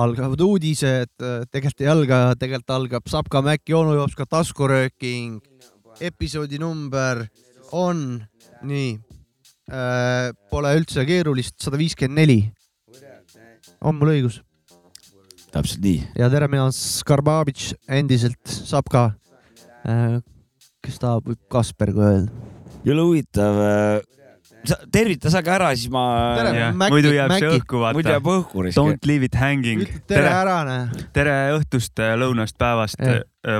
algavad 0.00 0.40
uudised, 0.40 1.12
tegelikult 1.52 1.84
ei 1.84 1.90
alga, 1.90 2.18
tegelikult 2.38 2.74
algab 2.74 3.08
Sapka 3.10 3.42
Mäkki 3.44 3.76
onu 3.76 3.94
jooks 3.98 4.16
ka 4.18 4.26
taskurööking. 4.26 5.40
episoodi 6.00 6.56
number 6.58 7.26
on 7.72 8.20
nii 8.66 8.92
äh,, 9.70 10.30
pole 10.50 10.72
üldse 10.78 11.04
keerulist, 11.08 11.56
sada 11.62 11.78
viiskümmend 11.80 12.20
neli. 12.20 12.40
on 13.80 13.96
mul 13.96 14.14
õigus? 14.14 14.40
täpselt 15.50 15.82
nii. 15.84 16.02
ja 16.18 16.30
tere, 16.30 16.48
mina 16.50 16.66
olen 16.66 16.76
Skarbabitš, 16.76 17.74
endiselt 17.88 18.44
Sapka 18.46 19.10
äh,. 19.86 20.20
kes 20.84 21.00
tahab, 21.02 21.26
võib 21.28 21.42
Kasper 21.52 21.94
ka 21.96 22.12
öelda. 22.12 22.48
jõle 22.86 23.06
huvitav 23.08 23.62
äh, 23.64 24.19
tervita 24.92 25.30
sa 25.32 25.40
ka 25.44 25.54
ära, 25.56 25.70
siis 25.76 25.90
ma. 25.92 26.02
muidu 26.90 27.12
jääb 27.14 27.32
Mäki. 27.32 27.44
see 27.44 27.58
õhku, 27.58 27.80
vaata. 27.80 27.96
muidu 27.96 28.12
jääb 28.12 28.28
õhku. 28.32 28.64
Don't 28.76 29.08
leave 29.08 29.28
it 29.28 29.36
hanging. 29.38 29.84
tere, 30.10 30.28
ära, 30.28 30.60
näe. 30.68 31.06
tere 31.16 31.36
õhtust, 31.56 32.02
lõunast, 32.20 32.56
päevast, 32.60 33.00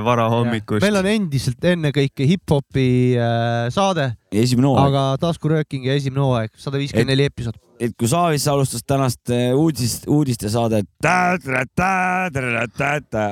varahommikust. 0.05 0.85
meil 0.85 0.99
on 1.01 1.09
endiselt 1.11 1.69
ennekõike 1.73 2.27
hip-hopi 2.29 2.87
äh, 3.17 3.65
saade. 3.73 4.11
esimene 4.31 4.69
hooaeg. 4.69 4.91
aga 4.91 5.05
taskurööking 5.25 5.89
ja 5.89 5.97
esimene 5.97 6.23
hooaeg, 6.25 6.53
sada 6.59 6.81
viiskümmend 6.81 7.13
neli 7.13 7.27
episood. 7.31 7.57
et 7.81 7.95
kui 7.97 8.09
Saavis 8.11 8.45
alustas 8.51 8.85
tänast 8.85 9.33
uudist, 9.57 10.05
uudistesaadet, 10.07 10.89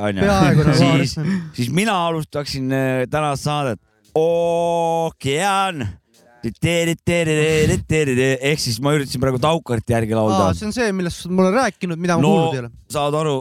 onju, 0.10 0.74
siis, 0.82 1.16
siis 1.54 1.70
mina 1.70 2.00
alustaksin 2.08 2.74
tänast 3.12 3.46
saadet 3.46 3.80
ookean 4.18 5.86
ehk 8.52 8.62
siis 8.64 8.80
ma 8.84 8.94
üritasin 8.98 9.22
praegu 9.24 9.40
Taukarti 9.44 9.96
järgi 9.96 10.18
laulda. 10.18 10.52
see 10.58 10.70
on 10.70 10.76
see, 10.76 10.92
millest 10.96 11.26
sa 11.26 11.32
mulle 11.34 11.52
rääkinud, 11.56 12.00
mida 12.00 12.20
ma 12.20 12.26
no, 12.26 12.34
kuulnud 12.36 12.58
ei 12.58 12.62
ole. 12.64 12.72
saad 12.94 13.18
aru, 13.20 13.36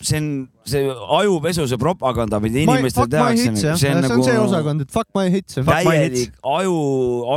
see 0.00 0.18
on 0.20 0.32
see 0.68 0.96
ajupesu, 1.20 1.68
see 1.70 1.80
propaganda, 1.80 2.40
mida 2.42 2.64
inimestele 2.64 3.12
tehakse. 3.14 3.54
see 3.54 3.70
on, 3.70 3.80
see 3.84 3.94
on 3.94 4.02
nagu, 4.06 4.26
see 4.26 4.42
osakond, 4.42 4.84
et 4.86 4.92
fuck 4.94 5.10
my 5.16 5.28
hits. 5.32 5.60
täielik 5.62 6.34
aju, 6.42 6.76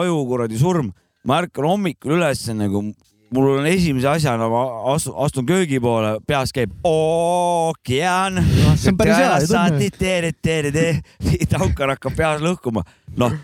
aju 0.02 0.20
kuradi 0.34 0.60
surm. 0.62 0.92
ma 1.28 1.44
ärkan 1.44 1.70
hommikul 1.70 2.18
üles 2.18 2.48
nagu 2.58 2.88
mul 3.32 3.62
on 3.62 3.68
esimese 3.70 4.10
asjana, 4.12 4.50
ma 4.52 4.64
astun, 4.92 5.16
astun 5.24 5.46
köögi 5.48 5.80
poole, 5.84 6.18
peas 6.28 6.52
käib 6.56 6.74
ookean. 6.88 8.42
see 8.76 8.92
on 8.92 8.98
päris 9.00 9.22
hea. 9.22 9.38
taukar 11.54 11.94
hakkab 11.96 12.18
peas 12.18 12.44
lõhkuma, 12.44 12.84
noh 13.22 13.38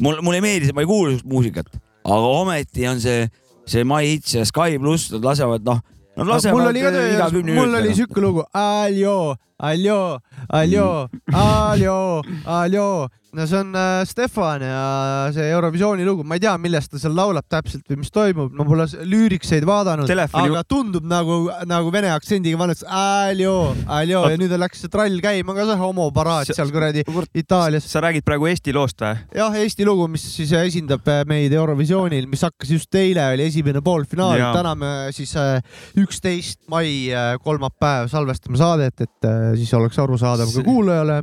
mul, 0.00 0.20
mulle 0.22 0.40
ei 0.40 0.44
meeldi 0.44 0.74
ma 0.74 0.84
ei 0.84 0.90
kuula 0.90 1.12
sihukest 1.12 1.30
muusikat, 1.30 1.72
aga 2.04 2.30
ometi 2.42 2.86
on 2.90 3.00
see, 3.02 3.28
see 3.66 3.84
My 3.84 4.02
Hits 4.06 4.34
ja 4.34 4.44
Sky 4.48 4.78
pluss, 4.82 5.12
nad 5.14 5.26
lasevad, 5.26 5.66
noh, 5.66 5.82
nad 6.18 6.30
lasevad 6.30 6.58
mul 6.58 6.70
oli 6.72 6.84
ka 6.84 6.94
töö, 6.94 7.50
mul 7.54 7.78
oli 7.80 7.94
sihuke 7.96 8.24
lugu, 8.24 8.46
aljo, 8.52 9.34
aljo, 9.58 10.00
aljo, 10.48 10.88
aljo, 11.32 11.98
aljo 12.44 12.88
no 13.34 13.46
see 13.46 13.58
on 13.58 13.74
äh, 13.74 14.04
Stefan 14.06 14.62
ja 14.62 15.30
see 15.34 15.48
Eurovisiooni 15.50 16.04
lugu, 16.06 16.24
ma 16.26 16.38
ei 16.38 16.42
tea, 16.44 16.54
millest 16.60 16.92
ta 16.92 17.00
seal 17.02 17.14
laulab 17.16 17.46
täpselt 17.50 17.84
või 17.90 18.00
mis 18.02 18.12
toimub, 18.14 18.52
ma 18.54 18.66
pole 18.68 18.86
lüürikseid 19.10 19.66
vaadanud, 19.68 20.10
aga 20.10 20.62
tundub 20.68 21.06
nagu, 21.10 21.38
nagu 21.68 21.92
vene 21.94 22.12
aktsendiga 22.14 22.60
vanasti, 22.60 22.86
aljo, 22.88 23.56
aljo 23.90 24.22
ja 24.30 24.38
nüüd 24.40 24.54
läks 24.60 24.84
see 24.84 24.92
trall 24.92 25.18
käima 25.24 25.56
ka 25.56 25.66
see 25.68 25.78
homoparaad 25.80 26.52
seal 26.54 26.70
kuradi 26.74 27.04
Itaalias. 27.34 27.88
sa 27.90 28.02
räägid 28.04 28.26
praegu 28.26 28.48
Eesti 28.50 28.74
loost 28.76 29.02
või? 29.02 29.18
jah, 29.40 29.58
Eesti 29.58 29.88
lugu, 29.88 30.06
mis 30.14 30.26
siis 30.36 30.54
esindab 30.60 31.06
äh, 31.10 31.24
meid 31.28 31.52
Eurovisioonil, 31.52 32.28
mis 32.30 32.46
hakkas 32.46 32.70
just 32.76 33.00
eile, 33.00 33.26
oli 33.34 33.48
esimene 33.50 33.82
poolfinaal, 33.84 34.46
täna 34.54 34.76
me 34.78 34.92
siis 35.16 35.34
äh, 35.40 35.58
üksteist 36.00 36.62
mai 36.70 37.10
kolmapäev 37.42 38.08
salvestame 38.12 38.58
saadet, 38.60 39.04
et 39.04 39.30
siis 39.58 39.72
oleks 39.74 39.98
arusaadav 39.98 40.50
ka 40.54 40.62
kuulajale. 40.66 41.20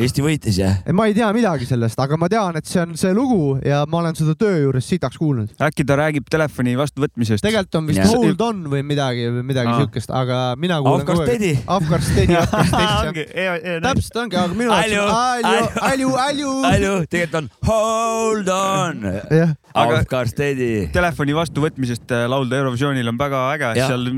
Eesti 0.00 0.24
võitis 0.24 0.56
jah? 0.60 0.80
ma 0.96 1.06
ei 1.10 1.14
tea 1.16 1.28
midagi 1.36 1.49
midagi 1.50 1.66
sellest, 1.66 1.98
aga 1.98 2.16
ma 2.20 2.28
tean, 2.30 2.56
et 2.60 2.68
see 2.68 2.80
on 2.82 2.92
see 2.98 3.10
lugu 3.16 3.58
ja 3.66 3.82
ma 3.90 4.00
olen 4.00 4.16
seda 4.18 4.36
töö 4.38 4.60
juures 4.64 4.86
sitaks 4.86 5.18
kuulnud. 5.18 5.50
äkki 5.66 5.84
ta 5.86 5.96
räägib 5.98 6.28
telefoni 6.30 6.76
vastuvõtmisest? 6.78 7.42
tegelikult 7.42 7.80
on 7.80 7.88
vist 7.90 7.98
yeah. 7.98 8.12
hold 8.14 8.44
on 8.46 8.62
või 8.70 8.84
midagi 8.86 9.26
midagi 9.42 9.74
siukest, 9.80 10.12
aga 10.14 10.54
mina 10.60 10.78
kuulen 10.84 11.06
kogu 11.08 11.24
aeg. 11.24 11.64
Afgar 11.66 12.04
Steady, 12.06 12.36
Afgar 12.38 12.70
Steady. 12.70 13.80
täpselt 13.82 14.20
ongi, 14.22 14.38
aga 14.38 14.54
minu 14.54 14.70
jaoks 14.70 14.94
on 14.94 15.50
alju, 15.50 15.74
alju, 15.90 16.14
alju. 16.26 16.54
alju, 16.70 16.94
tegelikult 17.10 17.40
on 17.42 17.50
hold 17.70 18.54
on. 18.54 19.58
Afgar 19.74 20.28
Steady. 20.30 20.88
telefoni 20.94 21.34
vastuvõtmisest 21.36 22.14
äh, 22.14 22.24
laulda 22.30 22.58
Eurovisioonil 22.58 23.10
on 23.12 23.18
väga 23.20 23.42
äge, 23.54 23.70
seal 23.78 24.08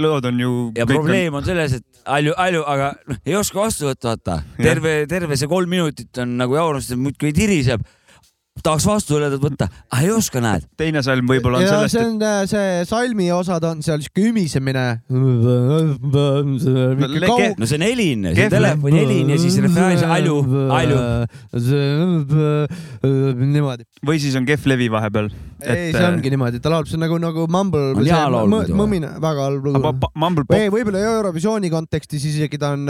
lood 0.00 0.30
on 0.30 0.40
ju. 0.40 0.54
ja 0.78 0.86
probleem 0.88 1.34
on 1.34 1.44
selles, 1.44 1.76
et 1.80 2.04
alju, 2.04 2.32
alju, 2.40 2.62
aga 2.74 2.92
noh, 3.10 3.20
ei 3.26 3.36
oska 3.36 3.60
vastu 3.60 3.90
võtta, 3.90 4.14
vaata. 4.14 4.38
terve, 4.56 4.94
terve 5.10 5.36
see 5.40 5.50
kolm 5.50 5.70
minutit 5.70 6.24
on 6.24 6.38
nagu 6.40 6.56
jaur 6.56 6.78
arust 6.78 6.96
muudkui 6.96 7.34
tiriseb 7.36 7.84
tahaks 8.62 8.84
vastuöeldet 8.86 9.42
võtta, 9.42 9.66
aga 9.90 10.02
ei 10.04 10.10
oska, 10.14 10.38
näed. 10.42 10.62
teine 10.78 11.00
salm 11.02 11.26
võib-olla 11.26 11.58
on 11.58 11.64
ja 11.64 11.70
sellest. 11.72 11.96
see 11.96 12.04
on 12.06 12.20
et... 12.20 12.26
Äh, 12.28 12.42
see 12.46 12.84
salmi 12.86 13.26
osad 13.34 13.64
on 13.66 13.80
seal 13.82 14.04
siuke 14.04 14.28
ümisemine. 14.30 14.84
no 17.58 17.66
see 17.66 17.78
on 17.80 17.84
helin, 17.84 18.28
see 18.30 18.46
on 18.46 18.54
telefoni 18.54 19.00
helin 19.02 19.32
ja 19.34 19.38
siis 19.42 19.58
refräänis 19.64 20.04
alju, 20.06 20.36
alju. 20.76 21.00
niimoodi. 23.56 23.88
või 24.06 24.22
siis 24.22 24.38
on 24.38 24.46
kehv 24.46 24.70
levi 24.70 24.86
vahepeal. 24.92 25.32
ei, 25.64 25.90
see 25.90 26.06
ongi 26.06 26.30
niimoodi, 26.36 26.62
ta 26.62 26.70
laulab, 26.70 26.86
see 26.92 27.00
on 27.00 27.04
nagu, 27.08 27.18
nagu 27.26 27.48
Mumble. 27.50 28.06
mõmine, 28.70 29.16
väga 29.18 29.48
halb 29.48 29.66
lugu. 29.66 29.82
või 30.54 30.70
võib-olla 30.78 31.02
Eurovisiooni 31.10 31.72
kontekstis 31.74 32.30
isegi 32.30 32.62
ta 32.62 32.76
on, 32.78 32.86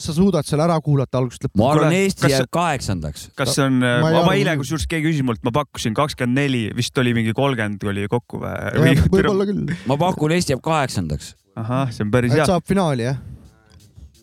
sa 0.00 0.16
suudad 0.16 0.48
selle 0.48 0.64
ära 0.64 0.80
kuulata 0.80 1.20
algusest 1.20 1.44
lõpuni. 1.50 1.60
ma 1.60 1.70
arvan, 1.76 2.00
Eesti 2.00 2.32
jääb 2.32 2.48
kaheksandaks. 2.56 3.28
kas 3.36 3.52
see 3.58 3.68
on, 3.68 3.84
ma 3.84 4.32
eile 4.32 4.56
kusjuures 4.64 4.88
keegi 4.94 5.10
küsis 5.10 5.26
mult, 5.26 5.42
ma 5.46 5.52
pakkusin 5.54 5.96
kakskümmend 5.96 6.38
neli, 6.38 6.64
vist 6.76 6.98
oli 7.02 7.14
mingi 7.16 7.34
kolmkümmend 7.36 7.86
oli 7.90 8.06
kokku 8.10 8.40
või? 8.42 8.94
võib-olla 9.12 9.48
küll. 9.50 9.74
ma 9.90 9.98
pakun, 10.00 10.34
Eesti 10.36 10.54
jääb 10.54 10.62
kaheksandaks. 10.64 11.34
ahah, 11.58 11.90
see 11.94 12.06
on 12.06 12.14
päris 12.14 12.34
hea. 12.34 12.46
saab 12.48 12.66
finaali 12.68 13.08
jah? 13.08 13.20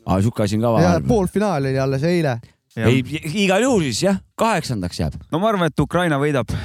aa, 0.06 0.22
sihuke 0.22 0.48
asi 0.48 0.60
on 0.60 0.66
ka 0.66 0.74
vahel. 0.78 1.06
poolfinaal 1.08 1.70
oli 1.70 1.80
alles 1.80 2.08
eile. 2.08 2.40
ei, 2.80 3.04
igal 3.46 3.68
juhul 3.68 3.86
siis 3.90 4.06
jah, 4.08 4.22
kaheksandaks 4.40 5.04
jääb. 5.04 5.20
no 5.32 5.44
ma 5.44 5.52
arvan, 5.52 5.72
et 5.72 5.86
Ukraina 5.86 6.20
võidab 6.22 6.56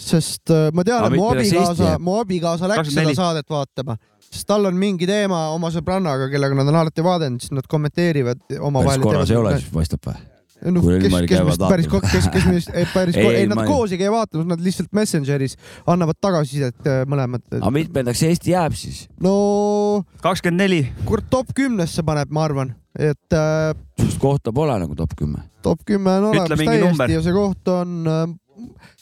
sest 0.00 0.50
äh, 0.54 0.70
ma 0.74 0.84
tean, 0.86 1.04
et 1.06 1.18
mu 1.18 1.28
abikaasa, 1.30 1.92
mu 2.02 2.16
abikaasa 2.20 2.70
läks 2.70 2.94
seda 2.94 3.14
saadet 3.16 3.52
vaatama, 3.52 3.96
sest 4.30 4.48
tal 4.48 4.68
on 4.70 4.78
mingi 4.80 5.08
teema 5.08 5.48
oma 5.54 5.70
sõbrannaga, 5.74 6.30
kellega 6.32 6.56
nad 6.58 6.70
on 6.72 6.82
alati 6.82 7.04
vaadanud, 7.04 7.44
siis 7.44 7.54
nad 7.56 7.68
kommenteerivad 7.70 8.42
omavahel. 8.58 8.96
päris 8.96 9.06
korras 9.10 9.34
ei 9.34 9.40
ole, 9.40 9.56
siis 9.60 9.72
paistab 9.74 10.08
või? 10.08 10.20
Noh, 10.68 10.84
kes, 10.84 11.14
kes 11.30 11.44
meist 11.46 11.64
päris, 11.64 11.88
kes, 11.90 12.28
kes 12.32 12.48
meist 12.50 12.72
päris, 12.92 13.16
ei, 13.16 13.28
ei, 13.42 13.48
nad 13.50 13.60
ma... 13.60 13.66
koos 13.68 13.94
ei 13.94 14.00
käi 14.00 14.10
vaatamas, 14.12 14.48
nad 14.50 14.64
lihtsalt 14.64 14.90
Messengeris 14.96 15.56
annavad 15.90 16.18
tagasisidet 16.20 16.90
äh, 16.90 17.02
mõlemad. 17.10 17.44
aga 17.60 17.72
mitmendaks 17.74 18.22
Eesti 18.28 18.54
jääb 18.54 18.76
siis? 18.78 19.06
no. 19.24 20.04
kakskümmend 20.24 20.64
neli. 20.64 20.82
kurat, 21.08 21.30
top 21.32 21.54
kümnesse 21.56 22.04
paneb, 22.06 22.32
ma 22.34 22.44
arvan, 22.48 22.74
et 22.98 23.36
äh,. 23.36 23.72
sest 24.02 24.20
kohta 24.22 24.52
pole 24.56 24.76
nagu 24.82 24.96
top 24.98 25.16
kümme. 25.18 25.46
top 25.64 25.84
kümme 25.88 26.18
on 26.20 26.30
olemas 26.34 26.54
täiesti 26.54 26.84
number. 26.84 27.16
ja 27.16 27.24
see 27.24 27.36
koht 27.36 27.72
on 27.72 28.00
äh, 28.10 28.24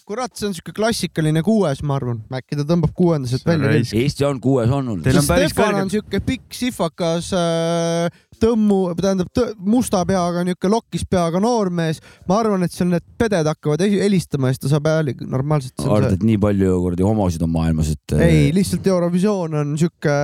kurat, 0.09 0.33
see 0.39 0.49
on 0.49 0.55
siuke 0.57 0.73
klassikaline 0.77 1.43
kuues, 1.45 1.83
ma 1.87 1.99
arvan, 1.99 2.23
äkki 2.33 2.57
ta 2.57 2.65
tõmbab 2.69 2.95
kuuendaselt 2.97 3.45
välja. 3.49 3.75
Eesti 4.01 4.25
on 4.29 4.41
kuues 4.41 4.71
olnud. 4.73 5.05
Stefan 5.05 5.83
on 5.83 5.91
siuke 5.93 6.21
pikk 6.25 6.57
sifakas 6.57 7.29
äh, 7.37 8.09
tõmmu, 8.41 8.79
tähendab 8.99 9.29
tõ, 9.37 9.51
musta 9.69 10.01
peaga, 10.09 10.45
niuke 10.47 10.71
lokkis 10.71 11.05
peaga 11.11 11.43
noormees. 11.43 12.01
ma 12.29 12.39
arvan, 12.41 12.65
et 12.65 12.73
seal 12.73 12.89
need 12.93 13.05
peded 13.21 13.49
hakkavad 13.51 13.83
helistama 13.85 14.49
ja 14.49 14.57
siis 14.57 14.65
ta 14.65 14.73
saab 14.73 14.89
hääli 14.89 15.15
normaalselt. 15.21 15.75
arvad, 15.85 16.17
et 16.17 16.25
nii 16.25 16.39
palju 16.41 16.79
kuradi 16.87 17.07
homosid 17.07 17.45
on 17.45 17.53
maailmas, 17.53 17.93
et? 17.93 18.17
Äh, 18.17 18.25
ei, 18.29 18.47
lihtsalt 18.57 18.87
Eurovisioon 18.89 19.59
on 19.63 19.75
siuke 19.81 20.15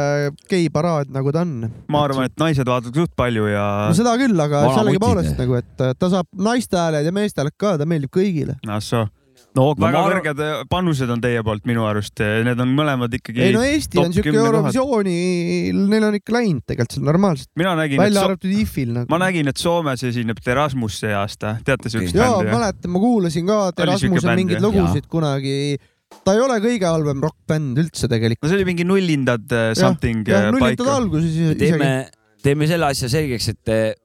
geiparaad, 0.51 1.13
nagu 1.15 1.35
ta 1.35 1.45
on. 1.45 1.69
ma 1.93 2.07
arvan, 2.07 2.31
et 2.31 2.39
naised 2.41 2.69
vaatavad 2.71 3.03
suht 3.03 3.13
palju 3.19 3.51
ja. 3.53 3.67
no 3.91 3.99
seda 3.99 4.17
küll, 4.21 4.39
aga 4.47 4.65
sellegipoolest 4.79 5.37
nagu, 5.45 5.61
et 5.61 5.85
ta 5.99 6.13
saab 6.13 6.31
naiste 6.49 6.81
hääled 6.81 7.11
ja 7.11 7.15
meeste 7.15 7.43
hääled 7.43 7.59
ka, 7.61 7.77
ta 7.81 7.89
meeldib 7.89 8.15
kõigile. 8.15 8.57
ah 8.65 8.81
soo 8.81 9.05
no 9.55 9.67
ma 9.79 9.89
väga 9.89 10.01
arvan- 10.01 10.19
kõrged 10.19 10.43
äh, 10.43 10.65
panused 10.71 11.11
on 11.15 11.23
teie 11.23 11.43
poolt 11.47 11.65
minu 11.69 11.87
arust, 11.87 12.19
need 12.19 12.61
on 12.61 12.75
mõlemad 12.77 13.15
ikkagi. 13.19 13.47
ei 13.47 13.55
no 13.55 13.63
Eesti 13.67 14.01
on 14.03 14.15
siuke. 14.15 14.35
Eurovisiooni, 14.35 15.17
neil 15.93 16.09
on 16.09 16.19
ikka 16.19 16.37
läinud 16.37 16.65
tegelikult 16.67 16.97
seal 16.97 17.09
normaalselt, 17.09 17.51
mina 17.61 17.75
nägin, 17.79 18.03
välja 18.03 18.21
so 18.21 18.31
arvatud 18.33 18.55
IF-il 18.59 18.93
nagu. 18.99 19.11
ma 19.13 19.21
nägin, 19.23 19.51
et 19.51 19.63
Soomes 19.63 20.05
esineb 20.11 20.43
Terasmus 20.45 21.01
see 21.05 21.15
aasta, 21.15 21.57
teate 21.67 21.93
siukest 21.93 22.19
jaa, 22.19 22.39
bändi? 22.41 22.55
mäletan, 22.55 22.95
ma 22.95 23.03
kuulasin 23.07 23.51
ka 23.51 23.59
siuke 23.71 23.89
Erasmuse 23.89 24.29
bänd, 24.29 24.43
mingeid 24.43 24.65
lugusid 24.65 25.11
kunagi. 25.13 25.57
ta 26.25 26.35
ei 26.37 26.45
ole 26.45 26.61
kõige 26.63 26.91
halvem 26.91 27.23
rokkbänd 27.25 27.83
üldse 27.83 28.11
tegelikult. 28.11 28.43
no 28.43 28.51
see 28.51 28.61
oli 28.61 28.71
mingi 28.73 28.87
nullindad 28.89 29.55
äh, 29.55 29.73
something 29.79 30.27
äh, 30.29 30.51
paika. 30.59 30.89
alguses 30.99 31.31
isegi. 31.31 31.61
teeme, 31.63 31.93
teeme 32.43 32.71
selle 32.71 32.91
asja 32.91 33.11
selgeks, 33.13 33.53
et 33.55 34.03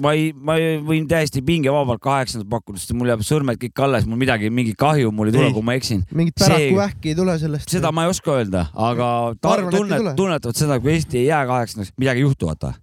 ma 0.00 0.12
ei, 0.16 0.30
ma 0.34 0.56
ei- 0.60 0.78
võin 0.84 1.06
täiesti 1.10 1.42
pingevabalt 1.46 2.00
kaheksandat 2.04 2.48
pakkuda, 2.50 2.78
sest 2.80 2.92
mul 2.96 3.08
jääb 3.12 3.24
sõrmed 3.26 3.58
kõik 3.60 3.82
alles, 3.84 4.06
mul 4.08 4.18
midagi, 4.20 4.50
mingi 4.50 4.74
kahju 4.78 5.12
mul 5.12 5.28
ei 5.30 5.36
tule, 5.36 5.52
kui 5.52 5.62
ma 5.66 5.74
eksin. 5.78 6.04
mingit 6.14 6.34
päraku 6.40 6.76
vähki 6.78 7.12
ei 7.12 7.18
tule 7.18 7.38
sellest. 7.38 7.68
seda 7.70 7.92
ma 7.92 8.04
ei 8.06 8.10
oska 8.14 8.38
öelda, 8.38 8.66
aga 8.74 9.10
ta 9.40 9.56
arvan, 9.56 9.72
tunnet 9.74 10.14
tunnetavad 10.16 10.56
seda, 10.56 10.80
kui 10.80 10.92
Eesti 10.96 11.18
ei 11.24 11.26
jää 11.30 11.44
kaheksandaks, 11.46 11.92
midagi 11.98 12.22
ei 12.24 12.26
juhtu, 12.28 12.46
vaata. 12.50 12.74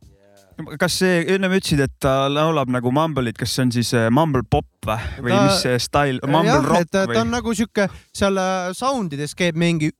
kas 0.81 0.95
see, 0.99 1.19
ennem 1.35 1.51
ütlesid, 1.53 1.79
et 1.85 1.91
ta 2.01 2.27
laulab 2.33 2.69
nagu 2.73 2.89
mumble'it, 2.91 3.37
kas 3.37 3.51
see 3.53 3.61
on 3.67 3.71
siis 3.75 3.91
äh, 3.93 4.07
mumble 4.09 4.41
pop 4.49 4.65
või, 4.87 4.97
või 5.21 5.29
Ta- 5.35 5.41
mis 5.45 5.61
see 5.61 5.79
stail, 5.79 6.19
mumble 6.25 6.49
jah, 6.49 6.63
et 6.63 6.69
rock 6.71 6.89
ta 6.91 7.05
või 7.05 7.19
on? 7.21 7.29
nagu 7.35 7.53
siuke 7.53 7.85
seal 8.13 8.37
äh, 8.41 8.71
sound 8.73 9.13
ides 9.13 9.35
käib 9.37 9.55
mingi. 9.55 9.91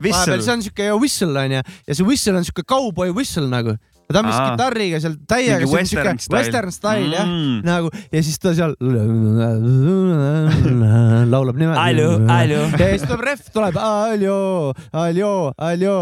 Whistle. 0.00 0.40
see 0.42 0.52
on 0.52 0.62
siuke 0.62 0.90
whistle 1.00 1.34
onju 1.40 1.58
ja 1.62 1.94
see 1.96 2.06
whistle 2.06 2.36
on 2.38 2.44
siuke 2.46 2.62
cowboy 2.68 3.10
whistle 3.16 3.48
nagu. 3.50 3.74
Ta 4.12 4.20
on 4.22 4.26
vist 4.30 4.40
kitarriga 4.50 5.00
seal 5.04 5.16
täiega. 5.28 5.58
Mingi 5.64 5.74
western 5.76 6.18
style. 6.18 6.38
Western 6.38 6.72
style 6.72 7.10
jah 7.16 7.26
Mm. 7.28 7.60
nagu 7.66 7.90
ja 8.12 8.22
siis 8.22 8.38
ta 8.40 8.54
seal 8.56 8.72
laulab 11.32 11.56
niimoodi. 11.60 11.78
Ja 12.78 12.88
siis 12.94 13.04
tuleb 13.08 13.24
ref, 13.28 13.40
tuleb 13.54 13.76
aljo, 13.82 14.38
aljo, 14.92 15.32
aljo. 15.58 15.96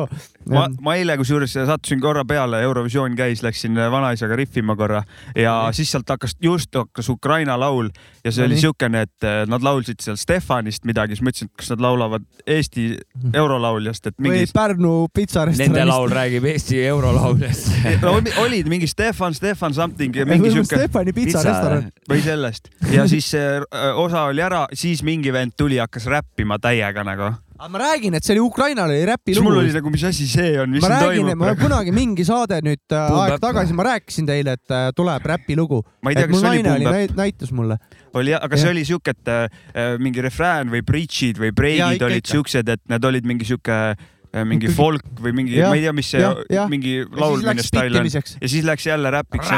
ma, 0.50 0.66
ma 0.80 0.94
eile 0.98 1.16
kusjuures 1.18 1.52
sattusin 1.56 2.00
korra 2.00 2.24
peale, 2.28 2.60
Eurovisioon 2.62 3.16
käis, 3.18 3.42
läksin 3.42 3.76
vanaisaga 3.92 4.36
rihvima 4.38 4.76
korra 4.76 5.02
ja 5.36 5.56
siis 5.76 5.90
sealt 5.94 6.08
hakkas, 6.08 6.36
just 6.42 6.74
hakkas 6.74 7.08
Ukraina 7.12 7.58
laul 7.60 7.90
ja 8.24 8.32
see 8.32 8.42
No 8.42 8.46
oli 8.50 8.54
nii. 8.54 8.60
siukene, 8.60 9.02
et 9.08 9.26
eh, 9.26 9.42
nad 9.50 9.62
laulsid 9.64 10.02
seal 10.04 10.18
Stefanist 10.20 10.84
midagi, 10.86 11.16
siis 11.16 11.24
ma 11.24 11.32
ütlesin, 11.32 11.50
et 11.50 11.62
kas 11.62 11.70
nad 11.74 11.82
laulavad 11.82 12.26
Eesti 12.46 12.86
eurolauljast, 13.34 14.06
et 14.06 14.18
või 14.18 14.28
mingi. 14.36 14.52
Pärnu 14.54 14.92
Nende 14.96 15.14
pitsarestoranist. 15.20 15.88
laul 15.90 16.10
räägib 16.14 16.44
Eesti 16.52 16.80
eurolauljast. 16.86 17.72
olid 18.44 18.68
mingi 18.70 18.86
Stefan, 18.90 19.34
Stefan 19.34 19.74
something 19.74 20.16
ja 20.16 20.26
mingi 20.26 20.50
siuke 20.54 20.78
Stefani 20.78 21.12
pitsarestoran. 21.16 21.90
või 22.10 22.22
sellest 22.24 22.70
ja 22.92 23.06
siis 23.10 23.30
see 23.34 23.56
äh, 23.58 23.98
osa 23.98 24.26
oli 24.30 24.42
ära, 24.44 24.66
siis 24.76 25.02
mingi 25.06 25.32
vend 25.32 25.56
tuli, 25.56 25.78
hakkas 25.82 26.06
räppima 26.10 26.58
täiega 26.62 27.04
nagu. 27.06 27.32
Aga 27.58 27.68
ma 27.72 27.78
räägin, 27.82 28.14
et 28.18 28.24
see 28.26 28.34
oli 28.36 28.42
Ukrainal 28.44 28.90
oli 28.90 28.98
siis 29.00 29.10
räpilugu 29.10 29.44
mul 29.48 29.58
oli 29.62 29.72
nagu, 29.74 29.92
mis 29.94 30.04
asi 30.04 30.26
see 30.30 30.54
on, 30.60 30.70
mis 30.70 30.82
ma 30.84 30.90
siin 30.92 31.08
räägin, 31.08 31.30
ma 31.36 31.50
toimub. 31.50 31.62
kunagi 31.64 31.94
mingi 31.96 32.26
saade 32.28 32.60
nüüd 32.64 32.82
äh, 32.92 33.06
Boom 33.08 33.20
aeg 33.22 33.36
bap. 33.36 33.44
tagasi, 33.46 33.76
ma 33.76 33.86
rääkisin 33.90 34.28
teile, 34.28 34.56
et 34.58 34.74
äh, 34.76 34.88
tuleb 34.96 35.30
räpilugu. 35.32 35.82
ma 36.02 36.12
ei 36.12 36.18
tea, 36.20 36.28
kas 36.32 36.42
see 36.42 36.50
oli 36.52 36.62
Boom 36.66 36.84
Bap, 36.84 36.98
näit- 36.98 37.16
näitas 37.16 37.52
mulle. 37.52 37.78
oli 38.16 38.34
aga 38.36 38.56
see 38.56 38.68
Jah. 38.68 38.74
oli 38.76 38.84
siuke, 38.88 39.16
et 39.16 39.32
äh, 39.32 39.96
mingi 40.02 40.24
refrään 40.24 40.72
või 40.72 40.84
bridžid 40.86 41.40
või 41.40 41.52
breigid 41.56 42.02
olid 42.02 42.24
ikka. 42.24 42.34
siuksed, 42.36 42.68
et 42.76 42.84
need 42.92 43.04
olid 43.04 43.26
mingi 43.28 43.48
siuke 43.48 43.80
äh, 43.96 44.06
mingi 44.44 44.66
Ikkagi- 44.68 44.76
folk 44.76 45.22
või 45.22 45.32
mingi, 45.38 45.56
ma 45.62 45.74
ei 45.74 45.84
tea, 45.86 45.92
mis 45.96 46.10
see 46.12 46.20
mingi 46.68 46.96
ja 46.98 47.06
siis 47.06 47.20
laulmine 47.22 47.62
stail 47.64 47.96
on. 48.00 48.10
ja 48.10 48.48
siis 48.48 48.64
läks 48.66 48.86
jälle 48.86 49.10
räpiks. 49.14 49.52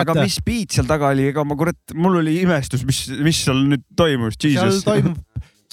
aga 0.00 0.14
mis 0.22 0.38
beat 0.46 0.78
seal 0.78 0.86
taga 0.88 1.12
oli, 1.12 1.28
ega 1.32 1.44
ma 1.44 1.56
kurat, 1.58 1.80
mul 1.94 2.20
oli 2.22 2.38
imestus, 2.42 2.84
mis, 2.88 3.06
mis 3.20 3.44
seal 3.44 3.64
nüüd 3.68 3.84
toimus, 3.96 4.38
seal 4.40 4.56
jesus. 4.56 4.84
toimub, 4.86 5.18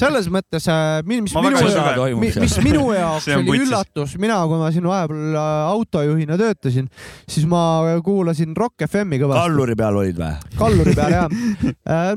selles 0.02 0.28
mõttes, 0.34 0.66
mis 1.06 1.34
Ma 1.36 1.44
minu 1.46 1.62
mis, 1.62 2.34
seal. 2.34 2.44
mis 2.44 2.58
minu 2.66 2.86
jaoks 2.96 3.28
oli 3.36 3.60
üllatus, 3.62 4.18
mina, 4.22 4.40
kui 4.50 4.60
ma 4.62 4.72
siin 4.74 4.88
vahepeal 4.90 5.38
äh, 5.38 5.72
autojuhina 5.72 6.38
töötasin, 6.42 6.90
siis 7.30 7.46
ma 7.50 7.62
kuulasin 8.06 8.56
Rock 8.58 8.88
FM-i 8.88 9.22
kõvasti. 9.22 9.46
kalluri 9.46 9.78
peal 9.80 10.02
olid 10.02 10.22
või? 10.22 10.34
kalluri 10.58 10.96
peal 10.98 11.18
jah. 11.20 11.40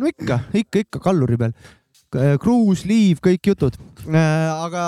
no 0.00 0.12
ikka, 0.12 0.40
ikka, 0.64 0.84
ikka 0.86 1.02
kalluri 1.04 1.40
peal. 1.40 1.56
Kruus, 2.40 2.84
liiv, 2.86 3.18
kõik 3.24 3.52
jutud. 3.52 3.76
aga 4.06 4.84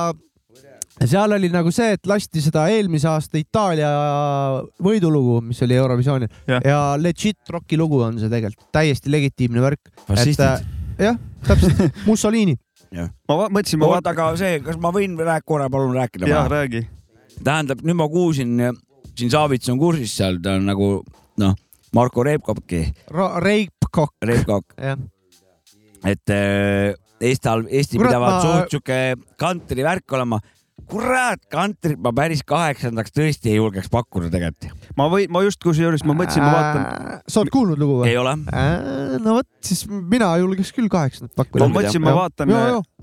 seal 1.05 1.35
oli 1.37 1.49
nagu 1.53 1.71
see, 1.75 1.97
et 1.97 2.09
lasti 2.09 2.41
seda 2.45 2.67
eelmise 2.73 3.09
aasta 3.11 3.39
Itaalia 3.41 3.91
võidulugu, 4.83 5.41
mis 5.45 5.61
oli 5.67 5.77
Eurovisioonil 5.77 6.31
Jah. 6.49 6.63
ja 6.65 6.79
legit 7.01 7.53
rocki 7.53 7.77
lugu 7.77 8.01
on 8.07 8.21
see 8.21 8.31
tegelikult, 8.33 8.69
täiesti 8.73 9.13
legitiimne 9.13 9.61
värk. 9.65 9.93
fašistid. 10.09 10.65
jah, 11.03 11.19
täpselt, 11.47 11.85
Mussolini. 12.09 12.57
ma 12.97 13.39
mõtlesin, 13.53 13.81
ma 13.83 13.93
vaatan, 13.93 14.17
aga 14.17 14.31
see, 14.41 14.61
kas 14.65 14.81
ma 14.81 14.93
võin 14.95 15.19
rääk-, 15.21 15.47
korra 15.47 15.69
palun 15.73 15.97
rääkida? 15.97 16.31
jaa, 16.33 16.47
räägi. 16.49 16.87
tähendab, 17.45 17.85
nüüd 17.85 18.01
ma 18.01 18.09
kuulsin, 18.09 18.57
siin 19.17 19.33
Savits 19.33 19.69
on 19.73 19.81
kursis 19.83 20.17
seal, 20.17 20.41
ta 20.43 20.57
on 20.57 20.69
nagu 20.71 20.91
noh, 21.43 21.57
Marko 21.97 22.25
Reipkoki, 22.25 22.87
Reipkokk, 23.45 24.17
Reipkok, 24.25 24.79
jah. 24.81 24.97
et 26.09 26.33
äh, 26.33 26.95
Eesti, 27.21 27.49
Eesti 27.71 27.97
Kurat, 27.97 28.11
pidavat 28.11 28.37
ma- 28.37 28.45
suht 28.45 28.77
sihuke 28.77 29.01
kantri 29.41 29.85
värk 29.87 30.17
olema. 30.19 30.41
kurat, 30.87 31.41
kantrit 31.51 31.97
ma 31.99 32.13
päris 32.15 32.43
kaheksandaks 32.47 33.15
tõesti 33.17 33.49
ei 33.51 33.57
julgeks 33.57 33.89
pakkuda 33.91 34.29
tegelikult. 34.31 34.91
ma 34.99 35.07
või, 35.11 35.25
ma 35.33 35.41
just 35.43 35.63
kusjuures 35.65 36.05
ma 36.05 36.15
mõtlesin, 36.15 36.45
ma 36.45 36.51
vaatan, 36.53 37.23
sa 37.27 37.41
oled 37.41 37.51
kuulnud 37.55 37.81
lugu 37.81 38.03
või? 38.03 38.11
ei 38.13 38.19
ole? 38.21 38.37
no 39.25 39.39
vot, 39.39 39.49
siis 39.65 39.87
mina 39.89 40.35
julgeks 40.43 40.75
küll 40.77 40.93
kaheksandat 40.93 41.33
pakkuda 41.35 41.67
ma. 41.67 41.79
mõtlesin, 41.81 42.05
ma 42.05 42.15
vaatan, 42.21 42.53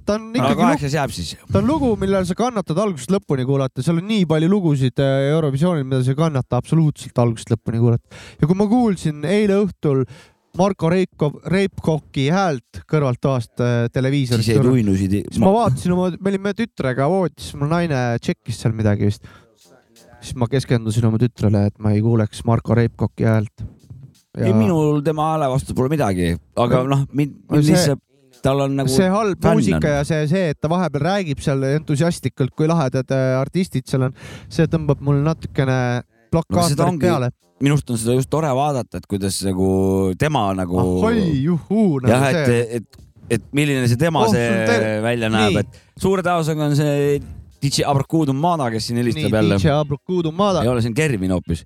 ta 0.06 0.18
on 0.19 0.30
ikkagi 0.36 0.54
lugu, 0.54 0.62
kaheksas 0.62 0.95
jääb 1.00 1.15
siis. 1.15 1.33
ta 1.50 1.60
on 1.60 1.68
lugu, 1.68 1.89
millel 2.00 2.27
sa 2.30 2.38
kannatad 2.38 2.80
algusest 2.86 3.12
lõpuni 3.15 3.48
kuulata, 3.50 3.83
seal 3.83 4.00
on 4.04 4.07
nii 4.12 4.27
palju 4.30 4.51
lugusid 4.51 5.01
äh, 5.04 5.31
Eurovisioonil, 5.33 5.88
mida 5.88 6.04
sa 6.06 6.13
ei 6.13 6.19
kannata 6.19 6.62
absoluutselt 6.62 7.24
algusest 7.25 7.56
lõpuni 7.56 7.81
kuulata. 7.81 8.21
ja 8.38 8.48
kui 8.48 8.60
ma 8.60 8.69
kuulsin 8.69 9.25
eile 9.27 9.60
õhtul 9.65 10.06
Marko 10.58 10.90
Reikov, 10.94 11.40
Reipkoki 11.50 12.28
häält 12.34 12.84
kõrvaltoast 12.90 13.58
äh, 13.58 13.72
siis 13.74 13.88
ei 13.90 13.94
televiisorist, 13.98 14.52
tuinusid. 14.62 15.16
siis 15.32 15.42
ma 15.42 15.54
vaatasin 15.56 15.96
oma, 15.96 16.12
me 16.14 16.30
olime 16.34 16.54
tütrega 16.58 17.08
voodis, 17.10 17.54
mul 17.58 17.72
naine 17.72 18.02
tšekkis 18.22 18.62
seal 18.62 18.76
midagi 18.78 19.10
vist. 19.10 19.26
siis 20.22 20.38
ma 20.38 20.48
keskendusin 20.52 21.10
oma 21.10 21.18
tütrele, 21.22 21.66
et 21.72 21.80
ma 21.82 21.96
ei 21.96 22.04
kuuleks 22.06 22.44
Marko 22.46 22.78
Reipkoki 22.78 23.26
häält. 23.26 23.66
ei, 24.38 24.54
minul 24.54 25.02
tema 25.06 25.32
hääle 25.34 25.50
vastu 25.56 25.74
pole 25.78 25.90
midagi, 25.94 26.36
aga 26.56 26.84
noh, 26.86 27.06
mind 27.18 27.40
lihtsalt, 27.58 28.04
tal 28.44 28.62
on 28.68 28.78
nagu 28.78 28.92
see 28.94 29.10
halb 29.10 29.50
muusika 29.50 29.82
on. 29.82 29.98
ja 29.98 30.06
see, 30.06 30.24
see, 30.30 30.48
et 30.54 30.62
ta 30.62 30.70
vahepeal 30.70 31.08
räägib 31.10 31.42
seal 31.42 31.66
entusiastlikult, 31.74 32.54
kui 32.54 32.70
lahedad 32.70 33.10
äh, 33.10 33.40
artistid 33.42 33.90
seal 33.90 34.10
on, 34.12 34.18
see 34.54 34.70
tõmbab 34.70 35.02
mul 35.02 35.24
natukene 35.26 36.04
No 36.34 36.42
seda 36.42 36.50
blokaatorit 36.50 36.88
ongi- 36.88 37.08
peale. 37.08 37.32
Minu 37.63 37.77
arust 37.77 37.89
on 37.94 38.00
seda 38.01 38.18
just 38.19 38.30
tore 38.33 38.50
vaadata, 38.57 39.00
et 39.00 39.07
kuidas 39.10 39.39
nagu 39.48 39.68
tema 40.19 40.50
nagu 40.57 40.80
ahoi, 40.81 41.21
juhuu, 41.46 42.01
nagu 42.03 42.12
jah, 42.12 42.27
et 42.32 42.82
et, 42.82 43.00
et 43.38 43.46
milline 43.55 43.88
see 43.88 43.98
tema 44.01 44.25
Oh, 44.25 44.32
see 44.34 44.50
ter- 44.67 45.00
välja 45.05 45.29
näeb 45.32 45.55
Nii., 45.55 45.63
et 45.63 46.01
suure 46.03 46.22
tõenäosusega 46.25 46.67
on 46.70 46.75
see 46.79 47.22
DJ 47.63 47.86
Abrakuudum 47.88 48.36
Mana, 48.43 48.67
kes 48.74 48.89
siin 48.89 48.98
nii 49.00 49.05
helistab 49.05 49.38
jälle. 49.39 49.55
DJ 49.62 49.72
Abrukudu 49.77 50.34
Mada 50.36 50.65
ei, 50.65 50.67
ole, 50.67 50.82
see 50.84 50.91
on 50.91 50.98
Kervin 50.98 51.32
hoopis. 51.32 51.63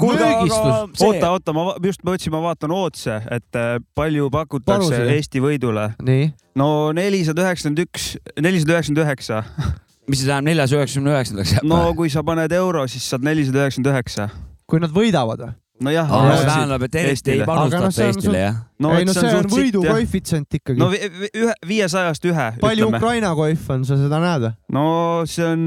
kuulge, 0.00 0.22
müügistus. 0.24 1.02
oota, 1.06 1.30
oota, 1.34 1.52
ma 1.54 1.64
just 1.84 2.02
mõtlesin, 2.06 2.32
ma 2.34 2.40
vaatan 2.44 2.72
otse, 2.74 3.18
et 3.30 3.58
äh, 3.58 3.76
palju 3.98 4.30
pakutakse 4.30 4.86
Panuseid. 4.88 5.10
Eesti 5.16 5.42
võidule. 5.42 5.88
nii, 6.06 6.30
no 6.58 6.68
nelisada 6.96 7.44
üheksakümmend 7.48 7.82
üks, 7.88 8.12
nelisada 8.40 8.78
üheksakümmend 8.78 9.04
üheksa. 9.04 9.42
mis 10.08 10.22
see 10.22 10.28
tähendab 10.28 10.50
neljas 10.50 10.76
üheksakümne 10.76 11.16
üheksandaks 11.16 11.56
jääb 11.56 11.66
no? 11.70 11.80
kui 11.98 12.12
sa 12.12 12.24
paned 12.26 12.52
euro, 12.56 12.86
siis 12.90 13.08
saad 13.10 13.26
nelisada 13.26 13.64
üheksakümmend 13.64 13.92
üheksa. 13.94 14.30
kui 14.70 14.82
nad 14.82 14.94
võidavad 14.94 15.44
või? 15.44 15.56
nojah, 15.84 16.12
aa, 16.12 16.34
see 16.36 16.48
tähendab, 16.48 16.84
et 16.86 16.98
eriti 17.00 17.34
ei 17.34 17.46
panustata 17.48 17.88
on 17.88 18.06
Eestile 18.06 18.42
jah? 18.42 18.60
no, 18.84 18.92
ei 18.98 19.08
no 19.08 19.16
see 19.16 19.32
on 19.32 19.46
sitt, 19.46 19.54
võidu 19.54 19.82
koefitsient 19.86 20.60
ikkagi 20.60 20.80
no 20.80 20.90
no,. 20.92 21.08
ühe, 21.30 21.56
viiesajast 21.66 22.28
ühe, 22.28 22.46
palju 22.60 22.88
ütleme. 22.88 23.00
Ukraina 23.00 23.32
koef 23.38 23.66
on, 23.72 23.88
sa 23.88 23.98
seda 24.00 24.20
näed 24.22 24.46
või? 24.46 24.54
no 24.76 24.86
see 25.30 25.46
on 25.48 25.66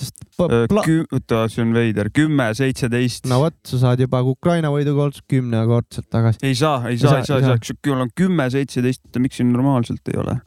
sest 0.00 0.22
äh, 0.40 0.64
oota, 0.70 1.44
see 1.50 1.64
on 1.64 1.74
veider, 1.74 2.10
kümme, 2.14 2.50
seitseteist. 2.56 3.26
no 3.30 3.40
vot, 3.44 3.56
sa 3.66 3.80
saad 3.82 4.02
juba 4.04 4.22
Ukraina 4.26 4.70
võidukoolst 4.72 5.24
kümnekordselt 5.30 6.08
tagasi. 6.12 6.42
ei 6.46 6.54
saa, 6.58 6.84
ei 6.90 7.00
saa, 7.00 7.18
ei 7.18 7.26
saa, 7.26 7.40
ei 7.40 7.48
saa, 7.50 7.58
kui 7.74 7.92
sul 7.92 8.04
on 8.06 8.12
kümme, 8.16 8.46
seitseteist, 8.54 9.08
miks 9.18 9.40
siin 9.40 9.50
normaalselt 9.54 10.14
ei 10.14 10.20
ole? 10.22 10.38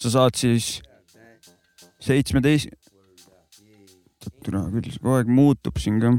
sa 0.00 0.14
saad 0.16 0.38
siis 0.40 0.78
seitsmeteist, 2.00 2.68
türa 4.44 4.62
küll, 4.72 4.88
see 4.90 5.00
kogu 5.02 5.18
aeg 5.20 5.28
muutub 5.32 5.78
siin 5.80 6.00
ka. 6.02 6.14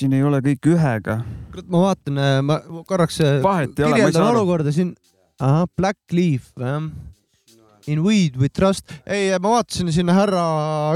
siin 0.00 0.14
ei 0.16 0.22
ole 0.24 0.40
kõik 0.44 0.70
ühega. 0.72 1.18
kurat, 1.52 1.66
ma 1.68 1.80
vaatan, 1.84 2.20
ma 2.46 2.58
korraks 2.88 3.20
äh, 3.24 3.38
Vahet 3.44 3.74
ei 3.78 3.84
ole, 3.84 3.90
ma 3.90 3.96
ei 3.96 4.02
kirjeldan 4.04 4.22
saa 4.22 4.28
aru. 4.32 4.42
olukorda 4.42 4.72
siin. 4.74 4.94
ahah, 5.40 5.66
Black 5.76 5.98
Leaf, 6.16 6.50
jah. 6.58 6.86
In 7.90 8.02
weed 8.04 8.36
we 8.38 8.48
trust. 8.52 8.92
ei, 9.08 9.30
ma 9.40 9.54
vaatasin 9.56 9.90
sinna 9.92 10.14
härra 10.14 10.42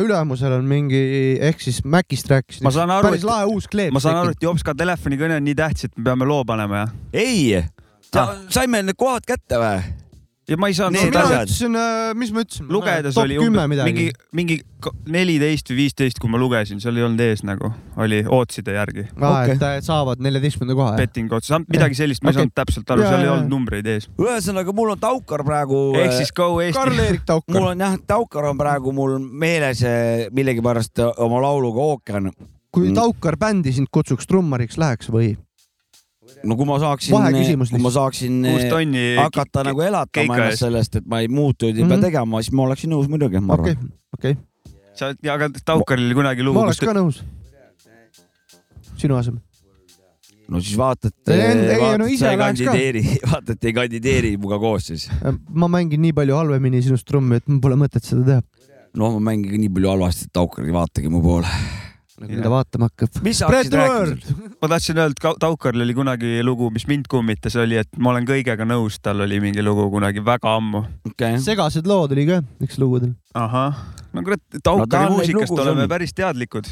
ülemusel 0.05 0.53
on 0.59 0.67
mingi, 0.69 1.01
ehk 1.43 1.61
siis 1.65 1.81
Macist 1.85 2.29
rääkisin. 2.31 2.63
Ma 2.65 2.71
saan 2.75 2.93
aru, 2.93 3.09
päris 3.09 3.25
et- 3.25 3.29
lahe 3.29 3.49
uus 3.51 3.67
kleep. 3.73 3.93
ma 3.93 4.01
saan 4.05 4.21
aru, 4.23 4.35
et 4.37 4.43
Jopska 4.45 4.75
telefonikõne 4.79 5.37
on 5.41 5.45
nii 5.49 5.57
tähtis, 5.59 5.89
et 5.89 5.97
me 5.99 6.05
peame 6.11 6.29
loo 6.29 6.45
panema 6.49 6.85
ja, 6.85 6.89
ei, 7.13 7.65
saime 8.53 8.83
need 8.85 8.97
kohad 9.01 9.27
kätte 9.27 9.59
või? 9.61 9.81
Ja 10.49 10.57
ma 10.61 10.69
ei 10.69 10.75
saanud 10.77 10.93
Need 10.99 11.09
mina 11.11 11.23
seda 11.25 11.41
asjad. 11.41 11.49
ütlesin, 11.49 12.19
mis 12.21 12.33
ma 12.35 12.43
ütlesin? 12.45 12.67
lugedes 12.69 13.15
top 13.17 13.25
oli 13.25 13.39
umbes 13.41 13.69
midagi 13.73 13.93
mingi, 13.93 14.07
mingi 14.33 14.57
neliteist 15.09 15.71
või 15.71 15.77
viisteist, 15.79 16.19
kui 16.21 16.29
ma 16.29 16.37
lugesin, 16.41 16.81
seal 16.83 16.97
ei 17.01 17.05
olnud 17.07 17.21
ees 17.25 17.43
nagu, 17.49 17.71
oli 17.97 18.19
Ootside 18.29 18.75
järgi. 18.77 19.07
aa, 19.21 19.43
Okei. 19.45 19.55
et 19.57 19.63
äh, 19.65 19.77
saavad 19.87 20.21
neljateistkümnenda 20.21 20.77
koha. 20.77 20.97
betting 21.01 21.33
odds, 21.33 21.49
midagi 21.73 21.95
sellist, 21.97 22.23
ma 22.25 22.31
ei 22.35 22.39
saanud 22.41 22.53
täpselt 22.55 22.91
aru, 22.93 23.07
seal 23.09 23.25
ei 23.25 23.31
olnud 23.33 23.49
numbreid 23.55 23.87
ees. 23.95 24.09
ühesõnaga, 24.21 24.75
mul 24.77 24.93
on 24.97 25.01
Taukar 25.01 25.45
praegu. 25.45 25.81
ehk 26.03 26.13
siis 26.19 26.33
go 26.37 26.51
Eesti. 26.61 26.77
Karl-Erik 26.79 27.23
mul 27.25 27.31
Taukar. 27.33 27.63
on 27.71 27.87
jah, 27.87 27.97
Taukar 28.07 28.45
on 28.53 28.59
praegu 28.61 28.93
mul 28.93 29.17
meeles 29.19 29.81
millegipärast 30.33 31.01
oma 31.17 31.41
lauluga 31.41 31.81
Ookean. 31.81 32.31
kui 32.75 32.89
Mm. 32.91 32.95
Taukar 32.99 33.37
bändi 33.39 33.73
sind 33.73 33.87
kutsuks 33.91 34.27
trummariks, 34.27 34.77
läheks 34.79 35.07
või? 35.09 35.37
No 36.45 36.57
kui 36.59 36.67
ma 36.69 36.79
saaksin, 36.83 37.15
kui 37.71 37.83
ma 37.83 37.91
saaksin 37.95 38.41
kuus 38.45 38.65
eh, 38.65 38.71
tonni. 38.73 39.05
hakata 39.19 39.65
nagu 39.71 39.81
elatama 39.85 40.37
ennast 40.39 40.63
sellest, 40.65 40.97
et 41.01 41.07
ma 41.09 41.21
ei 41.25 41.29
muutu, 41.33 41.67
ei 41.71 41.75
pea 41.79 41.87
Mhm. 41.97 42.03
tegema, 42.09 42.43
siis 42.43 42.53
ma 42.53 42.67
oleksin 42.69 42.91
nõus 42.95 43.09
muidugi, 43.09 43.41
ma 43.41 43.55
okei 43.59 43.73
arvan., 43.77 43.91
okei. 44.19 44.37
sa, 44.95 45.11
aga 45.37 45.49
Taukaril 45.65 46.07
oli 46.11 46.15
kunagi 46.21 46.43
lugu, 46.47 46.59
ma 46.59 46.67
oleks 46.69 46.81
ka 46.81 46.93
nõus. 46.97 47.23
sinu 48.97 49.17
asemel. 49.19 49.41
no 50.49 50.61
siis 50.61 50.77
vaata, 50.77 51.09
et 51.09 51.29
Ei, 51.33 51.41
ei, 51.41 51.59
ei, 51.75 51.79
vaata, 51.81 51.99
no 51.99 52.05
et 52.07 52.13
ise 52.13 52.25
sa 52.27 52.33
ei 52.35 52.39
kandideeri, 52.41 53.03
vaata, 53.33 53.53
et 53.57 53.65
ei 53.65 53.73
kandideeri 53.73 54.35
minuga 54.37 54.59
koos 54.61 54.91
siis. 54.93 55.09
ma 55.49 55.69
mängin 55.73 56.03
nii 56.05 56.13
palju 56.13 56.37
halvemini 56.37 56.83
sinust 56.85 57.07
trummi, 57.09 57.37
et 57.41 57.49
mul 57.49 57.61
pole 57.65 57.79
mõtet 57.81 58.05
seda 58.05 58.25
teha. 58.29 58.43
noh, 58.95 59.17
ma 59.19 59.31
mängin 59.33 59.51
ka 59.55 59.59
nii 59.63 59.73
palju 59.79 59.89
halvasti, 59.95 60.29
et 60.29 60.33
Taukar 60.37 60.65
ei 60.69 60.73
vaatagi 60.77 61.09
mu 61.11 61.23
poole. 61.25 61.49
Mida 62.21 62.51
vaatama 62.53 62.89
hakkab. 62.91 63.19
mis 63.25 63.39
sa 63.39 63.49
Spread 63.49 63.67
hakkasid 63.67 63.71
the 63.71 63.81
rääkima 63.81 63.99
word! 63.99 64.55
ma 64.63 64.69
tahtsin 64.69 64.99
öelda, 65.03 65.33
et 65.33 65.41
Taukaril 65.43 65.83
oli 65.83 65.95
kunagi 65.95 66.31
lugu, 66.47 66.71
mis 66.71 66.87
mind 66.87 67.09
kummitas, 67.11 67.57
oli, 67.57 67.77
et 67.83 67.89
ma 67.99 68.11
olen 68.15 68.27
kõigega 68.29 68.67
nõus, 68.69 69.01
tal 69.03 69.21
oli 69.27 69.41
mingi 69.43 69.63
lugu 69.67 69.89
kunagi 69.91 70.23
väga 70.25 70.55
ammu. 70.61 70.85
okei, 71.11 71.39
segased 71.43 71.87
lood 71.91 72.13
oli 72.17 72.27
ka 72.31 72.41
üks 72.63 72.79
lugudel. 72.79 73.15
ahah, 73.35 73.75
no 74.13 74.23
kurat, 74.23 74.41
No 74.55 74.61
Taukari 74.63 75.05
neid 75.09 75.17
muusikast 75.19 75.59
oleme 75.59 75.83
on. 75.89 75.89
päris 75.89 76.15
teadlikud. 76.15 76.71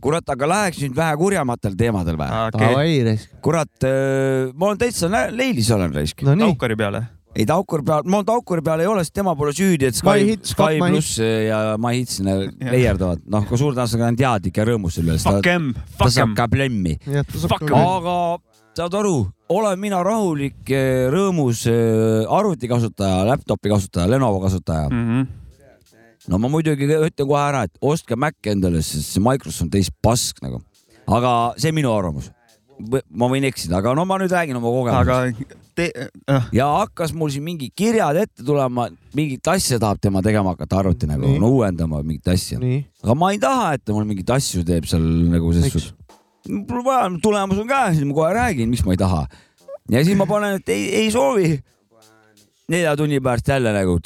kurat, 0.00 0.24
aga 0.32 0.46
läheks 0.48 0.78
nüüd 0.80 0.94
vähe 0.96 1.16
kurjematel 1.20 1.74
teemadel 1.76 2.16
Davai, 2.16 3.02
raisk. 3.04 3.30
kurat, 3.44 3.88
ma 4.56 4.66
olen 4.70 4.78
täitsa 4.80 5.08
nä- 5.12 5.28
leilis 5.36 5.70
olen 5.70 5.92
raisk. 5.94 6.22
no 6.22 6.36
Taukari 6.36 6.76
peale. 6.76 7.02
Ei 7.36 7.46
Taukari 7.46 7.84
peal, 7.86 8.06
ma 8.10 8.22
Taukari 8.26 8.62
peal 8.66 8.82
ei 8.82 8.88
ole, 8.90 9.04
sest 9.06 9.14
tema 9.14 9.34
pole 9.38 9.52
süüdi, 9.54 9.86
et 9.86 9.94
Sky 9.98 10.36
Sky 10.50 10.78
pluss 10.82 11.18
ja 11.22 11.60
My 11.80 11.94
hits 12.00 12.18
sinna 12.18 12.36
leierdavad. 12.72 13.22
noh, 13.30 13.44
kui 13.48 13.58
suur 13.60 13.74
tõenäosusega 13.76 14.08
on 14.10 14.18
teadlik 14.18 14.58
ja 14.58 14.66
rõõmus 14.66 14.98
selle 14.98 15.14
üle, 15.14 15.22
Fuck 15.22 15.46
ta, 15.98 16.08
saab 16.10 16.34
ka 16.38 16.48
plemmi. 16.50 16.96
aga 17.06 18.16
saad 18.76 18.94
aru, 18.98 19.14
olen 19.50 19.78
mina 19.82 20.02
rahulik, 20.06 20.62
rõõmus 21.14 21.66
äh, 21.70 22.24
arvutikasutaja, 22.30 23.22
laptopi 23.30 23.70
kasutaja, 23.72 24.08
Lenovo 24.10 24.40
kasutaja. 24.42 24.88
Mhm. 24.90 25.28
no 26.30 26.38
ma 26.38 26.50
muidugi 26.52 26.86
ütlen 26.86 27.26
kohe 27.26 27.40
ära, 27.40 27.62
et 27.66 27.78
ostke 27.80 28.16
Mac 28.16 28.34
endale, 28.46 28.82
sest 28.82 29.14
see 29.14 29.22
Microsoft 29.22 29.64
on 29.68 29.70
täis 29.70 29.88
pask 30.02 30.42
nagu. 30.42 30.60
aga 31.08 31.54
see 31.58 31.72
minu 31.72 31.90
arvamus. 31.94 32.30
Ma 32.88 33.28
võin 33.30 33.46
eksida, 33.48 33.78
aga 33.80 33.94
no 33.96 34.04
ma 34.08 34.18
nüüd 34.20 34.32
räägin 34.34 34.58
oma 34.58 34.72
kogemusest. 34.72 35.10
aga 35.10 35.70
te-, 35.78 36.08
äh, 36.30 36.48
ja 36.56 36.66
hakkas 36.80 37.14
mul 37.16 37.32
siin 37.32 37.44
mingi 37.46 37.70
kirjad 37.76 38.18
ette 38.22 38.44
tulema, 38.46 38.88
mingit 39.16 39.46
asja 39.52 39.80
tahab 39.82 40.02
tema 40.02 40.22
tegema 40.24 40.54
hakata 40.56 40.80
arvuti 40.82 41.08
nagu 41.10 41.34
no, 41.40 41.52
uuendama 41.56 42.02
mingit 42.06 42.28
asja. 42.32 42.60
aga 43.04 43.16
ma 43.18 43.32
ei 43.34 43.40
taha, 43.42 43.72
et 43.78 43.84
ta 43.84 43.96
mul 43.96 44.08
mingeid 44.08 44.34
asju 44.36 44.64
teeb 44.66 44.88
seal 44.90 45.06
nagu 45.32 45.54
selles 45.56 45.74
suhtes., 45.76 45.94
mul 46.50 46.84
vaja, 46.86 47.08
tulemus 47.22 47.62
on 47.62 47.70
käes, 47.70 47.98
siis 47.98 48.08
ma 48.08 48.16
kohe 48.16 48.34
räägin, 48.36 48.70
miks 48.72 48.84
ma 48.86 48.96
ei 48.96 49.00
taha. 49.00 49.24
ja 49.92 50.04
siis 50.04 50.18
ma 50.18 50.28
panen, 50.30 50.60
et 50.60 50.74
ei, 50.74 50.86
ei 51.04 51.10
soovi. 51.14 51.56
nelja 52.70 52.94
tunni 52.96 53.18
pärast 53.20 53.48
jälle 53.50 53.74
nagu, 53.74 53.98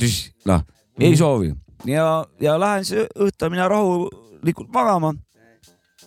noh, 0.51 0.65
ei 1.01 1.17
soovi 1.17 1.53
ja, 1.89 2.25
ja 2.41 2.57
lähen 2.61 2.87
see 2.87 3.05
õhtul 3.15 3.53
mina 3.53 3.69
rahulikult 3.71 4.71
magama. 4.75 5.15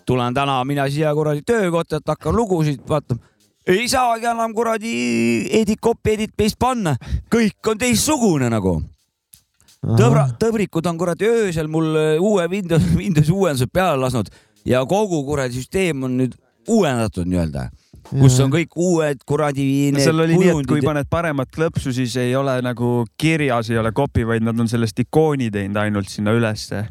Tulen 0.08 0.34
täna 0.34 0.58
mina 0.66 0.88
siia 0.90 1.14
kuradi 1.16 1.44
töökotta, 1.46 2.02
et 2.02 2.14
hakkan 2.14 2.36
lugusid 2.36 2.84
vaatama. 2.90 3.20
ei 3.68 3.88
saagi 3.92 4.26
enam 4.26 4.54
kuradi 4.56 4.92
edit, 5.62 5.80
copy, 5.84 6.14
edit, 6.16 6.36
paste 6.38 6.60
panna, 6.60 6.96
kõik 7.34 7.72
on 7.72 7.78
teistsugune 7.78 8.50
nagu 8.50 8.80
tõbra, 9.84 10.28
tõbrikud 10.40 10.88
on 10.90 10.98
kuradi 10.98 11.28
öösel 11.30 11.68
mul 11.72 11.96
äh, 11.96 12.12
uue 12.20 12.48
Windows, 12.50 12.84
Windowsi 12.96 13.32
uuendused 13.32 13.72
peale 13.74 14.00
lasknud 14.02 14.32
ja 14.68 14.84
kogu 14.86 15.24
kuradi 15.28 15.60
süsteem 15.60 16.04
on 16.08 16.18
nüüd 16.22 16.36
uuendatud 16.68 17.28
nii-öelda, 17.30 17.70
kus 18.10 18.40
on 18.44 18.52
kõik 18.52 18.76
uued 18.76 19.24
kuradi. 19.28 19.68
seal 20.00 20.20
oli 20.24 20.36
nii, 20.40 20.52
et 20.52 20.70
kui 20.70 20.84
paned 20.84 21.08
paremat 21.10 21.52
klõpsu, 21.54 21.94
siis 21.96 22.16
ei 22.20 22.36
ole 22.36 22.58
nagu 22.66 23.06
kirjas 23.20 23.72
ei 23.72 23.80
ole 23.80 23.94
copy, 23.96 24.26
vaid 24.28 24.44
nad 24.44 24.60
on 24.60 24.68
sellest 24.72 25.00
ikooni 25.06 25.52
teinud 25.54 25.80
ainult 25.84 26.12
sinna 26.12 26.36
ülesse. 26.36 26.84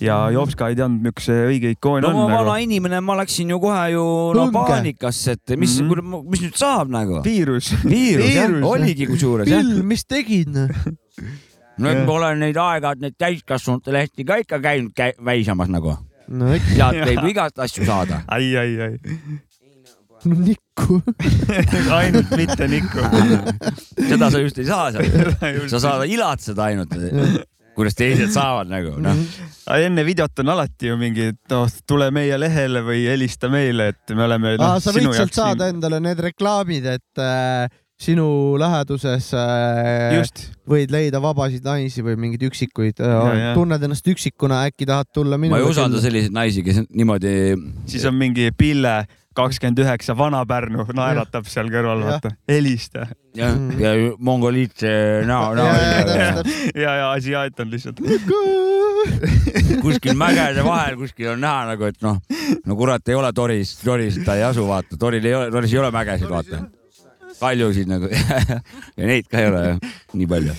Ja 0.00 0.16
Jopska 0.30 0.68
ei 0.70 0.76
teadnud, 0.78 1.00
milline 1.02 1.22
see 1.24 1.38
õige 1.48 1.72
ikoon 1.74 2.02
no 2.04 2.12
ma 2.14 2.24
on 2.24 2.30
vana 2.32 2.44
nagu. 2.52 2.64
inimene, 2.68 3.00
ma 3.02 3.16
läksin 3.18 3.50
ju 3.50 3.58
kohe 3.62 3.84
ju 3.94 4.04
no 4.36 4.44
paanikasse, 4.54 5.34
et 5.38 5.54
mis 5.58 5.78
mm, 5.80 5.88
Mhm. 5.88 6.12
-hmm. 6.12 6.28
mis 6.30 6.42
nüüd 6.46 6.56
saab 6.60 6.88
nagu. 6.92 7.22
viirus. 7.24 7.72
viirus 7.84 8.34
jah 8.34 8.54
oligi 8.62 9.06
kusjuures. 9.10 9.48
Bill, 9.48 9.82
mis 9.82 10.04
tegid? 10.04 10.54
no 11.78 11.88
et 11.90 12.04
ma 12.06 12.12
olen 12.12 12.38
neid 12.42 12.56
aeg-ajalt 12.56 13.00
neid 13.02 13.14
täiskasvanute 13.18 13.92
lehti 13.92 14.24
ka 14.24 14.36
ikka 14.42 14.58
käinud 14.62 14.92
käi, 14.94 15.12
väisamas 15.24 15.68
nagu. 15.68 15.96
no 16.28 16.54
ikka, 16.54 16.74
sealt 16.74 17.04
võib 17.10 17.28
igast 17.30 17.58
asju 17.58 17.84
saada. 17.86 18.22
ai, 18.28 18.56
ai, 18.56 18.80
ai. 18.80 18.98
no 20.24 20.34
nikku. 20.42 21.02
ainult 21.98 22.30
mitte 22.36 22.66
Niku. 22.68 23.02
seda 24.08 24.30
sa 24.30 24.38
just 24.42 24.58
ei 24.58 24.66
saa 24.66 24.90
sealt. 24.92 25.70
sa 25.70 25.78
saad 25.82 26.06
ilatseda 26.10 26.64
ainult, 26.70 26.94
kuidas 27.78 27.98
teised 27.98 28.32
saavad 28.34 28.70
nagu 28.70 28.96
noh. 29.02 29.18
enne 29.78 30.04
videot 30.06 30.42
on 30.42 30.54
alati 30.54 30.90
ju 30.90 30.98
mingi, 31.00 31.32
et 31.32 31.52
noh, 31.54 31.66
tule 31.88 32.10
meie 32.14 32.38
lehele 32.40 32.82
või 32.86 33.04
helista 33.08 33.50
meile, 33.52 33.92
et 33.94 34.16
me 34.16 34.26
oleme 34.26 34.56
no, 34.60 34.72
sa 34.82 34.94
võid 34.94 35.10
sealt 35.16 35.36
saada 35.36 35.70
endale 35.72 36.00
need 36.04 36.22
reklaamid, 36.28 36.88
et 36.98 37.22
äh, 37.22 37.68
sinu 37.98 38.56
läheduses 38.60 39.32
äh, 39.34 40.16
just, 40.16 40.44
võid 40.70 40.92
leida 40.94 41.20
vabasid 41.22 41.64
naisi 41.66 42.04
või 42.06 42.18
mingeid 42.20 42.46
üksikuid 42.50 43.02
äh, 43.02 43.52
tunned 43.58 43.86
ennast 43.88 44.06
üksikuna, 44.10 44.64
äkki 44.70 44.86
tahad 44.88 45.10
tulla 45.14 45.38
minu 45.40 45.56
ma 45.56 45.62
ei 45.62 45.66
usalda 45.66 46.02
selliseid 46.02 46.34
naisi, 46.34 46.62
kes 46.66 46.84
niimoodi 46.88 47.32
siis 47.90 48.06
on 48.08 48.18
mingi 48.18 48.52
Pille 48.58 49.00
kakskümmend 49.38 49.78
üheksa, 49.84 50.16
Vana-Pärnu 50.18 50.86
naeratab 50.96 51.46
seal 51.50 51.70
kõrval, 51.72 52.02
Jah. 52.02 52.16
vaata, 52.16 52.32
helista. 52.50 53.06
ja, 53.38 53.52
ja 53.78 53.92
mongoliit 54.18 54.82
näo, 55.28 55.52
näo 55.54 55.68
ja, 56.74 56.96
ja 57.02 57.10
asiaat 57.12 57.60
on 57.62 57.70
lihtsalt. 57.70 58.02
kuskil 59.84 60.16
mägede 60.18 60.64
vahel 60.64 60.96
kuskil 60.98 61.32
on 61.34 61.42
näha 61.42 61.68
nagu, 61.72 61.88
et 61.88 62.02
noh, 62.04 62.18
no 62.66 62.76
kurat 62.78 63.08
ei 63.08 63.16
ole 63.18 63.30
Toris, 63.36 63.76
Toris 63.84 64.18
ta 64.26 64.36
ei 64.38 64.44
asu, 64.48 64.66
vaata, 64.68 64.98
Toril 64.98 65.24
ei 65.24 65.34
ole, 65.38 65.50
Toris 65.54 65.74
ei 65.74 65.80
ole 65.82 65.90
mägesid, 65.94 66.28
vaata. 66.30 66.64
kaljusid 67.38 67.90
nagu 67.90 68.10
ja 68.98 69.06
neid 69.06 69.28
ka 69.30 69.42
ei 69.42 69.50
ole 69.50 69.64
jah, 69.66 69.82
nii 70.18 70.30
palju. 70.30 70.56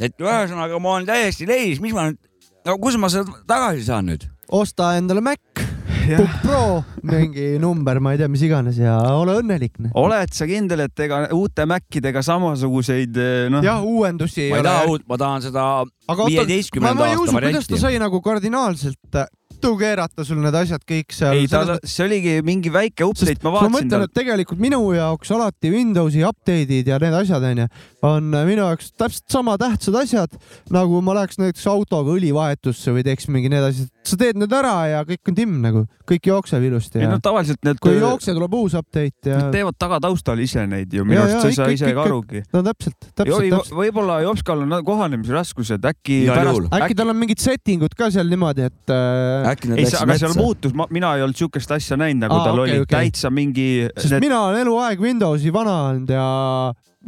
et 0.00 0.24
ühesõnaga 0.24 0.80
ma 0.80 0.96
olen 0.96 1.10
täiesti 1.10 1.48
leis, 1.48 1.82
mis 1.84 1.94
ma 1.96 2.08
nüüd, 2.08 2.20
no 2.68 2.78
kus 2.82 2.96
ma 3.00 3.12
seda 3.12 3.42
tagasi 3.48 3.84
saan 3.90 4.08
nüüd? 4.12 4.26
osta 4.52 4.94
endale 5.00 5.24
Mac, 5.24 5.61
Book 6.18 6.36
Pro, 6.42 6.62
mingi 7.08 7.46
number, 7.62 8.00
ma 8.02 8.14
ei 8.14 8.20
tea, 8.20 8.28
mis 8.32 8.42
iganes 8.46 8.78
ja 8.80 8.96
ole 9.16 9.38
õnnelik. 9.40 9.78
oled 9.98 10.34
sa 10.34 10.48
kindel, 10.50 10.86
et 10.86 11.04
ega 11.06 11.24
uute 11.36 11.66
Macidega 11.68 12.22
samasuguseid 12.26 13.20
noh, 13.52 13.64
jah, 13.64 13.84
uuendusi 13.86 14.48
ei 14.48 14.54
ma 14.54 14.60
ei 14.60 14.64
ole 14.64 14.70
taha. 14.70 14.88
uut, 14.90 15.06
ma 15.08 15.20
tahan 15.20 15.46
seda 15.46 15.66
viieteistkümnenda 16.22 16.98
ma 16.98 17.08
ei 17.10 17.16
aasta 17.16 17.28
usu, 17.28 17.36
kuidas 17.36 17.66
ta 17.66 17.76
varianti. 17.76 17.80
sai 17.84 18.02
nagu 18.02 18.22
kardinaalselt 18.24 19.22
tu 19.62 19.74
keerata 19.80 20.24
sul 20.26 20.40
need 20.42 20.56
asjad 20.62 20.84
kõik 20.88 21.14
seal. 21.14 21.38
ei 21.38 21.48
ta, 21.50 21.78
see 21.84 22.06
oligi 22.06 22.36
mingi 22.46 22.72
väike 22.72 23.06
update, 23.06 23.40
ma 23.42 23.50
ma 23.50 23.56
vaatasin 23.58 23.74
mõtlen, 23.76 23.92
tal 23.92 24.06
et 24.06 24.14
tegelikult 24.16 24.62
minu 24.62 24.80
jaoks 24.96 25.32
alati 25.36 25.72
Windowsi 25.72 26.24
update'id 26.26 26.88
ja 26.92 27.00
need 27.02 27.16
asjad 27.22 27.48
onju 27.52 27.68
on 28.06 28.30
minu 28.48 28.64
jaoks 28.66 28.90
täpselt 28.98 29.26
sama 29.30 29.54
tähtsad 29.60 29.96
asjad 30.00 30.38
nagu 30.74 31.00
ma 31.04 31.14
läheks 31.20 31.38
näiteks 31.38 31.66
autoga 31.70 32.14
õlivahetusse 32.16 32.94
või 32.94 33.04
teeks 33.06 33.28
mingi 33.30 33.50
need 33.52 33.66
asjad. 33.66 33.90
sa 34.06 34.18
teed 34.18 34.40
need 34.40 34.52
ära 34.56 34.74
ja 34.90 35.02
kõik 35.06 35.30
on 35.30 35.38
timm 35.38 35.60
nagu, 35.62 35.84
kõik 36.08 36.26
jookseb 36.32 36.66
ilusti 36.66 36.98
ei 36.98 37.06
ja 37.06 37.12
no 37.12 37.20
tavaliselt 37.22 37.62
need 37.66 37.78
kui 37.82 37.94
ei 37.94 38.02
jookse, 38.02 38.34
tuleb 38.34 38.56
uus 38.58 38.74
update 38.78 39.30
ja 39.30 39.38
Nad 39.42 39.54
teevad 39.54 39.78
tagataustal 39.78 40.42
ise 40.42 40.66
neid 40.70 40.92
ju, 40.92 41.06
minu 41.06 41.22
arust 41.22 41.44
sa 41.44 41.52
ei 41.52 41.58
saa 41.58 41.70
ise 41.74 41.92
ka 41.94 42.06
arugi. 42.06 42.42
no 42.54 42.64
täpselt, 42.66 42.98
täpselt, 43.14 43.48
täpselt. 43.52 43.76
võib-olla 43.78 44.18
Jopskal 44.26 44.64
on 44.66 44.76
kohanemisraskused, 44.86 45.86
äkki 45.92 46.22
pärast 46.30 46.76
äkki 46.78 46.98
tal 46.98 47.12
on 47.14 47.18
mingid 47.22 47.42
setting 47.42 47.86
ud 47.86 47.94
ka 47.98 48.10
seal 48.14 48.30
niimoodi, 48.32 48.66
et 48.70 48.94
äh, 48.94 49.41
äkki 49.50 49.68
nad 49.70 49.78
läksid 49.80 49.98
aga 50.02 50.16
seal 50.18 50.32
metsa? 50.32 50.40
muutus, 50.42 50.72
mina 50.90 51.14
ei 51.16 51.22
olnud 51.26 51.38
siukest 51.38 51.70
asja 51.76 51.96
näinud, 52.00 52.24
nagu 52.26 52.38
Aa, 52.38 52.44
tal 52.46 52.60
okei, 52.62 52.72
oli 52.78 52.84
okei. 52.86 52.94
täitsa 52.98 53.30
mingi, 53.34 53.68
sest 53.96 54.18
mina 54.22 54.40
olen 54.48 54.60
eluaeg 54.66 55.00
Windowsi 55.02 55.52
vana 55.54 55.76
olnud 55.90 56.10
ja 56.14 56.26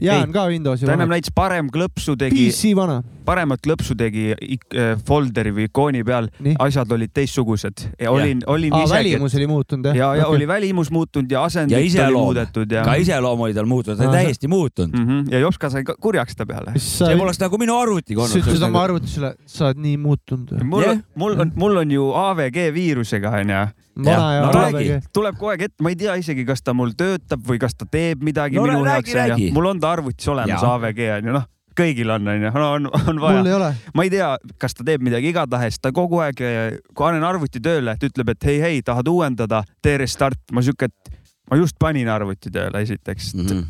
jään 0.00 0.32
ka 0.32 0.46
Windowsi 0.50 0.86
ta 0.86 0.92
ennem 0.92 1.06
vana. 1.06 1.14
näitas 1.14 1.32
parem 1.34 1.68
klõpsu 1.72 2.16
tegi, 2.18 2.48
PC 2.48 2.74
vana, 2.76 3.02
paremat 3.24 3.62
klõpsu 3.64 3.96
tegi 3.98 4.32
äh, 4.34 4.94
folderi 5.06 5.52
või 5.54 5.68
ikooni 5.68 6.02
peal, 6.06 6.28
asjad 6.58 6.92
olid 6.92 7.12
teistsugused. 7.14 7.84
olin, 8.10 8.42
olin 8.46 8.74
aa, 8.74 8.84
isegi, 8.84 8.96
välimus 9.14 9.36
oli 9.38 9.46
muutunud 9.50 9.88
jah? 9.90 9.96
ja, 9.96 10.10
ja 10.22 10.26
oli 10.32 10.48
välimus 10.48 10.90
muutunud 10.94 11.30
ja 11.30 11.44
Ja 11.44 11.46
asendit 11.46 11.98
oli 12.00 12.14
muudetud 12.14 12.70
ja 12.72 12.84
ka, 12.86 12.94
iseloom 12.94 13.46
oli 13.46 13.54
tal 13.54 13.66
muutunud, 13.66 13.98
ta 13.98 14.08
oli 14.08 14.24
täiesti 14.24 14.48
muutunud. 14.48 14.98
mm 14.98 15.06
-hmm. 15.06 15.32
ja 15.32 15.38
Jops 15.38 15.58
ka 15.58 15.70
sai 15.70 15.84
ka 15.84 15.94
kurjaks 16.00 16.36
ta 16.36 16.46
peale. 16.46 16.72
see, 16.76 17.16
poleks 17.16 17.40
nagu 17.40 17.58
minu 17.58 17.78
arvutiga 17.78 18.28
sa 18.28 18.38
ütlesid 18.38 18.62
oma 18.62 18.66
olnud. 18.66 18.84
arvutusele, 18.84 19.34
sa 19.46 19.66
oled 19.66 19.78
nii 19.78 19.96
muutunud. 19.96 20.62
mul 20.62 20.84
on, 20.88 21.02
mul 21.14 21.40
on, 21.40 21.52
mul 21.54 21.76
on 21.76 21.90
ju 21.90 22.12
AVG 22.12 22.74
viirusega 22.74 23.30
onju, 23.30 23.44
vana 23.44 23.52
ja 23.52 23.68
no 23.96 24.52
räägi. 24.54 25.00
tuleb 25.14 25.38
kogu 25.38 25.52
aeg 25.54 25.66
ette, 25.68 25.82
ma 25.84 25.92
ei 25.92 25.98
tea 25.98 26.14
isegi, 26.20 26.44
kas 26.48 26.62
ta 26.64 26.74
mul 26.76 26.94
töötab 26.98 27.42
või 27.46 27.60
kas 27.62 27.76
ta 27.78 27.86
teeb 27.86 28.22
midagi 28.26 28.58
No 28.58 28.66
minu 28.66 28.84
heaks 28.86 29.14
onju 29.14 29.50
mul 29.54 29.70
on 29.70 29.82
ta 29.82 29.92
arvutis 29.94 30.28
olemas. 30.28 30.62
AVG 30.66 31.02
onju, 31.18 31.34
noh, 31.36 31.46
kõigil 31.78 32.10
on 32.14 32.28
onju, 32.34 32.52
no 32.54 32.70
on, 32.78 32.88
on 32.90 33.20
vaja. 33.22 33.42
ei 33.46 33.56
ole. 33.58 33.70
ma 33.94 34.06
ei 34.06 34.12
tea, 34.12 34.30
kas 34.62 34.76
ta 34.78 34.86
teeb 34.86 35.04
midagi, 35.06 35.30
igatahes 35.34 35.78
ta 35.82 35.92
kogu 35.94 36.22
aeg, 36.24 36.40
kui 36.40 37.04
panen 37.04 37.26
arvuti 37.26 37.62
tööle, 37.62 37.96
et 37.96 38.08
ütleb, 38.08 38.34
et 38.34 38.48
hei, 38.50 38.60
hei, 38.62 38.82
tahad 38.86 39.10
uuendada, 39.10 39.64
tee 39.82 39.98
restart, 40.02 40.42
ma 40.54 40.64
siuke, 40.64 40.90
et 40.90 41.14
ma 41.50 41.60
just 41.60 41.78
panin 41.80 42.10
arvuti 42.10 42.52
tööle 42.52 42.82
esiteks 42.86 43.34
mm. 43.34 43.46
-hmm. 43.46 43.64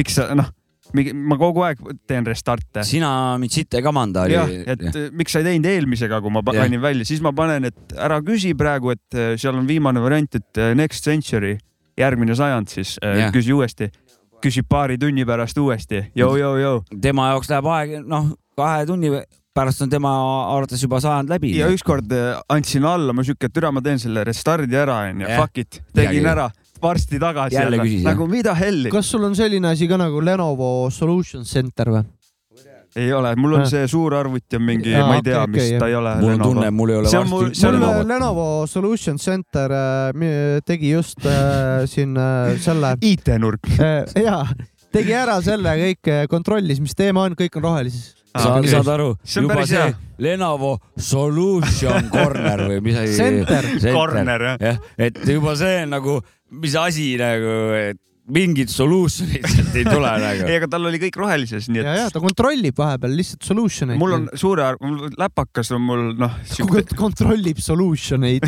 miks 0.00 0.18
sa 0.20 0.30
noh, 0.38 0.52
ma 0.94 1.38
kogu 1.40 1.64
aeg 1.66 1.80
teen 2.08 2.26
restart'e. 2.26 2.84
sina 2.86 3.10
ei 3.38 3.82
kamanda. 3.82 4.26
jah, 4.30 4.48
et 4.48 4.82
ja. 4.82 5.06
miks 5.12 5.32
sa 5.32 5.42
ei 5.42 5.50
teinud 5.50 5.68
eelmisega, 5.70 6.20
kui 6.24 6.32
ma 6.32 6.42
panin 6.46 6.80
välja, 6.82 7.04
siis 7.08 7.22
ma 7.24 7.32
panen, 7.36 7.68
et 7.68 7.96
ära 7.96 8.20
küsi 8.24 8.54
praegu, 8.58 8.94
et 8.96 9.18
äh, 9.18 9.34
seal 9.40 9.58
on 9.58 9.66
viimane 9.68 10.02
variant, 10.02 10.34
et 10.34 10.60
äh, 10.60 10.74
next 10.78 11.04
century, 11.04 11.56
järgmine 11.98 12.36
sajand 12.38 12.70
siis 12.70 12.96
küsi 13.34 13.52
uuesti, 13.52 13.90
küsib 14.42 14.68
paari 14.70 14.98
tunni 14.98 15.26
pärast 15.26 15.58
uuesti, 15.58 16.04
joo-joo-joo. 16.16 16.84
tema 17.02 17.32
jaoks 17.32 17.50
läheb 17.50 17.68
aeg, 17.74 17.98
noh, 18.06 18.32
kahe 18.58 18.86
tunni 18.86 19.10
pärast 19.58 19.82
on 19.82 19.90
tema 19.90 20.12
arvates 20.54 20.82
juba 20.84 21.00
sajand 21.02 21.32
läbi. 21.32 21.50
ja 21.58 21.66
ükskord 21.74 22.12
andsin 22.48 22.86
alla, 22.86 23.12
ma 23.16 23.26
siuke, 23.26 23.50
et 23.50 23.54
türa, 23.54 23.72
ma 23.74 23.82
teen 23.82 23.98
selle 23.98 24.22
restardi 24.28 24.78
ära, 24.78 25.00
onju, 25.10 25.26
fuck 25.34 25.64
it, 25.64 25.82
tegin 25.90 26.22
Midagi. 26.22 26.32
ära, 26.36 26.48
varsti 26.82 27.18
tagasi 27.18 27.56
Jälle 27.56 27.78
küsis, 27.82 28.02
jah? 28.02 28.12
nagu 28.12 28.26
mida 28.30 28.54
helli, 28.54 28.90
kas 28.92 29.10
sul 29.10 29.24
on 29.24 29.34
selline 29.36 29.68
asi 29.72 29.88
ka 29.88 29.96
nagu 30.00 30.20
Lenovo 30.24 30.88
Solution 30.90 31.44
Center 31.44 31.90
või? 31.96 32.04
ei 32.98 33.12
ole, 33.12 33.34
mul 33.36 33.52
on 33.54 33.60
Ah. 33.62 33.66
see 33.68 33.86
suur 33.86 34.14
arvuti 34.16 34.56
on 34.56 34.62
mingi, 34.64 34.90
ma 34.96 35.16
ei 35.18 35.22
tea 35.22 35.42
okei, 35.42 35.52
mis 35.52 35.62
okei, 35.68 35.78
ta 35.78 35.86
ei 35.86 35.94
ole. 35.94 36.14
mul 36.20 36.32
on 36.32 36.40
tunne, 36.42 36.70
mul 36.70 36.90
ei 36.90 36.96
ole 36.96 37.08
See 37.12 37.18
on 37.20 37.28
mul- 37.28 37.44
varsti 37.44 37.60
see 37.60 37.68
on 37.68 37.76
mul 37.78 37.86
Lenovo. 37.86 38.08
Lenovo 38.08 38.66
Solution 38.66 39.18
Center 39.18 39.70
äh, 39.70 40.60
tegi 40.66 40.90
just 40.96 41.24
äh, 41.26 41.84
siin 41.92 42.16
äh, 42.16 42.56
selle 42.58 42.96
IT-nurk. 43.02 43.68
äh,, 43.78 44.04
jaa, 44.24 44.46
tegi 44.92 45.12
ära 45.14 45.36
selle 45.44 45.76
kõik, 45.84 46.10
kontrollis, 46.32 46.80
mis 46.80 46.94
teema 46.98 47.22
on, 47.28 47.36
kõik 47.38 47.56
on 47.60 47.62
rohelises. 47.68 48.14
Sa 48.34 48.58
okei. 48.58 48.70
saad 48.72 48.90
aru, 48.94 49.12
juba 49.24 49.66
see 49.66 49.78
hea. 49.78 49.94
Lenovo 50.18 50.74
Solution 50.96 52.10
Corner 52.14 52.64
või 52.68 52.80
mis 52.82 52.98
asi. 52.98 53.14
Center. 53.16 53.70
Corner, 53.94 54.46
jah. 54.50 54.58
jah, 54.60 54.82
et 54.98 55.22
juba 55.26 55.54
see 55.58 55.84
on 55.84 55.96
nagu, 55.96 56.18
mis 56.58 56.76
asi 56.78 57.12
nagu, 57.20 57.56
et 57.78 58.00
mingit 58.34 58.72
solution'it 58.72 59.46
sealt 59.48 59.76
ei 59.78 59.84
tule 59.86 60.10
nagu. 60.24 60.46
ei, 60.48 60.56
aga 60.58 60.68
tal 60.72 60.88
oli 60.90 61.00
kõik 61.02 61.18
rohelises, 61.20 61.68
nii 61.72 61.82
ja, 61.82 61.94
ja 61.96 62.06
et 62.08 62.16
ta 62.16 62.22
kontrollib 62.22 62.76
vahepeal 62.78 63.14
lihtsalt 63.18 63.46
solution 63.48 63.92
eid. 63.94 64.00
mul 64.00 64.16
on 64.18 64.26
suure, 64.38 64.68
mul 64.82 65.14
läpakas 65.18 65.72
on 65.76 65.84
mul 65.84 66.04
noh, 66.18 66.36
siuke 66.48 66.84
kontrollib 66.98 67.60
solution 67.62 68.26
eid. 68.28 68.44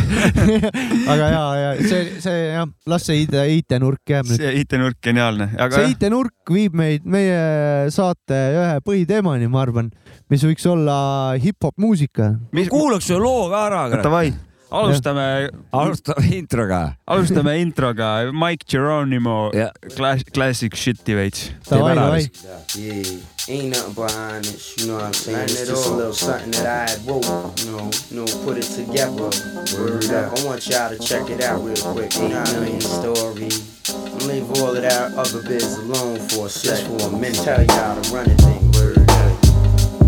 aga 1.13 1.31
ja, 1.33 1.45
ja 1.61 1.71
see, 1.81 2.21
see 2.23 2.37
jah, 2.53 2.69
las 2.91 3.09
see 3.09 3.25
IT, 3.25 3.37
IT-nurk 3.61 4.15
jääb 4.15 4.29
nüüd. 4.29 4.43
see 4.43 4.53
IT-nurk 4.65 5.01
geniaalne, 5.05 5.51
aga 5.57 5.81
see 5.81 5.95
IT-nurk 5.95 6.55
viib 6.55 6.77
meid 6.77 7.09
meie 7.09 7.89
saate 7.95 8.41
ühe 8.59 8.85
põhiteemani, 8.87 9.49
ma 9.51 9.65
arvan, 9.65 9.91
mis 10.33 10.45
võiks 10.47 10.67
olla 10.71 11.01
hip-hop 11.41 11.81
muusika. 11.81 12.35
mis, 12.57 12.71
kuulaks 12.73 13.11
ühe 13.13 13.21
loo 13.23 13.49
ka 13.53 13.67
ära, 13.71 13.83
davai, 14.01 14.29
alustame, 14.71 15.51
alustame 15.73 16.37
introga. 16.37 16.97
alustame 17.07 17.61
introga 17.61 18.31
Mike 18.33 18.65
Geronimo 18.67 19.51
Jah. 19.53 19.73
Class, 19.97 20.23
Classic 20.25 20.73
Shit'i 20.75 21.15
veits. 21.15 21.53
davai, 21.69 21.93
ära 21.93 22.05
davai. 22.07 22.31
Yeah, 22.77 23.21
ain't 23.49 23.71
nothing 23.71 23.95
behind 23.95 24.47
it, 24.47 24.77
you 24.79 24.87
know 24.87 24.95
what 24.95 25.05
I'm 25.05 25.13
saying? 25.13 25.45
It's 25.45 25.67
just 25.67 25.87
a 25.87 25.95
little 25.95 26.13
something 26.13 26.51
that 26.53 26.67
I 26.67 26.91
had 26.91 27.07
wrote, 27.07 27.27
you 27.61 27.73
know, 27.73 27.91
you 28.11 28.17
know, 28.17 28.27
put 28.45 28.59
it 28.59 28.69
together. 28.71 29.31
Word 29.77 30.11
up. 30.11 30.39
I 30.39 30.45
want 30.45 30.67
y'all 30.69 30.91
to 30.91 30.99
check 30.99 31.29
it 31.31 31.43
out 31.43 31.63
real 31.63 31.77
quick. 31.93 32.15
Eight 32.17 32.31
million 32.55 32.81
story. 32.81 33.51
I'm 33.91 34.29
leave 34.29 34.51
all 34.63 34.77
of 34.77 34.83
that 34.83 35.15
other 35.15 35.43
biz 35.43 35.79
alone 35.79 36.19
for 36.29 36.47
a 36.47 36.49
sec, 36.49 36.87
for 36.87 37.09
a 37.09 37.11
minute. 37.11 37.43
Tell 37.43 37.59
y'all 37.59 38.01
to 38.01 38.15
run 38.15 38.29
the 38.29 38.37
thing. 38.37 38.71
Word 38.73 38.99
up. 38.99 39.31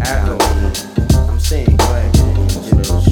I 0.07 0.27
go. 0.27 0.38
I'm 1.31 1.40
saying, 1.40 1.77
go 1.77 1.85
ahead, 1.85 2.12
get 2.14 2.87
it 2.87 3.12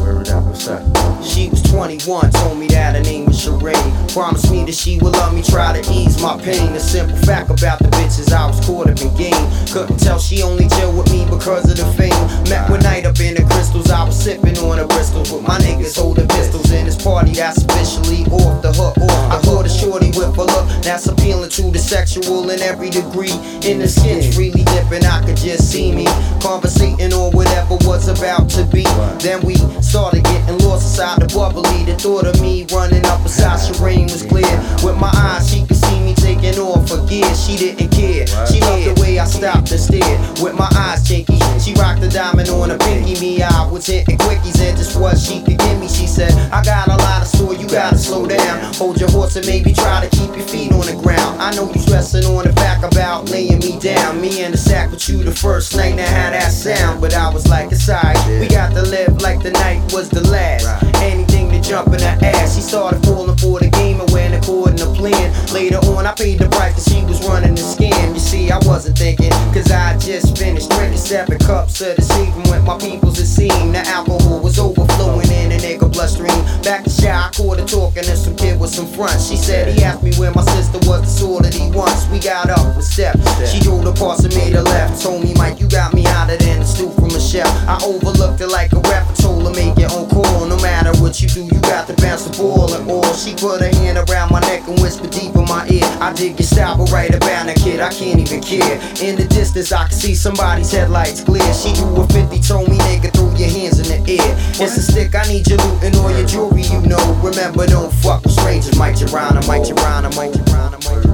Word 0.00 0.28
up, 0.30 0.44
what's 0.44 0.66
up? 0.66 0.82
She 1.22 1.50
was 1.50 1.62
21, 1.62 2.30
told 2.30 2.58
me 2.58 2.66
that 2.68 2.96
her 2.96 3.02
name 3.02 3.26
was 3.26 3.36
Sheree. 3.44 4.12
Promised 4.12 4.50
me 4.50 4.64
that 4.64 4.74
she 4.74 4.98
would 4.98 5.12
love 5.12 5.34
me, 5.34 5.42
try 5.42 5.78
to 5.78 5.92
ease 5.92 6.20
my 6.22 6.40
pain. 6.40 6.72
The 6.72 6.80
simple 6.80 7.16
fact 7.18 7.50
about 7.50 7.78
the 7.78 7.88
bitches 8.00 8.32
I 8.32 8.46
was 8.46 8.64
caught 8.64 8.88
up 8.88 9.00
in 9.00 9.14
game. 9.14 9.46
Couldn't 9.68 9.98
tell 9.98 10.18
she 10.18 10.42
only 10.42 10.68
chill 10.68 10.96
with 10.96 11.12
me 11.12 11.26
because 11.28 11.70
of 11.70 11.76
the 11.76 11.84
fame. 11.92 12.16
Met 12.48 12.70
one 12.70 12.80
night 12.80 13.04
up 13.04 13.20
in 13.20 13.34
the 13.34 13.44
crystals, 13.44 13.90
I 13.90 14.04
was 14.04 14.16
sipping 14.16 14.56
on 14.58 14.78
a 14.78 14.86
Bristol 14.86 15.20
with 15.20 15.42
my 15.46 15.58
niggas 15.58 15.96
holding 15.96 16.28
pistols 16.28 16.70
in 16.72 16.86
this 16.86 17.00
party 17.00 17.32
that's 17.32 17.62
officially 17.62 18.24
off 18.32 18.62
the 18.62 18.72
hook. 18.72 18.96
I 19.30 19.40
caught 19.44 19.66
a 19.66 19.68
shorty 19.68 20.08
with 20.08 20.36
a 20.36 20.44
look 20.44 20.66
that's 20.82 21.06
appealing 21.06 21.50
to 21.50 21.70
the 21.70 21.78
sexual 21.78 22.48
in 22.48 22.60
every 22.60 22.88
degree. 22.88 23.36
In 23.62 23.78
the 23.78 23.88
skin 23.88 24.32
freely 24.32 24.64
dipping, 24.64 25.04
I 25.04 25.24
could 25.24 25.36
just 25.36 25.70
see 25.70 25.92
me 25.92 26.06
conversating 26.40 27.12
on 27.12 27.32
whatever 27.32 27.76
was 27.84 28.08
about 28.08 28.48
to 28.50 28.64
be. 28.64 28.84
Then 29.20 29.44
we 29.44 29.56
started 29.90 30.22
getting 30.22 30.56
lost 30.58 30.86
inside 30.86 31.18
the 31.18 31.26
bubbly. 31.34 31.82
The 31.82 31.98
thought 31.98 32.24
of 32.24 32.40
me 32.40 32.64
running 32.70 33.04
up 33.06 33.24
beside 33.24 33.58
Shireen 33.58 34.04
was 34.04 34.22
clear. 34.22 34.46
With 34.86 34.96
my 34.96 35.10
eyes, 35.10 35.50
she 35.50 35.66
could 35.66 35.82
see 35.82 35.98
me 35.98 36.14
taking 36.14 36.54
off 36.62 36.88
her 36.90 37.04
gear. 37.10 37.26
She 37.34 37.56
didn't 37.56 37.90
care. 37.90 38.24
She 38.46 38.60
loved 38.60 38.86
the 38.86 38.94
way 39.02 39.18
I 39.18 39.24
stopped 39.26 39.72
and 39.72 39.80
stared. 39.80 40.20
With 40.38 40.54
my 40.54 40.70
eyes 40.78 41.02
chinky, 41.02 41.42
she 41.58 41.74
rocked 41.74 42.02
the 42.02 42.08
diamond 42.08 42.50
on 42.50 42.70
her 42.70 42.78
pinky. 42.78 43.18
Me, 43.20 43.42
I 43.42 43.66
was 43.66 43.84
hitting 43.84 44.16
quickies 44.18 44.62
and 44.62 44.78
just 44.78 44.94
what 44.94 45.18
she 45.18 45.42
could 45.42 45.58
give 45.58 45.80
me. 45.80 45.88
She 45.88 46.06
said, 46.06 46.30
I 46.52 46.62
got 46.62 46.86
a 46.86 46.94
lot 46.94 47.22
of 47.22 47.28
you 47.52 47.68
gotta 47.68 47.98
slow 47.98 48.26
down. 48.26 48.74
Hold 48.74 49.00
your 49.00 49.10
horse 49.10 49.36
and 49.36 49.46
maybe 49.46 49.72
try 49.72 50.06
to 50.06 50.16
keep 50.16 50.34
your 50.36 50.46
feet 50.46 50.72
on 50.72 50.86
the 50.86 50.98
ground. 51.02 51.40
I 51.40 51.54
know 51.54 51.66
you're 51.66 51.82
stressing 51.82 52.24
on 52.24 52.44
the 52.44 52.52
back 52.52 52.82
about 52.82 53.30
laying 53.30 53.58
me 53.60 53.78
down. 53.78 54.20
Me 54.20 54.42
in 54.42 54.52
the 54.52 54.58
sack 54.58 54.90
with 54.90 55.08
you 55.08 55.22
the 55.22 55.32
first 55.32 55.76
night, 55.76 55.96
now 55.96 56.06
how 56.06 56.30
that 56.30 56.50
sound. 56.50 57.00
But 57.00 57.14
I 57.14 57.32
was 57.32 57.48
like, 57.48 57.72
it's 57.72 57.88
alright. 57.88 58.18
We 58.40 58.48
got 58.48 58.74
to 58.74 58.82
live 58.82 59.20
like 59.22 59.42
the 59.42 59.50
night 59.50 59.92
was 59.92 60.08
the 60.08 60.22
last. 60.28 60.66
Anything 60.96 61.50
to 61.50 61.60
jump 61.60 61.88
in 61.88 62.00
her 62.00 62.18
ass. 62.22 62.56
She 62.56 62.62
started 62.62 63.02
falling 63.04 63.36
for 63.36 63.58
the 63.60 63.70
game 63.70 64.00
and 64.00 64.10
went 64.10 64.34
according 64.34 64.76
to 64.78 64.86
plan. 64.86 65.32
Later 65.52 65.78
on, 65.78 66.06
I 66.06 66.12
paid 66.12 66.38
the 66.38 66.48
price 66.48 66.74
cause 66.74 66.84
she 66.84 67.04
was 67.04 67.26
running 67.26 67.54
the 67.54 67.62
scam. 67.62 68.14
You 68.14 68.20
see, 68.20 68.50
I 68.50 68.58
wasn't 68.66 68.98
thinking, 68.98 69.30
cause 69.52 69.70
I 69.70 69.96
just 69.98 70.36
finished 70.36 70.70
drinking 70.70 70.98
seven 70.98 71.38
cups 71.38 71.80
of 71.80 71.96
the 71.96 72.02
season 72.02 72.42
with 72.50 72.64
my 72.64 72.78
peoples 72.78 73.18
it 73.18 73.26
seemed. 73.26 73.74
The 73.74 73.80
alcohol 73.88 74.40
was 74.40 74.58
overflowing 74.58 75.30
in 75.30 75.52
a 75.52 75.58
nigga 75.58 75.79
bloodstream. 75.90 76.34
Back 76.62 76.84
to 76.84 76.90
shy, 76.90 77.10
I 77.10 77.30
caught 77.34 77.58
her 77.58 77.66
talking 77.66 78.04
to 78.04 78.16
some 78.16 78.36
kid 78.36 78.58
with 78.60 78.70
some 78.70 78.86
front. 78.86 79.20
She 79.20 79.36
said 79.36 79.74
he 79.74 79.82
asked 79.82 80.02
me 80.02 80.14
where 80.14 80.32
my 80.32 80.44
sister 80.54 80.78
was, 80.88 81.02
the 81.02 81.06
sort 81.06 81.42
that 81.44 81.54
he 81.54 81.70
wants. 81.70 82.06
We 82.08 82.18
got 82.18 82.50
up 82.50 82.76
with 82.76 82.86
steps. 82.86 83.24
She 83.50 83.60
drove 83.60 83.84
the 83.84 83.92
parts 83.92 84.24
and 84.24 84.34
made 84.34 84.54
a 84.54 84.62
left. 84.62 85.02
Told 85.02 85.22
me, 85.22 85.34
Mike, 85.34 85.60
you 85.60 85.68
got 85.68 85.94
me 85.94 86.02
hotter 86.02 86.36
than 86.36 86.62
a 86.62 86.66
stew 86.66 86.90
from 86.90 87.10
a 87.10 87.20
chef. 87.20 87.48
I 87.68 87.78
overlooked 87.84 88.40
it 88.40 88.48
like 88.48 88.72
a. 88.72 88.80
I 89.10 89.14
told 89.14 89.42
her, 89.42 89.50
make 89.50 89.76
it 89.78 89.90
on 89.90 90.08
call. 90.08 90.46
No 90.46 90.56
matter 90.62 90.92
what 91.02 91.20
you 91.20 91.28
do, 91.28 91.42
you 91.44 91.60
got 91.62 91.86
to 91.88 91.94
bounce 92.02 92.24
the 92.24 92.36
ball 92.36 92.72
and 92.74 92.88
all. 92.90 93.12
She 93.14 93.34
put 93.34 93.60
her 93.60 93.68
hand 93.82 93.98
around 93.98 94.30
my 94.30 94.40
neck 94.40 94.66
and 94.68 94.78
whispered 94.80 95.10
deep 95.10 95.34
in 95.34 95.44
my 95.44 95.66
ear. 95.68 95.84
I 96.00 96.12
dig 96.12 96.38
your 96.38 96.46
style, 96.46 96.78
but 96.78 96.92
right 96.92 97.12
about 97.12 97.46
now, 97.46 97.54
kid, 97.54 97.80
I 97.80 97.90
can't 97.90 98.20
even 98.20 98.40
care. 98.40 98.78
In 99.02 99.16
the 99.16 99.26
distance, 99.28 99.72
I 99.72 99.88
can 99.88 99.98
see 99.98 100.14
somebody's 100.14 100.70
headlights 100.70 101.24
glare. 101.24 101.54
She 101.54 101.72
drew 101.74 102.02
a 102.02 102.06
50, 102.08 102.38
told 102.40 102.68
me, 102.70 102.78
nigga, 102.78 103.12
throw 103.12 103.34
your 103.34 103.50
hands 103.50 103.80
in 103.80 103.88
the 103.90 103.98
air. 104.06 104.30
It's 104.62 104.76
a 104.76 104.82
stick, 104.82 105.14
I 105.14 105.26
need 105.26 105.48
your 105.48 105.58
loot 105.58 105.79
and 105.82 105.96
all 105.96 106.10
your 106.10 106.26
jewelry, 106.26 106.62
you 106.62 106.80
know. 106.82 106.98
Remember, 107.22 107.66
don't 107.66 107.92
fuck 107.92 108.22
with 108.22 108.32
strangers. 108.32 108.76
Mike 108.76 108.96
Tirana, 108.96 109.44
Mike 109.46 109.64
Tirana, 109.64 110.10
Mike 110.16 110.32
Tirana, 110.32 110.78
Mike. 110.84 111.04
You 111.04 111.12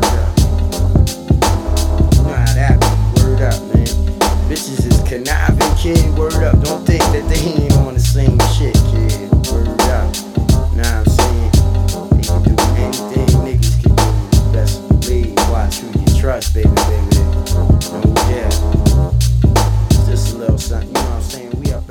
know 2.23 2.53
that. 2.55 2.77
Word 3.19 3.43
up, 3.43 3.61
man. 3.75 3.87
Bitches 4.49 4.87
is 4.87 5.09
conniving, 5.09 5.77
kid. 5.77 6.19
Word 6.19 6.35
up. 6.43 6.61
Don't 6.63 6.85
think 6.85 7.03
that 7.13 7.29
they 7.29 7.65
ain't 7.65 7.73
on 7.79 7.95
the 7.95 8.01
same 8.01 8.39
shit, 8.57 8.75
kid. 8.91 9.31
Word 9.53 9.69
up. 9.93 10.15
What 10.75 10.87
I'm 10.87 11.05
saying? 11.07 11.51
They 12.11 12.23
can 12.23 12.43
do 12.43 12.55
anything 12.77 13.29
niggas 13.47 13.77
can 13.83 13.95
do. 13.95 14.53
Best 14.53 14.89
believe. 14.89 15.37
Watch 15.51 15.79
who 15.79 15.87
you 15.99 16.21
trust, 16.21 16.55
baby, 16.55 16.69
baby. 16.69 17.23
Oh, 17.55 18.13
yeah. 18.31 18.51
Just 20.07 20.35
a 20.35 20.39
little 20.39 20.59
something, 20.59 20.96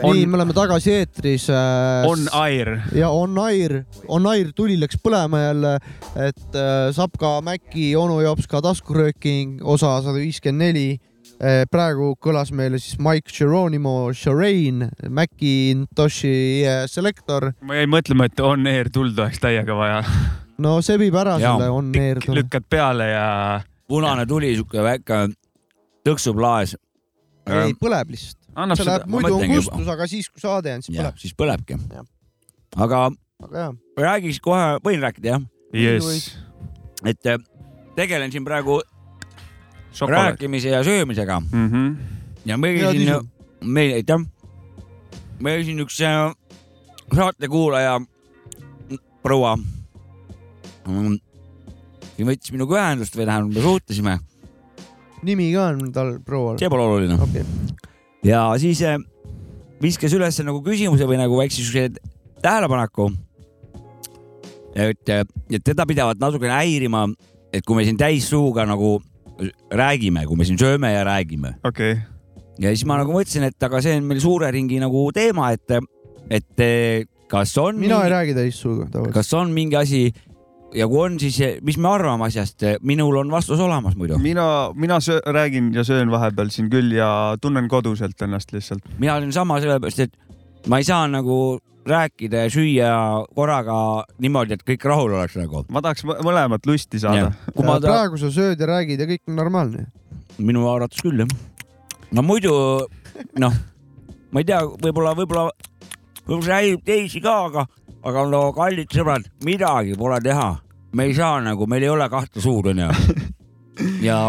On- 0.03 0.15
nii, 0.15 0.25
me 0.27 0.35
oleme 0.37 0.53
tagasi 0.53 0.91
eetris 0.91 1.45
äh,. 1.49 2.03
On 2.09 2.25
air. 2.41 2.81
ja 2.95 3.09
On 3.09 3.37
Air, 3.39 3.83
On 4.07 4.25
Air 4.27 4.51
tuli, 4.55 4.75
läks 4.79 4.97
põlema 5.03 5.39
jälle, 5.47 5.75
et 6.19 6.55
äh, 6.55 6.91
Sapka, 6.95 7.37
Mäki, 7.45 7.93
onu 7.95 8.19
jops 8.25 8.47
ka 8.51 8.61
taskurööking, 8.61 9.61
osa 9.63 10.01
sada 10.01 10.17
viiskümmend 10.19 10.65
neli. 10.67 10.87
praegu 11.71 12.13
kõlas 12.23 12.51
meile 12.55 12.77
siis 12.79 12.95
Mike 12.99 13.31
Geronimo, 13.37 14.13
Shireen, 14.15 14.85
Macintoshi 15.11 16.63
äh, 16.63 16.85
Selector. 16.87 17.49
ma 17.61 17.75
jäin 17.79 17.89
mõtlema, 17.91 18.27
et 18.29 18.39
on 18.39 18.67
air 18.67 18.87
tuld 18.93 19.17
oleks 19.19 19.39
täiega 19.43 19.75
vaja. 19.75 20.03
no 20.57 20.77
sebib 20.85 21.15
ära 21.19 21.35
Jaa. 21.39 21.57
selle 21.57 21.69
On 21.73 21.91
Air. 21.99 22.21
lükkad 22.27 22.63
peale 22.69 23.09
ja 23.09 23.27
punane 23.87 24.25
tuli, 24.25 24.53
siuke 24.55 24.83
väike 24.85 25.25
tõksub 26.07 26.39
laes. 26.39 26.75
ei, 27.47 27.73
põleb 27.73 28.09
lihtsalt. 28.15 28.39
Annab 28.55 28.79
see 28.79 28.85
seda 28.85 28.97
läheb, 28.99 29.11
muidu 29.11 29.35
on 29.37 29.53
kustus, 29.55 29.91
aga 29.95 30.07
siis, 30.09 30.29
kui 30.31 30.43
saade 30.43 30.73
on, 30.75 30.85
siis 30.85 30.97
jah 30.97 31.09
põleb., 31.09 31.21
siis 31.21 31.35
põlebki. 31.37 31.79
Aga 32.75 33.05
aga 33.43 33.69
räägiks 33.99 34.39
kohe, 34.43 34.75
võin 34.85 35.03
rääkida 35.03 35.33
jah, 35.35 35.45
jess, 35.75 36.31
et 37.05 37.31
äh, 37.31 37.39
tegelen 37.97 38.31
siin 38.33 38.45
praegu 38.47 38.79
šokolaad. 39.95 40.35
rääkimise 40.35 40.73
ja 40.73 40.83
söömisega. 40.83 41.39
Mhm. 41.39 41.93
ja 42.45 42.57
meil 42.57 42.79
Head 42.79 42.97
siin 42.97 43.31
meil, 43.65 43.95
aitäh, 43.99 44.25
meil 45.39 45.63
siin 45.67 45.79
üks 45.83 45.99
äh, 46.05 46.31
saatekuulaja 47.15 47.99
proua. 49.23 49.55
Mm, 50.85 51.17
siin 52.15 52.29
võttis 52.29 52.53
minuga 52.53 52.77
ühendust 52.79 53.17
või 53.17 53.25
tähendab, 53.25 53.55
me 53.55 53.63
suhtlesime, 53.63 54.19
nimi 55.25 55.49
ka 55.55 55.71
on 55.73 55.91
tal 55.95 56.15
proual. 56.25 56.59
see 56.61 56.69
pole 56.69 56.85
oluline. 56.85 57.17
okei, 57.17 57.43
ja 58.25 58.47
siis 58.61 58.81
äh, 58.85 58.97
viskas 59.81 60.13
üles 60.17 60.39
nagu 60.45 60.61
küsimuse 60.65 61.07
või 61.09 61.19
nagu 61.21 61.37
väikse 61.39 61.61
siukse 61.61 61.89
tähelepaneku. 62.43 63.11
et, 64.75 65.09
et 65.09 65.63
teda 65.63 65.85
pidavat 65.87 66.19
natukene 66.19 66.57
häirima, 66.57 67.07
et 67.53 67.63
kui 67.65 67.77
me 67.77 67.85
siin 67.87 67.97
täissuuga 67.97 68.65
nagu 68.67 68.97
räägime, 69.71 70.25
kui 70.27 70.37
me 70.39 70.47
siin 70.47 70.59
sööme 70.59 70.91
ja 70.93 71.03
räägime 71.07 71.55
okei, 71.63 71.97
ja 72.59 72.71
siis 72.71 72.85
ma 72.87 72.99
nagu 72.99 73.15
mõtlesin, 73.15 73.47
et 73.49 73.67
aga 73.67 73.81
see 73.83 73.97
on 73.99 74.07
meil 74.09 74.21
suure 74.23 74.51
ringi 74.51 74.79
nagu 74.83 75.07
teema, 75.15 75.51
et, 75.55 75.77
et 76.29 76.63
eh, 76.63 77.07
kas 77.31 77.55
on, 77.61 77.79
mina 77.79 78.01
ei 78.05 78.13
räägi 78.13 78.35
täissuuga 78.37 78.87
tavaliselt. 78.89 79.15
kas 79.15 79.33
on 79.33 79.51
mingi 79.55 79.79
asi 79.79 80.07
ja 80.75 80.87
kui 80.91 81.01
on, 81.05 81.19
siis 81.21 81.37
eh, 81.43 81.57
mis 81.65 81.77
me 81.81 81.89
arvame 81.91 82.27
asjast, 82.27 82.63
minul 82.85 83.21
on 83.21 83.31
vastus 83.31 83.59
olemas 83.63 83.95
muidu. 83.99 84.17
mina, 84.21 84.71
mina 84.75 84.99
söö, 85.03 85.21
räägin 85.25 85.73
ja 85.73 85.83
söön 85.83 86.11
vahepeal 86.11 86.51
siin 86.53 86.69
küll 86.69 86.91
ja 86.95 87.37
tunnen 87.41 87.67
koduselt 87.71 88.21
ennast 88.21 88.51
lihtsalt. 88.53 88.83
mina 88.99 89.15
olin 89.15 89.33
sama 89.33 89.59
sellepärast, 89.63 89.99
et 89.99 90.67
ma 90.67 90.77
ei 90.81 90.87
saa 90.87 91.07
nagu 91.07 91.59
rääkida 91.85 92.45
ja 92.45 92.49
süüa 92.49 92.91
korraga 93.37 93.77
niimoodi, 94.21 94.57
et 94.57 94.65
kõik 94.65 94.87
rahul 94.89 95.13
oleks 95.13 95.37
nagu. 95.37 95.65
ma 95.69 95.81
tahaks 95.85 96.05
mõ- 96.05 96.19
mõlemat 96.25 96.65
lusti 96.65 96.99
saada. 96.99 97.31
ta, 97.55 97.79
praegu 97.79 98.17
sa 98.17 98.31
sööd 98.33 98.59
ja 98.59 98.69
räägid 98.69 98.99
ja 98.99 99.07
kõik 99.09 99.23
on 99.27 99.35
normaalne. 99.35 99.87
minu 100.37 100.67
arvates 100.69 101.01
küll 101.01 101.21
jah. 101.21 101.29
no 102.11 102.21
muidu 102.21 102.51
noh, 103.39 103.53
ma 104.31 104.41
ei 104.41 104.47
tea, 104.47 104.61
võib-olla, 104.65 105.15
võib-olla, 105.15 105.49
võib-olla 106.25 106.43
see 106.43 106.55
häirib 106.57 106.85
teisi 106.85 107.21
ka, 107.23 107.35
aga, 107.49 107.65
aga 108.03 108.25
no 108.29 108.51
kallid 108.55 108.91
sõbrad, 108.91 109.29
midagi 109.45 109.95
pole 109.97 110.19
teha. 110.23 110.55
Me 110.95 111.09
ei 111.09 111.15
saa 111.15 111.39
nagu, 111.43 111.67
meil 111.67 111.83
ei 111.83 111.91
ole 111.91 112.07
kahte 112.09 112.41
suud 112.43 112.71
onju. 112.71 112.89
ja 114.09 114.19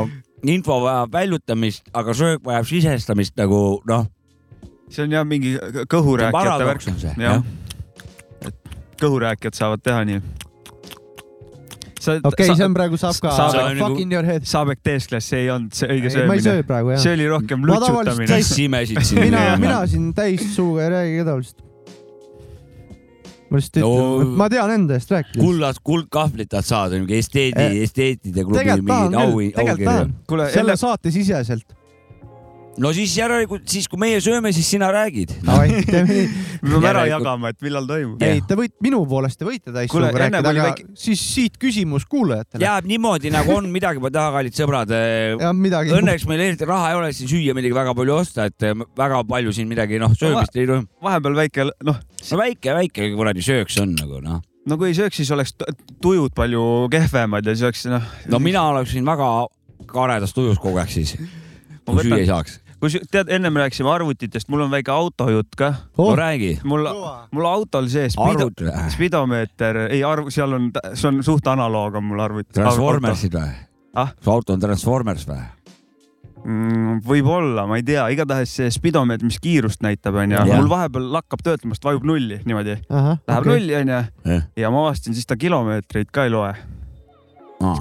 info 0.47 0.81
vajab 0.83 1.13
väljutamist, 1.13 1.87
aga 1.95 2.15
söök 2.17 2.45
vajab 2.47 2.67
sisestamist 2.69 3.37
nagu 3.39 3.61
noh, 3.89 4.07
see 4.91 5.07
on 5.07 5.15
jah 5.15 5.27
mingi 5.27 5.57
kõhurääkijate 5.91 6.67
värk 6.67 6.87
paradoks. 6.87 6.89
on 6.91 6.99
see. 7.03 7.15
jah, 7.23 7.45
kõhurääkijad 9.03 9.59
saavad 9.59 9.85
teha 9.87 10.03
nii. 10.09 10.23
sa, 12.01 12.19
okei, 12.23 12.51
see 12.53 12.67
on 12.67 12.75
praegu 12.77 12.99
saab 13.01 13.21
ka 13.23 13.35
Saab- 13.37 13.55
See 13.57 13.65
on 13.71 13.81
fuck 13.83 14.03
in 14.03 14.13
your 14.13 14.27
head. 14.27 14.47
Saabek 14.47 14.83
teeskles, 14.87 15.27
see 15.31 15.45
ei 15.47 15.51
olnud 15.55 15.75
see 15.75 15.89
õige 15.91 16.11
ma 16.27 16.37
ei 16.37 16.43
söömine. 16.43 16.49
söö 16.51 16.67
praegu 16.67 16.95
jah 16.95 17.03
see. 17.03 17.15
oli 17.19 17.31
rohkem 17.31 17.67
lutsutamine 17.67 18.29
täis-. 18.31 18.53
simesid 18.59 19.03
siin. 19.03 19.23
mina, 19.27 19.47
mina 19.63 19.81
siin 19.91 20.13
täissuuga 20.15 20.87
ei 20.87 20.93
räägi 20.97 21.17
ka 21.23 21.31
tavaliselt. 21.31 21.65
Ma 23.51 23.61
lihtsalt 23.61 23.83
No- 23.85 23.93
ütlen, 24.21 24.33
ma 24.41 24.49
tean 24.53 24.71
enda 24.75 24.95
eest 24.99 25.11
rääkida. 25.15 25.43
kullast, 25.45 25.81
kuldkahvlit 25.87 26.49
tahad 26.51 26.67
saada, 26.67 26.99
mingi 26.99 27.19
esteedi 27.21 27.63
Eh,, 27.63 27.83
esteetide 27.87 28.43
klubi 28.45 28.59
tegelikult 28.59 28.89
tahan 28.89 29.11
mingeid 29.11 29.23
au, 29.23 29.37
küll, 29.39 29.53
tegelikult 29.55 29.93
aukirju 29.93 30.27
kuule, 30.33 30.49
selle 30.51 30.73
enne, 30.75 30.77
saate 30.83 31.11
siseselt. 31.15 31.76
No 32.83 32.91
siis 32.97 33.13
järelikult, 33.17 33.65
siis 33.71 33.87
kui 33.89 33.99
meie 34.01 34.19
sööme, 34.21 34.51
siis 34.53 34.69
sina 34.69 34.89
räägid. 34.93 35.33
Nii. 35.47 36.25
me 36.63 36.71
peame 36.73 36.89
ära 36.91 37.05
jagama, 37.09 37.51
et 37.55 37.61
millal 37.65 37.87
toimub. 37.89 38.23
ei, 38.23 38.41
te 38.47 38.57
võite, 38.59 38.77
minu 38.85 39.01
poolest 39.09 39.39
te 39.41 39.47
võite 39.49 39.71
Kuule, 39.71 39.77
täissuuga 39.81 40.11
enne 40.11 40.41
rääkida, 40.43 40.51
aga 40.53 40.65
väike- 40.71 40.87
siis 41.07 41.23
siit 41.35 41.57
küsimus 41.63 42.05
kuulajatele. 42.11 42.65
jääb 42.65 42.89
niimoodi 42.91 43.31
nagu 43.35 43.55
on, 43.57 43.69
midagi 43.73 44.01
pole 44.03 44.13
teha, 44.17 44.31
kallid 44.35 44.57
sõbrad. 44.59 44.93
ja 45.41 45.53
midagi. 45.57 45.95
Õnneks 45.97 46.27
meil 46.29 46.43
eriti 46.49 46.69
raha 46.69 46.91
ei 46.93 46.99
ole 47.01 47.13
siin 47.17 47.31
süüa 47.33 47.55
midagi 47.57 47.75
väga 47.77 47.95
palju 47.97 48.17
osta, 48.19 48.49
et 48.51 48.63
eh, 48.69 48.75
väga 48.99 49.23
palju 49.29 49.53
siin 49.57 49.69
midagi 49.71 50.01
noh, 50.03 50.13
söömist 50.19 50.57
ei 50.57 50.67
toimu. 50.69 50.87
vahepeal 51.03 51.39
väike, 51.41 51.69
noh, 51.87 51.99
no 52.31 52.39
väike, 52.43 52.75
väike 52.81 53.11
kuradi 53.17 53.45
sööks 53.47 53.81
on 53.83 53.95
nagu 53.99 54.21
noh. 54.25 54.43
no 54.67 54.77
kui 54.81 54.91
ei 54.93 54.99
sööks, 54.99 55.17
siis 55.23 55.31
oleks 55.35 55.55
tujud 56.03 56.35
palju 56.37 56.63
kehvemad 56.93 57.47
ja 57.47 57.55
siis 57.57 57.67
oleks 57.71 57.87
noh. 57.93 58.13
no 58.33 58.41
mina 58.43 58.63
oleksin 58.73 59.05
väga 59.07 59.31
karedas 59.87 60.33
tujus 60.35 60.59
kogu 60.59 60.81
aeg 60.83 60.91
siis, 60.91 61.17
Ma 61.87 61.93
kui 61.95 62.03
süüa 62.03 62.17
võtan- 62.17 62.23
ei 62.25 62.27
saaks. 62.27 62.57
Kui 62.81 62.93
sü- 62.93 63.03
tead, 63.11 63.31
ennem 63.33 63.57
rääkisime 63.57 63.91
arvutitest, 63.91 64.49
mul 64.53 64.67
on 64.67 64.71
väike 64.71 64.93
autojutt 64.93 65.57
ka. 65.57 65.71
no 65.99 66.11
oh,. 66.11 66.15
räägi. 66.19 66.59
mul, 66.65 66.89
mul 67.33 67.49
autol 67.49 67.89
sees 67.93 68.17
spido, 68.17 68.51
spidomeeter, 68.93 69.87
ei 69.91 70.03
arv, 70.05 70.31
seal 70.35 70.53
on, 70.59 70.71
see 70.95 71.09
on 71.09 71.23
suht 71.27 71.47
analoog 71.53 72.01
on 72.01 72.05
mul 72.05 72.21
arvuti. 72.21 72.53
Transformersid 72.61 73.37
või 73.39 73.55
Ah?? 73.97 74.11
su 74.21 74.31
auto 74.31 74.53
on 74.53 74.61
Transformers 74.61 75.25
või? 75.29 75.41
mm,. 76.45 77.01
võib-olla, 77.07 77.65
ma 77.69 77.79
ei 77.81 77.85
tea, 77.87 78.05
igatahes 78.13 78.53
see 78.61 78.71
spidomeeter, 78.75 79.27
mis 79.27 79.41
kiirust 79.43 79.83
näitab, 79.85 80.19
onju, 80.23 80.43
mul 80.53 80.69
vahepeal 80.71 81.09
lakkab 81.17 81.43
töötamast, 81.47 81.85
vajub 81.87 82.05
nulli 82.07 82.41
niimoodi, 82.45 82.77
läheb 82.91 83.41
okei. 83.41 83.53
nulli 83.53 83.77
onju 83.81 84.41
ja 84.61 84.71
ma 84.73 84.85
avastasin, 84.87 85.17
siis 85.17 85.27
ta 85.29 85.39
kilomeetreid 85.41 86.13
ka 86.15 86.27
ei 86.29 86.35
loe, 86.35 86.53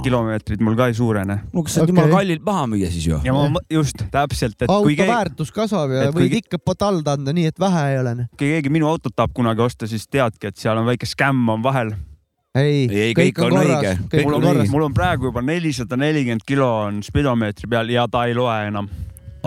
kilomeetrid 0.06 0.62
mul 0.66 0.76
ka 0.80 0.88
ei 0.92 0.96
suurene 0.98 1.36
no 1.54 1.64
kas 1.66 1.74
sa 1.76 1.80
saad 1.82 1.90
Okei. 1.90 1.96
jumala 1.96 2.20
kallilt 2.20 2.44
maha 2.46 2.66
müüa 2.72 2.90
siis 2.94 3.08
ju? 3.10 3.20
ja 3.24 3.34
ma 3.34 3.62
just 3.72 4.04
täpselt, 4.12 4.58
et 4.62 4.70
auto 4.70 4.84
kui 4.88 4.96
keegi, 4.96 5.12
väärtus 5.12 5.52
kasvab 5.56 5.92
ja 5.96 6.12
kui 6.12 6.26
võid 6.26 6.34
ke- 6.36 6.42
ikka 6.46 6.58
potalda 6.66 7.16
anda 7.20 7.34
nii, 7.36 7.46
et 7.54 7.60
vähe 7.60 7.86
ei 7.94 8.00
ole. 8.02 8.16
kui 8.38 8.50
keegi 8.56 8.70
minu 8.74 8.88
autot 8.92 9.16
tahab 9.16 9.34
kunagi 9.38 9.62
osta, 9.66 9.88
siis 9.88 10.08
teadki, 10.08 10.48
et 10.52 10.58
seal 10.58 10.78
on 10.78 10.86
väike 10.90 11.06
skämm 11.10 11.50
on 11.50 11.64
vahel. 11.64 11.94
ei, 12.56 12.86
Ei, 12.90 13.14
kõik 13.18 13.42
on 13.44 13.58
õige. 13.60 13.96
kõik 14.12 14.24
mul 14.24 14.34
on 14.38 14.44
on 14.44 14.48
korras. 14.50 14.70
mul 14.72 14.84
on 14.90 14.94
praegu 14.94 15.26
juba 15.32 15.42
nelisada 15.42 15.98
nelikümmend 16.00 16.46
kilo 16.48 16.70
on 16.88 17.02
spidomeetri 17.04 17.68
peal 17.70 17.90
ja 17.90 18.08
ta 18.08 18.26
ei 18.26 18.34
loe 18.38 18.68
enam. 18.68 18.88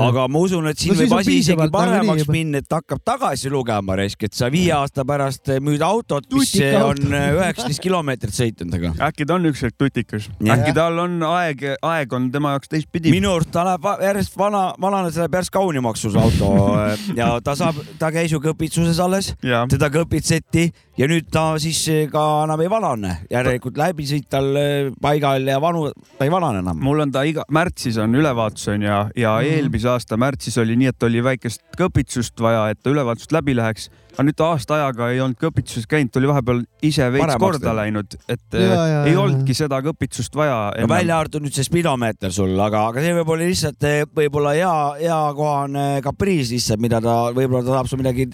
Aga 0.06 0.26
ma 0.30 0.42
usun, 0.44 0.68
et 0.70 0.78
siin 0.80 0.94
No 0.94 1.00
võib 1.02 1.14
asi 1.18 1.36
isegi 1.42 1.68
paremaks 1.72 2.24
juba. 2.24 2.34
minna, 2.34 2.62
et 2.62 2.72
hakkab 2.72 3.02
tagasi 3.06 3.50
lugema 3.52 3.96
raisk, 3.98 4.24
et 4.28 4.36
sa 4.36 4.48
viie 4.52 4.72
aasta 4.74 5.04
pärast 5.08 5.52
müüd 5.64 5.84
autot, 5.84 6.26
mis 6.32 6.52
Tutika 6.52 6.84
on 6.86 7.12
äh, 7.12 7.28
üheksateist 7.36 7.82
kilomeetrit 7.84 8.36
sõitnud, 8.36 8.74
aga 8.78 8.92
äkki 9.08 9.26
ta 9.28 9.36
on 9.38 9.48
ükskord 9.50 9.76
tutikas, 9.80 10.28
äkki 10.42 10.74
tal 10.76 10.98
on 11.04 11.20
aeg, 11.28 11.64
aeg 11.82 12.16
on 12.18 12.30
tema 12.34 12.54
jaoks 12.56 12.72
teistpidi. 12.72 13.12
minu 13.14 13.32
arust 13.36 13.52
ta 13.54 13.66
läheb 13.68 13.88
järjest 14.08 14.36
vana, 14.38 14.64
vanane, 14.80 15.12
see 15.12 15.24
läheb 15.24 15.38
järjest 15.38 15.54
kaunimaks 15.54 16.04
su 16.06 16.12
auto 16.18 16.52
äh, 16.80 17.06
ja 17.20 17.30
ta 17.44 17.56
saab, 17.58 17.78
ta 18.00 18.12
käis 18.14 18.34
ju 18.34 18.42
kõpitsuses 18.44 19.00
alles, 19.04 19.32
ja, 19.42 19.64
teda 19.70 19.90
kõpitseti 19.94 20.68
ja 20.98 21.06
nüüd 21.06 21.28
ta 21.30 21.44
siis 21.62 21.80
ka 22.12 22.24
enam 22.44 22.60
ei 22.64 22.70
vanane, 22.70 23.12
järelikult 23.30 23.78
läbisõit 23.78 24.26
tal 24.30 24.50
äh, 24.58 24.90
paigal 25.00 25.46
ja 25.46 25.60
vanu, 25.62 25.88
ta 26.18 26.26
ei 26.26 26.32
vanane 26.32 26.62
enam. 26.64 26.80
mul 26.82 27.00
on 27.04 27.12
ta 27.14 27.22
iga, 27.28 27.44
märtsis 27.54 27.98
on 28.02 28.14
ülevaatus 28.18 28.68
on 28.74 28.82
ja, 28.82 29.04
ja 29.16 29.36
Mhm. 29.38 29.54
eelmise 29.54 29.88
aasta 29.88 30.16
märtsis 30.16 30.58
oli 30.58 30.76
nii, 30.76 30.90
et 30.92 31.02
oli 31.02 31.22
väikest 31.24 31.62
kõpitsust 31.78 32.40
vaja, 32.42 32.68
et 32.70 32.82
ta 32.82 32.90
ülevaatusest 32.90 33.32
läbi 33.32 33.54
läheks. 33.56 33.90
Aga 34.14 34.24
nüüd 34.26 34.36
ta 34.38 34.48
aasta 34.52 34.76
ajaga 34.78 35.08
ei 35.12 35.20
olnud 35.22 35.38
kõpitsuses 35.40 35.86
käinud, 35.90 36.10
ta 36.12 36.20
oli 36.20 36.30
vahepeal 36.30 36.62
ise 36.88 37.06
veits 37.12 37.22
Paremaks 37.24 37.42
korda 37.42 37.74
läinud, 37.76 38.16
et 38.28 38.56
Ja, 38.58 38.60
ja, 38.64 38.86
ja, 38.90 39.02
ei 39.06 39.12
ja, 39.12 39.20
olnudki 39.22 39.54
seda 39.56 39.80
kõpitsust 39.84 40.34
vaja. 40.38 40.56
no 40.80 40.88
välja 40.90 41.18
arvatud 41.20 41.44
nüüd 41.44 41.54
see 41.54 41.66
spidomeeter 41.66 42.32
sul, 42.34 42.54
aga, 42.64 42.86
aga 42.92 43.04
see 43.04 43.12
võib 43.20 43.34
olla 43.34 43.50
lihtsalt 43.50 43.86
eh, 43.88 44.00
võib-olla 44.20 44.54
hea, 44.56 44.72
heakohane 45.04 45.84
kapriis 46.04 46.50
lihtsalt, 46.54 46.82
mida 46.82 47.02
ta, 47.04 47.18
võib-olla 47.36 47.62
ta 47.66 47.74
tahab 47.76 47.90
sul 47.90 48.02
midagi, 48.02 48.26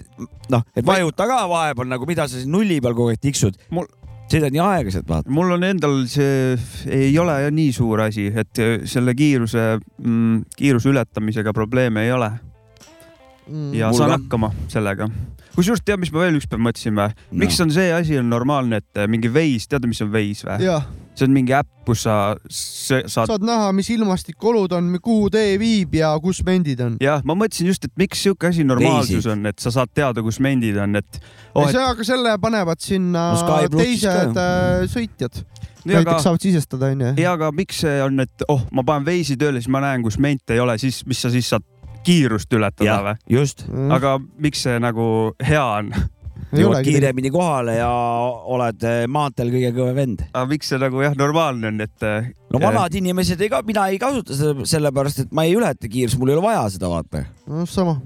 noh, 0.53 0.65
et 0.75 0.87
vajuta 0.87 1.29
ka 1.29 1.43
vahepeal 1.51 1.91
nagu, 1.91 2.09
mida 2.09 2.25
sa 2.29 2.39
siin 2.39 2.51
nulli 2.55 2.79
peal 2.81 2.97
kogu 2.97 3.13
aeg 3.13 3.21
tiksud 3.21 3.59
Mul-. 3.75 3.91
sõidad 4.31 4.55
nii 4.55 4.63
aeglaselt, 4.63 5.05
vaata. 5.09 5.29
mul 5.29 5.53
on 5.57 5.67
endal 5.67 6.01
see 6.09 6.55
ei 6.89 7.13
ole 7.21 7.37
jah 7.45 7.53
nii 7.53 7.75
suur 7.75 8.07
asi, 8.07 8.31
et 8.33 8.65
selle 8.89 9.13
kiiruse 9.17 9.75
mm,, 9.77 10.43
kiiruse 10.57 10.89
ületamisega 10.95 11.53
probleeme 11.53 12.07
ei 12.07 12.15
ole 12.15 12.33
ja 13.75 13.89
Mul 13.91 13.97
saan 13.97 14.09
ka. 14.09 14.17
hakkama 14.17 14.51
sellega. 14.71 15.09
Kusjuures 15.55 15.83
tead, 15.85 16.01
mis 16.01 16.11
ma 16.13 16.25
veel 16.25 16.39
ükspäev 16.39 16.61
mõtlesin 16.67 16.97
või? 16.97 17.15
miks 17.45 17.59
on 17.63 17.73
see 17.73 17.89
asi 17.95 18.19
on 18.19 18.29
normaalne, 18.31 18.81
et 18.83 19.05
mingi 19.11 19.31
veis, 19.31 19.69
tead, 19.71 19.87
mis 19.89 20.01
on 20.05 20.11
veis 20.13 20.43
või? 20.47 20.69
see 21.15 21.27
on 21.29 21.35
mingi 21.35 21.55
äpp, 21.55 21.69
kus 21.87 22.03
sa 22.05 22.15
saad 22.49 23.29
saad 23.29 23.45
näha, 23.45 23.69
mis 23.75 23.89
ilmastikuolud 23.93 24.73
on, 24.75 24.89
kuhu 25.03 25.29
tee 25.33 25.55
viib 25.61 25.95
ja 25.95 26.11
kus 26.21 26.41
mendid 26.47 26.81
on. 26.83 26.97
jah, 27.03 27.23
ma 27.27 27.37
mõtlesin 27.39 27.69
just, 27.71 27.87
et 27.87 27.93
miks 27.99 28.23
sihuke 28.25 28.49
asi 28.51 28.65
normaalsus 28.67 29.21
Reisid. 29.21 29.31
on, 29.31 29.45
et 29.51 29.63
sa 29.63 29.71
saad 29.75 29.93
teada, 29.95 30.23
kus 30.25 30.41
mendid 30.43 30.79
on, 30.81 30.99
et 30.99 31.21
oh,. 31.53 31.69
see, 31.69 31.81
aga 31.81 32.07
selle 32.07 32.35
panevad 32.41 32.83
sinna 32.83 33.27
No 33.35 33.59
teised 33.71 34.37
äh, 34.39 34.83
sõitjad. 34.91 35.39
aga 35.85 36.01
näiteks, 36.01 36.23
saavad 36.25 36.43
sisestada, 36.43 36.91
onju. 36.95 37.13
ja 37.21 37.35
aga 37.37 37.51
miks 37.55 37.79
see 37.85 37.95
on, 38.03 38.19
et 38.25 38.47
oh, 38.51 38.65
ma 38.75 38.83
panen 38.87 39.07
veisi 39.07 39.39
tööle, 39.39 39.61
siis 39.61 39.71
ma 39.71 39.83
näen, 39.85 40.03
kus 40.05 40.19
mente 40.21 40.57
ei 40.57 40.63
ole, 40.63 40.77
siis 40.81 41.03
mis 41.07 41.21
sa 41.21 41.31
siis 41.33 41.47
saad 41.53 41.63
kiirust 42.05 42.53
ületada 42.55 42.99
või?, 43.09 43.15
just, 43.37 43.65
aga 43.93 44.17
miks 44.41 44.65
see 44.65 44.77
nagu 44.83 45.07
hea 45.43 45.63
on? 45.63 45.93
jõuad 46.55 46.85
kiiremini 46.85 47.31
kohale 47.33 47.77
ja 47.79 47.89
oled 48.55 48.85
eh, 48.87 49.03
maanteel 49.11 49.51
kõige 49.53 49.71
kõvem 49.75 49.97
vend. 49.97 50.23
aga 50.31 50.45
miks 50.49 50.71
see 50.71 50.79
nagu 50.81 51.01
jah, 51.03 51.15
normaalne 51.19 51.71
on, 51.71 51.81
et 51.85 52.07
äh, 52.07 52.29
no 52.53 52.61
vanad 52.63 52.95
inimesed 52.95 53.41
ei 53.41 53.51
ka, 53.51 53.61
mina 53.67 53.87
ei 53.91 53.99
kasuta 54.01 54.37
seda 54.37 54.67
sellepärast, 54.69 55.25
et 55.25 55.35
ma 55.35 55.47
ei 55.47 55.55
ületa 55.57 55.89
kiirust, 55.91 56.19
mul 56.21 56.31
ei 56.31 56.37
ole 56.37 56.45
vaja 56.45 56.65
seda 56.77 56.91
vaata. 56.91 57.25
noh, 57.49 57.67
sama. 57.69 57.97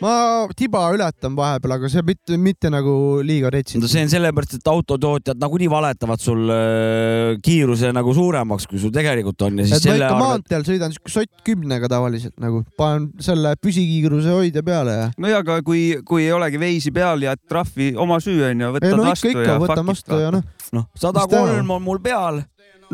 Ma 0.00 0.12
tiba 0.56 0.82
ületan 0.94 1.36
vahepeal, 1.36 1.74
aga 1.76 1.90
see 1.92 2.04
mitte, 2.06 2.38
mitte 2.40 2.70
nagu 2.72 2.94
liiga 3.26 3.50
retsi 3.52 3.80
no. 3.80 3.88
see 3.90 4.04
on 4.06 4.12
sellepärast, 4.12 4.56
et 4.60 4.70
autotootjad 4.72 5.40
nagunii 5.40 5.68
valetavad 5.70 6.22
sul 6.22 6.50
äh, 6.54 7.36
kiiruse 7.44 7.92
nagu 7.96 8.14
suuremaks, 8.16 8.68
kui 8.70 8.80
sul 8.82 8.94
tegelikult 8.94 9.46
on 9.48 9.60
ja 9.60 9.68
siis 9.68 9.78
et 9.78 9.88
selle 9.88 10.00
ikka 10.00 10.16
arvel, 10.16 10.26
maanteel 10.26 10.66
sõidan 10.68 10.96
siuke 10.96 11.12
sott 11.12 11.44
kümnega 11.46 11.90
tavaliselt 11.92 12.36
nagu, 12.42 12.62
panen 12.80 13.10
selle 13.22 13.54
püsikiiruse 13.60 14.34
hoidja 14.36 14.64
peale 14.66 14.96
ja. 14.96 15.06
no 15.20 15.32
ja 15.32 15.44
aga 15.44 15.60
kui, 15.66 15.84
kui 16.08 16.24
ei 16.26 16.34
olegi 16.36 16.60
veisi 16.62 16.94
peal 16.94 17.26
ja 17.26 17.36
trahvi 17.36 17.92
oma 18.00 18.20
süü 18.24 18.40
on 18.48 18.66
ju, 18.66 18.72
ei 18.72 18.76
võtad 18.78 18.96
no 18.96 19.08
vastu 19.10 19.32
ikka, 19.32 19.44
ikka 19.44 19.52
ja 19.52 19.62
võtan 19.66 19.92
vastu 19.92 20.20
ja 20.24 20.34
noh, 20.34 20.46
noh, 20.76 20.90
sada 20.98 21.28
kolm 21.30 21.76
on 21.76 21.84
mul 21.84 22.00
peal, 22.04 22.44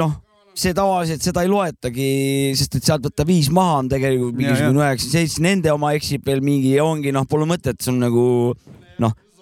noh, 0.00 0.18
see 0.56 0.72
tavaliselt 0.76 1.24
seda 1.24 1.42
ei 1.44 1.50
loetagi, 1.52 2.08
sest 2.56 2.78
et 2.78 2.86
sealt 2.88 3.04
võtta 3.04 3.26
viis 3.28 3.50
maha 3.52 3.82
on 3.82 3.90
tegelikult 3.92 4.38
mingisugune 4.38 4.80
üheksakümmend 4.80 5.18
seitse, 5.18 5.42
nende 5.44 5.72
oma 5.74 5.92
eksib 5.98 6.24
veel 6.26 6.40
mingi 6.44 6.76
ja 6.78 6.86
ongi 6.88 7.12
noh, 7.12 7.28
pole 7.28 7.48
mõtet, 7.48 7.82
see 7.82 7.92
on 7.92 8.00
nagu 8.06 8.24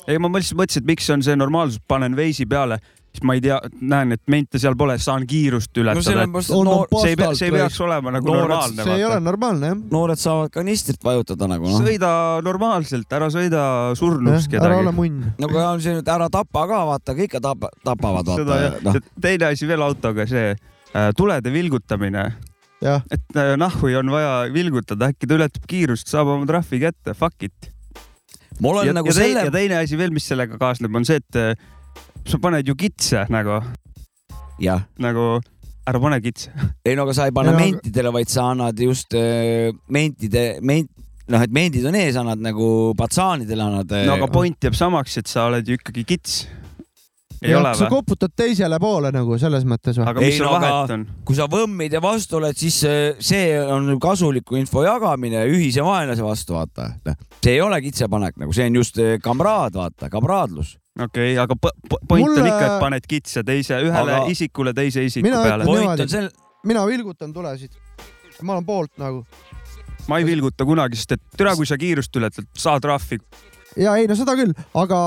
ei, 0.08 0.18
ma 0.20 0.30
lihtsalt 0.34 0.58
mõtlesin, 0.58 0.84
et 0.84 0.92
miks 0.92 1.08
on 1.14 1.24
see 1.24 1.38
normaalsus, 1.38 1.80
panen 1.88 2.16
veisi 2.16 2.46
peale, 2.48 2.78
siis 3.14 3.22
ma 3.26 3.36
ei 3.36 3.42
tea, 3.44 3.56
näen, 3.80 4.14
et 4.16 4.22
mente 4.30 4.58
seal 4.60 4.76
pole, 4.78 4.96
saan 5.00 5.24
kiirust 5.28 5.70
no 5.76 5.84
ületada. 5.84 6.26
On 6.56 6.68
noor, 6.68 6.88
see 6.98 7.14
ei 7.14 7.18
pea, 7.20 7.30
see 7.38 7.48
ei 7.48 7.54
peaks 7.54 7.78
olema 7.84 8.12
nagu 8.16 8.28
Noored- 8.28 8.48
normaalne. 8.48 8.82
see 8.82 8.98
ei 8.98 9.06
ole 9.06 9.20
normaalne 9.22 9.70
jah 9.70 9.80
noored 9.94 10.20
saavad 10.20 10.52
kanistrit 10.54 11.04
vajutada 11.04 11.48
nagu 11.50 11.68
noh. 11.70 11.80
sõida 11.84 12.10
normaalselt, 12.44 13.08
ära 13.16 13.30
sõida 13.32 13.64
surnuks 13.98 14.48
ja,. 14.50 14.60
ära 14.60 14.80
ole 14.80 14.90
kedagi. 14.90 14.98
munn. 14.98 15.32
no 15.38 15.50
kui 15.52 15.62
on 15.62 15.82
see 15.84 15.96
nüüd 15.96 16.12
ära 16.16 16.28
tapa 16.32 16.66
ka, 16.70 16.84
vaata, 16.90 17.16
kõik 17.16 17.38
tapa, 17.40 17.72
tapavad, 17.86 18.32
vaata 18.34 18.70
noh, 18.84 19.02
teine 19.22 19.52
asi 19.52 19.70
veel 19.70 19.86
autoga, 19.86 20.26
see 20.28 20.52
tulede 21.16 21.52
vilgutamine, 21.52 22.28
et 22.84 23.38
äh, 23.38 23.54
nahhui 23.60 23.94
on 23.96 24.10
vaja 24.12 24.34
vilgutada, 24.52 25.10
äkki 25.12 25.28
ta 25.28 25.38
ületab 25.38 25.64
kiirust, 25.70 26.10
saab 26.10 26.34
oma 26.34 26.48
trahvi 26.48 26.82
kätte, 26.82 27.14
fuck 27.16 27.46
it. 27.46 27.70
mul 28.60 28.78
on 28.82 28.86
ja, 28.86 28.94
nagu 28.94 29.10
ja, 29.10 29.16
selle 29.16 29.46
ja, 29.48 29.54
teine 29.54 29.80
asi 29.80 29.98
veel, 29.98 30.12
mis 30.14 30.26
sellega 30.30 30.58
kaasneb, 30.60 30.94
on 30.94 31.06
see, 31.08 31.22
et 31.22 31.40
äh, 31.40 31.54
sa 32.28 32.38
paned 32.42 32.68
ju 32.68 32.76
kitse 32.78 33.24
nagu, 33.32 33.60
jah, 34.62 34.84
nagu 35.02 35.38
ära 35.84 36.00
pane 36.00 36.20
kitse. 36.24 36.52
ei 36.86 36.96
no 36.96 37.08
aga 37.08 37.16
sa 37.16 37.28
ei 37.28 37.34
pane 37.34 37.52
Ei, 37.52 37.56
aga- 37.56 37.64
mentidele, 37.64 38.12
vaid 38.14 38.32
sa 38.32 38.50
annad 38.52 38.84
just 38.86 39.16
äh, 39.18 39.72
mentide, 39.88 40.44
ment, 40.62 40.90
noh, 41.32 41.40
et 41.40 41.54
mendid 41.56 41.86
on 41.88 41.96
ees, 41.98 42.18
annad 42.20 42.42
nagu 42.44 42.68
patsaanidele 43.00 43.64
annad. 43.64 43.96
no 44.06 44.18
aga 44.18 44.28
point 44.32 44.68
jääb 44.68 44.76
samaks, 44.76 45.16
et 45.22 45.30
sa 45.30 45.48
oled 45.48 45.66
ju 45.66 45.80
ikkagi 45.80 46.04
kits. 46.14 46.44
Ei 47.44 47.52
ja 47.52 47.58
ole 47.60 47.72
sa 47.76 47.86
koputad 47.92 48.32
teisele 48.36 48.78
poole 48.80 49.10
nagu 49.14 49.36
selles 49.40 49.64
mõttes 49.68 49.98
või? 50.00 50.06
aga 50.10 50.22
mis 50.22 50.32
Ei, 50.32 50.38
seal 50.38 50.48
no 50.48 50.54
vahet 50.60 50.94
on? 50.96 51.04
kui 51.28 51.36
sa 51.38 51.46
võmmid 51.50 51.92
ja 51.96 52.00
vastu 52.04 52.38
oled, 52.40 52.56
siis 52.58 52.78
see, 53.20 53.44
on 53.60 53.90
kasuliku 54.02 54.56
info 54.60 54.82
jagamine 54.86 55.44
ühise 55.50 55.84
vaenlase 55.84 56.24
vastu, 56.24 56.56
vaata. 56.56 56.90
see 57.44 57.52
ei 57.58 57.60
ole 57.64 57.80
kitsepanek 57.84 58.40
nagu, 58.40 58.52
see 58.56 58.66
on 58.70 58.80
just 58.80 58.98
eh, 59.02 59.18
kamraad, 59.22 59.76
vaata, 59.78 60.08
kamraadlus. 60.12 60.74
okei 60.98 61.32
okay,, 61.34 61.38
aga 61.42 61.56
po- 61.60 61.74
po- 61.88 62.00
point 62.08 62.26
Mulle- 62.26 62.42
on 62.42 62.50
ikka, 62.52 62.66
et 62.66 62.80
paned 62.80 63.08
kitse 63.08 63.42
teise, 63.46 63.80
ühele 63.84 64.18
Aga- 64.20 64.30
isikule 64.32 64.72
teise 64.74 65.04
isiku 65.04 65.28
Mina 65.28 65.42
peale 65.44 65.64
point 65.68 66.00
on 66.00 66.08
sel-, 66.08 66.30
mina 66.64 66.86
vilgutan 66.86 67.32
tulesid. 67.32 67.70
ma 68.42 68.52
olen 68.56 68.66
poolt 68.66 68.92
nagu. 68.98 69.24
ma 70.08 70.18
ei 70.20 70.24
vilguta 70.26 70.64
kunagi, 70.68 70.96
sest 71.00 71.12
et 71.16 71.22
türa, 71.36 71.54
kui 71.56 71.66
sa 71.66 71.76
kiirust 71.80 72.16
ületad, 72.16 72.46
saad 72.56 72.82
trahvi. 72.84 73.18
ja 73.76 73.96
ei 73.96 74.06
no 74.06 74.14
seda 74.16 74.34
küll, 74.38 74.52
aga 74.74 75.00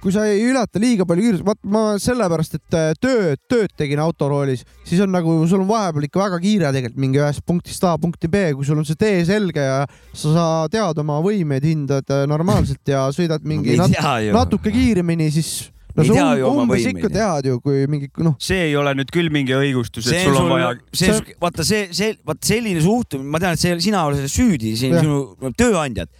kui 0.00 0.12
sa 0.14 0.24
ei 0.28 0.42
ületa 0.48 0.80
liiga 0.80 1.06
palju 1.08 1.26
kiirust, 1.26 1.46
vaat 1.46 1.60
ma 1.68 1.82
sellepärast, 2.00 2.56
et 2.56 2.76
äh, 2.76 2.92
tööd, 3.00 3.40
tööd 3.50 3.72
tegin 3.78 4.00
autoroolis, 4.02 4.64
siis 4.88 5.02
on 5.04 5.12
nagu 5.12 5.34
sul 5.50 5.64
on 5.64 5.68
vahepeal 5.70 6.08
ikka 6.08 6.22
väga 6.22 6.38
kiire 6.42 6.70
tegelikult 6.74 7.02
mingi 7.04 7.20
ühest 7.20 7.44
punktist 7.46 7.84
A 7.88 7.96
punkti 8.00 8.30
B, 8.32 8.46
kui 8.56 8.68
sul 8.68 8.80
on 8.80 8.88
see 8.88 8.98
tee 9.00 9.20
selge 9.28 9.64
ja 9.64 9.82
sa, 9.88 10.32
sa 10.32 10.46
tead 10.72 11.02
oma 11.04 11.20
võimeid, 11.24 11.66
hindad 11.68 12.08
äh, 12.14 12.24
normaalselt 12.30 12.82
ja 12.88 13.08
sõidad 13.14 13.44
mingi 13.44 13.76
nat 13.80 13.92
tea 13.92 14.32
natuke 14.36 14.72
kiiremini, 14.74 15.28
siis 15.34 15.68
no 15.96 16.06
sa 16.06 16.16
tea 16.16 16.48
um, 16.48 16.62
umbes 16.64 16.86
ikka 16.90 17.10
tead 17.12 17.50
ju, 17.50 17.58
kui 17.64 17.84
mingi 17.90 18.10
noh, 18.24 18.36
see 18.42 18.68
ei 18.68 18.76
ole 18.78 18.94
nüüd 18.98 19.10
küll 19.12 19.30
mingi 19.32 19.54
õigustus, 19.56 20.08
et 20.10 20.24
sul 20.24 20.36
on 20.36 20.44
sul 20.44 20.52
vaja,, 20.54 20.72
see 20.96 21.36
vaata 21.42 21.66
see, 21.66 21.88
see, 21.96 22.16
vaat 22.26 22.40
selline 22.46 22.82
suhtumine, 22.84 23.28
ma 23.32 23.42
tean, 23.42 23.58
et 23.58 23.62
see, 23.62 23.76
sina 23.84 24.04
oled 24.08 24.20
selles 24.20 24.36
süüdi, 24.36 24.74
siin 24.78 24.96
Jah. 24.96 25.04
sinu 25.04 25.52
tööandjad. 25.58 26.12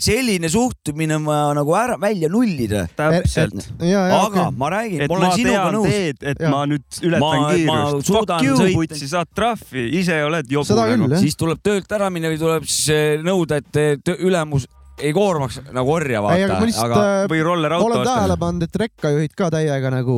Selline 0.00 0.48
suhtumine 0.48 1.16
on 1.18 1.26
vaja 1.28 1.54
nagu 1.58 1.74
ära, 1.76 1.96
välja 2.00 2.28
nullida. 2.32 2.86
täpselt. 2.96 3.66
ja, 3.80 4.06
ja 4.08 4.20
aga 4.22 4.46
okei. 4.46 4.56
ma 4.58 4.70
räägin, 4.72 5.02
ma 5.02 5.08
ma 5.08 5.18
olen 5.18 5.32
sinuga 5.36 5.58
tean 5.58 5.74
nõus. 5.74 5.98
et 6.22 6.40
Jah. 6.40 6.50
ma 6.50 6.62
nüüd 6.66 7.00
ületan 7.02 7.20
Ma- 7.20 7.40
ma 7.42 7.50
kiirust. 7.52 8.06
suudan 8.06 8.40
Fuck 8.46 8.60
you, 8.62 8.72
putsi, 8.78 9.08
saad 9.08 9.28
trahvi, 9.36 9.84
ise 10.00 10.16
oled 10.24 10.48
jobu 10.50 10.74
nagu. 10.80 11.20
siis 11.20 11.36
tuleb 11.36 11.60
töölt 11.62 11.92
ära 11.92 12.08
minna 12.10 12.32
või 12.32 12.40
tuleb 12.40 12.64
siis 12.64 12.88
eh, 12.88 13.22
nõuda, 13.22 13.60
et 13.60 13.68
töö- 14.04 14.18
ülemus 14.18 14.66
ei 15.02 15.12
koormaks 15.16 15.58
nagu 15.74 15.92
orja, 15.92 16.20
ei, 16.32 16.44
aga 16.46 16.56
vaata 16.56 16.60
ma, 16.62 16.68
lihtsalt 16.70 16.92
aga 16.94 17.04
äh, 17.04 17.28
või 17.30 17.40
rollerauto 17.44 17.88
olen 17.88 18.02
tähele 18.06 18.36
pannud, 18.40 18.66
et 18.66 18.78
rekkajuhid 18.82 19.34
ka 19.36 19.48
täiega 19.52 19.90
nagu 19.92 20.16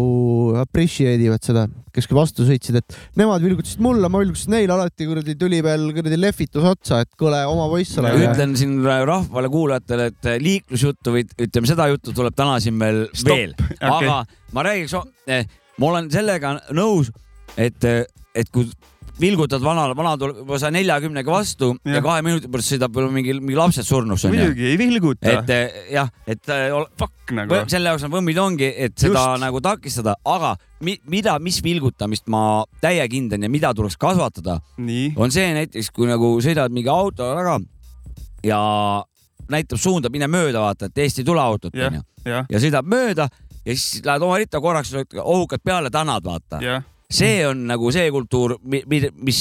appreciate 0.60 1.24
ivad 1.24 1.44
seda, 1.44 1.64
kes 1.94 2.08
ka 2.10 2.18
vastu 2.18 2.46
sõitsid, 2.46 2.78
et 2.80 2.98
nemad 3.18 3.42
vilgutasid 3.44 3.82
mulle, 3.84 4.10
ma 4.12 4.22
vilgutasin 4.22 4.54
neile 4.54 4.76
alati 4.76 5.08
kuradi 5.08 5.34
tuli 5.40 5.60
veel 5.66 5.88
kuradi 5.96 6.20
lehvitus 6.20 6.68
otsa, 6.72 7.02
et 7.06 7.10
kuule 7.18 7.40
oma 7.50 7.68
poiss 7.72 7.98
ole. 7.98 8.12
ütlen 8.22 8.54
siin 8.60 8.76
rahvale 8.84 9.50
kuulajatele, 9.52 10.10
et 10.12 10.30
eh, 10.32 10.38
liiklusjuttu 10.42 11.16
või 11.16 11.24
ütleme, 11.26 11.70
seda 11.70 11.88
juttu 11.90 12.14
tuleb 12.16 12.36
täna 12.38 12.58
siin 12.62 12.78
veel 12.80 13.06
Stopp. 13.12 13.34
veel, 13.34 13.56
Okei. 13.78 13.88
aga 13.90 14.20
ma 14.54 14.68
räägiks, 14.68 14.94
ma 15.78 15.90
olen 15.92 16.12
sellega 16.14 16.54
nõus, 16.76 17.10
et, 17.58 17.82
et 17.82 18.54
kui 18.54 18.70
vilgutad 19.20 19.62
vanale, 19.64 19.96
vana 19.98 20.14
tuleb 20.20 20.52
sa 20.60 20.70
neljakümnega 20.74 21.32
vastu 21.32 21.72
ja, 21.82 21.96
ja 21.96 22.02
kahe 22.04 22.22
minuti 22.26 22.50
pärast 22.52 22.74
sõidab 22.74 22.94
veel 22.94 23.08
mingi, 23.14 23.34
mingi 23.40 23.58
lapsed 23.58 23.86
surnuks 23.86 24.26
muidugi 24.30 24.68
ei 24.70 24.78
vilguta. 24.80 25.32
et 25.32 25.52
eh, 25.54 25.80
jah, 25.94 26.10
et 26.26 26.52
eh, 26.54 26.76
Fuck 26.98 27.34
nagu 27.36 27.60
selle 27.70 27.92
jaoks 27.92 28.04
need 28.06 28.14
võmmid 28.14 28.40
ongi, 28.42 28.68
et 28.86 28.94
seda 28.98 29.24
Just. 29.24 29.42
Nagu 29.42 29.60
takistada, 29.64 30.14
aga 30.28 30.54
mi, 30.84 30.96
mida, 31.10 31.36
mis 31.42 31.60
vilgutamist 31.64 32.28
ma 32.32 32.62
täiega 32.82 33.10
hindan 33.14 33.44
ja 33.46 33.50
mida 33.52 33.72
tuleks 33.76 33.98
kasvatada, 34.00 34.58
on 35.16 35.34
see 35.34 35.50
näiteks, 35.56 35.90
kui 35.94 36.08
nagu 36.10 36.36
sõidad 36.44 36.72
mingi 36.74 36.90
auto 36.92 37.26
taga 37.34 37.58
ja 38.46 38.60
näitab 39.50 39.80
suunda, 39.80 40.10
mine 40.12 40.28
mööda, 40.30 40.62
vaata, 40.62 40.88
et 40.88 41.04
eest 41.04 41.20
ei 41.22 41.26
tule 41.26 41.42
autot, 41.42 41.74
onju. 41.74 42.04
ja 42.24 42.62
sõidab 42.62 42.88
mööda 42.88 43.28
ja 43.68 43.76
siis 43.76 44.04
lähed 44.04 44.24
oma 44.24 44.38
ritta 44.40 44.60
korraks, 44.60 44.94
ohukad 45.22 45.64
peale, 45.64 45.90
tänad, 45.92 46.24
vaata. 46.24 46.60
jah, 46.64 46.84
see 47.08 47.40
on 47.48 47.62
nagu 47.70 47.88
see 47.92 48.08
kultuur, 48.12 48.58
mis, 48.68 48.82
mis, 49.16 49.38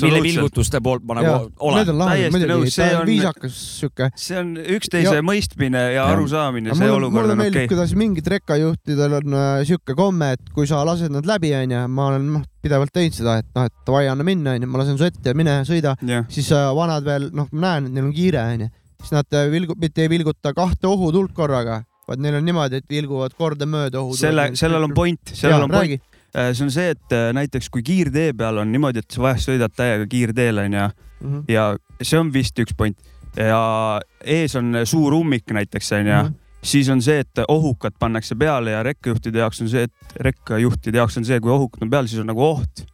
mille 0.00 0.20
vilgutuste 0.24 0.80
poolt 0.84 1.02
ma 1.04 1.18
nagu 1.18 1.32
Need 1.76 1.90
olen. 1.92 2.08
Täiesti 2.08 2.48
nõus,, 2.48 2.70
see 2.72 2.94
on 2.96 3.04
viisakas 3.08 3.58
siuke. 3.82 4.08
see 4.16 4.38
on 4.40 4.54
üksteise 4.56 5.18
Ja- 5.18 5.24
mõistmine 5.24 5.82
ja 5.82 5.98
Jah. 5.98 6.12
arusaamine, 6.14 6.72
see 6.72 6.86
mulle, 6.86 6.96
olukord 6.96 7.18
mulle 7.18 7.34
on 7.36 7.42
meeldib 7.42 7.58
okei 7.58 7.66
okay., 7.68 7.74
kuidas 7.74 7.92
mingid 8.00 8.30
rekkajuhtidel 8.32 9.18
on 9.20 9.36
äh, 9.36 9.50
siuke 9.68 9.96
komme, 9.98 10.30
et 10.38 10.54
kui 10.56 10.68
sa 10.70 10.80
lased 10.88 11.12
nad 11.12 11.28
läbi, 11.28 11.52
onju, 11.58 11.84
ma 11.92 12.08
olen 12.14 12.32
noh 12.38 12.48
pidevalt 12.64 12.94
teinud 12.96 13.20
seda, 13.20 13.36
et 13.42 13.52
noh, 13.52 13.68
et 13.68 13.84
davai, 13.84 14.06
anna 14.08 14.24
minna, 14.24 14.56
onju, 14.56 14.72
ma 14.72 14.80
lasen 14.80 14.96
su 14.96 15.04
ette 15.10 15.34
ja 15.34 15.36
mine 15.36 15.60
sõida, 15.68 15.92
jah, 16.08 16.24
siis 16.32 16.48
äh, 16.56 16.72
vanad 16.78 17.04
veel 17.04 17.28
noh, 17.36 17.52
ma 17.52 17.66
näen, 17.66 17.92
et 17.92 17.98
neil 17.98 18.08
on 18.08 18.16
kiire, 18.16 18.48
onju, 18.56 18.72
siis 19.04 19.12
nad 19.18 19.36
äh, 19.36 19.50
vilgu-, 19.52 19.76
mitte 19.76 20.08
ei 20.08 20.12
vilguta 20.16 20.56
kahte 20.56 20.88
ohutuld 20.88 21.36
korraga, 21.36 21.82
vaid 22.08 22.24
neil 22.24 22.40
on 22.40 22.48
niimoodi, 22.48 22.80
et 22.80 22.88
vilguvad 22.88 23.36
kordamööda 23.36 24.00
ohutuld. 24.00 24.24
selle, 24.24 24.54
sellel 24.56 24.88
on 24.88 24.96
point, 24.96 25.36
sellel 25.36 25.68
on 25.68 25.68
point. 25.68 25.84
räägi. 25.84 26.04
See 26.34 26.64
on 26.64 26.70
see, 26.70 26.90
et 26.90 27.12
äh, 27.12 27.30
näiteks 27.32 27.70
kui 27.70 27.82
kiirtee 27.82 28.32
peal 28.36 28.58
on 28.58 28.72
niimoodi, 28.72 28.98
et 29.04 29.10
sa 29.10 29.22
vahest 29.22 29.48
sõidad 29.48 29.72
täiega 29.76 30.06
kiirteel 30.06 30.58
onju 30.64 30.88
Mhm. 31.20 31.40
ja 31.48 31.76
see 32.02 32.18
on 32.20 32.32
vist 32.32 32.58
üks 32.62 32.74
point 32.76 32.96
ja 33.36 34.00
ees 34.24 34.54
on 34.56 34.72
suur 34.84 35.12
ummik 35.14 35.50
näiteks 35.50 35.92
onju 35.96 36.22
Mhm. 36.24 36.34
siis 36.62 36.88
on 36.90 37.00
see, 37.02 37.18
et 37.20 37.38
ohukad 37.48 37.92
pannakse 37.98 38.34
peale 38.38 38.70
ja 38.70 38.82
rekkajuhtide 38.82 39.38
jaoks 39.38 39.60
on 39.62 39.68
see, 39.68 39.82
et 39.82 39.92
rekkajuhtide 40.20 40.98
jaoks 40.98 41.16
on 41.16 41.24
see, 41.24 41.40
kui 41.40 41.50
ohukad 41.50 41.82
on 41.82 41.90
peal, 41.90 42.06
siis 42.06 42.20
on 42.20 42.26
nagu 42.26 42.42
oht. 42.42 42.84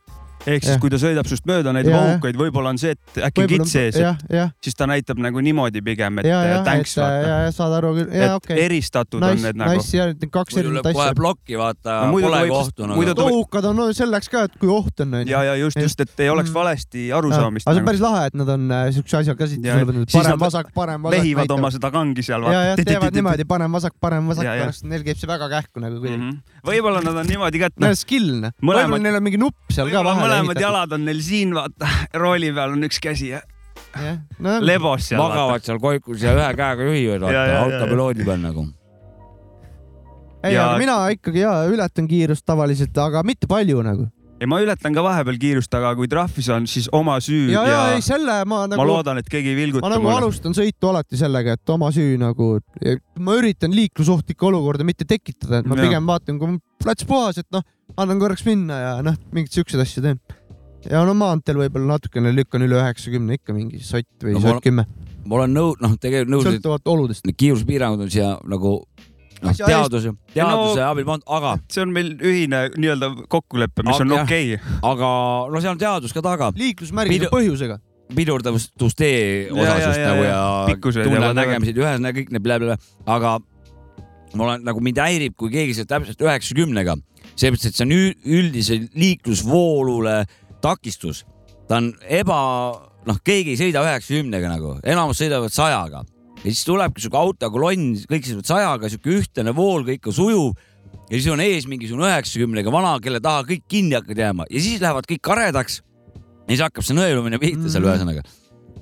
Ehk 0.46 0.64
siis 0.66 0.78
kui 0.82 0.90
ta 0.92 0.98
sõidab 1.00 1.26
sinust 1.28 1.46
mööda, 1.48 1.72
Jaa, 1.74 1.82
jah. 1.88 2.08
ohukaid, 2.14 2.36
võib-olla 2.36 2.72
on 2.74 2.78
see, 2.78 2.92
et 2.96 3.20
äkki 3.28 3.46
kits 3.48 3.72
sees, 3.72 3.96
jah, 4.00 4.18
jah, 4.30 4.50
siis 4.64 4.74
ta 4.76 4.86
näitab 4.90 5.18
nagu 5.22 5.40
niimoodi 5.40 5.80
pigem, 5.84 6.18
et 6.20 6.26
ja, 6.28 6.40
ja, 6.44 6.58
äh, 6.60 6.64
thanks 6.66 6.92
et 6.96 7.00
ja, 7.00 7.06
vaata. 7.08 7.28
ja 7.46 7.52
saad 7.56 7.76
aru 7.78 7.92
küll, 7.98 8.10
ja 8.12 8.24
et 8.28 8.34
okei 8.36 8.54
okay.. 8.56 8.64
eristatud 8.66 9.22
on 9.22 9.34
Nice, 9.34 9.46
need 9.46 9.56
nagu. 9.62 9.76
nice 9.80 9.96
ja 9.96 10.06
need 10.12 10.30
kaks 10.34 10.56
erinevat 10.60 10.84
lööb 10.84 10.98
kohe 10.98 11.06
asja. 11.08 11.18
plokki, 11.20 11.56
vaata 11.60 11.96
No, 12.04 12.12
pole 12.18 12.40
võib- 12.44 12.54
kohtu 12.54 12.88
muidu 12.90 13.14
nagu. 13.14 13.20
ta- 13.20 13.28
ohukad 13.32 13.64
on 13.70 13.76
no, 13.80 13.88
selleks 13.96 14.28
ka, 14.32 14.44
et 14.50 14.58
kui 14.60 14.68
oht 14.68 15.00
on, 15.00 15.14
ja, 15.26 15.42
ja 15.50 15.54
just, 15.56 15.78
just, 15.80 16.00
et 16.00 16.20
ei 16.20 16.28
oleks 16.30 16.50
Mm. 16.50 16.54
valesti 16.60 17.06
arusaamist 17.12 17.66
aga 17.66 17.74
see 17.74 17.80
on 17.80 17.84
nagu.. 17.84 17.90
päris 17.90 18.00
lahe, 18.04 18.26
et 18.26 18.34
nad 18.34 18.48
on 18.48 18.70
äh, 18.70 18.90
siukse 18.92 19.16
asja 19.22 19.32
Ja, 19.34 19.38
käsitlusele 19.38 19.84
võtnud, 19.88 20.08
siis 20.10 20.20
parem 20.22 20.36
nad 20.38 20.44
vasak, 20.44 20.68
parem 20.74 21.02
vasak. 21.02 21.18
vehivad 21.18 21.50
oma 21.56 21.70
seda 21.74 21.90
kangi 21.90 22.22
seal. 22.22 22.42
ja, 22.52 22.60
ja 22.70 22.76
teevad 22.76 23.14
niimoodi, 23.18 23.44
parem 23.48 23.72
vasak, 23.72 23.94
parem 24.00 24.26
vasak, 24.28 24.44
Ja, 24.44 24.54
ja. 24.54 24.66
pärast 24.68 24.84
neil 24.84 25.02
käib 25.06 25.16
see 25.18 25.26
väga 25.30 25.48
kähku 25.48 25.80
nagu 25.80 25.98
kuidagi. 26.02 26.36
Võib-olla 26.64 27.00
nad 27.04 27.16
on 27.22 27.26
niimoodi 27.28 27.60
ka, 27.62 27.68
et 27.72 27.80
noh 27.82 27.92
on, 27.92 27.98
skill. 27.98 28.30
Mõlemad- 28.60 28.86
võib-olla 28.88 29.02
neil 29.06 29.18
on 29.20 29.26
mingi 29.26 29.40
nupp 29.40 29.74
seal 29.74 29.90
ka 29.92 30.02
vahele 30.06 30.26
mõlemad. 30.28 30.60
jalad 30.62 30.92
on 30.96 31.04
neil 31.08 31.20
siin, 31.24 31.52
vaata, 31.56 31.90
rooli 32.22 32.52
peal 32.56 32.72
on 32.76 32.86
üks 32.88 33.00
käsi 33.04 33.30
ja 33.34 33.42
jah, 33.94 34.16
no 34.42 34.56
lebos 34.64 35.10
seal. 35.10 35.20
magavad 35.22 35.62
seal 35.66 35.78
koikus 35.82 36.22
ja 36.24 36.32
ühe 36.34 36.48
käega 36.58 36.88
juhivad, 36.88 37.26
vaata, 37.28 37.60
autopiloodi 37.64 38.24
peal 38.26 38.40
nagu. 38.42 38.64
ei, 40.44 40.54
ja- 40.54 40.66
aga 40.70 40.78
mina 40.82 40.96
ikkagi 41.14 41.40
ja 41.44 41.52
ületan 41.70 42.08
kiirust 42.10 42.44
tavaliselt, 42.46 42.96
aga 42.98 43.22
mitte 43.24 43.46
palju 43.50 43.82
nagu. 43.86 44.08
Ja 44.44 44.48
ma 44.50 44.58
ületan 44.60 44.92
ka 44.96 45.02
vahepeal 45.04 45.38
kiirust, 45.40 45.72
aga 45.78 45.94
kui 45.96 46.08
trahvi 46.10 46.44
saan, 46.44 46.66
siis 46.70 46.86
oma 46.92 47.16
süü 47.24 47.48
ja, 47.54 47.62
ja, 47.64 47.70
ja 47.70 47.78
ja 47.88 47.96
ei 47.96 48.04
selle 48.04 48.36
ma 48.50 48.64
nagu 48.68 48.80
ma, 48.82 48.86
loodan, 48.90 49.20
et 49.22 49.28
keegi 49.32 49.54
ei 49.54 49.56
ma 49.56 49.62
vilguta 49.62 49.90
nagu 49.94 50.04
mulle. 50.04 50.18
alustan 50.20 50.56
sõitu 50.56 50.90
alati 50.90 51.18
sellega, 51.20 51.56
et 51.56 51.72
oma 51.74 51.88
süü 51.94 52.18
nagu, 52.20 52.50
ma 53.24 53.36
üritan 53.40 53.72
liiklusohtlikku 53.74 54.50
olukorda 54.50 54.84
mitte 54.86 55.08
tekitada, 55.08 55.62
et 55.62 55.70
ma 55.70 55.78
Jaa. 55.78 55.88
pigem 55.88 56.10
vaatan, 56.12 56.40
kui 56.40 56.52
on 56.52 56.58
plats 56.84 57.08
puhas, 57.08 57.40
et 57.40 57.48
noh, 57.54 57.64
annan 57.96 58.20
korraks 58.20 58.44
minna 58.46 58.80
ja 58.82 58.92
noh, 59.06 59.16
mingeid 59.32 59.56
siukseid 59.56 59.80
asju 59.86 60.04
teen. 60.04 60.20
ja 60.90 61.00
no 61.08 61.14
maanteel 61.16 61.56
võib-olla 61.62 61.94
natukene 61.96 62.34
lükkan 62.36 62.62
üle 62.66 62.76
üheksakümne 62.82 63.38
ikka 63.40 63.56
mingi 63.56 63.80
sott 63.80 64.10
või 64.20 64.36
No 64.36 64.44
ma- 64.44 64.52
sott 64.52 64.66
kümme, 64.66 64.84
ma 65.24 65.38
olen 65.40 65.56
nõu-, 65.56 65.78
noh, 65.80 65.96
tegelikult 65.96 66.34
nõus, 66.36 66.48
sõltuvalt 66.50 66.92
oludest. 66.92 67.32
kiiruspiirangud 67.32 68.04
on 68.04 68.12
siia 68.12 68.34
nagu 68.44 68.76
noh, 69.44 69.56
teaduse, 69.56 70.12
teaduse 70.34 70.84
abil 70.84 71.06
pandud, 71.08 71.26
aga, 71.36 71.54
see 71.72 71.82
on 71.84 71.94
meil 71.94 72.12
ühine 72.18 72.66
nii-öelda 72.74 73.10
kokkulepe, 73.32 73.84
mis 73.86 73.96
Aga 73.96 74.06
on 74.06 74.14
okei 74.20 74.54
okay.. 74.56 74.76
aga 74.90 75.10
no 75.52 75.62
seal 75.62 75.74
on 75.74 75.82
teadus 75.82 76.14
ka 76.16 76.22
taga, 76.24 76.50
liiklusmärgid 76.58 77.26
Pidu- 77.26 77.32
põhjusega. 77.32 77.80
pidurdavustee 78.14 79.50
osas 79.50 79.80
ja, 79.80 79.88
just 79.88 80.00
ja, 80.00 80.12
nagu 80.12 80.24
ja. 80.26 80.38
ja 80.70 81.08
tunnenägemised, 81.08 81.82
ühesõnaga 81.82 82.18
kõik 82.20 82.32
need 82.34 82.44
blablabla, 82.44 82.78
aga 83.16 83.36
ma 84.34 84.48
olen 84.48 84.64
nagu 84.66 84.82
mind 84.84 85.02
häirib, 85.02 85.36
kui 85.38 85.52
keegi 85.52 85.76
sõidab 85.78 85.98
täpselt 85.98 86.24
üheksakümnega, 86.26 86.96
sellepärast 87.34 87.70
et 87.70 87.78
see 87.78 87.86
on 87.86 87.94
üldise 88.40 88.80
liiklusvoolule 88.98 90.24
takistus. 90.64 91.24
ta 91.68 91.78
on 91.80 91.92
eba, 92.08 92.40
noh, 93.06 93.20
keegi 93.24 93.54
ei 93.54 93.60
sõida 93.60 93.84
üheksakümnega 93.86 94.56
nagu, 94.56 94.76
enamus 94.82 95.20
sõidavad 95.22 95.54
sajaga 95.54 96.04
ja 96.44 96.52
siis 96.52 96.64
tulebki 96.68 97.00
sihuke 97.00 97.16
autokolonn, 97.16 97.94
kõik 98.10 98.28
sõidavad 98.28 98.50
sajaga, 98.50 98.90
sihuke 98.92 99.16
ühtlane 99.16 99.54
vool, 99.56 99.84
kõik 99.88 100.10
on 100.10 100.16
sujuv 100.16 100.52
ja 101.08 101.16
siis 101.16 101.28
on 101.32 101.42
ees 101.44 101.66
mingisugune 101.70 102.08
üheksakümnega 102.10 102.72
vana, 102.72 102.94
kelle 103.02 103.20
taha 103.24 103.44
kõik 103.48 103.64
kinni 103.68 103.96
hakkavad 103.96 104.20
jääma 104.24 104.46
ja 104.50 104.60
siis 104.60 104.80
lähevad 104.82 105.08
kõik 105.10 105.22
karedaks. 105.24 105.80
ja 106.44 106.52
siis 106.52 106.60
hakkab 106.60 106.84
see 106.84 106.96
nõelumine 106.96 107.40
pihta 107.40 107.68
seal 107.72 107.82
Mhm. 107.82 107.90
ühesõnaga. 107.90 108.22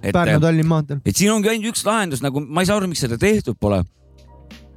Pärnu-Tallinna 0.03 0.67
maanteel. 0.67 1.01
et 1.07 1.17
siin 1.17 1.31
ongi 1.31 1.49
ainult 1.49 1.75
üks 1.77 1.85
lahendus, 1.87 2.23
nagu 2.23 2.41
ma 2.41 2.61
ei 2.63 2.67
saa 2.67 2.77
aru, 2.77 2.89
miks 2.89 3.01
seda 3.01 3.17
tehtud 3.17 3.57
pole. 3.61 3.85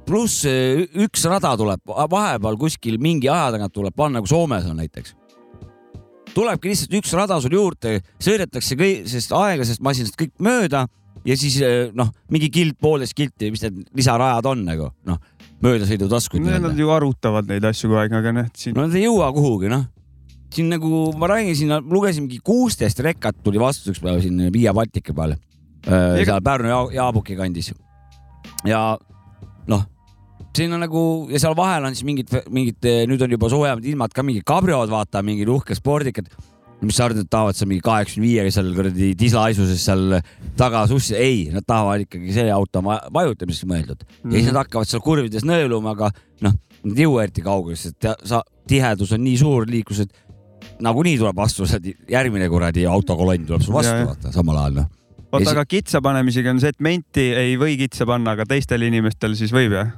pluss 0.06 0.44
eh, 0.44 0.86
üks 0.94 1.24
rada 1.26 1.56
tuleb 1.56 1.80
vahepeal 1.84 2.56
kuskil 2.56 2.98
mingi 2.98 3.28
aja 3.28 3.50
tagant 3.50 3.72
tuleb 3.72 3.94
panna, 3.94 4.20
nagu 4.20 4.26
Soomes 4.26 4.64
on 4.66 4.76
näiteks. 4.76 5.14
tulebki 6.34 6.68
lihtsalt 6.68 6.92
üks 6.94 7.12
rada 7.16 7.40
sul 7.40 7.50
juurde, 7.50 8.00
sõidetakse 8.20 8.76
kõik, 8.76 9.08
sest 9.08 9.32
aeglasest 9.32 9.80
masinast 9.80 10.14
kõik 10.20 10.32
mööda 10.38 10.86
ja 11.26 11.36
siis 11.38 11.56
eh, 11.64 11.90
noh, 11.96 12.12
mingi 12.32 12.50
kild, 12.54 12.76
poolteist 12.82 13.16
kilti, 13.18 13.50
mis 13.54 13.64
need 13.66 13.82
lisarajad 13.98 14.46
on 14.52 14.62
nagu 14.66 14.90
noh, 15.08 15.18
möödasõidutaskud 15.64 16.44
Nad 16.46 16.78
ju 16.78 16.90
arutavad 16.94 17.48
neid 17.50 17.64
asju 17.66 17.90
kogu 17.90 18.00
aeg, 18.02 18.14
aga 18.20 18.34
noh, 18.36 18.50
siin 18.56 18.76
no 18.76 18.86
nad 18.86 18.94
ei 18.96 19.06
jõua 19.06 19.32
kuhugi 19.36 19.70
noh. 19.72 19.86
siin 20.54 20.70
nagu 20.72 21.02
ma 21.18 21.30
räägin, 21.32 21.56
siin 21.58 21.74
lugesin 21.90 22.26
mingi 22.26 22.38
kuusteist 22.44 23.00
rekat 23.04 23.42
tuli 23.44 23.60
vastu 23.60 23.92
üks 23.92 24.00
päev 24.04 24.22
siin 24.24 24.46
Via 24.54 24.72
Baltica 24.76 25.14
peal 25.16 25.34
äh,, 25.36 26.22
Ega- 26.22 26.36
seal 26.36 26.46
Pärnu 26.46 26.70
ja 26.70 26.80
Jaabuki 27.00 27.36
kandis. 27.36 27.72
ja 28.64 28.80
noh, 29.66 29.82
siin 30.56 30.72
on 30.72 30.80
nagu 30.84 31.02
ja 31.32 31.40
seal 31.42 31.56
vahel 31.58 31.84
on 31.88 31.96
siis 31.96 32.06
mingid, 32.06 32.30
mingid, 32.50 32.86
nüüd 33.10 33.22
on 33.26 33.34
juba 33.34 33.50
soojemad 33.52 33.84
ilmad 33.84 34.14
ka 34.14 34.22
mingid 34.24 34.46
kabriod, 34.46 34.88
vaata 34.92 35.22
mingid 35.26 35.50
uhked 35.52 35.76
spordikad. 35.76 36.30
Mis 36.82 36.96
sa 36.98 37.06
arvad, 37.06 37.22
et 37.24 37.30
tahavad 37.32 37.56
seal 37.56 37.70
mingi 37.70 37.84
kaheksakümne 37.84 38.26
viiega 38.26 38.52
seal 38.52 38.68
kuradi 38.76 39.12
dislaisuses 39.18 39.84
seal 39.88 40.18
taga 40.58 40.84
sussi, 40.90 41.16
ei, 41.16 41.46
nad 41.54 41.64
tahavad 41.66 42.04
ikkagi 42.04 42.34
see 42.36 42.50
auto 42.52 42.82
vajutamiseks 42.84 43.68
mõeldud 43.70 44.02
mm 44.02 44.08
-hmm. 44.10 44.34
ja 44.34 44.42
siis 44.42 44.50
nad 44.52 44.60
hakkavad 44.64 44.90
seal 44.90 45.04
kurvides 45.04 45.46
nõeluma, 45.48 45.94
aga 45.96 46.10
noh, 46.44 46.58
nad 46.84 47.00
ei 47.00 47.08
jõua 47.08 47.24
eriti 47.24 47.44
kaugele, 47.46 47.78
sest 47.80 48.08
sa, 48.24 48.42
tihedus 48.68 49.14
on 49.16 49.24
nii 49.24 49.38
suur 49.40 49.66
liiklus, 49.70 50.04
et 50.04 50.12
nagunii 50.82 51.16
tuleb 51.18 51.36
vastu 51.36 51.64
järgmine 52.10 52.48
kuradi 52.52 52.86
autokolonn 52.86 53.46
tuleb 53.48 53.64
sul 53.64 53.76
vastu 53.76 53.96
vaata 54.10 54.32
samal 54.34 54.60
ajal 54.60 54.80
noh. 54.82 54.90
oota, 55.32 55.50
aga 55.50 55.64
kitsa 55.64 56.02
panemisega 56.04 56.52
on 56.52 56.60
see, 56.60 56.74
et 56.74 56.80
menti 56.80 57.30
ei 57.32 57.56
või 57.60 57.78
kitsa 57.80 58.06
panna, 58.08 58.36
aga 58.36 58.44
teistel 58.48 58.84
inimestel 58.84 59.36
siis 59.38 59.54
võib 59.54 59.72
jah? 59.78 59.96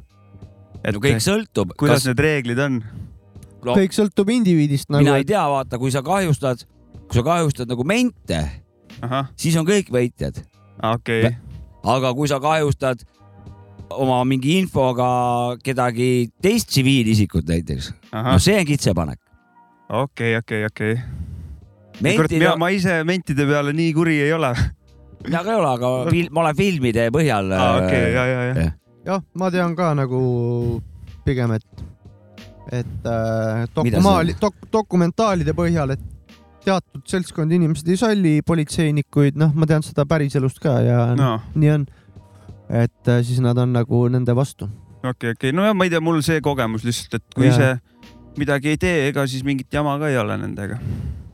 et 0.85 0.95
no 0.95 1.03
kõik 1.03 1.23
sõltub, 1.25 1.75
kuidas 1.79 2.05
kas 2.05 2.13
need 2.13 2.23
reeglid 2.23 2.63
on? 2.63 2.83
No, 3.65 3.75
kõik 3.75 3.95
sõltub 3.97 4.31
indiviidist 4.33 4.91
nagu 4.93 5.05
mina. 5.05 5.19
ei 5.21 5.27
tea, 5.29 5.43
vaata, 5.51 5.79
kui 5.81 5.93
sa 5.95 6.03
kahjustad, 6.07 6.65
kui 7.09 7.19
sa 7.19 7.25
kahjustad 7.27 7.71
nagu 7.71 7.87
mente, 7.89 8.41
siis 9.39 9.57
on 9.59 9.67
kõik 9.69 9.93
võitjad, 9.95 10.41
okei, 10.93 11.33
aga 11.89 12.13
kui 12.17 12.31
sa 12.31 12.41
kahjustad 12.43 13.05
oma 13.97 14.21
mingi 14.29 14.59
infoga 14.61 15.09
kedagi 15.65 16.29
teist 16.43 16.69
tsiviilisikut 16.73 17.49
näiteks, 17.49 17.93
no, 18.13 18.37
see 18.43 18.59
on 18.61 18.69
kitsepanek. 18.69 19.21
okei, 19.89 20.37
okei, 20.37 20.65
okei. 20.69 20.99
kurat, 20.99 22.03
mentida 22.03 22.43
mina, 22.43 22.57
ma 22.61 22.73
ise 22.75 23.01
mentide 23.09 23.47
peale 23.49 23.73
nii 23.77 23.95
kuri 23.97 24.21
ei 24.27 24.33
ole. 24.37 24.53
mina 25.25 25.43
ka 25.45 25.55
ei 25.55 25.61
ole, 25.61 25.71
aga 25.73 25.95
fil, 26.11 26.29
ma 26.31 26.45
olen 26.45 26.59
filmide 26.59 27.09
põhjal 27.15 27.55
aa, 27.57 27.71
okei, 27.83 28.03
äh, 28.03 28.13
ja, 28.15 28.27
ja, 28.27 28.43
ja. 28.49 28.71
jah, 29.13 29.25
ma 29.35 29.51
tean 29.55 29.77
ka 29.79 29.95
nagu 29.99 30.21
pigem, 31.25 31.57
et, 31.57 31.88
et 32.73 33.09
äh, 33.09 33.65
dokumaali, 33.75 34.37
dok-, 34.41 34.69
dokumentaalide 34.73 35.55
põhjal, 35.57 35.95
et 35.97 36.03
teatud 36.65 37.05
seltskond 37.09 37.53
inimesed 37.55 37.89
ei 37.89 38.01
salli 38.01 38.35
politseinikuid, 38.47 39.39
noh, 39.41 39.55
ma 39.57 39.69
tean 39.69 39.85
seda 39.87 40.05
päriselust 40.09 40.61
ka 40.63 40.79
ja 40.85 41.01
no. 41.19 41.37
nii 41.57 41.73
on. 41.77 41.87
et 42.69 43.09
äh, 43.09 43.23
siis 43.25 43.41
nad 43.45 43.59
on 43.59 43.73
nagu 43.77 44.05
nende 44.13 44.35
vastu. 44.37 44.69
okei, 45.03 45.35
okei, 45.37 45.55
no 45.57 45.65
ja 45.67 45.75
ma 45.75 45.89
ei 45.89 45.95
tea, 45.95 46.03
mul 46.05 46.21
see 46.25 46.43
kogemus 46.45 46.85
lihtsalt, 46.87 47.21
et 47.21 47.37
kui 47.37 47.49
Jaa. 47.49 47.55
ise 47.55 48.09
midagi 48.39 48.75
ei 48.75 48.81
tee, 48.81 49.07
ega 49.09 49.27
siis 49.27 49.47
mingit 49.47 49.73
jama 49.73 49.97
ka 50.01 50.11
ei 50.11 50.19
ole 50.21 50.37
nendega. 50.41 50.79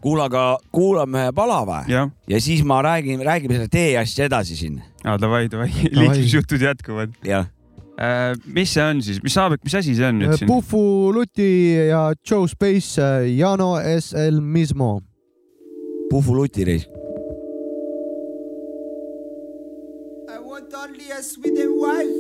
kuule, 0.05 0.27
aga 0.29 0.45
kuulame 0.75 1.25
ühe 1.25 1.35
pala 1.37 1.63
või? 1.69 1.99
ja 2.29 2.41
siis 2.41 2.65
ma 2.67 2.83
räägin, 2.85 3.25
räägime 3.25 3.59
seda 3.59 3.71
tee 3.73 3.97
asja 3.99 4.29
edasi 4.31 4.57
siin. 4.61 4.81
aa 5.05 5.19
davai, 5.21 5.49
davai, 5.51 5.71
liiklusjutud 5.99 6.63
jätkuvad. 6.69 7.17
jah, 7.27 7.49
mis 8.47 8.75
see 8.75 8.83
on 8.83 9.03
siis, 9.03 9.23
mis 9.23 9.35
saab, 9.35 9.57
mis 9.63 9.75
asi 9.75 9.95
see 9.95 10.07
on 10.09 10.19
nüüd 10.19 10.37
siin? 10.39 10.51
Pufu 10.51 11.13
Luti 11.15 11.51
ja 11.89 12.13
Joe 12.27 12.49
Space, 12.51 13.03
Jano 13.39 13.77
SL 13.79 14.41
Mismo. 14.43 15.01
Puhvu 16.11 16.35
lutireis. 16.35 16.87
I 20.29 20.39
want 20.39 20.73
only 20.75 21.11
a 21.11 21.23
Sweden 21.23 21.81
wife. 21.81 22.15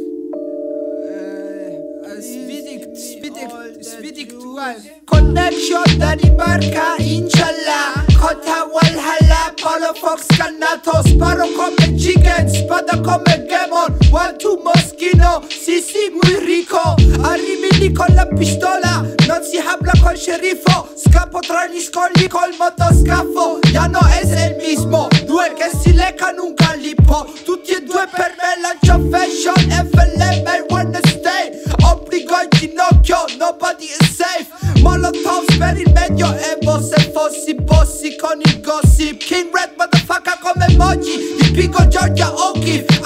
Uh, 1.05 2.09
a 2.11 2.23
Swedish, 2.23 2.85
Swedish, 2.99 3.87
Swedish 3.87 4.33
wife. 4.33 4.83
Connection 5.07 5.85
Danimarka, 6.01 6.97
inshallah. 6.99 8.05
Kota 8.19 8.67
Walhalla, 8.73 9.55
Paulo 9.61 9.93
Fox, 9.95 10.27
Kanato, 10.29 11.03
Sparrow 11.07 11.49
come 11.55 11.77
chicken, 11.99 12.49
Spada 12.49 13.03
come 13.05 13.25
Gemon, 13.47 14.11
one 14.11 14.39
two 14.39 14.57
Moschino, 15.05 15.43
Sisi 15.49 16.11
muy 16.11 16.37
rico, 16.45 16.81
Arrimili 17.23 17.93
con 17.93 18.07
la 18.15 18.27
pistola, 18.27 19.05
non 19.27 19.43
si 19.43 19.59
habla 19.59 19.93
col 20.01 20.17
sceriffo, 20.17 20.89
scappo 20.97 21.41
tra 21.41 21.67
gli 21.67 21.81
scogli 21.81 22.27
col 22.29 22.55
motoscafo, 22.59 23.59
ya 23.71 23.87
no 23.87 24.01
es 24.21 24.31
el 24.31 24.57
mismo, 24.57 25.09
due 25.27 25.53
che 25.55 25.71
si 25.77 25.93
leccano 25.93 26.45
un 26.45 26.55
calippo, 26.55 27.27
tutti 27.45 27.73
e 27.73 27.83
due 27.83 28.07
per 28.11 28.35
me 28.39 28.61
lancio 28.63 29.09
fashion, 29.11 29.55
FLM 29.91 30.67
wanna 30.71 31.01
stay, 31.07 31.51
obbligo 31.83 32.35
in 32.41 32.49
ginocchio, 32.51 33.25
nobody 33.39 33.87
is 33.87 34.17
safe, 34.17 34.47
Molotovs 34.81 35.57
per 35.59 35.79
il 35.79 35.91
medio 35.93 36.33
evo, 36.33 36.81
se 36.81 37.11
fossi 37.13 37.55
bossi 37.55 38.17
con 38.17 38.41
il 38.41 38.61
gossip, 38.61 39.19
King 39.19 39.51
Red 39.53 39.73
motherfucker 39.77 40.39
come 40.41 40.67
emoji, 40.69 41.37
dipingo 41.41 41.87
Georgia 41.89 42.33
O'Keeffe, 42.33 43.01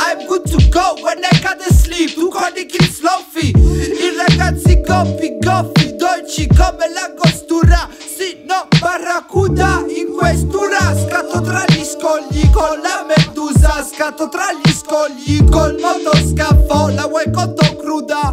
Go 0.88 1.02
when 1.02 1.22
I 1.22 1.28
gotta 1.42 1.70
sleep, 1.74 2.14
tu 2.14 2.30
con 2.30 2.56
i 2.56 2.64
kids 2.64 2.96
sloppy, 2.96 3.52
i 3.52 4.16
ragazzi 4.16 4.80
goppi, 4.80 5.36
goffi, 5.38 5.96
dolci 5.96 6.46
come 6.46 6.88
la 6.94 7.12
costura, 7.14 7.86
sì, 7.92 8.44
no, 8.46 8.66
barracuda. 8.80 9.84
in 9.86 10.14
questura. 10.16 10.78
Scatto 11.06 11.42
tra 11.42 11.64
gli 11.66 11.84
scogli 11.84 12.50
con 12.50 12.80
la 12.80 13.04
medusa. 13.06 13.84
Scatto 13.84 14.30
tra 14.30 14.46
gli 14.52 14.70
scogli 14.70 15.44
col 15.50 15.78
motoscafo 15.78 16.88
La 16.88 17.06
vuoi 17.06 17.30
cotto 17.32 17.76
cruda. 17.76 18.32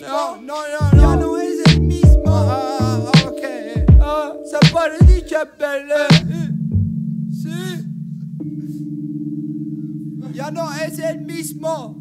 No, 0.00 0.40
no, 0.40 0.56
no, 0.72 0.88
no, 0.92 1.14
no. 1.14 1.36
Es 1.36 1.60
el 1.66 1.80
mismo. 1.82 2.32
Ah, 2.32 3.10
ok. 3.26 3.84
Ah, 4.00 4.32
sapore 4.50 4.96
di 5.00 5.22
ciambelle 5.26 6.17
Ya 10.38 10.52
no 10.52 10.72
es 10.72 11.00
el 11.00 11.22
mismo 11.22 11.96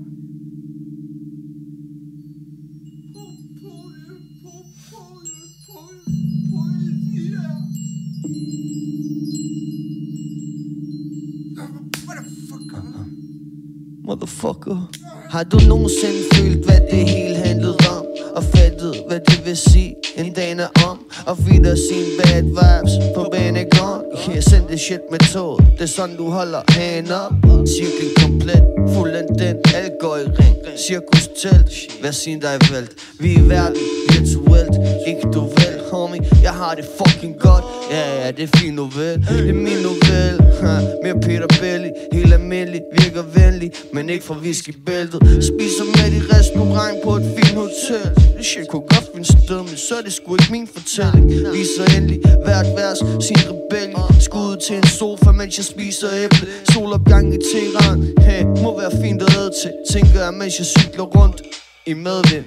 Motherfucker 14.03 14.87
Har 15.29 15.43
du 15.43 15.57
nogensinde 15.67 16.23
følt, 16.33 16.65
hvad 16.65 16.79
det 16.91 17.09
hele 17.09 17.35
handlede 17.35 17.77
om? 17.89 17.96
Og 18.37 18.43
fattet, 18.43 18.95
hvad 19.07 19.19
det 19.19 19.45
vil 19.45 19.57
sige 19.57 19.95
en 20.17 20.33
dag 20.33 20.51
er 20.51 20.67
om. 20.89 20.97
Og 21.25 21.37
videre 21.47 21.77
sin 21.77 22.05
bad 22.19 22.41
vibes 22.41 22.93
på 23.15 23.29
banegården 23.31 24.01
Her 24.17 24.41
send 24.41 24.67
det 24.67 24.79
shit 24.79 24.99
med 25.11 25.19
toget 25.19 25.65
Det 25.73 25.81
er 25.81 25.85
sådan 25.85 26.17
du 26.17 26.29
holder 26.29 26.61
hand 26.69 27.11
op. 27.11 27.33
Cirklen 27.75 28.11
komplet, 28.21 28.63
fuld 28.93 29.11
af 29.11 29.23
den 29.39 29.57
Alt 29.75 29.93
går 30.01 30.17
i 30.17 30.25
ring, 30.39 30.55
cirkus 30.87 31.27
telt 31.41 31.69
Hvad 32.01 32.11
siger 32.11 32.39
dig 32.39 32.57
vælt? 32.71 32.91
Vi 33.19 33.33
er 33.33 33.39
i 33.39 33.49
verden, 33.49 33.81
virtuelt 34.09 34.75
Ikke 35.07 35.25
du 35.33 35.41
vel, 35.41 35.75
homie. 35.91 36.21
Jeg 36.43 36.51
har 36.51 36.75
det 36.75 36.85
fucking 36.97 37.35
godt. 37.39 37.65
Ja, 37.91 38.25
ja, 38.25 38.31
det 38.31 38.43
er 38.43 38.57
fin 38.57 38.73
novel 38.73 39.15
Det 39.29 39.49
er 39.49 39.53
min 39.53 39.79
novel 39.89 40.35
ha, 40.61 40.75
Mere 41.03 41.19
Peter 41.25 41.47
Belly 41.61 41.89
Helt 42.13 42.33
almindelig, 42.33 42.81
virker 42.99 43.23
venlig 43.37 43.71
Men 43.93 44.09
ikke 44.09 44.25
fra 44.25 44.35
whiskybæltet. 44.43 45.21
Spiser 45.51 45.85
med 45.95 46.09
i 46.17 46.21
restaurant 46.35 46.97
på 47.03 47.11
et 47.15 47.25
fint 47.37 47.55
hotel. 47.63 48.26
Det 48.37 48.45
shit 48.45 48.67
kunne 48.69 48.87
godt 48.93 49.05
finde 49.13 49.27
sted 49.27 49.61
Men 49.69 49.77
så 49.77 49.93
er 49.99 50.01
det 50.01 50.13
sgu 50.13 50.35
ikke 50.35 50.51
min 50.51 50.67
fortælling. 50.75 51.25
Viser 51.57 51.85
endelig 51.97 52.19
hvert 52.45 52.69
vers 52.79 52.99
sin 53.27 53.39
rebellion 53.51 54.21
Skud 54.27 54.57
til 54.67 54.75
en 54.75 54.87
sofa, 54.87 55.31
mens 55.31 55.57
jeg 55.57 55.65
spiser 55.65 56.07
æble. 56.23 56.47
Solopgang 56.71 57.33
i 57.33 57.37
Teheran. 57.51 57.99
Hey, 58.25 58.43
må 58.63 58.79
være 58.81 58.91
fint 59.03 59.21
at 59.21 59.29
æde 59.37 59.51
til 59.61 59.71
Tænker 59.91 60.19
jeg, 60.25 60.33
mens 60.33 60.53
jeg 60.59 60.65
cykler 60.65 61.03
rundt 61.17 61.41
i 61.85 61.93
medvind 61.93 62.45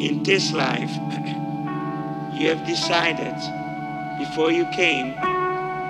in 0.00 0.22
this 0.22 0.52
life, 0.52 0.90
you 2.38 2.46
have 2.48 2.64
decided 2.66 3.34
before 4.18 4.50
you 4.50 4.64
came 4.72 5.12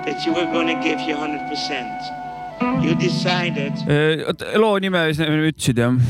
that 0.05 0.25
you 0.25 0.33
were 0.33 0.45
going 0.45 0.67
to 0.67 0.81
give 0.81 0.99
your 1.07 1.17
100%. 1.17 2.83
You 2.83 2.95
decided 2.95 3.73
Äh, 3.87 4.57
loo 4.57 4.79
nime 4.79 4.97
ütlesid 5.07 5.77
jah 5.77 5.89
mm, 5.89 6.01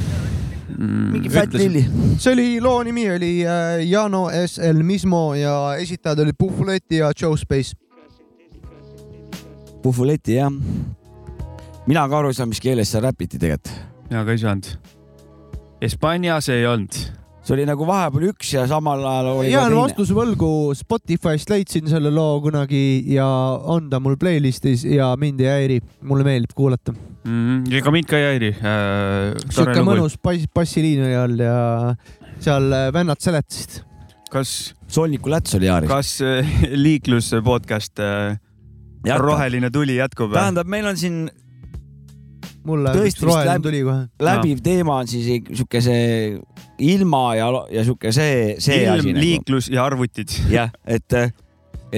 mingi 0.79 1.29
Fat 1.29 1.53
Lilli. 1.53 1.83
see 2.17 2.33
oli, 2.33 2.47
loo 2.61 2.83
nimi 2.83 3.09
oli 3.11 3.31
äh, 3.43 3.83
Jano 3.83 4.29
S 4.47 4.59
El 4.59 4.83
Mismo 4.83 5.35
ja 5.35 5.75
esitajad 5.75 6.19
olid 6.23 6.37
Puhuleti 6.37 7.01
ja 7.01 7.11
Joe 7.21 7.37
Space. 7.37 7.75
Puhuleti 9.81 10.35
jah. 10.35 10.51
mina 11.87 12.07
ka 12.09 12.19
aru 12.19 12.31
ei 12.31 12.33
saa, 12.33 12.45
mis 12.45 12.61
keeles 12.61 12.91
seal 12.91 13.03
räpiti 13.03 13.39
tegelikult. 13.39 13.75
ja 14.09 14.25
ka 14.25 14.31
ei 14.31 14.37
saanud. 14.37 14.71
Hispaanias 15.81 16.49
ei 16.49 16.65
olnud. 16.67 17.18
See 17.49 17.57
oli 17.57 17.65
nagu 17.65 17.85
vahepeal 17.87 18.29
üks 18.29 18.51
ja 18.53 18.63
samal 18.69 19.01
ajal 19.09 19.31
oli 19.31 19.49
jään 19.49 19.73
vastuse 19.73 20.13
võlgu, 20.13 20.49
Spotify'st 20.77 21.49
leidsin 21.49 21.89
selle 21.89 22.11
loo 22.13 22.37
kunagi 22.43 23.01
ja 23.09 23.25
on 23.73 23.89
ta 23.89 23.99
mul 24.03 24.19
playlist'is 24.21 24.85
ja 24.85 25.09
mind 25.19 25.41
ei 25.41 25.49
häiri, 25.49 25.79
mulle 26.05 26.27
meeldib 26.27 26.53
kuulata. 26.57 26.93
mm,. 26.93 27.65
ega 27.81 27.93
mind 27.95 28.09
ka 28.09 28.19
ei 28.19 28.27
häiri 28.27 28.51
äh,. 28.53 29.33
sihuke 29.49 29.81
mõnus 29.87 30.19
bass, 30.21 30.45
bassiliin 30.53 31.07
oli 31.07 31.17
all 31.17 31.45
ja 31.47 31.57
seal 32.43 32.69
äh, 32.75 32.89
vennad 32.93 33.23
seletasid. 33.23 33.81
kas, 34.29 34.75
Solniku 34.87 35.33
Läts 35.33 35.57
oli 35.57 35.71
Jaaris. 35.71 35.89
kas 35.89 36.13
äh, 36.21 36.53
liiklus 36.85 37.33
podcast 37.43 37.97
äh, 38.03 38.37
Roheline 39.17 39.73
tuli 39.73 39.97
jätkub? 39.97 40.37
tähendab, 40.37 40.69
meil 40.69 40.85
on 40.85 41.01
siin 41.01 41.23
mulle 42.69 42.93
Tõesti 42.95 43.25
vist 43.25 43.85
kohe. 43.89 43.99
läbiv 44.29 44.63
teema 44.65 45.01
on 45.03 45.09
siis 45.09 45.27
sihuke 45.49 45.81
see 45.83 46.37
ilma 46.85 47.23
ja, 47.39 47.51
ja 47.73 47.83
sihuke 47.87 48.13
see, 48.15 48.55
see 48.61 48.83
ilm 48.83 48.97
asi, 48.99 49.13
nagu. 49.13 49.25
liiklus 49.25 49.69
ja 49.73 49.85
arvutid. 49.85 50.33
jah, 50.51 50.71
et, 50.87 51.17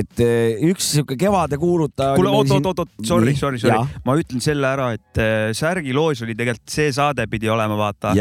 et 0.02 0.24
üks 0.70 0.92
sihuke 0.96 1.18
kevade 1.20 1.60
kuulutaja. 1.62 2.16
kuule, 2.20 2.34
oot, 2.40 2.56
oot, 2.58 2.72
oot, 2.72 2.84
oot, 2.86 2.94
sorry, 3.08 3.36
sorry, 3.40 3.62
sorry 3.62 4.02
ma 4.08 4.18
ütlen 4.20 4.44
selle 4.44 4.70
ära, 4.72 4.92
et 4.98 5.22
äh, 5.22 5.52
Särgi 5.58 5.96
loos 5.96 6.24
oli 6.26 6.38
tegelikult 6.38 6.76
see 6.80 6.90
saade 6.96 7.28
pidi 7.32 7.52
olema, 7.52 7.78
vaata, 7.80 8.16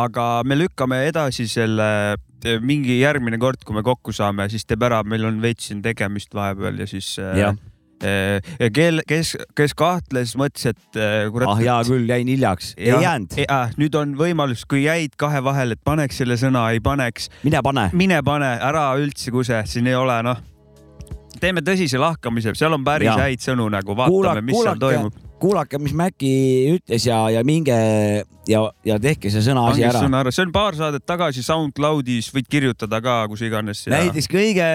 aga 0.00 0.28
me 0.46 0.58
lükkame 0.62 1.04
edasi 1.10 1.48
selle 1.50 1.90
äh, 2.16 2.58
mingi 2.62 3.00
järgmine 3.00 3.40
kord, 3.42 3.64
kui 3.66 3.76
me 3.76 3.84
kokku 3.86 4.14
saame, 4.16 4.48
siis 4.52 4.66
teeb 4.68 4.86
ära, 4.86 5.02
meil 5.06 5.26
on 5.28 5.40
veits 5.42 5.70
siin 5.70 5.82
tegemist 5.84 6.34
vahepeal 6.36 6.84
ja 6.84 6.90
siis 6.90 7.16
jah, 7.18 7.40
ja 7.48 7.56
kel, 8.00 9.00
kes, 9.08 9.34
kes 9.56 9.74
kahtles, 9.76 10.34
mõtles, 10.38 10.72
et 10.72 10.98
äh, 11.00 11.28
kurat. 11.32 11.48
ah 11.52 11.60
hea 11.60 11.76
küll, 11.88 12.08
jäin 12.10 12.28
hiljaks, 12.28 12.74
ei 12.76 12.92
jäänud, 12.92 13.36
Äh, 13.46 13.76
nüüd 13.80 13.94
on 13.98 14.16
võimalus, 14.18 14.64
kui 14.68 14.84
jäid 14.84 15.16
kahe 15.20 15.42
vahele, 15.44 15.76
et 15.76 15.84
paneks 15.86 16.20
selle 16.22 16.36
sõna, 16.40 16.66
ei 16.74 16.82
paneks, 16.84 17.30
mine 17.46 17.62
pane. 17.64 17.88
mine 17.96 18.20
pane 18.26 18.56
ära 18.64 18.88
üldse 19.00 19.32
kuse, 19.34 19.62
siin 19.70 19.88
ei 19.88 19.96
ole 19.96 20.18
noh. 20.26 20.42
teeme 21.40 21.60
tõsise 21.64 22.00
lahkamise, 22.00 22.54
seal 22.56 22.74
on 22.76 22.84
päris 22.84 23.10
Jaa. 23.10 23.26
häid 23.26 23.44
sõnu 23.44 23.68
nagu, 23.72 23.96
vaatame, 23.96 24.44
mis 24.44 24.60
seal 24.60 24.80
toimub. 24.80 25.16
kuulake, 25.40 25.78
mis 25.78 25.92
Mäkki 25.96 26.32
ütles 26.74 27.06
ja, 27.06 27.26
ja 27.30 27.44
minge 27.44 27.76
ja, 28.48 28.62
ja 28.84 28.98
tehke 29.00 29.30
see 29.32 29.44
sõna 29.44 29.66
asi 29.70 29.84
ära. 29.84 30.30
see 30.30 30.46
on 30.46 30.52
paar 30.52 30.76
saadet 30.78 31.04
tagasi 31.06 31.44
SoundCloudis, 31.44 32.32
võid 32.34 32.48
kirjutada 32.50 33.00
ka 33.04 33.22
kus 33.28 33.44
iganes. 33.46 33.84
näiteks 33.92 34.32
kõige, 34.32 34.70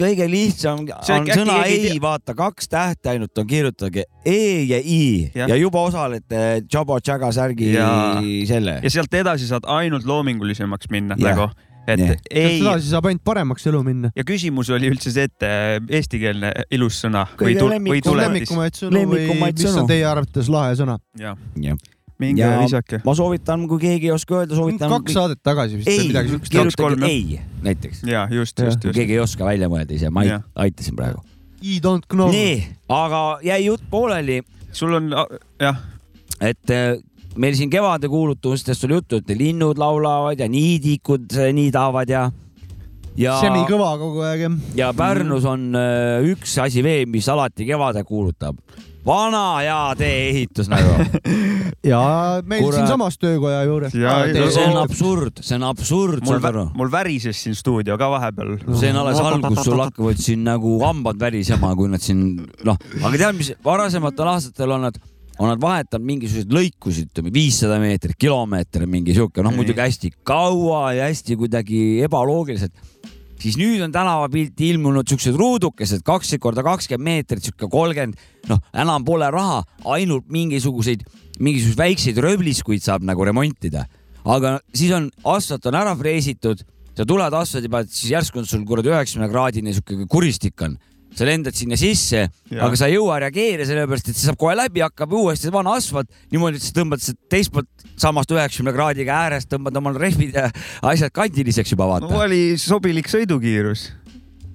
kõige 0.00 0.26
lihtsam 0.30 0.84
See 1.06 1.16
on 1.16 1.28
sõna 1.28 1.60
ei 1.68 1.96
vaata 2.02 2.34
kaks 2.38 2.70
tähte 2.70 3.12
ainult 3.14 3.38
on, 3.38 3.48
kirjutage 3.50 4.06
E 4.24 4.38
ja 4.68 4.80
I 4.80 5.30
Jah. 5.34 5.50
ja 5.50 5.58
juba 5.60 5.82
osalete 5.88 6.62
Jabo 6.72 6.98
Jaga 7.06 7.32
särgi 7.34 7.72
Jaa. 7.74 8.20
selle. 8.48 8.78
ja 8.82 8.92
sealt 8.92 9.14
edasi 9.14 9.48
saad 9.50 9.68
ainult 9.70 10.08
loomingulisemaks 10.08 10.90
minna 10.92 11.18
Jah. 11.18 11.36
nagu, 11.36 11.50
et 11.86 12.00
Jah. 12.04 12.16
ei 12.30 12.58
edasi 12.60 12.90
saab 12.92 13.10
ainult 13.10 13.24
paremaks 13.26 13.66
elu 13.70 13.82
minna. 13.86 14.12
ja 14.16 14.26
küsimus 14.26 14.72
oli 14.74 14.90
üldse 14.92 15.12
see, 15.14 15.28
et 15.30 15.46
äh, 15.46 15.78
eestikeelne 16.00 16.52
ilus 16.76 17.00
sõna 17.04 17.26
lemmikumaid 17.40 18.82
sõnu 18.82 19.06
või 19.14 19.30
mis 19.30 19.64
sõnu. 19.66 19.84
on 19.84 19.90
teie 19.90 20.06
arvates 20.08 20.52
lahe 20.52 20.76
sõna? 20.80 21.00
jah, 21.20 21.38
jah, 21.60 21.80
minge 22.20 22.42
Ja- 22.44 22.58
visake. 22.60 23.00
ma 23.04 23.14
soovitan, 23.16 23.66
kui 23.68 23.80
keegi 23.82 24.10
ei 24.10 24.14
oska 24.14 24.40
öelda, 24.42 24.56
soovitan. 24.58 24.90
kaks 24.98 25.16
saadet 25.16 25.42
tagasi 25.42 25.80
vist 25.80 25.88
või 25.88 25.98
ei 25.98 26.06
midagi, 26.08 26.34
siukest. 26.36 26.52
kirjutage 26.54 27.10
ei 27.10 27.40
näiteks, 27.66 28.02
ja 28.06 28.26
just, 28.30 28.58
just, 28.58 28.84
just. 28.84 28.94
keegi 28.96 29.16
ei 29.18 29.22
oska 29.24 29.44
välja 29.48 29.68
mõelda 29.72 29.96
ise, 29.96 30.10
ma 30.10 30.24
Jah. 30.24 30.42
aitasin 30.56 30.96
praegu. 30.96 31.22
I 31.62 31.78
don't 31.84 32.06
know. 32.08 32.30
nii, 32.32 32.66
aga 32.88 33.38
jäi 33.44 33.64
jutt 33.66 33.82
pooleli, 33.90 34.40
sul 34.72 34.94
on, 34.96 35.10
jah, 35.60 35.76
et 36.40 36.70
äh, 36.72 36.94
meil 37.36 37.54
siin 37.58 37.70
kevade 37.70 38.08
kuulutustest 38.08 38.84
oli 38.88 38.96
juttu, 39.00 39.20
et 39.20 39.28
linnud 39.36 39.78
laulavad 39.78 40.40
ja 40.40 40.48
niidikud 40.48 41.36
niidavad 41.52 42.08
ja, 42.10 42.24
ja, 43.16 43.36
semikõva 43.42 43.92
kogu 44.00 44.24
aeg 44.26 44.46
jah. 44.46 44.56
ja 44.78 44.92
Pärnus 44.96 45.44
on 45.48 45.70
äh, 45.78 46.24
üks 46.32 46.56
asi 46.62 46.82
veel, 46.86 47.06
mis 47.10 47.28
alati 47.28 47.66
kevade 47.68 48.04
kuulutab. 48.08 48.56
Vana 49.06 49.42
hea 49.60 49.78
tee-ehitus 50.00 50.68
nagu. 50.70 50.96
ja 51.92 52.00
meil 52.44 52.64
Kurat. 52.64 52.80
siinsamas 52.80 53.18
töökoja 53.20 53.62
juures. 53.68 53.94
Ja- 53.96 54.18
see 54.52 54.66
on 54.66 54.80
absurd, 54.82 55.40
see 55.44 55.56
on 55.56 55.66
absurd, 55.70 56.24
mul 56.24 56.36
saad, 56.36 56.48
aru? 56.52 56.64
mul 56.76 56.92
värises 56.92 57.40
siin 57.44 57.56
stuudio 57.58 57.96
ka 58.00 58.10
vahepeal. 58.12 58.56
see 58.74 58.92
on 58.92 59.00
alles 59.04 59.22
algus, 59.22 59.62
sul 59.64 59.80
hakkavad 59.80 60.20
siin 60.20 60.44
nagu 60.46 60.76
hambad 60.84 61.20
värisema, 61.20 61.72
kui 61.78 61.90
nad 61.92 62.04
siin 62.04 62.26
noh, 62.66 62.78
aga 63.00 63.14
tead, 63.16 63.38
mis 63.38 63.54
varasematel 63.64 64.34
aastatel 64.34 64.76
on 64.76 64.86
nad, 64.88 65.00
on 65.40 65.48
nad 65.48 65.62
vahetanud 65.62 66.06
mingisuguseid 66.12 66.52
lõikusid, 66.52 67.12
ütleme 67.14 67.32
viissada 67.34 67.80
meetrit, 67.82 68.18
kilomeeter, 68.20 68.84
mingi 68.90 69.16
sihuke 69.16 69.44
noh, 69.46 69.54
muidugi 69.56 69.80
hästi 69.80 70.12
kaua 70.28 70.90
ja 70.98 71.08
hästi 71.08 71.38
kuidagi 71.40 71.80
ebaloogiliselt. 72.04 72.74
Siis 73.40 73.56
nüüd 73.60 73.82
on 73.84 73.92
tänavapilti 73.94 74.70
ilmunud 74.74 75.08
siuksed 75.08 75.36
ruudukesed, 75.38 76.04
kaksteist 76.06 76.42
korda 76.42 76.64
kakskümmend 76.66 77.06
meetrit, 77.08 77.44
sihuke 77.44 77.68
kolmkümmend, 77.70 78.18
noh, 78.50 78.60
enam 78.72 79.04
pole 79.06 79.30
raha, 79.32 79.62
ainult 79.96 80.28
mingisuguseid, 80.32 81.06
mingisuguseid 81.40 81.80
väikseid 81.80 82.20
röövliskuid 82.20 82.84
saab 82.84 83.06
nagu 83.06 83.24
remontida. 83.24 83.86
aga 84.24 84.58
siis 84.76 84.92
on, 84.92 85.08
asfalt 85.24 85.66
on 85.66 85.74
ära 85.74 85.94
freesitud, 85.96 86.60
sa 86.96 87.06
tuled 87.08 87.32
asfaldi 87.32 87.70
pealt, 87.72 87.88
siis 87.88 88.12
järsku 88.12 88.42
on 88.42 88.46
sul 88.46 88.66
kuradi 88.68 88.92
üheksakümne 88.92 89.30
kraadine 89.32 89.72
sihuke 89.72 90.06
kuristik 90.10 90.60
on 90.62 90.76
sa 91.16 91.26
lendad 91.26 91.56
sinna 91.56 91.78
sisse, 91.78 92.26
aga 92.54 92.78
sa 92.78 92.88
ei 92.88 92.96
jõua 92.96 93.18
reageerida, 93.24 93.66
sellepärast 93.68 94.10
et 94.10 94.18
see 94.18 94.28
saab 94.28 94.38
kohe 94.40 94.54
läbi, 94.58 94.82
hakkab 94.84 95.14
uuesti 95.18 95.52
vana 95.52 95.74
asfalt 95.78 96.10
niimoodi, 96.32 96.60
et 96.60 96.66
sa 96.66 96.74
tõmbad 96.76 97.06
teist 97.32 97.52
poolt 97.54 97.88
samast 98.00 98.30
üheksakümne 98.34 98.74
kraadiga 98.76 99.16
äärest, 99.26 99.50
tõmbad 99.50 99.76
omal 99.80 99.98
rehvid 100.00 100.36
ja 100.38 100.48
asjad 100.92 101.12
kandiliseks 101.14 101.74
juba 101.74 101.88
vaata 101.90 102.10
no 102.10 102.22
oli 102.24 102.54
sobilik 102.60 103.10
sõidukiirus. 103.10 103.88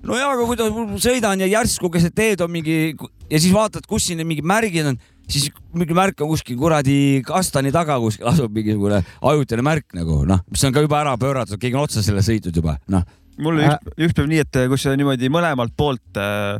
no 0.05 0.19
jaa, 0.19 0.31
aga 0.31 0.47
kui 0.47 0.59
ta 0.59 0.69
sõidan 1.03 1.43
ja 1.43 1.51
järsku 1.57 1.91
keset 1.93 2.15
teed 2.15 2.45
on 2.45 2.53
mingi 2.55 2.95
ja 2.95 3.41
siis 3.41 3.51
vaatad, 3.53 3.85
kus 3.89 4.07
siin 4.07 4.23
mingid 4.23 4.47
märgid 4.47 4.93
on, 4.93 4.99
siis 5.29 5.49
mingi 5.75 5.97
märk 5.97 6.21
on 6.23 6.31
kuskil 6.31 6.57
kuradi 6.59 6.97
kastani 7.27 7.73
taga 7.75 7.97
kuskil 8.01 8.29
asub 8.31 8.53
mingisugune 8.55 9.01
ajutine 9.21 9.65
märk 9.65 9.95
nagu 9.97 10.23
noh, 10.27 10.43
mis 10.51 10.63
on 10.65 10.75
ka 10.75 10.83
juba 10.85 11.01
ära 11.03 11.15
pööratud, 11.19 11.59
keegi 11.61 11.77
on 11.77 11.87
otsa 11.89 12.05
selle 12.05 12.23
sõitnud 12.25 12.63
juba 12.63 12.79
noh. 12.93 13.05
Mul 13.37 13.57
oli 13.59 13.67
üks, 13.67 13.93
üks 14.07 14.15
päev 14.17 14.31
nii, 14.31 14.41
et 14.45 14.59
kus 14.71 14.85
niimoodi 14.95 15.29
mõlemalt 15.33 15.73
poolt 15.77 16.19
äh, 16.21 16.59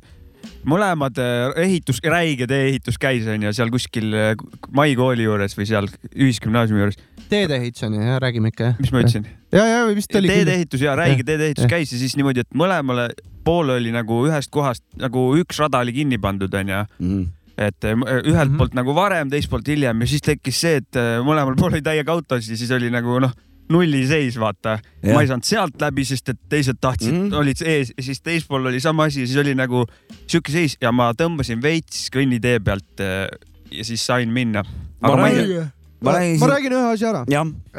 mõlemad 0.65 1.17
äh, 1.21 1.53
ehitus, 1.65 1.99
räige 2.03 2.47
tee-ehitus 2.49 2.97
käis 3.01 3.28
onju 3.30 3.53
seal 3.55 3.71
kuskil 3.73 4.13
äh, 4.13 4.34
Mai 4.76 4.95
kooli 4.97 5.26
juures 5.28 5.55
või 5.57 5.67
seal 5.69 5.88
ühisgümnaasiumi 6.13 6.84
juures. 6.84 6.99
teedeehitus 7.30 7.86
on 7.88 7.95
ju, 7.97 8.01
jah, 8.05 8.19
räägime 8.21 8.51
ikka 8.53 8.71
jah. 8.71 8.76
mis 8.82 8.91
ma 8.93 9.01
ütlesin? 9.03 9.26
ja, 9.55 9.65
ja 9.71 9.80
vist 9.95 10.15
oli 10.15 10.30
teedeehitus 10.32 10.84
ja 10.86 10.95
räige 10.97 11.26
teedeehitus 11.26 11.69
käis 11.71 11.93
ja 11.93 12.01
siis 12.01 12.17
niimoodi, 12.19 12.45
et 12.45 12.57
mõlemale 12.57 13.09
poole 13.45 13.80
oli 13.80 13.93
nagu 13.93 14.23
ühest 14.28 14.51
kohast 14.53 14.84
nagu 15.01 15.32
üks 15.39 15.59
rada 15.61 15.82
oli 15.86 15.93
kinni 15.95 16.17
pandud 16.21 16.53
onju 16.53 16.84
Mhm. 16.99 17.26
et 17.57 17.86
äh, 17.88 17.95
ühelt 18.28 18.51
Mhm. 18.51 18.57
poolt 18.57 18.73
nagu 18.76 18.93
varem, 18.95 19.30
teiselt 19.32 19.49
poolt 19.53 19.67
hiljem 19.67 20.01
ja 20.01 20.07
siis 20.07 20.21
tekkis 20.21 20.61
see, 20.61 20.76
et 20.82 20.97
äh, 20.99 21.21
mõlemal 21.23 21.55
pool 21.55 21.71
oli 21.73 21.82
täiega 21.82 22.11
autosid 22.11 22.51
ja 22.51 22.57
siis 22.57 22.71
oli 22.76 22.89
nagu 22.91 23.19
noh, 23.23 23.32
nulliseis, 23.70 24.39
vaata. 24.39 24.78
Ma 25.05 25.22
ei 25.24 25.30
saanud 25.30 25.47
sealt 25.47 25.82
läbi, 25.82 26.05
sest 26.05 26.30
et 26.34 26.39
teised 26.49 26.78
tahtsid 26.82 27.13
mm. 27.13 27.24
-hmm. 27.30 27.38
olid 27.41 27.61
ees 27.66 27.93
ja 27.97 28.03
siis 28.03 28.22
teispool 28.22 28.66
oli 28.66 28.80
sama 28.80 29.09
asi 29.09 29.28
siis 29.28 29.38
oli 29.41 29.55
nagu 29.55 29.86
sihuke 30.28 30.51
seis 30.51 30.78
ja 30.82 30.91
ma 30.91 31.11
tõmbasin 31.18 31.61
veits 31.61 32.09
kõnnitee 32.13 32.59
pealt 32.59 33.01
äh, 33.01 33.26
ja 33.72 33.86
siis 33.86 34.05
sain 34.05 34.30
minna. 34.30 34.63
Ma 35.01 35.07
aga 35.09 35.18
ma 35.22 35.30
ei, 35.30 35.47
ma 35.57 35.72
Ma 36.05 36.11
räägin 36.11 36.39
ma 36.39 36.47
räägin 36.47 36.74
ühe 36.76 36.91
asja 36.93 37.09
ära, 37.09 37.26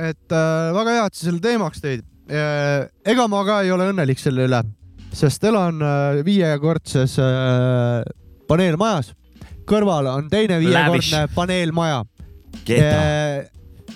et 0.09 0.33
äh, 0.33 0.75
väga 0.75 0.97
hea, 0.97 1.07
et 1.07 1.15
sa 1.15 1.27
selle 1.29 1.41
teemaks 1.41 1.83
tõid. 1.85 2.05
ega 3.07 3.29
ma 3.29 3.45
ka 3.47 3.61
ei 3.63 3.71
ole 3.71 3.91
õnnelik 3.93 4.19
selle 4.19 4.49
üle, 4.49 4.63
sest 5.15 5.45
elan 5.47 5.81
äh, 5.83 6.21
viiekordses 6.27 7.19
äh, 7.23 8.03
paneelmajas, 8.49 9.13
kõrval 9.69 10.11
on 10.11 10.31
teine 10.33 10.59
viiekordne 10.63 11.27
paneelmaja. 11.35 12.05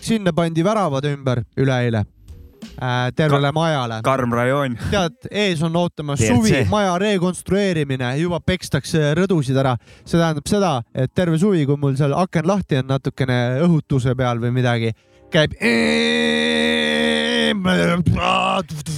Sinna 0.01 0.33
pandi 0.33 0.65
väravad 0.65 1.05
ümber 1.11 1.43
üleeile 1.59 2.05
äh, 2.83 3.11
tervele 3.17 3.53
majale. 3.53 4.01
karm 4.05 4.33
rajoon. 4.33 4.79
tead, 4.91 5.29
ees 5.31 5.63
on 5.63 5.77
ootamas 5.77 6.23
suvi, 6.23 6.65
maja 6.71 6.97
rekonstrueerimine, 7.01 8.15
juba 8.23 8.41
pekstakse 8.41 9.15
rõdusid 9.19 9.59
ära. 9.61 9.77
see 10.05 10.19
tähendab 10.19 10.49
seda, 10.51 10.75
et 10.95 11.15
terve 11.15 11.39
suvi, 11.39 11.67
kui 11.67 11.81
mul 11.81 11.97
seal 12.01 12.15
aken 12.17 12.49
lahti 12.49 12.81
on 12.81 12.91
natukene 12.95 13.41
õhutuse 13.67 14.17
peal 14.19 14.43
või 14.43 14.55
midagi, 14.61 14.95
käib. 15.31 15.57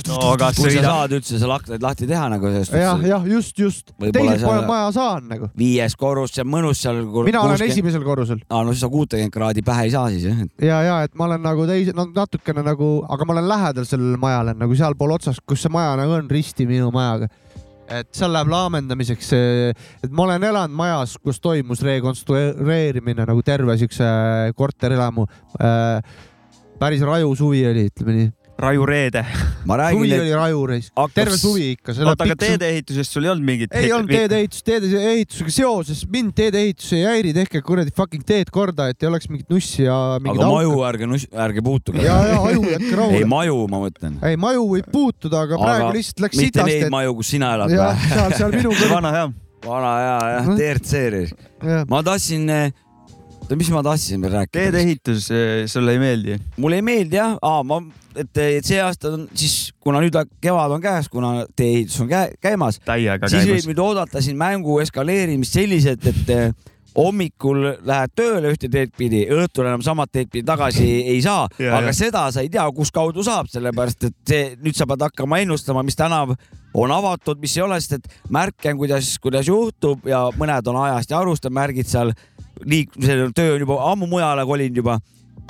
No 0.09 0.33
kas 0.41 0.59
kui 0.61 0.73
sa 0.75 0.85
saad 0.87 1.15
üldse 1.19 1.41
seal 1.41 1.53
aknaid 1.55 1.85
lahti 1.85 2.09
teha 2.11 2.29
nagu 2.33 2.51
sellest 2.53 2.77
jah, 2.77 3.03
jah, 3.07 3.27
just, 3.29 3.59
just. 3.59 3.93
Võib-olla 3.97 4.35
teiselt 4.35 4.45
seal- 4.45 4.51
pool 4.51 4.69
maja 4.71 4.89
saan 4.97 5.29
nagu. 5.31 5.51
viies 5.59 5.97
korrus, 5.99 6.35
see 6.37 6.45
on 6.45 6.51
mõnus 6.53 6.83
seal. 6.83 7.03
mina 7.27 7.45
olen. 7.45 7.65
esimesel 7.67 8.05
korrusel 8.07 8.43
aa, 8.49 8.63
no 8.63 8.75
siis 8.75 8.85
sa 8.85 8.91
kuutekümmet 8.93 9.35
kraadi 9.35 9.65
pähe 9.67 9.87
ei 9.89 9.95
saa 9.95 10.09
siis 10.13 10.27
jah. 10.29 10.43
ja, 10.63 10.81
ja 10.89 10.99
et 11.07 11.15
ma 11.19 11.29
olen 11.29 11.45
nagu 11.45 11.67
teise, 11.69 11.95
no 11.97 12.07
natukene 12.15 12.65
nagu, 12.67 12.91
aga 13.13 13.29
ma 13.29 13.37
olen 13.37 13.49
lähedal 13.51 13.89
sellele 13.89 14.21
majale 14.21 14.57
nagu 14.59 14.77
sealpool 14.79 15.17
otsas, 15.19 15.41
kus 15.47 15.65
see 15.65 15.73
maja 15.73 15.95
nagu 16.01 16.19
on 16.19 16.29
risti 16.31 16.67
minu 16.69 16.91
majaga. 16.95 17.31
et 17.93 18.09
seal 18.17 18.33
läheb 18.33 18.49
laamendamiseks, 18.53 19.33
et 20.07 20.13
ma 20.13 20.27
olen 20.27 20.45
elanud 20.49 20.77
majas, 20.77 21.17
kus 21.23 21.41
toimus 21.43 21.83
rekonstrueerimine 21.85 23.27
nagu 23.29 23.43
terve 23.47 23.77
siukse 23.81 24.07
korterelamu 24.57 25.27
äh,. 25.61 26.15
päris 26.81 27.03
raju 27.07 27.35
suvi 27.39 27.67
oli, 27.69 27.89
ütleme 27.91 28.17
nii. 28.17 28.31
Raju 28.63 28.85
Reede. 28.87 29.25
ma 29.67 29.77
suvi 29.91 30.13
oli 30.15 30.33
raju 30.35 30.61
reis, 30.71 30.89
hakkaks- 30.95 31.15
terve 31.15 31.37
suvi 31.39 31.65
ikka. 31.75 31.93
oota, 32.07 32.25
aga 32.25 32.37
teedeehitusest 32.39 33.11
sul 33.17 33.25
ei 33.27 33.31
olnud 33.33 33.47
mingit? 33.47 33.75
ei 33.75 33.91
olnud 33.93 34.11
teedeehitust, 34.11 34.65
teedeehitusega 34.69 35.51
seoses 35.55 36.05
mind 36.11 36.33
teedeehitus 36.39 36.93
ei 36.95 37.03
häiri, 37.09 37.33
tehke 37.35 37.63
kuradi 37.67 37.91
fucking 37.97 38.23
teed 38.27 38.51
korda, 38.55 38.89
et 38.93 39.03
ei 39.03 39.09
oleks 39.11 39.29
mingit 39.33 39.51
nussi 39.51 39.83
ja 39.89 39.97
aga 40.19 40.47
maju 40.47 40.77
ärge, 40.87 41.09
ärge 41.47 41.63
puutuge. 41.67 42.03
ja, 42.07 42.17
ja 42.31 42.39
aju 42.43 42.63
jätke 42.71 42.91
ei, 42.93 42.97
rahule. 43.03 43.25
maju 43.35 43.59
ma 43.75 43.83
mõtlen. 43.87 44.19
ei, 44.31 44.37
maju 44.37 44.67
võib 44.77 44.91
puutuda, 44.95 45.43
aga 45.49 45.59
praegu 45.59 45.89
Aga 45.89 45.97
lihtsalt 45.99 46.21
läks 46.29 46.37
mitte 46.39 46.59
sitast, 46.61 46.71
neid 46.71 46.87
et 46.87 46.95
maju, 46.95 47.15
kus 47.19 47.33
sina 47.35 47.55
elad 47.59 47.71
seal, 47.75 48.37
seal 48.39 48.55
minu 48.55 48.75
vana 48.91 49.11
hea. 49.17 49.27
vana 49.67 49.93
ja, 50.07 50.15
jah, 50.37 50.47
Mhm. 50.47 50.57
DRC-ris. 50.59 51.35
ma 51.91 52.03
tahtsin, 52.03 52.47
oota, 53.43 53.59
mis 53.59 53.71
ma 53.75 53.83
tahtsin 53.85 54.23
veel 54.23 54.33
rääkida? 54.39 54.59
teedeehitus 54.59 55.31
eh, 55.35 55.67
sulle 55.67 55.97
ei 55.97 56.03
meeldi? 56.03 56.39
mulle 56.57 56.79
ei 56.79 56.87
meeldi 56.87 57.19
jah, 57.19 57.37
ma, 57.67 57.81
et 58.17 58.43
et 58.43 58.67
see 58.67 58.81
aasta 58.83 59.15
on 59.17 59.27
siis, 59.35 59.73
kuna 59.83 60.03
nüüd 60.03 60.17
kevad 60.43 60.77
on 60.77 60.83
käes, 60.83 61.11
kuna 61.13 61.43
tee-ehitus 61.57 62.01
on 62.05 62.11
käe, 62.13 62.35
käimas, 62.43 62.81
siis 63.27 63.49
võib 63.49 63.73
nüüd 63.73 63.83
oodata 63.83 64.23
siin 64.23 64.39
mängu 64.41 64.79
eskaleerimist 64.85 65.59
selliselt, 65.59 66.07
et 66.07 66.33
eh, 66.33 66.55
hommikul 66.97 67.65
lähed 67.89 68.13
tööle 68.17 68.53
ühte 68.53 68.69
teed 68.73 68.93
pidi, 68.97 69.23
õhtul 69.33 69.67
enam 69.67 69.85
samat 69.85 70.13
teed 70.13 70.33
pidi 70.33 70.45
tagasi 70.47 70.89
ei 71.15 71.21
saa, 71.25 71.47
aga 71.49 71.87
ja. 71.89 71.95
seda 71.97 72.27
sa 72.33 72.45
ei 72.45 72.51
tea, 72.53 72.67
kus 72.77 72.93
kaudu 72.95 73.25
saab, 73.27 73.49
sellepärast 73.53 74.11
et 74.11 74.19
see 74.29 74.51
nüüd 74.63 74.77
sa 74.79 74.89
pead 74.91 75.07
hakkama 75.09 75.41
ennustama, 75.43 75.85
mis 75.87 75.99
tänav 75.99 76.37
on 76.75 76.93
avatud, 76.93 77.41
mis 77.41 77.57
ei 77.57 77.65
ole, 77.65 77.79
sest 77.81 77.99
et 77.99 78.31
märke 78.33 78.73
on, 78.73 78.79
kuidas, 78.81 79.15
kuidas 79.23 79.49
juhtub 79.49 80.07
ja 80.09 80.25
mõned 80.39 80.69
on 80.73 80.81
ajast 80.87 81.13
ja 81.13 81.21
arust 81.21 81.49
on 81.49 81.57
märgid 81.57 81.89
seal 81.89 82.15
liik-, 82.65 82.95
see 83.01 83.29
töö 83.37 83.57
on 83.57 83.67
juba 83.67 83.81
ammu 83.93 84.11
mujale 84.11 84.47
kolinud 84.49 84.83
juba 84.83 84.99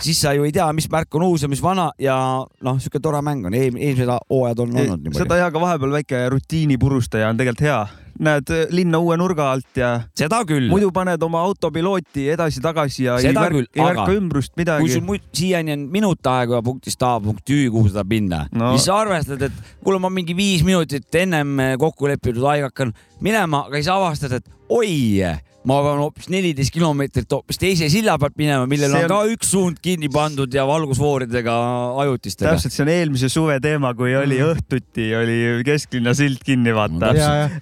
siis 0.01 0.21
sa 0.21 0.33
ju 0.37 0.47
ei 0.47 0.53
tea, 0.55 0.67
mis 0.75 0.89
märk 0.91 1.15
on 1.19 1.27
uus 1.27 1.45
ja 1.45 1.51
mis 1.51 1.63
vana 1.63 1.91
ja 2.01 2.17
noh, 2.65 2.79
sihuke 2.81 3.01
tore 3.03 3.23
mäng 3.25 3.47
on, 3.49 3.57
eelmised 3.57 4.09
hooajad 4.09 4.63
on 4.65 4.71
olnud 4.71 5.03
niimoodi. 5.03 5.19
seda 5.19 5.41
ja 5.41 5.51
ka 5.53 5.61
vahepeal 5.61 5.99
väike 5.99 6.23
rutiini 6.33 6.79
purustaja 6.81 7.29
on 7.31 7.41
tegelikult 7.41 7.67
hea. 7.67 7.83
näed 8.23 8.51
linna 8.71 9.01
uue 9.03 9.17
nurga 9.17 9.49
alt 9.55 9.79
ja 9.79 9.93
seda 10.19 10.43
küll. 10.49 10.69
muidu 10.71 10.91
paned 10.95 11.23
oma 11.23 11.43
autopilooti 11.49 12.29
edasi-tagasi 12.35 13.07
ja 13.07 13.19
ei 13.21 13.29
Seda 13.29 13.45
märka 13.47 13.59
küll,, 13.59 13.69
ei 13.77 13.85
märka 13.85 14.17
ümbrust 14.17 14.53
kui 14.55 14.63
midagi 14.63 14.91
sul. 14.95 15.07
muid 15.07 15.29
siiani 15.35 15.77
on 15.77 15.87
minut 15.93 16.33
aega 16.33 16.63
punktist 16.65 17.03
A 17.03 17.15
punkti 17.21 17.57
Ü, 17.63 17.71
kuhu 17.71 17.89
sa 17.89 18.01
tahad 18.01 18.13
minna 18.13 18.43
no., 18.53 18.73
siis 18.77 18.89
sa 18.91 18.99
arvestad, 19.03 19.43
et 19.49 19.63
kuule, 19.85 20.01
ma 20.03 20.11
mingi 20.13 20.37
viis 20.37 20.65
minutit 20.67 21.21
ennem 21.23 21.79
kokku 21.81 22.11
leppinud 22.11 22.45
aega 22.55 22.73
hakkan 22.73 22.93
minema, 23.21 23.67
aga 23.69 23.81
siis 23.81 23.93
avastad, 23.93 24.39
et 24.41 24.53
oi, 24.73 25.25
ma 25.69 25.77
pean 25.85 26.01
hoopis 26.03 26.27
neliteist 26.33 26.73
kilomeetrit 26.75 27.31
hoopis 27.31 27.59
teise 27.63 27.87
silla 27.93 28.17
pealt 28.19 28.35
minema, 28.41 28.67
millel 28.67 28.91
See 28.91 29.05
on 29.05 29.13
on- 29.13 29.13
ka 29.13 29.35
üks 29.37 29.51
suund 29.55 29.79
kinni 29.85 30.09
pandud 30.13 30.51
ja 30.55 30.65
valgusfooridega 30.67 31.55
ajutistega. 32.03 32.51
täpselt, 32.57 32.73
see 32.75 32.83
on 32.83 32.91
eelmise 32.91 33.29
suve 33.31 33.61
teema, 33.63 33.93
kui 33.95 34.15
oli 34.19 34.41
Mm. 34.41 34.57
õhtuti, 34.57 35.07
oli 35.21 35.39
kesklinna 35.67 36.15
silt 36.19 36.43
kinni, 36.43 36.75
vaata 36.75 37.13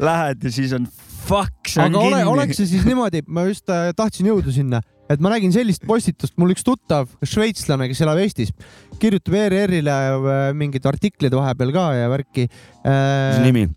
Lähed 0.01 0.44
ja 0.44 0.51
siis 0.51 0.72
on 0.72 0.86
fuck, 1.26 1.68
see 1.68 1.82
on 1.84 1.94
aga 1.94 2.07
kinni 2.09 2.24
oleks. 2.32 2.57
see 2.57 2.66
siis 2.72 2.86
niimoodi, 2.88 3.20
ma 3.28 3.44
just 3.51 3.68
äh, 3.68 3.90
tahtsin 3.94 4.26
jõuda 4.32 4.51
sinna, 4.55 4.80
et 5.11 5.20
ma 5.20 5.28
nägin 5.34 5.53
sellist 5.53 5.84
postitust, 5.86 6.32
mul 6.40 6.55
üks 6.55 6.64
tuttav 6.64 7.07
šveitslane, 7.22 7.86
kes 7.90 8.01
elab 8.01 8.16
Eestis, 8.24 8.55
kirjutab 8.98 9.34
ERR-ile 9.36 9.92
äh, 9.92 10.53
mingeid 10.57 10.86
artikleid 10.88 11.32
vahepeal 11.36 11.72
ka 11.76 11.84
ja 12.01 12.09
värki 12.09 12.48
mis 12.48 12.88
äh,. 12.88 13.44
nimi? 13.44 13.68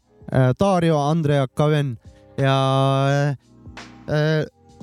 Dario 0.57 0.95
Andrea 1.11 1.45
Kaven 1.53 1.97
ja 2.39 2.55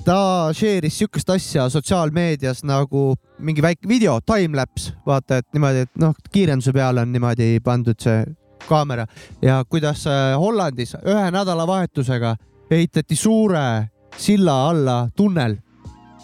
ta 0.05 0.17
share'is 0.53 0.97
siukest 0.97 1.29
asja 1.29 1.67
sotsiaalmeedias 1.69 2.63
nagu 2.65 3.15
mingi 3.39 3.61
väike 3.61 3.87
video, 3.87 4.19
timelapse, 4.25 4.95
vaata, 5.05 5.41
et 5.41 5.47
niimoodi, 5.53 5.85
et 5.85 6.01
noh, 6.01 6.15
kiirenduse 6.33 6.73
peale 6.73 7.03
on 7.05 7.11
niimoodi 7.13 7.59
pandud 7.63 7.99
see 8.01 8.23
kaamera. 8.67 9.05
Ja 9.41 9.63
kuidas 9.69 10.05
äh, 10.07 10.33
Hollandis 10.39 10.95
ühe 11.01 11.31
nädalavahetusega 11.33 12.35
ehitati 12.71 13.15
suure 13.15 13.65
silla 14.17 14.69
alla 14.69 15.09
tunnel 15.15 15.57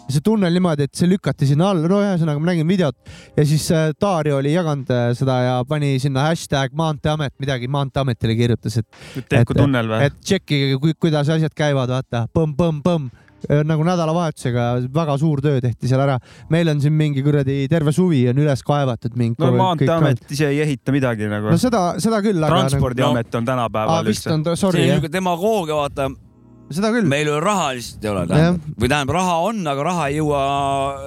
see 0.08 0.24
tunnel 0.24 0.54
niimoodi, 0.54 0.88
et 0.88 0.98
see 0.98 1.10
lükati 1.10 1.48
sinna 1.48 1.72
alla, 1.72 1.88
no 1.90 2.00
ühesõnaga 2.04 2.40
ma 2.40 2.50
nägin 2.50 2.68
videot 2.68 3.12
ja 3.36 3.46
siis 3.48 3.68
äh, 3.74 3.90
Dario 4.00 4.38
oli 4.40 4.54
jaganud 4.54 4.90
äh, 4.94 5.06
seda 5.18 5.38
ja 5.44 5.54
pani 5.68 5.96
sinna 6.02 6.28
hashtag 6.28 6.76
Maanteeamet, 6.78 7.34
midagi 7.42 7.68
Maanteeametile 7.72 8.36
kirjutas, 8.38 8.80
et, 8.80 8.88
tehku 9.28 9.54
et- 9.54 9.62
tunnel 9.62 9.90
või? 9.90 10.02
et 10.08 10.20
tšekkige, 10.22 10.94
kuidas 11.00 11.30
asjad 11.34 11.54
käivad, 11.56 11.92
vaata, 11.92 12.26
põmm-põmm-põmm 12.34 13.10
nagu 13.68 13.84
nädalavahetusega 13.86 14.64
väga 14.94 15.14
suur 15.20 15.40
töö 15.42 15.60
tehti 15.62 15.88
seal 15.90 16.00
ära. 16.02 16.18
meil 16.50 16.68
on 16.72 16.80
siin 16.82 16.92
mingi 16.92 17.22
kuradi 17.22 17.68
terve 17.70 17.92
suvi 17.94 18.24
on 18.32 18.40
üles 18.42 18.62
kaevatud 18.66 19.14
mingi. 19.16 19.38
no 19.38 19.52
Maanteeamet 19.54 20.24
ise 20.30 20.48
ei 20.50 20.62
ehita 20.64 20.92
midagi 20.92 21.28
nagu 21.30 21.52
no. 21.52 21.58
seda, 21.60 22.00
seda 22.02 22.18
küll, 22.24 22.42
aga. 22.42 22.64
transpordiamet 22.64 23.34
on 23.34 23.44
aa, 23.44 23.52
tänapäeval 23.52 24.08
vist 24.08 24.26
üldse. 24.26 24.34
on, 24.34 24.56
see 24.56 24.68
on 24.68 24.80
niisugune 24.80 25.12
demagoogia, 25.12 25.78
vaata, 25.78 26.08
seda 26.74 26.90
küll. 26.92 27.08
meil 27.08 27.28
ju 27.30 27.40
raha 27.42 27.72
lihtsalt 27.76 28.04
ei 28.04 28.12
ole, 28.12 28.26
tähendab. 28.28 28.68
või 28.76 28.90
tähendab, 28.92 29.14
raha 29.16 29.40
on, 29.48 29.64
aga 29.72 29.88
raha 29.88 30.06
ei 30.10 30.18
jõua, 30.18 30.42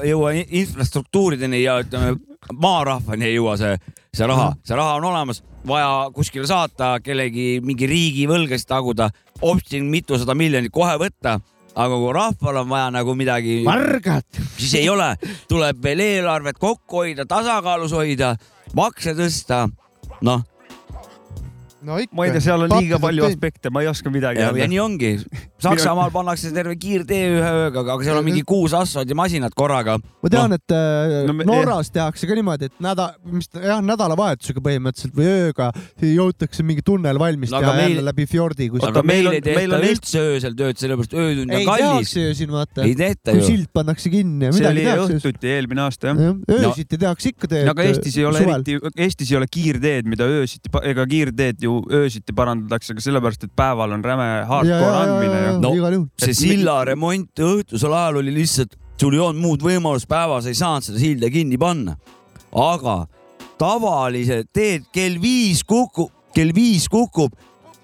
jõua 0.08 0.34
infrastruktuurideni 0.42 1.64
ja 1.64 1.80
ütleme, 1.84 2.16
maarahvani 2.54 3.30
ei 3.30 3.38
jõua 3.38 3.56
see, 3.62 3.78
see 4.16 4.28
raha, 4.30 4.52
see 4.66 4.78
raha 4.78 4.98
on 5.00 5.08
olemas, 5.12 5.44
vaja 5.68 6.10
kuskile 6.16 6.50
saata, 6.50 6.96
kellegi 7.04 7.60
mingi 7.66 7.90
riigi 7.90 8.28
võlgasid 8.30 8.70
taguda, 8.70 9.12
ostsin 9.42 9.90
mitusada 9.92 10.36
miljonit 10.38 10.74
kohe 10.74 10.98
võtta, 11.02 11.38
aga 11.72 12.00
kui 12.04 12.14
rahval 12.16 12.64
on 12.64 12.72
vaja 12.72 12.90
nagu 12.98 13.16
midagi, 13.18 13.62
vargad. 13.68 14.26
siis 14.58 14.74
ei 14.82 14.90
ole, 14.92 15.14
tuleb 15.52 15.84
veel 15.84 16.04
eelarvet 16.08 16.60
kokku 16.60 17.06
hoida, 17.06 17.28
tasakaalus 17.30 17.94
hoida, 17.96 18.36
makse 18.78 19.14
tõsta. 19.18 19.68
noh, 20.26 20.44
no 21.86 21.98
ikka. 22.02 22.16
ma 22.18 22.26
ei 22.28 22.36
tea, 22.36 22.44
seal 22.50 22.66
on 22.66 22.76
liiga 22.76 23.00
palju 23.02 23.26
aspekte, 23.30 23.72
ma 23.74 23.84
ei 23.86 23.90
oska 23.92 24.14
midagi 24.14 24.44
ja, 24.44 24.52
nii 24.52 24.82
ongi. 24.82 25.14
Saksamaal 25.62 26.10
pannakse 26.14 26.50
terve 26.56 26.76
kiirtee 26.82 27.22
ühe 27.38 27.52
ööga, 27.68 27.84
aga 27.86 27.98
seal 28.04 28.18
on 28.18 28.26
mingi 28.26 28.42
kuus 28.48 28.74
asfaldimasinat 28.74 29.54
korraga. 29.58 29.98
ma 30.24 30.30
tean, 30.30 30.54
et 30.58 30.72
äh, 30.74 31.26
No 31.28 31.34
me- 31.38 31.46
Norras 31.46 31.92
tehakse 31.94 32.28
ka 32.28 32.34
niimoodi, 32.38 32.66
et 32.72 32.74
nädal, 32.82 33.14
mis 33.32 33.48
ta- 33.50 33.62
jah, 33.62 33.82
nädalavahetusega 33.86 34.62
põhimõtteliselt 34.66 35.14
või 35.18 35.28
ööga 35.50 35.72
jõutakse 36.02 36.64
mingi 36.66 36.82
tunnel 36.86 37.20
valmis 37.22 37.52
No 37.52 37.60
teha 37.62 37.72
aga 37.72 37.78
meil- 37.82 37.96
jälle 37.96 38.06
läbi 38.10 38.26
fjordi, 38.30 38.70
kus 38.74 38.84
aga 38.88 39.04
meil 39.04 39.22
meil 39.22 39.28
on- 39.28 39.34
ei 39.34 39.42
tehta 39.42 39.60
meil 39.60 39.74
on 39.78 39.86
üldse 39.92 40.20
öösel 40.32 40.56
tööd, 40.58 40.78
sellepärast 40.82 41.14
öötund 41.14 41.52
ei 41.52 41.62
on 41.62 41.70
kallis. 41.70 41.86
tehakse 42.14 42.22
ju 42.28 42.34
siin 42.42 42.52
vaata 42.52 42.82
ei, 42.88 42.96
tehta 42.96 43.32
kui 43.32 43.40
ju. 43.42 43.46
sild 43.52 43.68
pannakse 43.74 44.10
kinni 44.10 44.46
ja 44.46 44.52
see 44.52 44.60
midagi 44.62 44.78
oli 44.80 44.86
tehakse. 44.90 45.20
õhtuti 45.22 45.52
eelmine 45.56 45.82
aasta 45.86 46.08
jah. 46.08 46.36
öösiti 46.58 46.98
tehakse 46.98 47.30
ikka 47.36 47.48
teed. 47.48 47.68
aga 47.70 47.84
Eestis 47.84 48.18
ei 48.18 48.26
ole 48.26 48.40
eriti, 48.46 48.80
Eestis 48.98 49.32
ei 49.32 49.38
ole 49.38 49.48
kiirteed, 49.52 50.06
mida 50.10 50.24
öösiti, 50.26 50.70
ega 50.84 51.06
kiirteed 51.06 51.62
ju 51.62 51.82
öösiti 51.92 52.34
parandatakse 52.34 52.94
ka 52.98 53.02
sellepärast, 53.02 53.44
et 53.44 53.56
päeval 53.56 53.92
on 53.94 54.04
räme 54.04 54.30
hardcore 54.48 54.96
andmine 55.06 55.40
ja 55.46 55.51
No. 55.60 55.74
igal 55.76 55.98
juhul. 55.98 56.10
see 56.22 56.38
silla 56.38 56.84
remont 56.88 57.44
õhtusel 57.44 57.94
ajal 57.98 58.22
oli 58.22 58.36
lihtsalt, 58.36 58.78
sul 59.02 59.18
ei 59.18 59.24
olnud 59.24 59.42
muud 59.42 59.66
võimalust, 59.66 60.08
päevas 60.10 60.48
ei 60.48 60.58
saanud 60.58 60.86
seda 60.86 61.02
silda 61.02 61.30
kinni 61.34 61.60
panna. 61.62 61.98
aga 62.52 63.08
tavalised 63.62 64.50
teed 64.54 64.88
kell 64.94 65.20
viis 65.22 65.64
kukub, 65.68 66.12
kell 66.36 66.54
viis 66.56 66.88
kukub, 66.90 67.36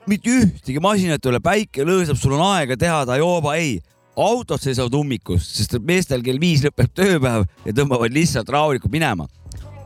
mitte 0.07 0.31
ühtegi 0.31 0.81
masinat 0.81 1.25
ei 1.25 1.31
ole, 1.31 1.41
päike 1.43 1.85
lõõsab, 1.87 2.17
sul 2.19 2.37
on 2.37 2.45
aega 2.53 2.77
teha 2.79 3.03
ta 3.05 3.19
jooba, 3.19 3.57
ei. 3.59 3.77
autod 4.17 4.61
seisavad 4.63 4.95
ummikus, 4.97 5.45
sest 5.59 5.75
meestel 5.85 6.23
kell 6.25 6.39
viis 6.41 6.63
lõpeb 6.65 6.89
tööpäev 6.97 7.45
ja 7.65 7.73
tõmbavad 7.77 8.13
lihtsalt 8.15 8.49
rahulikult 8.49 8.91
minema. 8.91 9.27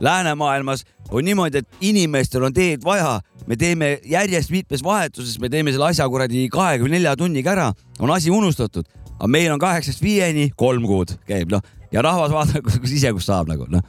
läänemaailmas 0.00 0.84
on 1.10 1.24
niimoodi, 1.24 1.58
et 1.58 1.68
inimestel 1.80 2.48
on 2.48 2.52
teed 2.52 2.84
vaja, 2.84 3.20
me 3.52 3.58
teeme 3.60 3.88
järjest 4.08 4.48
mitmes 4.54 4.80
vahetuses, 4.86 5.36
me 5.42 5.50
teeme 5.52 5.72
selle 5.74 5.90
asja 5.90 6.06
kuradi 6.08 6.46
kahekümne 6.52 6.96
nelja 6.96 7.12
tunniga 7.20 7.52
ära, 7.52 7.66
on 8.00 8.10
asi 8.14 8.32
unustatud, 8.32 8.88
aga 9.18 9.28
meil 9.28 9.52
on 9.52 9.60
kaheksast 9.60 10.00
viieni 10.02 10.48
kolm 10.56 10.86
kuud 10.88 11.12
käib 11.28 11.52
noh 11.52 11.60
ja 11.92 12.00
rahvas 12.06 12.32
vaatab, 12.32 12.64
kus 12.64 12.88
ise, 12.96 13.12
kus 13.12 13.26
saab 13.28 13.50
nagu 13.52 13.66
noh. 13.68 13.84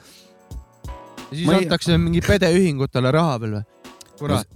siis 1.31 1.45
Ma 1.47 1.55
ei- 1.55 1.63
antakse 1.63 1.95
mingi 1.97 2.19
pedeühingutele 2.25 3.11
raha 3.15 3.37
veel 3.39 3.55
või? 3.59 3.63
kurat, 4.19 4.49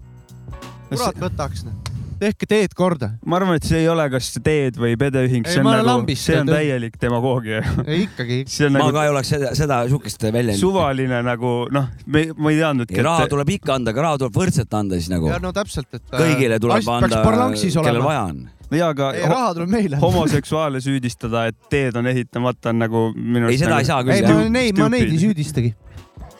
kurat 0.92 1.22
võtaks 1.24 1.64
noh. 1.70 1.78
Tehke 2.22 2.48
teed 2.50 2.74
korda. 2.78 3.12
ma 3.26 3.38
arvan, 3.40 3.58
et 3.60 3.68
see 3.68 3.82
ei 3.84 3.88
ole 3.92 4.06
kas 4.12 4.30
teed 4.44 4.78
või 4.80 4.98
pedeühing, 5.00 5.48
see 5.48 5.62
on 5.62 5.70
nagu, 5.70 6.16
see 6.18 6.40
on 6.42 6.50
täielik 6.50 6.98
demagoogia. 7.02 7.62
ei 7.86 8.04
ikkagi. 8.08 8.40
ma 8.74 8.82
nagu 8.82 8.96
ka 8.96 9.06
ei 9.06 9.14
oleks 9.14 9.32
seda, 9.36 9.54
seda 9.58 9.80
sihukest 9.90 10.28
välja. 10.34 10.58
suvaline 10.60 11.22
nagu 11.26 11.54
noh, 11.74 11.90
me, 12.06 12.28
ma 12.38 12.54
ei 12.54 12.62
teadnudki, 12.62 13.02
raha 13.06 13.28
et 13.28 13.34
tuleb 13.34 13.54
ikka 13.58 13.78
anda, 13.78 13.94
aga 13.94 14.06
raha 14.08 14.22
tuleb 14.24 14.40
võrdselt 14.42 14.78
anda 14.80 15.00
siis 15.00 15.12
nagu 15.14 15.30
ja. 15.32 15.42
no 15.44 15.54
täpselt, 15.56 15.90
et. 15.94 16.06
kõigile 16.14 16.60
tuleb 16.64 16.94
anda, 16.98 17.22
kellel 17.24 18.04
vaja 18.06 18.24
on. 18.32 18.42
ja 18.74 18.90
aga 18.96 19.12
ei, 19.18 19.28
raha 19.30 19.54
tuleb 19.60 19.76
meile. 19.78 20.02
homoseksuaale 20.02 20.82
süüdistada, 20.84 21.48
et 21.52 21.70
teed 21.72 22.00
on 22.00 22.10
ehitamata, 22.10 22.74
on 22.74 22.84
nagu 22.86 23.06
minu 23.14 23.52
ei, 23.52 23.62
seda 23.62 23.82
ei 23.84 23.90
saa 23.90 24.02
küll 24.08 24.18
ei, 24.18 24.26
ma. 24.26 24.50
neid, 24.58 24.82
ma 24.82 24.90
neid 24.94 25.14
ei 25.14 25.22
süüdistagi. 25.22 25.74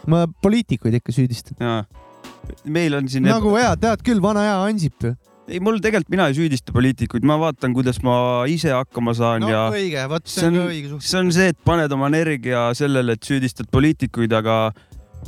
ma 0.10 0.26
poliitikuid 0.42 1.00
ikka 1.02 1.16
süüdistan. 1.16 1.62
jaa, 1.62 1.86
meil 2.66 2.98
on 2.98 3.10
siin 3.12 3.28
nagu 3.28 3.56
hea, 3.60 3.72
tead 3.80 4.04
küll, 4.06 4.24
vana 4.24 4.46
hea 4.48 4.60
Ansip 4.68 5.04
ju. 5.04 5.16
ei, 5.48 5.60
mul 5.64 5.80
tegelikult, 5.84 6.10
mina 6.12 6.28
ei 6.30 6.36
süüdista 6.38 6.74
poliitikuid, 6.76 7.24
ma 7.28 7.38
vaatan, 7.42 7.74
kuidas 7.76 8.02
ma 8.06 8.18
ise 8.52 8.74
hakkama 8.76 9.14
saan 9.18 9.46
no 9.46 9.52
ja 9.52 9.64
õige, 9.74 10.04
vot 10.12 10.28
see 10.28 10.50
on 10.50 10.60
ka 10.60 10.66
õige 10.74 10.92
suht. 10.92 11.08
see 11.08 11.22
on 11.24 11.32
see, 11.36 11.48
et 11.54 11.60
paned 11.68 11.94
oma 11.96 12.10
energia 12.12 12.68
sellele, 12.78 13.16
et 13.18 13.24
süüdistad 13.28 13.70
poliitikuid, 13.72 14.34
aga 14.38 14.58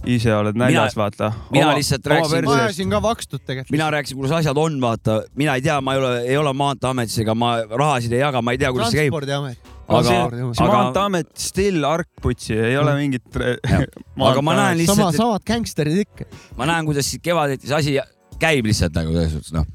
ise 0.08 0.32
oled 0.36 0.56
näljas, 0.60 0.94
vaata. 1.00 1.32
mina 1.52 1.72
lihtsalt 1.76 2.06
rääkisin- 2.12 2.46
ma 2.46 2.58
ajasin 2.66 2.92
ka 2.94 3.00
vakstut 3.04 3.42
tegelikult. 3.46 3.72
mina 3.74 3.88
rääkisin, 3.96 4.20
kuidas 4.20 4.36
asjad 4.42 4.58
on, 4.62 4.78
vaata, 4.84 5.22
mina 5.40 5.56
ei 5.58 5.64
tea, 5.66 5.80
ma 5.82 5.96
ei 5.96 6.00
ole, 6.04 6.12
ei 6.36 6.38
ole 6.38 6.54
Maanteeametis 6.54 7.18
ega 7.24 7.36
ma 7.36 7.56
rahasid 7.64 8.14
ei 8.14 8.22
jaga, 8.22 8.42
ma 8.42 8.52
ei 8.56 8.62
tea, 8.62 8.72
kuidas 8.76 8.92
see 8.94 9.02
käib. 9.02 9.16
transpordiamet. 9.16 9.58
aga, 9.90 10.20
aga- 10.30 10.70
Maanteeamet 10.76 11.32
still 11.42 11.84
arkputsi, 11.90 12.54
ei 12.54 12.78
ole 12.78 12.94
mingit. 13.00 13.26
aga 13.36 14.42
ma 14.46 14.54
näen 14.62 14.86
sama, 14.86 15.10
lihtsalt, 15.10 15.18
samad 15.18 15.44
gängsterid 15.48 15.98
ikka. 16.06 16.30
ma 16.60 16.66
näen, 16.70 16.86
kuidas 16.86 17.10
siit 17.10 17.24
kevadeti 17.26 17.68
see 17.68 17.76
asi 17.82 17.98
käib 18.40 18.66
lihtsalt 18.70 18.94
nagu 18.96 19.12
selles 19.16 19.34
suhtes 19.36 19.52
noh, 19.58 19.66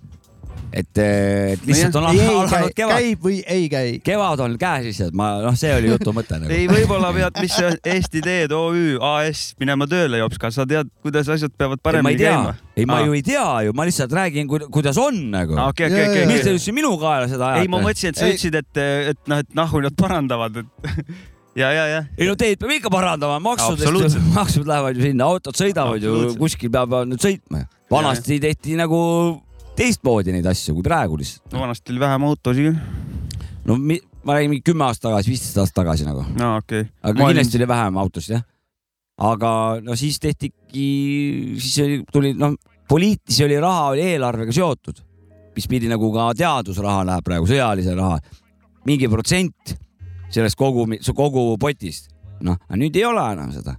et, 0.75 0.99
et 0.99 1.66
lihtsalt 1.68 1.97
on 2.01 2.09
ei 2.11 2.20
alanud 2.25 2.72
kevad, 2.75 2.97
käib 2.97 3.22
või 3.22 3.39
ei 3.51 3.66
käi. 3.70 3.99
kevad 4.05 4.43
on 4.43 4.57
käes 4.59 4.89
lihtsalt, 4.89 5.14
ma 5.16 5.29
noh, 5.45 5.55
see 5.59 5.70
oli 5.77 5.93
jutu 5.93 6.14
mõte 6.16 6.39
nagu. 6.41 6.51
ei, 6.57 6.66
võib-olla 6.70 7.12
pead, 7.14 7.39
mis 7.45 7.55
see 7.55 7.75
Eesti 7.95 8.22
Teed 8.25 8.55
OÜ 8.55 8.97
AS 8.99 9.45
minema 9.62 9.87
tööle, 9.91 10.18
Jopska, 10.22 10.51
sa 10.55 10.66
tead, 10.68 10.91
kuidas 11.05 11.31
asjad 11.31 11.55
peavad 11.59 11.83
paremini 11.85 12.18
käima?, 12.18 12.57
ei, 12.75 12.89
ma 12.91 13.01
ju 13.05 13.14
ei 13.14 13.22
tea 13.27 13.47
ju, 13.68 13.77
ma 13.77 13.87
lihtsalt 13.87 14.16
räägin, 14.18 14.51
kuidas 14.51 14.99
on 15.01 15.20
nagu. 15.35 15.59
okei, 15.68 15.93
okei, 15.93 16.09
okei, 16.09 16.27
miks 16.33 16.49
te 16.49 16.57
siin 16.59 16.79
minu 16.81 16.95
kaela 16.99 17.31
seda 17.31 17.55
ei, 17.61 17.70
ma 17.70 17.79
ajate? 17.79 17.91
mõtlesin, 17.91 18.11
et 18.16 18.22
sa 18.22 18.33
ütlesid, 18.33 18.59
et, 18.64 18.83
et 19.14 19.31
noh, 19.31 19.45
et 19.45 19.55
nahku 19.55 19.85
nad 19.85 19.95
parandavad, 19.99 20.59
et 20.64 20.99
ja, 21.62 21.70
ja, 21.70 21.87
ja. 21.93 22.03
ei 22.18 22.27
no 22.27 22.35
teid 22.41 22.59
peab 22.59 22.75
ikka 22.81 22.91
parandama, 22.91 23.39
maksudest 23.47 24.18
maksud 24.41 24.66
lähevad 24.66 24.99
ju 24.99 25.07
sinna, 25.07 25.31
autod 25.31 25.59
sõidavad 25.59 26.03
ju 26.03 26.35
kuskil 26.41 26.75
peavad 26.75 27.14
nüüd 27.14 27.22
sõitma. 27.22 27.62
vanasti 27.95 28.43
tehti 28.43 28.75
nagu 28.81 28.99
teistmoodi 29.79 30.35
neid 30.35 30.47
asju 30.51 30.77
kui 30.77 30.87
praegu 30.87 31.18
lihtsalt. 31.20 31.47
no 31.53 31.62
vanasti 31.64 31.95
oli 31.95 32.03
vähem 32.03 32.27
autosid 32.29 32.68
küll. 32.68 32.77
no 33.68 33.77
mi, 33.79 33.99
ma 34.25 34.37
räägin 34.39 34.55
mingi 34.55 34.66
kümme 34.66 34.87
aastat 34.89 35.09
tagasi, 35.11 35.33
viisteist 35.33 35.61
aastat 35.62 35.81
tagasi 35.83 36.07
nagu, 36.09 36.25
no 36.39 36.57
okei 36.59 36.85
okay.. 36.85 36.93
aga 37.03 37.31
kindlasti 37.31 37.61
oli 37.61 37.68
vähem 37.68 37.99
autosid 38.05 38.37
jah. 38.37 38.45
aga 39.31 39.51
no 39.83 39.97
siis 39.99 40.20
tehtigi, 40.22 40.87
siis 41.59 41.79
oli, 41.85 42.01
tuli 42.12 42.35
noh, 42.39 42.57
poliitilisi 42.89 43.47
oli 43.47 43.61
raha 43.61 43.87
oli 43.95 44.09
eelarvega 44.14 44.55
seotud, 44.55 45.01
mis 45.57 45.68
pidi 45.70 45.91
nagu 45.91 46.11
ka 46.14 46.33
teadusraha 46.39 47.07
läheb 47.11 47.27
praegu, 47.27 47.49
sõjalise 47.51 47.95
raha, 47.99 48.18
mingi 48.87 49.09
protsent 49.11 49.77
sellest 50.35 50.59
kogu, 50.59 50.87
kogu 51.14 51.55
potist. 51.61 52.11
noh, 52.45 52.59
aga 52.68 52.77
nüüd 52.77 52.97
ei 52.99 53.05
ole 53.07 53.22
enam 53.33 53.53
seda, 53.55 53.77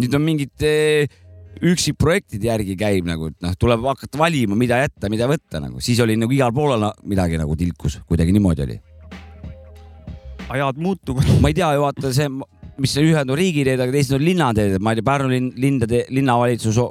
nüüd 0.00 0.14
on 0.16 0.22
mingid 0.24 0.64
eh, 0.64 1.16
üksikprojektide 1.62 2.50
järgi 2.50 2.76
käib 2.78 3.06
nagu, 3.08 3.30
et 3.32 3.38
noh, 3.44 3.54
tuleb 3.58 3.84
hakata 3.86 4.18
valima, 4.20 4.56
mida 4.58 4.80
jätta, 4.82 5.08
mida 5.12 5.28
võtta 5.30 5.60
nagu, 5.62 5.80
siis 5.80 6.00
oli 6.04 6.16
nagu 6.20 6.32
igal 6.32 6.52
pool 6.52 6.76
na- 6.80 6.92
midagi 7.04 7.38
nagu 7.40 7.56
tilkus, 7.56 8.00
kuidagi 8.08 8.32
niimoodi 8.36 8.62
oli. 8.66 8.80
ajad 10.48 10.76
muutuvad. 10.78 11.26
ma 11.40 11.48
ei 11.48 11.54
tea 11.54 11.72
ju 11.74 11.80
vaata 11.82 12.12
see, 12.14 12.28
mis 12.82 12.92
ühed 13.00 13.30
on 13.30 13.36
riigiteed, 13.38 13.80
aga 13.80 13.92
teised 13.94 14.12
on 14.16 14.24
linnateed, 14.24 14.74
ma 14.84 14.92
ei 14.92 14.98
tea, 15.00 15.06
Pärnu 15.06 15.30
linn, 15.32 15.50
lindade, 15.56 16.02
linnavalitsus 16.12 16.76
ho- 16.80 16.90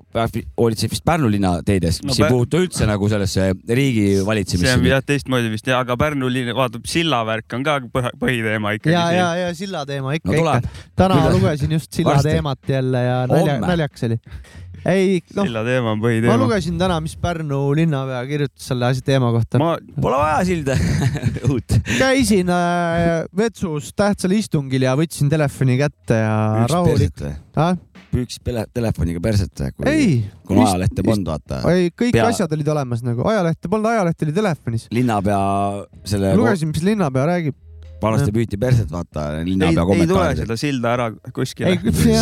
hoolitseb 0.58 0.94
vist 0.96 1.04
Pärnu 1.06 1.30
linnateedest, 1.30 2.04
mis 2.08 2.18
No 2.20 2.26
ei 2.26 2.32
puutu 2.34 2.62
üldse 2.64 2.88
nagu 2.90 3.10
sellesse 3.12 3.52
riigi 3.70 4.06
see 4.16 4.22
on 4.22 4.28
valitsemisse. 4.32 4.76
jah 4.90 5.04
teistmoodi 5.06 5.52
vist 5.54 5.68
ja, 5.70 5.80
aga 5.86 5.98
Pärnu 6.02 6.30
linn, 6.32 6.50
vaatab, 6.58 6.86
sillavärk 6.90 7.54
on 7.58 7.64
ka 7.68 7.78
põh- 7.86 8.12
põhiteema 8.22 8.74
ikkagi 8.80 8.96
ja, 8.96 9.06
ja 9.14 9.30
ja 9.46 9.54
silla 9.54 9.86
teema 9.86 10.14
ikka 10.18 10.32
no, 10.32 10.38
ikka. 10.42 10.74
täna 10.96 11.20
Kuidas? 11.22 11.38
lugesin 11.40 11.72
just 11.78 11.94
silla 11.94 12.16
Varsti. 12.16 12.30
teemat 12.34 12.70
jälle 12.70 13.04
ja 13.06 13.18
nalja, 13.28 13.60
naljakas 13.62 14.04
oli. 14.10 14.20
ei, 14.90 15.22
noh, 15.36 15.48
silla 15.48 15.64
teema 15.68 15.94
on 15.94 16.00
ma 16.02 16.08
põhiteema. 16.08 16.38
lugesin 16.42 16.78
täna, 16.82 17.00
mis 17.04 17.16
Pärnu 17.22 17.60
linnapea 17.78 18.22
kirjutas 18.30 18.70
selle 18.72 18.86
asja 18.90 19.06
teema 19.14 19.32
kohta. 19.36 19.60
ma, 19.62 19.76
pole 20.02 20.20
vaja 20.22 20.44
silda 20.48 20.78
uut. 21.52 21.78
käisin 21.98 22.50
äh, 22.54 23.26
vetsus 23.38 23.92
tähtsal 23.98 24.36
istungil 24.38 24.86
ja 24.88 24.96
võtsin 25.00 25.30
telefoni 25.32 25.78
kätte 25.82 26.22
ja 26.22 26.38
rahulik. 26.72 27.26
Ah? 27.56 27.76
püüksid 28.16 28.44
pele- 28.48 28.68
telefoniga 28.72 29.20
perset 29.24 29.52
või? 29.76 29.92
ei, 29.92 30.12
kui 30.48 30.56
on 30.56 30.64
ajalehte 30.64 31.04
polnud, 31.04 31.28
vaata. 31.28 31.60
ei 31.74 31.90
kõik 31.92 32.14
Pea- 32.16 32.30
asjad 32.30 32.54
olid 32.56 32.70
olemas 32.72 33.04
nagu, 33.04 33.26
ajalehte 33.28 33.68
polnud, 33.72 33.90
ajaleht 33.92 34.24
oli 34.24 34.36
telefonis. 34.36 34.88
linnapea 34.96 35.40
selle, 36.08 36.32
lugesin, 36.40 36.72
mis 36.72 36.84
linnapea 36.86 37.26
räägib. 37.34 37.58
Vanasti 38.06 38.32
püüti 38.36 38.60
perset, 38.62 38.90
vaata, 38.94 39.26
linnapea 39.46 39.72
ei 39.74 39.76
tule 39.78 39.86
kommentaarid. 39.92 40.42
seda 40.44 40.58
silda 40.62 40.94
ära 40.96 41.08
kuskile. 41.36 41.74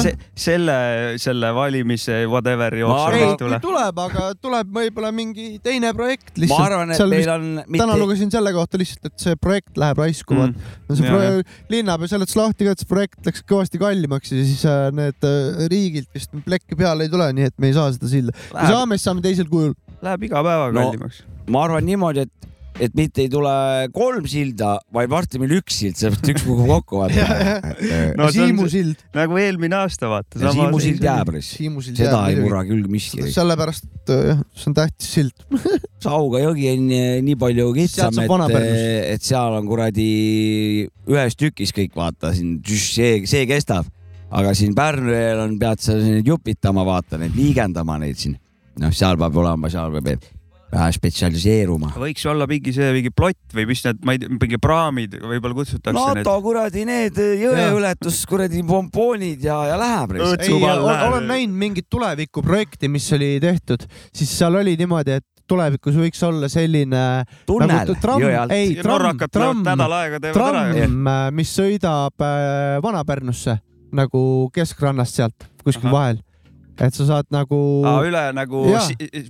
Se, 0.04 0.14
selle, 0.46 0.76
selle 1.22 1.52
valimise 1.56 2.22
whatever 2.32 2.74
Ma 2.74 2.82
jooksul 2.84 3.18
ei 3.20 3.38
tule. 3.42 3.60
tuleb, 3.64 4.00
aga 4.08 4.30
tuleb 4.42 4.72
võib-olla 4.80 5.12
mingi 5.16 5.48
teine 5.64 5.92
projekt 5.98 6.34
ma 6.38 6.44
lihtsalt. 6.46 6.66
arvan, 6.70 6.94
et 6.96 7.02
seal 7.02 7.12
meil 7.14 7.32
on 7.36 7.48
täna 7.60 7.68
mitte, 7.78 8.00
lugesin 8.04 8.32
selle 8.34 8.54
kohta 8.56 8.80
lihtsalt, 8.82 9.12
et 9.12 9.26
see 9.28 9.36
projekt 9.42 9.78
läheb 9.82 10.02
raisku 10.04 10.38
mm.. 10.40 10.72
See 10.94 11.10
pro- 11.10 11.44
linnapea 11.74 12.12
seletas 12.12 12.36
lahti 12.38 12.68
ka, 12.68 12.74
et 12.78 12.84
see 12.84 12.90
projekt 12.90 13.26
läks 13.30 13.44
kõvasti 13.50 13.80
kallimaks 13.82 14.34
ja 14.34 14.44
siis 14.46 14.64
äh, 14.70 14.88
need 14.96 15.26
äh, 15.28 15.66
riigilt 15.72 16.10
vist 16.16 16.34
plekki 16.46 16.78
peale 16.80 17.08
ei 17.08 17.12
tule, 17.14 17.28
nii 17.36 17.50
et 17.50 17.56
me 17.62 17.72
ei 17.72 17.76
saa 17.78 17.92
seda 17.96 18.10
silda. 18.12 18.34
me 18.54 18.68
saame, 18.70 18.98
siis 19.00 19.08
saame 19.10 19.24
teisel 19.26 19.50
kujul. 19.52 19.74
läheb 20.04 20.28
iga 20.30 20.42
päevaga 20.46 20.74
No, 20.76 20.88
kallimaks. 20.88 21.24
ma 21.50 21.64
arvan 21.68 21.86
niimoodi, 21.88 22.28
et 22.28 22.50
et 22.82 22.94
mitte 22.98 23.24
ei 23.26 23.30
tule 23.32 23.54
kolm 23.94 24.26
silda, 24.30 24.76
vaid 24.94 25.12
varsti 25.12 25.42
meil 25.42 25.56
üks 25.60 25.80
sild, 25.82 25.98
sellepärast 26.00 26.32
üks 26.34 26.46
kukub 26.48 26.70
kokku, 26.72 27.02
vaata. 27.04 27.72
No 28.18 28.30
Siimu 28.34 28.66
sild, 28.72 29.02
nagu 29.16 29.38
eelmine 29.40 29.78
aasta 29.78 30.10
vaata. 30.12 30.40
Siimu 30.42 30.80
sild 30.82 31.04
jääb, 31.04 31.32
sild 31.44 31.90
seda 31.94 32.24
jääb 32.24 32.34
ei 32.34 32.42
murra 32.42 32.64
küll 32.68 32.86
miski. 32.90 33.26
sellepärast, 33.34 33.88
et 33.90 34.14
jah, 34.32 34.44
see 34.58 34.70
on 34.72 34.78
tähtis 34.78 35.14
sild. 35.20 35.48
Sauga 36.04 36.42
jõgi 36.44 36.70
on 36.74 36.86
nii 36.90 37.34
nii 37.34 37.40
palju 37.40 37.70
kitsam, 37.78 38.20
et 38.20 38.30
Vana-Pärnust., 38.30 38.86
et 39.16 39.26
seal 39.26 39.58
on 39.58 39.68
kuradi 39.70 40.08
ühes 41.10 41.38
tükis 41.40 41.74
kõik, 41.76 41.94
vaata 41.98 42.34
siin, 42.36 42.58
see, 42.68 43.24
see 43.30 43.48
kestab. 43.50 43.90
aga 44.34 44.54
siin 44.58 44.74
Pärnu 44.78 45.14
jõel 45.14 45.44
on, 45.46 45.58
pead 45.62 45.84
sa 45.84 45.98
neid 46.00 46.28
jupitama, 46.28 46.86
vaata 46.88 47.22
neid, 47.22 47.36
liigendama 47.38 48.00
neid 48.02 48.18
siin. 48.20 48.40
noh, 48.82 48.94
seal 48.96 49.20
peab 49.22 49.36
olema, 49.38 49.70
seal 49.70 49.94
peab 49.94 50.16
spetsialiseeruma. 50.74 51.94
võiks 52.00 52.24
ju 52.26 52.32
olla 52.32 52.48
mingi 52.50 52.74
see 52.76 52.92
mingi 52.96 53.12
plott 53.16 53.56
või 53.56 53.68
mis 53.70 53.84
need, 53.86 54.00
ma 54.06 54.16
ei 54.16 54.22
tea, 54.24 54.32
mingi 54.34 54.60
praamid 54.62 55.18
võib-olla 55.20 55.58
kutsutakse 55.58 55.98
need. 55.98 56.22
NATO 56.22 56.38
kuradi 56.46 56.86
need 56.90 57.20
jõeületus 57.42 58.24
kuradi 58.30 58.64
pompoonid 58.68 59.44
ja, 59.46 59.60
ja 59.72 59.78
läheb. 59.80 60.16
Olen 60.18 61.30
näinud 61.30 61.60
mingit 61.66 61.90
tulevikuprojekti, 61.92 62.90
mis 62.92 63.12
oli 63.16 63.36
tehtud, 63.44 63.86
siis 64.16 64.34
seal 64.38 64.58
oli 64.62 64.76
niimoodi, 64.80 65.20
et 65.22 65.28
tulevikus 65.50 65.98
võiks 66.00 66.22
olla 66.26 66.48
selline 66.52 67.04
tunnel 67.48 67.72
nagu 67.74 67.96
tramm 68.02 68.52
ei 68.54 68.78
tramm, 68.80 69.20
tramm, 69.28 69.64
tramm, 70.32 71.10
mis 71.36 71.52
sõidab 71.58 72.24
äh, 72.24 72.80
Vana-Pärnusse 72.84 73.58
nagu 73.94 74.50
keskrannast 74.54 75.20
sealt 75.20 75.50
kuskil 75.64 75.90
Ahah. 75.90 75.98
vahel. 76.00 76.22
Et 76.82 76.94
sa 76.98 77.06
saad 77.06 77.28
nagu 77.34 77.58
Aa, 77.86 78.02
üle 78.08 78.24
nagu 78.34 78.64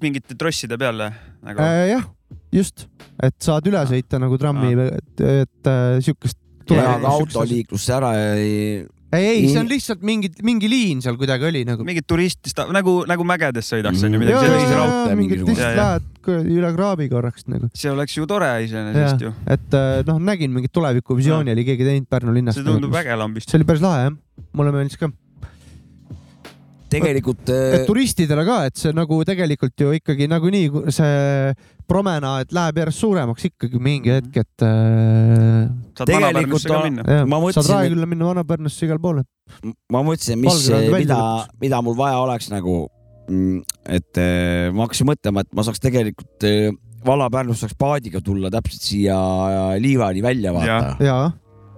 mingite 0.03 0.37
trosside 0.39 0.77
peale 0.79 1.11
nagu.. 1.43 1.59
äh, 1.59 1.89
jah, 1.95 2.07
just, 2.55 2.87
et 3.21 3.35
saad 3.43 3.67
üle 3.67 3.83
sõita 3.89 4.19
nagu 4.21 4.37
trammi, 4.41 4.73
et, 4.87 5.23
et 5.43 5.67
äh, 5.71 5.99
siukest 6.05 6.39
ja 6.71 6.93
ka 7.03 7.09
autoliiklusse 7.17 7.91
ära 7.97 8.13
ei, 8.39 8.85
ei, 9.13 9.25
ei, 9.27 9.41
see 9.51 9.59
on 9.59 9.67
lihtsalt 9.69 10.01
mingi, 10.07 10.29
mingi 10.47 10.69
liin 10.71 11.01
seal 11.03 11.17
kuidagi 11.19 11.45
oli 11.49 11.65
nagu. 11.67 11.83
mingid 11.85 12.07
turistist 12.09 12.61
nagu, 12.73 13.01
nagu 13.09 13.25
mägedes 13.27 13.67
sõidaks 13.73 13.99
onju 14.07 14.17
Mhm. 14.17 14.23
midagi 14.23 14.47
sellist 14.47 14.73
raudtee. 14.79 15.17
mingisugune. 15.19 15.67
lähed 15.77 16.07
üle 16.55 16.71
kraabi 16.77 17.09
korraks 17.11 17.43
nagu. 17.51 17.67
see 17.75 17.91
oleks 17.91 18.15
ju 18.17 18.25
tore 18.25 18.47
iseenesest 18.63 19.21
ju. 19.27 19.33
et 19.45 19.75
äh, 19.75 19.99
noh, 20.07 20.17
nägin 20.23 20.55
mingit 20.55 20.71
tulevikuvisiooni 20.73 21.51
oli 21.51 21.65
keegi 21.67 21.83
teinud 21.91 22.07
Pärnu 22.09 22.33
linnast. 22.33 22.57
see 22.57 22.65
tundub 22.65 22.95
äge 22.95 23.19
lambist. 23.19 23.49
see 23.51 23.59
oli 23.59 23.67
päris 23.67 23.83
lahe 23.83 24.07
jah, 24.07 24.15
mulle 24.55 24.71
meeldis 24.71 24.97
ka. 24.97 25.11
Tegelikult 26.93 27.51
äh, 27.53 27.83
turistidele 27.87 28.45
ka, 28.47 28.57
et 28.69 28.79
see 28.79 28.93
nagu 28.95 29.19
tegelikult 29.27 29.83
ju 29.85 29.91
ikkagi 29.97 30.27
nagunii 30.31 30.69
see 30.93 31.53
promenaad 31.89 32.53
läheb 32.55 32.79
järjest 32.83 33.03
suuremaks 33.03 33.47
ikkagi 33.49 33.81
mingi 33.83 34.13
hetk, 34.15 34.37
et 34.43 34.65
äh, 34.65 35.67
saad 35.99 36.13
Vana-Pärnusse 36.15 36.71
ka 36.71 36.79
minna. 36.87 37.05
saad 37.27 37.43
mõtlesin, 37.43 37.67
et- 37.67 37.75
Raekülla 37.83 38.09
minna 38.13 38.29
Vana-Pärnusse 38.31 38.87
igale 38.87 39.03
poole. 39.03 39.25
ma 39.91 40.03
mõtlesin, 40.07 40.39
mis, 40.41 40.63
mida 40.93 41.19
mida 41.61 41.81
mul 41.85 41.97
vaja 41.99 42.21
oleks 42.23 42.49
nagu, 42.53 42.77
et 43.87 44.19
äh, 44.23 44.71
ma 44.73 44.87
hakkasin 44.87 45.09
mõtlema, 45.11 45.43
et 45.45 45.53
ma 45.55 45.65
saaks 45.67 45.83
tegelikult 45.83 46.49
Valla-Pärnust 47.03 47.65
saaks 47.65 47.75
paadiga 47.75 48.21
tulla 48.23 48.47
täpselt 48.51 48.81
siia 48.85 49.15
Liivani 49.83 50.21
välja 50.23 50.53
vaata, 50.55 50.95
ja, 51.03 51.17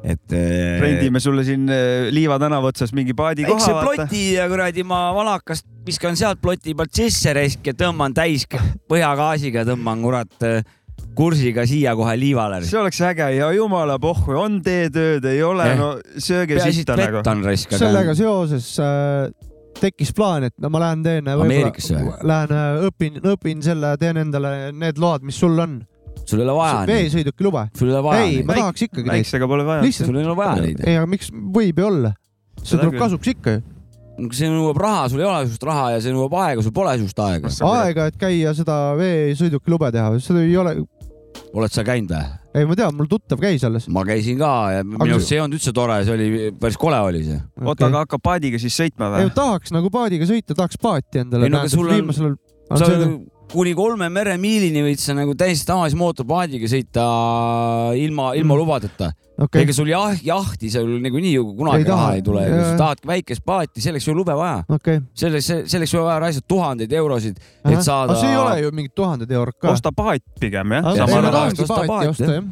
et 0.06 0.36
äh, 0.38 0.78
rendime 0.82 1.20
sulle 1.24 1.44
siin 1.48 1.66
äh, 1.72 2.08
Liiva 2.14 2.38
tänava 2.42 2.70
otsas 2.70 2.94
mingi 2.94 3.16
paadi 3.18 3.46
väikse 3.48 3.72
koha, 3.72 3.82
vaata. 3.82 4.06
ploti 4.06 4.24
ja 4.36 4.48
kuradi 4.52 4.86
ma 4.86 5.08
valakast 5.16 5.66
viskan 5.86 6.18
sealt 6.20 6.42
ploti 6.42 6.76
pealt 6.78 6.94
sisse 6.94 7.34
raisk 7.34 7.66
ja 7.66 7.74
tõmban 7.78 8.14
täis 8.16 8.46
põhjagaasiga, 8.90 9.66
tõmban 9.68 10.04
kurat 10.06 10.46
äh, 10.46 10.62
kursiga 11.16 11.66
siia 11.68 11.96
kohe 11.98 12.14
liivale. 12.20 12.62
see 12.68 12.80
oleks 12.80 13.02
äge 13.08 13.32
ja 13.38 13.50
jumala 13.56 13.98
pohhu, 14.02 14.38
on 14.40 14.62
teetööd, 14.66 15.26
ei 15.32 15.42
ole, 15.44 15.68
Jah. 15.72 15.82
no 15.82 15.92
sööge 16.22 16.62
sitta 16.70 16.98
nagu 17.00 17.24
sellega 17.66 18.16
seoses 18.18 18.72
äh, 18.84 19.32
tekkis 19.80 20.14
plaan, 20.16 20.48
et 20.48 20.56
no 20.62 20.72
ma 20.72 20.82
lähen 20.86 21.04
teen. 21.04 21.28
Lähen 21.28 22.56
äh, 22.56 22.86
õpin, 22.88 23.20
õpin 23.34 23.64
selle, 23.66 23.96
teen 24.02 24.20
endale 24.22 24.72
need 24.76 25.02
load, 25.02 25.26
mis 25.28 25.40
sul 25.40 25.60
on. 25.60 25.82
Sul 26.24 26.42
ei 26.42 26.48
ole 26.48 26.56
vaja 26.58 26.82
veesõiduki 26.90 27.46
lube. 27.46 27.68
sul 27.78 27.90
ei 27.92 27.96
ole 27.96 28.04
vaja 28.06 28.26
ei, 28.26 28.42
ma 28.48 28.58
tahaks 28.60 28.88
ikkagi 28.88 29.10
väiksega 29.12 29.50
pole 29.52 29.68
vaja. 29.68 29.86
lihtsalt 29.86 30.12
sul 30.12 30.20
ei 30.20 30.28
ole 30.28 30.38
vaja 30.40 30.56
neid. 30.62 30.84
ei, 30.86 30.98
aga 31.00 31.10
miks 31.10 31.32
võib 31.32 31.82
ju 31.82 31.88
olla? 31.90 32.14
see 32.62 32.80
tuleb 32.80 32.98
kasuks 33.02 33.32
ikka 33.36 33.58
ju. 33.58 33.64
see 34.32 34.50
nõuab 34.52 34.80
raha, 34.82 35.10
sul 35.12 35.22
ei 35.22 35.28
ole 35.28 35.44
sihukest 35.44 35.68
raha 35.68 35.92
ja 35.96 36.02
see 36.06 36.16
nõuab 36.16 36.38
aega, 36.46 36.66
sul 36.66 36.76
pole 36.76 36.96
sihukest 36.98 37.22
aega. 37.26 37.54
aega, 37.74 38.08
et 38.12 38.18
käia 38.22 38.56
seda 38.58 38.80
veesõiduki 39.00 39.76
lube 39.76 39.92
teha, 39.96 40.16
seda 40.24 40.46
ei 40.46 40.58
ole. 40.62 40.78
oled 41.56 41.76
sa 41.76 41.86
käinud 41.88 42.16
või? 42.16 42.32
ei, 42.56 42.64
ma 42.70 42.80
tean, 42.80 42.96
mul 42.96 43.12
tuttav 43.12 43.42
käis 43.44 43.64
alles. 43.68 43.90
ma 43.92 44.06
käisin 44.08 44.40
ka 44.40 44.54
ja 44.78 44.88
minu 44.88 45.04
arust 45.04 45.30
see 45.30 45.38
ei 45.38 45.44
olnud 45.44 45.60
üldse 45.60 45.76
tore, 45.76 46.00
see 46.08 46.16
oli 46.16 46.50
päris 46.62 46.80
kole 46.80 47.00
oli 47.10 47.22
see. 47.28 47.38
oota, 47.62 47.92
aga 47.92 48.06
hakkab 48.06 48.24
paadiga 48.24 48.62
siis 48.62 48.78
sõitma 48.80 49.12
ei 49.20 49.28
või?, 49.28 49.36
tahaks 49.36 49.76
nagu 49.76 49.92
paadiga 49.94 50.28
sõita, 50.30 50.56
tahaks 50.56 50.80
paati 50.82 51.26
endale. 51.26 51.50
Ei, 51.50 51.54
no 51.54 51.64
aga 51.64 51.74
sul 51.76 51.90
on- 51.90 52.00
viimasel 52.00 52.32
ajal 52.32 52.38
on 52.70 52.82
sa 52.82 52.90
see 52.90 53.10
kuni 53.52 53.74
kolme 53.78 54.08
meremiilini 54.12 54.82
võid 54.84 55.00
sa 55.00 55.14
nagu 55.16 55.36
täiesti 55.38 55.68
tavalise 55.70 55.98
mootorpaadiga 56.00 56.68
sõita 56.72 57.06
ilma, 58.00 58.34
ilma 58.36 58.54
Mm. 58.56 58.60
lubadeta. 58.60 59.12
okei 59.40 59.62
ega, 59.66 59.74
sul 59.76 59.88
jah, 59.92 60.16
jahti 60.24 60.70
sul 60.72 60.98
niikuinii 61.04 61.34
ju 61.36 61.46
kunagi 61.56 61.84
Ei 61.84 61.86
taha. 61.86 62.02
raha 62.02 62.16
ei 62.16 62.22
tule, 62.24 62.44
kui 62.50 62.64
sa 62.64 62.76
tahadki 62.80 63.08
väikest 63.08 63.44
paati, 63.46 63.82
selleks 63.84 64.08
ei 64.08 64.12
ole 64.14 64.20
lube 64.22 64.36
vaja. 64.36 64.64
okei. 64.70 65.02
selleks, 65.14 65.50
selleks 65.72 65.94
ei 65.94 66.00
ole 66.00 66.08
vaja 66.08 66.20
raisata 66.26 66.48
tuhandeid 66.48 66.92
eurosid, 66.92 67.38
et 67.66 67.82
saada 67.84 68.14
aga 68.14 68.22
see 68.22 68.30
ei 68.32 68.38
ole 68.38 68.62
ju 68.62 68.72
mingid 68.72 68.96
tuhanded 68.96 69.32
eurod 69.32 69.58
ka. 69.60 69.72
osta 69.76 69.92
paat 69.92 70.24
pigem 70.40 70.72
jah, 70.72 72.44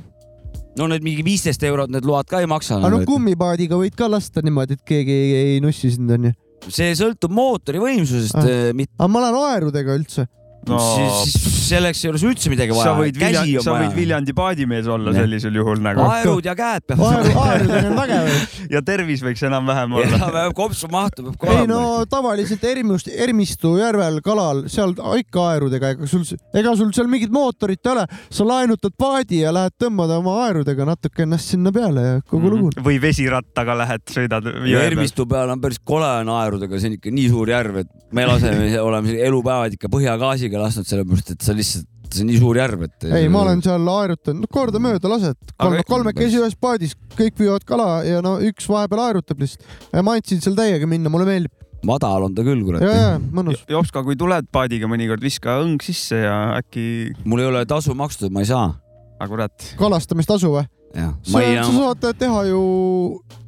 no 0.78 0.88
need 0.89 1.04
mingi 1.06 1.24
viisteist 1.26 1.64
eurot, 1.68 1.91
need 1.94 2.06
load 2.08 2.26
ka 2.30 2.39
ei 2.44 2.48
maksa. 2.50 2.80
aga 2.82 2.89
no 2.89 3.02
kummipaadiga 3.08 3.78
võid 3.80 3.96
ka 3.98 4.08
lasta 4.12 4.41
niimoodi, 4.46 4.74
et 4.80 4.84
keegi 4.88 5.12
ei, 5.12 5.34
ei 5.54 5.60
nussi 5.64 5.91
sind 5.94 6.10
onju. 6.12 6.34
see 6.68 6.94
sõltub 6.98 7.32
mootori 7.36 7.80
võimsusest 7.84 8.36
Ah. 8.39 8.48
äh,, 8.48 8.72
mitte 8.74 8.94
aga 9.00 9.08
ma 9.12 9.20
lähen 9.26 9.36
aerudega 9.36 9.96
üldse. 10.00 10.28
No 10.68 10.80
siis, 10.80 11.34
siis 11.34 11.53
selleks 11.68 12.03
ei 12.03 12.11
ole 12.11 12.22
sul 12.22 12.34
üldse 12.34 12.51
midagi 12.51 12.76
sa 12.76 12.93
vaja. 12.93 12.95
võid 12.99 13.20
Vilja-, 13.20 13.64
sa 13.66 13.76
võid 13.78 13.95
Viljandi 13.97 14.36
paadimees 14.38 14.89
olla 14.91 15.14
Jah. 15.14 15.24
sellisel 15.24 15.59
juhul 15.59 15.82
nagu 15.84 16.03
aerud 16.05 16.47
ja 16.47 16.55
käed 16.57 16.86
peavad. 16.89 17.30
aerudega 17.45 17.89
on 17.89 17.97
vägev. 17.97 18.30
ja 18.74 18.82
tervis 18.86 19.24
võiks 19.26 19.43
enam-vähem 19.47 19.97
olla. 19.99 20.20
enam-vähem 20.20 20.55
kopsu 20.57 20.89
mahtu 20.93 21.28
peab 21.28 21.38
ka 21.41 21.57
ei 21.59 21.70
no 21.70 21.80
olema. 21.80 22.09
tavaliselt 22.11 22.64
Ermist, 22.74 23.09
Ermistu 23.14 23.76
järvel 23.80 24.20
kalal, 24.26 24.64
seal 24.72 24.95
ikka 25.20 25.47
aerudega, 25.53 25.93
ega 25.95 26.09
sul, 26.09 26.26
ega 26.53 26.76
sul 26.80 26.93
seal 26.95 27.09
mingit 27.11 27.34
mootorit 27.34 27.82
ei 27.84 27.93
ole, 27.93 28.05
sa 28.34 28.47
laenutad 28.47 28.95
paadi 28.99 29.43
ja 29.43 29.53
lähed 29.55 29.76
tõmbad 29.82 30.14
oma 30.18 30.38
aerudega 30.47 30.88
natuke 30.88 31.26
ennast 31.28 31.53
sinna 31.53 31.74
peale 31.76 32.05
ja 32.05 32.22
kogu 32.30 32.51
lugu. 32.53 32.72
või 32.84 32.99
vesirattaga 33.03 33.78
lähed, 33.84 34.05
sõidad. 34.11 34.47
Ermistu 34.84 35.26
peal 35.30 35.51
on 35.53 35.61
päris 35.64 35.80
kole 35.84 36.09
naerudega, 36.28 36.80
see 36.80 36.91
on 36.91 36.97
ikka 36.99 37.14
nii 37.14 37.30
suur 37.32 37.51
järv, 37.53 37.84
et 37.84 37.91
me 38.14 38.26
laseme, 38.30 38.70
oleme 38.82 39.16
elupäevad 39.28 39.76
ikka 39.78 39.89
põhjagaasiga 39.93 40.61
lasknud, 40.61 40.88
sellepärast 40.89 41.34
et 41.34 41.45
see 41.54 41.62
lihtsalt, 41.62 41.89
see 42.14 42.24
on 42.24 42.30
nii 42.30 42.39
suur 42.41 42.60
järv, 42.60 42.86
et. 42.88 43.08
ei, 43.10 43.30
ma 43.32 43.43
olen 43.45 43.64
seal 43.66 43.89
aerutanud, 43.95 44.43
no 44.43 44.51
kordamööda 44.51 45.12
lased, 45.12 45.39
kolme, 45.56 45.82
Aga- 45.82 45.89
kolmekesi 45.89 46.39
ühes 46.41 46.56
paadis, 46.60 46.95
kõik 47.18 47.38
püüavad 47.39 47.66
kala 47.70 47.89
ja 48.08 48.22
no 48.26 48.36
üks 48.43 48.70
vahepeal 48.70 49.06
aerutab 49.08 49.43
lihtsalt. 49.43 49.66
ma 50.01 50.18
andsin 50.18 50.41
seal 50.43 50.58
täiega 50.58 50.89
minna, 50.89 51.12
mulle 51.14 51.30
meeldib. 51.30 51.54
madal 51.86 52.30
on 52.30 52.36
ta 52.36 52.45
küll, 52.45 52.62
ja, 52.62 52.68
kurat. 52.68 52.86
ja 52.86 53.18
mõnus. 53.24 53.66
Jopska, 53.70 54.06
kui 54.06 54.18
tuled 54.20 54.49
paadiga 54.54 54.89
mõnikord, 54.89 55.24
viska 55.24 55.60
õng 55.64 55.82
sisse 55.86 56.24
ja 56.26 56.38
äkki, 56.60 56.86
mul 57.26 57.43
ei 57.43 57.51
ole 57.51 57.66
tasu 57.70 57.95
makstud, 57.97 58.34
ma 58.34 58.45
ei 58.45 58.49
saa. 58.51 58.72
aga 59.20 59.30
kurat, 59.32 59.74
kalastamistasu 59.80 60.54
või? 60.58 60.66
sa 60.93 61.41
ei, 61.41 61.58
sa 61.58 61.72
saad 61.72 62.06
teha 62.20 62.43
ju 62.51 62.64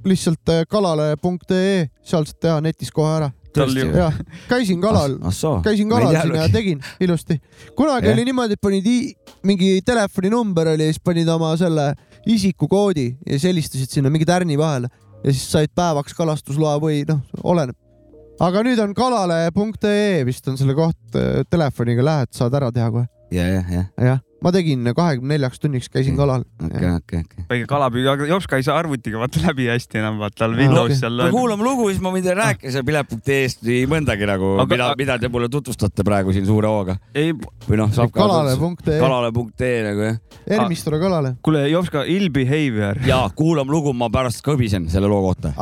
lihtsalt 0.05 0.49
äh, 0.49 0.63
kalale.ee, 0.69 1.89
seal 2.05 2.25
saad 2.25 2.39
teha 2.41 2.61
netis 2.65 2.91
kohe 2.93 3.11
ära. 3.19 3.31
Tal 3.55 3.77
ju 3.77 3.87
jah, 3.95 4.17
käisin 4.49 4.81
kalal, 4.83 5.17
ah 5.23 5.33
soo. 5.33 5.59
käisin 5.65 5.89
kalal 5.91 6.15
siin 6.15 6.35
ja 6.37 6.49
tegin 6.51 6.83
ilusti. 6.99 7.39
kunagi 7.77 8.09
Jah. 8.09 8.17
oli 8.17 8.25
niimoodi, 8.29 8.57
et 8.57 8.61
panid 8.61 8.89
mingi 9.47 9.79
telefoninumber 9.85 10.73
oli 10.75 10.89
ja 10.89 10.93
siis 10.93 11.03
panid 11.03 11.29
oma 11.31 11.53
selle 11.59 11.93
isikukoodi 12.25 13.07
ja 13.25 13.33
siis 13.33 13.49
helistasid 13.51 13.97
sinna 13.97 14.11
mingi 14.13 14.27
tärni 14.27 14.57
vahele 14.57 14.91
ja 15.23 15.31
siis 15.31 15.47
said 15.51 15.73
päevaks 15.75 16.13
kalastusloa 16.17 16.77
või 16.81 17.03
noh, 17.09 17.21
oleneb. 17.43 17.77
aga 18.39 18.63
nüüd 18.67 18.81
on 18.83 18.93
kalale.ee 18.97 20.23
vist 20.27 20.47
on 20.51 20.57
selle 20.59 20.75
koht, 20.77 21.19
telefoniga 21.49 22.05
lähed, 22.05 22.33
saad 22.35 22.53
ära 22.57 22.71
teha 22.75 22.91
kohe. 22.91 23.07
ja, 23.31 23.47
jah, 23.57 23.71
jah, 23.79 23.91
jah, 24.11 24.24
ma 24.45 24.53
tegin 24.53 24.85
kahekümne 24.93 25.33
neljaks 25.35 25.61
tunniks, 25.61 25.89
käisin 25.89 26.17
kalal. 26.19 26.43
okei, 26.61 26.91
okei, 26.99 27.23
okei. 27.25 27.45
väike 27.49 27.69
kalapüü, 27.69 28.05
aga 28.11 28.27
Jopska 28.29 28.59
ei 28.59 28.65
saa 28.67 28.77
arvutiga 28.77 29.19
vaata 29.21 29.41
läbi 29.47 29.65
hästi 29.71 30.01
enam, 30.01 30.19
vaata 30.21 30.43
tal 30.43 30.53
Windows 30.57 30.91
okei. 30.91 30.99
seal 30.99 31.17
no. 31.17 31.29
kuulame 31.33 31.65
lugu, 31.65 31.89
siis 31.89 32.03
ma 32.03 32.13
võin 32.13 32.25
teile 32.25 32.37
rääkida 32.43 32.75
seal 32.75 32.85
pilet.ee-st 32.87 33.65
nii 33.65 33.89
mõndagi 33.89 34.29
nagu, 34.29 34.53
mida, 34.69 34.91
mida 34.99 35.17
te 35.21 35.31
mulle 35.33 35.49
tutvustate 35.51 36.05
praegu 36.05 36.35
siin 36.35 36.45
suure 36.45 36.69
hooga 36.69 36.99
ei, 37.17 37.33
või 37.65 37.81
noh, 37.81 37.91
saab 37.95 38.13
ka 38.13 38.21
kalale.ee, 38.21 39.01
kalale.ee 39.01 39.75
nagu 39.89 40.07
jah. 40.11 40.23
Ermistule 40.59 41.01
kalale. 41.01 41.35
kuule 41.45 41.65
Jopska, 41.71 42.05
ill 42.05 42.29
behavior. 42.33 43.01
ja 43.09 43.23
kuulame 43.35 43.73
lugu, 43.73 43.97
ma 43.97 44.13
pärast 44.13 44.45
kõbisen 44.45 44.89
selle 44.93 45.09
loo 45.09 45.25
kohta. 45.25 45.55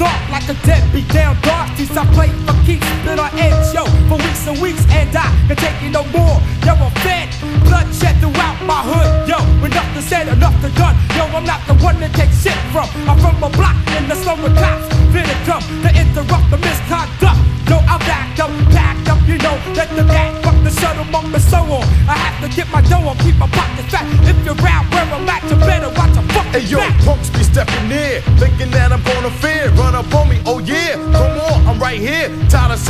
Atša. 0.00 0.30
like 0.30 0.48
a 0.48 0.54
deadbeat 0.66 1.08
down 1.08 1.36
dark 1.42 1.68
since 1.76 1.96
I 1.96 2.06
played 2.14 2.32
for 2.46 2.56
keeps. 2.64 2.86
Been 3.04 3.18
on 3.18 3.30
edge, 3.38 3.74
yo, 3.74 3.84
for 4.08 4.16
weeks 4.16 4.46
and 4.46 4.60
weeks, 4.60 4.84
and 4.90 5.10
I 5.14 5.26
can 5.48 5.56
take 5.56 5.82
it 5.82 5.90
no 5.90 6.04
more. 6.16 6.38
Yo, 6.64 6.72
I'm 6.72 6.92
fed, 7.02 7.28
bloodshed 7.66 8.16
throughout 8.20 8.56
my 8.64 8.80
hood. 8.80 9.28
Yo, 9.28 9.38
with 9.60 9.74
nothing 9.74 10.02
said, 10.02 10.28
enough 10.28 10.56
to 10.62 10.70
done. 10.78 10.96
Yo, 11.16 11.24
I'm 11.36 11.44
not 11.44 11.60
the 11.66 11.74
one 11.82 11.98
to 12.00 12.08
take 12.14 12.30
shit 12.30 12.56
from. 12.72 12.88
I'm 13.08 13.18
from 13.18 13.42
a 13.42 13.50
block 13.50 13.76
in 13.96 14.08
the 14.08 14.16
summer 14.16 14.52
cops. 14.54 14.86
Finna 15.12 15.36
come 15.44 15.64
to 15.84 15.90
interrupt 15.92 16.50
the 16.50 16.58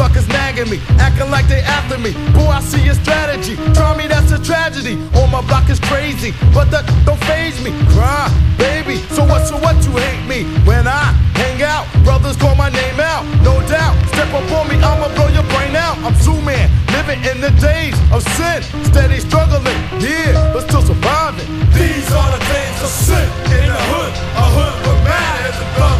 suckers 0.00 0.28
nagging 0.28 0.70
me, 0.70 0.80
acting 0.96 1.30
like 1.30 1.46
they 1.46 1.60
after 1.60 1.98
me. 1.98 2.12
Boy, 2.32 2.48
I 2.48 2.60
see 2.60 2.82
your 2.82 2.94
strategy. 2.94 3.54
Try 3.76 3.94
me, 4.00 4.08
that's 4.08 4.32
a 4.32 4.40
tragedy. 4.40 4.96
All 5.14 5.28
my 5.28 5.42
block 5.44 5.68
is 5.68 5.78
crazy, 5.92 6.32
but 6.56 6.72
that 6.72 6.88
don't 7.04 7.20
phase 7.28 7.60
me. 7.60 7.70
Cry, 7.92 8.32
baby. 8.56 8.96
So 9.12 9.28
what? 9.28 9.44
So 9.44 9.60
what? 9.60 9.76
You 9.84 9.92
hate 10.00 10.24
me 10.24 10.40
when 10.64 10.88
I 10.88 11.12
hang 11.36 11.60
out? 11.60 11.84
Brothers 12.02 12.36
call 12.40 12.54
my 12.56 12.70
name 12.70 12.98
out, 12.98 13.28
no 13.44 13.60
doubt. 13.68 13.94
Step 14.16 14.32
up 14.32 14.48
on 14.56 14.72
me, 14.72 14.76
I'ma 14.80 15.12
blow 15.16 15.28
your 15.28 15.44
brain 15.52 15.76
out. 15.76 15.96
I'm 16.00 16.16
Zooman, 16.24 16.64
living 16.96 17.20
in 17.30 17.44
the 17.44 17.52
days 17.60 17.96
of 18.08 18.24
sin, 18.40 18.64
steady 18.88 19.20
struggling, 19.20 19.80
yeah, 20.00 20.32
but 20.54 20.64
still 20.64 20.80
surviving. 20.80 21.48
These 21.76 22.08
are 22.08 22.30
the 22.36 22.40
days 22.48 22.78
of 22.86 22.92
sin 23.04 23.28
in 23.52 23.68
the 23.68 23.82
hood, 23.92 24.12
a 24.16 24.44
hood 24.56 24.76
with 24.80 25.00
manners 25.04 25.56
and 25.60 25.70
thugs 25.76 25.99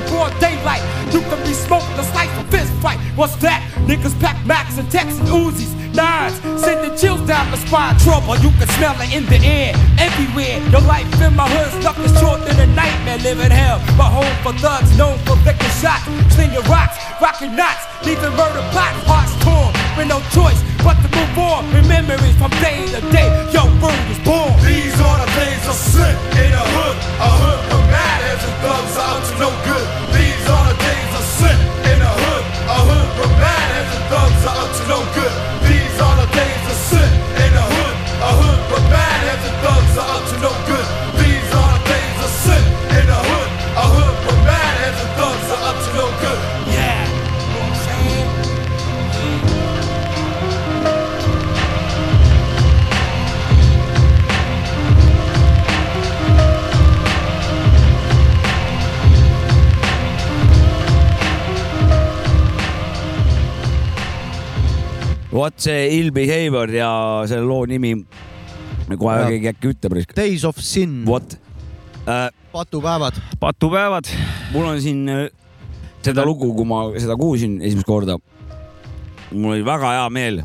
in 0.00 0.08
broad 0.08 0.32
daylight. 0.40 0.82
You 1.12 1.20
can 1.20 1.38
be 1.44 1.52
smoking 1.52 1.98
a 1.98 2.04
slice 2.04 2.32
of 2.38 2.48
fist 2.50 2.72
fight. 2.80 2.98
What's 3.16 3.36
that? 3.36 3.60
Niggas 3.86 4.18
pack 4.20 4.38
Max 4.46 4.78
and 4.78 4.90
Tex 4.90 5.18
and 5.18 5.28
Uzis, 5.28 5.72
nines, 5.94 6.36
sending 6.60 6.96
chills 6.96 7.20
down 7.26 7.50
the 7.50 7.56
spine. 7.56 7.98
Trouble, 7.98 8.36
you 8.38 8.50
can 8.56 8.68
smell 8.78 8.96
it 9.00 9.12
in 9.12 9.26
the 9.26 9.38
air, 9.44 9.74
everywhere. 9.98 10.60
Your 10.70 10.84
life 10.86 11.06
in 11.20 11.34
my 11.36 11.48
hood's 11.48 11.84
nothing 11.84 12.12
short 12.20 12.40
than 12.46 12.58
a 12.60 12.66
nightmare. 12.74 13.18
Living 13.18 13.50
hell, 13.50 13.78
my 13.96 14.08
home 14.08 14.36
for 14.42 14.56
thugs, 14.58 14.96
known 14.96 15.18
for 15.26 15.36
licking 15.44 15.74
shots, 15.82 16.06
slinging 16.34 16.64
rocks, 16.70 16.96
rocking 17.20 17.54
knots, 17.56 17.84
leaving 18.06 18.34
murder 18.38 18.64
plots, 18.72 18.96
hearts 19.04 19.34
torn, 19.44 19.70
with 19.96 20.08
no 20.08 20.20
choice 20.32 20.60
but 20.84 20.96
to 21.02 21.08
move 21.12 21.38
on. 21.38 21.66
Memories 21.88 22.36
from 22.38 22.50
day 22.62 22.86
to 22.94 23.00
day, 23.10 23.28
yo, 23.52 23.66
word 23.82 24.00
was 24.08 24.20
born. 24.24 24.54
These 24.62 24.96
are 25.00 25.18
the 25.18 25.28
days 25.36 25.64
of 25.68 25.74
sin 25.74 26.14
in 26.38 26.52
a 26.54 26.64
hood, 26.74 26.96
a 27.18 27.30
hood 27.42 27.69
with 28.42 28.50
manners 28.50 28.50
and 28.50 28.62
thugs 28.62 28.96
are 28.96 29.18
up 29.18 29.24
to 29.24 29.34
no 29.38 29.50
good. 29.64 29.86
These 30.14 30.39
see 65.60 65.88
Ill 65.98 66.10
Behavior 66.16 66.70
ja 66.72 66.90
selle 67.28 67.44
loo 67.46 67.66
nimi, 67.68 67.94
kohe 68.96 69.16
Ja. 69.20 69.26
keegi 69.28 69.50
äkki 69.52 69.72
ütleb. 69.74 69.98
Days 70.16 70.44
of 70.48 70.56
Sin, 70.58 71.02
vot 71.06 71.36
äh,, 72.08 72.28
patupäevad. 72.52 73.18
patupäevad. 73.40 74.08
mul 74.52 74.64
on 74.72 74.80
siin 74.82 75.04
äh, 75.08 75.26
seda 76.02 76.24
lugu, 76.26 76.52
kui 76.56 76.64
ma 76.66 76.86
seda 76.98 77.16
kuulsin 77.20 77.60
esimest 77.62 77.86
korda, 77.86 78.16
mul 79.32 79.52
oli 79.58 79.64
väga 79.66 79.92
hea 79.98 80.08
meel, 80.10 80.40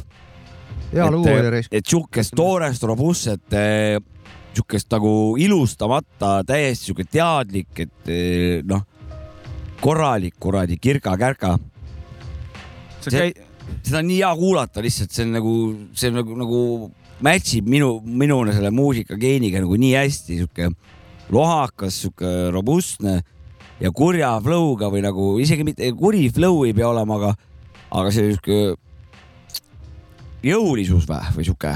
hea 0.91 1.07
lugu 1.11 1.29
oli 1.31 1.39
et, 1.47 1.51
reis. 1.55 1.69
et 1.71 1.85
siukest 1.87 2.35
toorest, 2.35 2.83
robustset, 2.83 3.55
siukest 4.55 4.91
nagu 4.93 5.13
ilustamata, 5.41 6.41
täiesti 6.47 6.91
siuke 6.91 7.07
teadlik, 7.11 7.79
et 7.87 8.11
noh, 8.67 8.83
korralik 9.81 10.35
kuradi 10.39 10.77
kirka-kärka, 10.81 11.55
See- 13.05 13.11
käid, 13.33 13.41
seda 13.85 14.01
on 14.01 14.09
nii 14.09 14.19
hea 14.21 14.31
kuulata 14.39 14.83
lihtsalt, 14.83 15.13
see 15.13 15.25
on 15.25 15.35
nagu, 15.35 15.55
see 15.97 16.11
on 16.11 16.19
nagu, 16.21 16.37
nagu 16.39 16.61
match 17.25 17.57
ib 17.59 17.69
minu, 17.71 17.99
minule 18.05 18.53
selle 18.55 18.71
muusikageeniga 18.75 19.63
nagu 19.63 19.77
nii 19.79 19.93
hästi, 19.95 20.39
sihuke 20.41 20.69
lohakas, 21.33 22.01
sihuke 22.03 22.33
robustne 22.53 23.19
ja 23.81 23.91
kurja 23.95 24.35
flow'ga 24.43 24.89
või 24.93 25.03
nagu 25.05 25.35
isegi 25.43 25.65
mitte 25.67 25.91
kuri 25.97 26.27
flow 26.33 26.63
ei 26.67 26.75
pea 26.75 26.89
olema, 26.91 27.19
aga, 27.19 27.33
aga 27.91 28.13
see 28.13 28.33
sihuke 28.33 28.59
jõulisus 30.45 31.07
või, 31.09 31.23
või 31.35 31.47
sihuke 31.47 31.73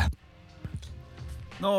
no 1.63 1.73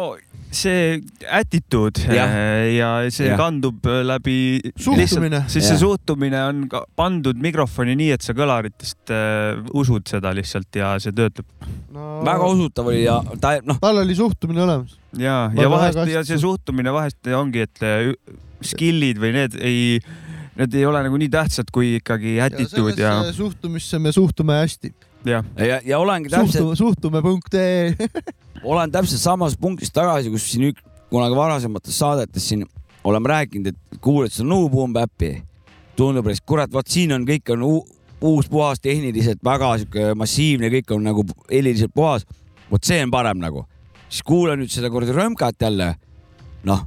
see 0.51 0.99
attitude 1.31 2.01
Jah. 2.11 2.27
äh, 2.27 2.75
ja 2.75 2.89
see 3.11 3.29
Jah. 3.29 3.39
kandub 3.39 3.87
äh, 3.87 4.01
läbi 4.07 4.61
Suhtumine. 4.75 5.45
siis 5.47 5.65
see 5.69 5.77
Jah. 5.77 5.81
suhtumine 5.85 6.41
on 6.49 6.65
ka 6.71 6.83
pandud 6.99 7.39
mikrofoni 7.39 7.95
nii, 7.99 8.11
et 8.17 8.27
sa 8.27 8.35
kõlaritest 8.37 9.13
äh, 9.15 9.61
usud 9.79 10.11
seda 10.11 10.33
lihtsalt 10.37 10.75
ja 10.81 10.97
see 11.03 11.15
töötab 11.15 11.47
no, 11.95 12.21
väga 12.27 12.51
usutav 12.51 12.91
oli 12.91 13.05
ja 13.05 13.21
ta 13.41 13.57
noh, 13.63 13.79
tal 13.83 14.03
oli 14.03 14.17
suhtumine 14.19 14.65
olemas. 14.67 14.99
ja, 15.19 15.45
ja 15.55 15.71
vahest 15.71 16.03
ja 16.11 16.25
see 16.27 16.37
suht- 16.41 16.61
suhtumine 16.61 16.93
vahest 16.95 17.31
ongi, 17.37 17.63
et 17.69 17.87
äh, 17.87 18.11
skill'id 18.61 19.21
või 19.23 19.33
need 19.37 19.55
ei, 19.63 20.01
need 20.59 20.75
ei 20.75 20.85
ole 20.89 21.05
nagu 21.07 21.21
nii 21.21 21.31
tähtsad 21.33 21.71
kui 21.73 21.95
ikkagi 22.01 22.41
attitude 22.43 22.99
ja, 22.99 23.21
sellesse 23.21 23.39
suhtumisse 23.39 24.03
me 24.03 24.13
suhtume 24.13 24.59
hästi. 24.65 24.93
ja, 25.31 25.45
ja, 25.57 25.79
ja 25.85 25.99
olengi 26.03 26.29
täpselt 26.33 26.75
suhtume, 26.77 27.23
suhtume.ee. 27.23 27.95
olen 28.65 28.93
täpselt 28.93 29.21
samas 29.23 29.57
punktis 29.61 29.93
tagasi, 29.95 30.31
kus 30.31 30.45
siin 30.53 30.71
ük- 30.71 30.83
kunagi 31.11 31.37
varasemates 31.37 31.97
saadetes 31.99 32.49
siin 32.49 32.67
oleme 33.05 33.29
rääkinud, 33.29 33.67
et 33.73 34.01
kuulad 34.05 34.31
seda 34.33 34.49
New 34.49 34.69
Boom 34.71 34.93
Bap'i, 34.93 35.41
tundub, 35.97 36.29
et 36.31 36.43
kurat, 36.47 36.71
vot 36.73 36.87
siin 36.89 37.13
on 37.17 37.25
kõik 37.29 37.51
on 37.55 37.63
uu- 37.67 37.87
uus, 38.21 38.49
puhas, 38.53 38.81
tehniliselt 38.81 39.41
väga 39.45 39.73
sihuke 39.81 40.13
massiivne, 40.15 40.69
kõik 40.71 40.93
on 40.95 41.05
nagu 41.09 41.25
heliliselt 41.51 41.95
puhas. 41.95 42.27
vot 42.71 42.85
see 42.85 43.01
on 43.03 43.11
parem 43.11 43.39
nagu, 43.43 43.65
siis 44.09 44.23
kuula 44.23 44.55
nüüd 44.57 44.71
seda 44.71 44.91
kuradi 44.91 45.13
römkat 45.13 45.57
jälle. 45.61 45.95
noh, 46.65 46.87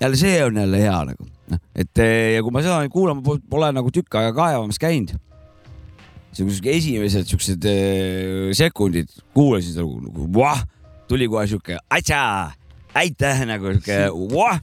jälle 0.00 0.16
see 0.16 0.44
on 0.44 0.56
jälle 0.56 0.78
hea 0.80 1.04
nagu, 1.04 1.26
noh, 1.50 1.58
et 1.74 1.98
ja 2.34 2.42
kui 2.42 2.50
ma 2.50 2.62
seda 2.62 2.80
nüüd 2.82 2.90
kuulama 2.90 3.22
pol- 3.22 3.42
pole 3.50 3.72
nagu 3.72 3.90
tükk 3.90 4.14
aega 4.14 4.32
kaevamas 4.32 4.78
käinud. 4.78 5.12
Siuksed 6.36 6.66
esimesed 6.68 7.24
siuksed 7.28 7.64
eh, 7.64 8.50
sekundid. 8.52 9.08
Kuulasin 9.32 9.72
seda 9.72 9.84
nagu 9.86 10.26
vah, 10.34 10.64
tuli 11.08 11.28
kohe 11.30 11.46
siuke 11.50 11.78
atsa, 11.90 12.22
aitäh 12.94 13.44
nagu 13.48 13.76
siuke 13.76 14.00
vah. 14.34 14.60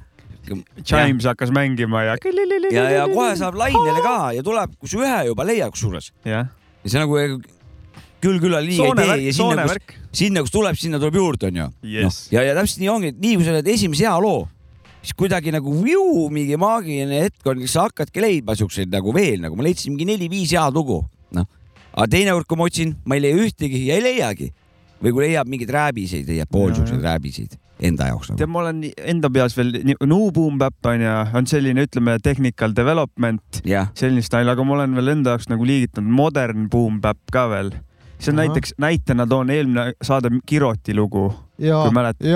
Chimes 0.84 1.24
hakkas 1.24 1.54
mängima 1.56 2.02
ja 2.04 2.18
ja, 2.20 2.84
ja 2.91 3.04
kohe 3.08 3.32
saab 3.39 3.56
lainele 3.56 4.02
ka 4.04 4.34
ja 4.36 4.44
tuleb, 4.44 4.74
kui 4.76 4.91
sa 4.91 5.00
ühe 5.00 5.20
juba 5.30 5.46
leiad 5.48 5.72
kusjuures 5.72 6.12
ja 6.28 6.44
see 6.84 7.00
nagu 7.00 7.16
küll 8.24 8.39
külla 8.44 8.60
liiga 8.64 8.89
ei 8.89 8.96
tee 8.98 9.16
ja 9.28 9.36
sinna, 9.36 9.68
kus, 9.68 10.00
sinna, 10.16 10.44
kus 10.46 10.54
tuleb, 10.54 10.80
sinna 10.80 11.00
tuleb 11.02 11.18
juurde, 11.20 11.50
onju. 11.52 11.70
Yes. 11.88 12.26
ja, 12.32 12.44
ja 12.46 12.56
täpselt 12.58 12.84
nii 12.84 12.91
ongi, 12.91 13.14
et 13.14 13.22
nii 13.24 13.38
kui 13.39 13.48
sa 13.48 13.56
oled 13.56 13.70
esimese 13.74 14.08
hea 14.08 14.14
loo, 14.24 14.46
siis 15.02 15.16
kuidagi 15.20 15.54
nagu 15.56 15.74
viu, 15.84 16.06
mingi 16.34 16.60
maagiline 16.60 17.24
hetk 17.26 17.52
on, 17.52 17.64
sa 17.68 17.88
hakkadki 17.89 18.24
leidma 18.24 18.56
siukseid 18.60 18.91
nagu 18.94 19.16
veel 19.16 19.44
nagu 19.44 19.60
ma 19.60 19.68
leidsin 19.68 19.96
mingi 19.96 20.08
neli-viis 20.14 20.56
head 20.56 20.76
lugu, 20.76 21.02
noh. 21.36 21.48
aga 21.91 22.10
teinekord, 22.16 22.48
kui 22.48 22.60
ma 22.60 22.70
otsin, 22.70 22.96
ma 23.08 23.20
ei 23.20 23.26
leia 23.28 23.48
ühtegi 23.48 23.84
ja 23.89 24.00
ei 24.00 24.06
leiagi. 24.08 24.52
Või 25.04 25.12
kui 25.14 25.26
leiab 25.28 25.49
mingeid 25.51 25.70
rääbiseid, 25.76 26.28
leiab 26.30 26.49
pool 26.51 26.70
Jaa, 26.72 26.80
siukseid 26.80 26.99
jah. 27.01 27.12
rääbiseid 27.14 27.58
enda 27.84 28.06
jaoks 28.08 28.30
tead, 28.30 28.38
nagu. 28.39 28.51
ma 28.54 28.60
olen 28.64 28.84
enda 29.12 29.30
peas 29.34 29.56
veel, 29.58 29.74
New 30.06 30.28
Boom 30.32 30.58
Bap 30.62 30.86
on 30.88 31.01
ju, 31.04 31.16
on 31.36 31.47
selline, 31.49 31.84
ütleme, 31.84 32.18
technical 32.24 32.72
development, 32.76 33.62
jah, 33.68 33.89
selline 33.99 34.24
stail, 34.24 34.47
aga 34.49 34.64
ma 34.64 34.78
olen 34.78 34.93
veel 34.95 35.12
enda 35.18 35.34
jaoks 35.36 35.49
nagu 35.51 35.66
liigitanud 35.68 36.14
modern 36.22 36.70
Boom 36.72 37.01
Bap 37.04 37.20
ka 37.34 37.47
veel. 37.51 37.74
see 38.24 38.32
on 38.32 38.39
Ahah. 38.39 38.47
näiteks, 38.47 38.74
näitena 38.80 39.26
toon 39.28 39.49
eelmine 39.51 39.93
saade 40.01 40.30
Kiroti 40.47 40.93
lugu, 40.95 41.26
ja 41.60 41.82
kui, 41.84 41.91
mäletate 41.91 42.30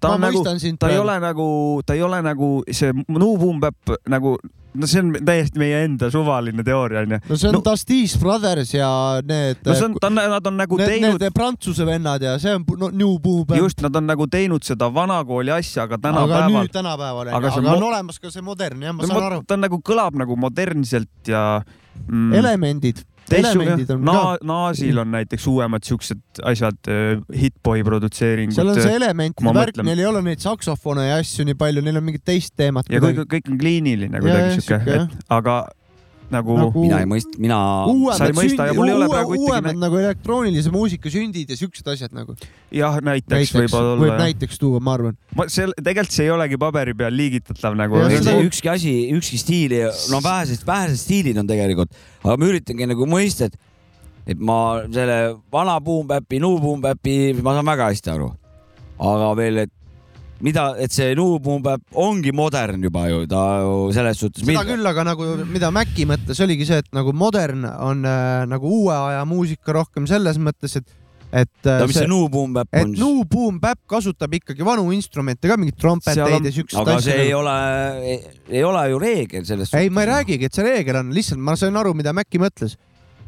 Ta 0.00 0.08
ma 0.08 0.14
on 0.14 0.20
nagu- 0.20 0.44
ta 0.78 0.88
ei 0.92 0.98
ole 0.98 1.16
nagu, 1.20 1.82
ta 1.86 1.94
ei 1.94 2.02
ole 2.02 2.22
nagu 2.22 2.62
see 2.70 2.92
New 3.08 3.36
Boom 3.38 3.58
Bap 3.60 3.96
nagu, 4.08 4.36
no 4.74 4.88
see 4.88 5.02
on 5.02 5.10
täiesti 5.26 5.60
meie 5.60 5.82
enda 5.86 6.08
suvaline 6.12 6.64
teooria 6.64 7.02
onju. 7.04 7.18
no 7.28 7.36
see 7.36 7.48
on 7.50 7.56
no- 7.58 7.62
Dusties 7.66 8.14
Brothers 8.20 8.72
ja 8.74 8.88
need 9.28 9.60
no 9.66 9.74
see 9.76 9.84
on, 9.88 9.96
ta 10.00 10.08
on, 10.08 10.16
nad 10.16 10.46
on 10.48 10.56
nagu 10.60 10.78
need, 10.80 10.88
teinud 10.94 11.20
need 11.20 11.34
prantsuse 11.36 11.84
vennad 11.88 12.24
ja 12.24 12.38
see 12.42 12.54
on 12.56 12.64
no, 12.80 12.88
New 12.88 13.18
Boom 13.22 13.52
just, 13.58 13.82
nad 13.84 13.96
on 14.00 14.08
nagu 14.08 14.26
teinud 14.32 14.64
seda 14.66 14.88
vanakooli 14.94 15.52
asja, 15.54 15.84
aga 15.86 15.98
aga 15.98 16.02
tänapäeval 16.08 16.56
nüüd 16.56 16.72
tänapäeval 16.74 17.32
Aga 17.32 17.38
aga, 17.38 17.54
aga 17.60 17.76
on 17.76 17.86
olemas 17.90 18.18
ka 18.22 18.30
see 18.32 18.42
modern 18.44 18.82
jah, 18.82 18.96
ma 18.96 19.02
No 19.04 19.10
saan 19.12 19.28
aru. 19.28 19.40
ta 19.46 19.58
on 19.58 19.64
nagu 19.66 19.80
kõlab 19.84 20.16
nagu 20.18 20.36
modernselt 20.40 21.28
ja 21.28 21.44
mm, 22.08 22.32
elemendid, 22.40 23.02
on 23.32 24.04
na, 24.04 24.16
Naasil 24.52 25.02
on 25.02 25.12
näiteks 25.14 25.46
uuemad 25.50 25.86
siuksed 25.86 26.42
asjad, 26.48 26.78
Hitboy 27.32 27.84
produtseeringud. 27.86 28.56
seal 28.56 28.72
on 28.72 28.80
see 28.80 28.96
elementide 28.96 29.54
värk, 29.56 29.82
neil 29.86 30.02
ei 30.04 30.08
ole 30.08 30.24
neid 30.26 30.42
saksofone 30.44 31.08
ja 31.08 31.20
asju 31.22 31.46
nii 31.48 31.58
palju, 31.58 31.84
neil 31.84 32.00
on 32.00 32.08
mingit 32.08 32.24
teist 32.28 32.56
teemat. 32.58 32.90
ja 32.92 33.02
kõik, 33.02 33.24
kõik 33.36 33.52
on 33.52 33.60
kliiniline 33.62 34.22
kuidagi 34.24 34.60
siuke 34.60 35.06
aga 35.32 35.62
nagu, 36.32 36.56
Nagu- 36.58 36.82
mina 36.84 36.98
ei 37.02 37.08
mõista, 37.08 37.38
mina, 37.40 37.58
sa 37.58 38.26
ei 38.26 38.32
uuemad 38.32 38.38
mõista 38.38 38.66
ja 38.68 38.76
mul 38.76 38.88
ei 38.90 38.94
ole 38.96 39.08
praegu 39.12 39.34
ühtegi 39.36 39.48
uuemad 39.50 39.80
nagu 39.82 39.98
elektroonilise 40.00 40.72
muusika 40.74 41.12
sündid 41.12 41.52
ja 41.52 41.58
siuksed 41.60 41.90
asjad 41.94 42.14
nagu. 42.16 42.36
jah, 42.72 42.96
näiteks, 43.04 43.32
näiteks 43.34 43.54
võib-olla 43.58 43.96
võib 44.00 44.14
näiteks 44.22 44.60
tuua, 44.62 44.80
ma 44.80 44.94
arvan. 44.98 45.18
ma 45.36 45.46
seal 45.52 45.74
tegelikult 45.78 46.16
see 46.16 46.26
ei 46.28 46.32
olegi 46.34 46.58
paberi 46.60 46.94
peal 46.98 47.16
liigitatav 47.16 47.76
nagu 47.78 48.00
seda- 48.04 48.22
see 48.30 48.46
ükski 48.48 48.72
asi, 48.72 48.94
ükski 49.16 49.40
stiili, 49.42 49.82
no 50.12 50.22
vähesed, 50.24 50.64
vähesed 50.66 51.02
stiilid 51.04 51.38
on 51.42 51.50
tegelikult, 51.50 51.92
aga 52.24 52.36
ma 52.40 52.48
üritangi 52.52 52.88
nagu 52.92 53.08
mõista, 53.10 53.50
et, 53.50 53.58
et 54.34 54.40
ma 54.40 54.58
selle 54.92 55.20
vana 55.52 55.78
boom 55.80 56.08
bap'i, 56.08 56.40
new 56.42 56.58
boom 56.62 56.80
bap'i, 56.84 57.34
ma 57.42 57.54
saan 57.58 57.68
väga 57.72 57.92
hästi 57.92 58.14
aru. 58.16 58.32
aga 59.02 59.30
veel, 59.36 59.64
et 59.66 59.72
mida, 60.42 60.64
et 60.82 60.94
see 60.94 61.12
bap 61.62 61.98
ongi 61.98 62.32
modern 62.34 62.82
juba 62.82 63.06
ju, 63.10 63.26
ta 63.30 63.42
ju 63.62 63.76
selles 63.94 64.18
suhtes. 64.20 64.44
seda 64.46 64.64
küll, 64.66 64.86
aga 64.86 65.04
nagu 65.06 65.28
mida 65.48 65.70
Maci 65.74 66.06
mõtles, 66.08 66.40
oligi 66.44 66.66
see, 66.68 66.82
et 66.82 66.90
nagu 66.96 67.14
modern 67.14 67.64
on 67.70 68.02
äh, 68.04 68.42
nagu 68.50 68.74
uue 68.82 68.94
aja 68.96 69.22
muusika 69.28 69.76
rohkem 69.76 70.08
selles 70.10 70.40
mõttes, 70.42 70.76
et, 70.80 70.94
et 71.30 71.70
äh, 71.70 71.84
mis 71.86 71.98
see 72.00 72.10
new 72.10 72.28
boom 72.32 72.54
bap 72.56 72.70
on? 72.78 72.94
New 72.98 73.24
Boom 73.32 73.60
Bap 73.62 73.80
kasutab 73.88 74.34
ikkagi 74.34 74.66
vanu 74.66 74.90
instrumente 74.94 75.50
ka, 75.50 75.58
mingeid 75.60 75.78
trompeteid 75.80 76.48
ja 76.50 76.54
siukseid 76.54 76.82
aga 76.82 76.98
see 77.04 77.18
ei 77.28 77.28
asju. 77.30 77.42
ole, 77.42 77.58
ei 78.50 78.64
ole 78.66 78.86
ju 78.92 79.02
reegel 79.02 79.46
selles 79.48 79.74
ei, 79.78 79.92
ma 79.92 80.06
ei. 80.06 80.12
räägigi, 80.16 80.50
et 80.50 80.58
see 80.58 80.66
reegel 80.66 81.02
on, 81.04 81.14
lihtsalt 81.14 81.42
ma 81.42 81.56
sain 81.58 81.78
aru, 81.78 81.94
mida 81.98 82.14
Maci 82.16 82.42
mõtles. 82.42 82.78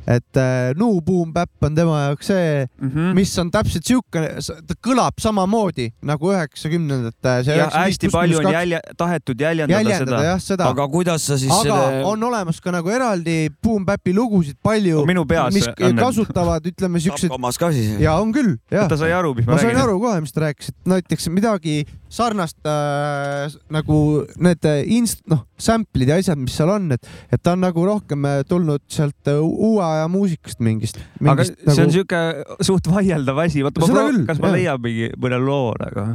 Et 0.06 0.36
äh, 0.36 0.74
New 0.76 1.00
Boom 1.00 1.32
Bap 1.32 1.50
on 1.64 1.74
tema 1.76 2.00
jaoks 2.06 2.28
see, 2.28 2.66
mm. 2.80 2.88
-hmm. 2.88 3.14
mis 3.16 3.32
on 3.38 3.50
täpselt 3.50 3.86
siukene, 3.88 4.36
ta 4.68 4.76
kõlab 4.84 5.20
samamoodi 5.20 5.90
nagu 6.04 6.32
üheksakümnendate. 6.32 7.36
ja 7.48 7.70
hästi 7.72 8.10
palju 8.12 8.38
on 8.38 8.52
jälje, 8.52 8.80
tahetud 8.96 9.40
jäljendada, 9.40 9.80
jäljendada 9.80 10.16
seda. 10.16 10.24
jah, 10.28 10.40
seda. 10.40 10.68
aga 10.68 10.88
kuidas 10.88 11.26
sa 11.26 11.38
siis 11.38 11.52
aga 11.52 11.62
selle, 11.62 12.04
on 12.04 12.22
olemas 12.22 12.60
ka 12.60 12.74
nagu 12.74 12.90
eraldi 12.90 13.48
Boom 13.62 13.86
Bapi 13.86 14.14
lugusid 14.14 14.60
palju, 14.62 15.06
minu 15.08 15.24
peas 15.26 15.54
mis 15.54 15.68
on 15.80 15.96
kasutavad, 15.96 16.66
ütleme 16.66 17.00
siukseid 17.00 17.32
Tapkamas 17.32 17.58
ka 17.58 17.72
siis? 17.72 17.96
ja 18.00 18.18
on 18.20 18.32
küll, 18.32 18.56
jah. 18.70 18.88
ta 18.88 19.00
sai 19.00 19.12
aru, 19.12 19.34
mis 19.34 19.46
ma, 19.46 19.56
ma 19.56 19.58
sain 19.58 19.72
räägin. 19.72 19.82
aru 19.88 20.00
kohe, 20.00 20.20
mis 20.20 20.32
ta 20.36 20.46
rääkis, 20.48 20.74
et 20.74 20.92
näiteks 20.94 21.28
midagi 21.32 21.84
sarnast 22.14 22.58
äh, 22.68 23.54
nagu 23.74 23.98
need 24.42 24.68
äh, 24.68 24.82
inst-, 24.96 25.24
noh, 25.30 25.44
sample'id 25.60 26.12
ja 26.12 26.18
asjad, 26.20 26.40
mis 26.40 26.54
seal 26.56 26.70
on, 26.74 26.92
et, 26.94 27.08
et 27.32 27.42
ta 27.42 27.54
on 27.56 27.64
nagu 27.64 27.86
rohkem 27.86 28.28
äh, 28.28 28.42
tulnud 28.48 28.84
sealt 28.92 29.30
äh, 29.30 29.40
uue 29.40 29.82
aja 29.84 30.06
muusikast 30.12 30.62
mingist, 30.64 31.00
aga 31.20 31.40
mingist. 31.42 31.58
see 31.66 31.86
on 31.86 31.94
siuke 31.94 32.22
suht 32.64 32.90
vaieldav 32.90 33.42
asi, 33.46 33.64
vaata 33.66 33.82
ma 33.82 33.90
küll,, 33.90 34.22
kas 34.30 34.42
ma 34.42 34.54
leian 34.54 34.80
mingi 34.84 35.10
mõne 35.20 35.40
loo 35.42 35.74
nagu. 35.80 36.06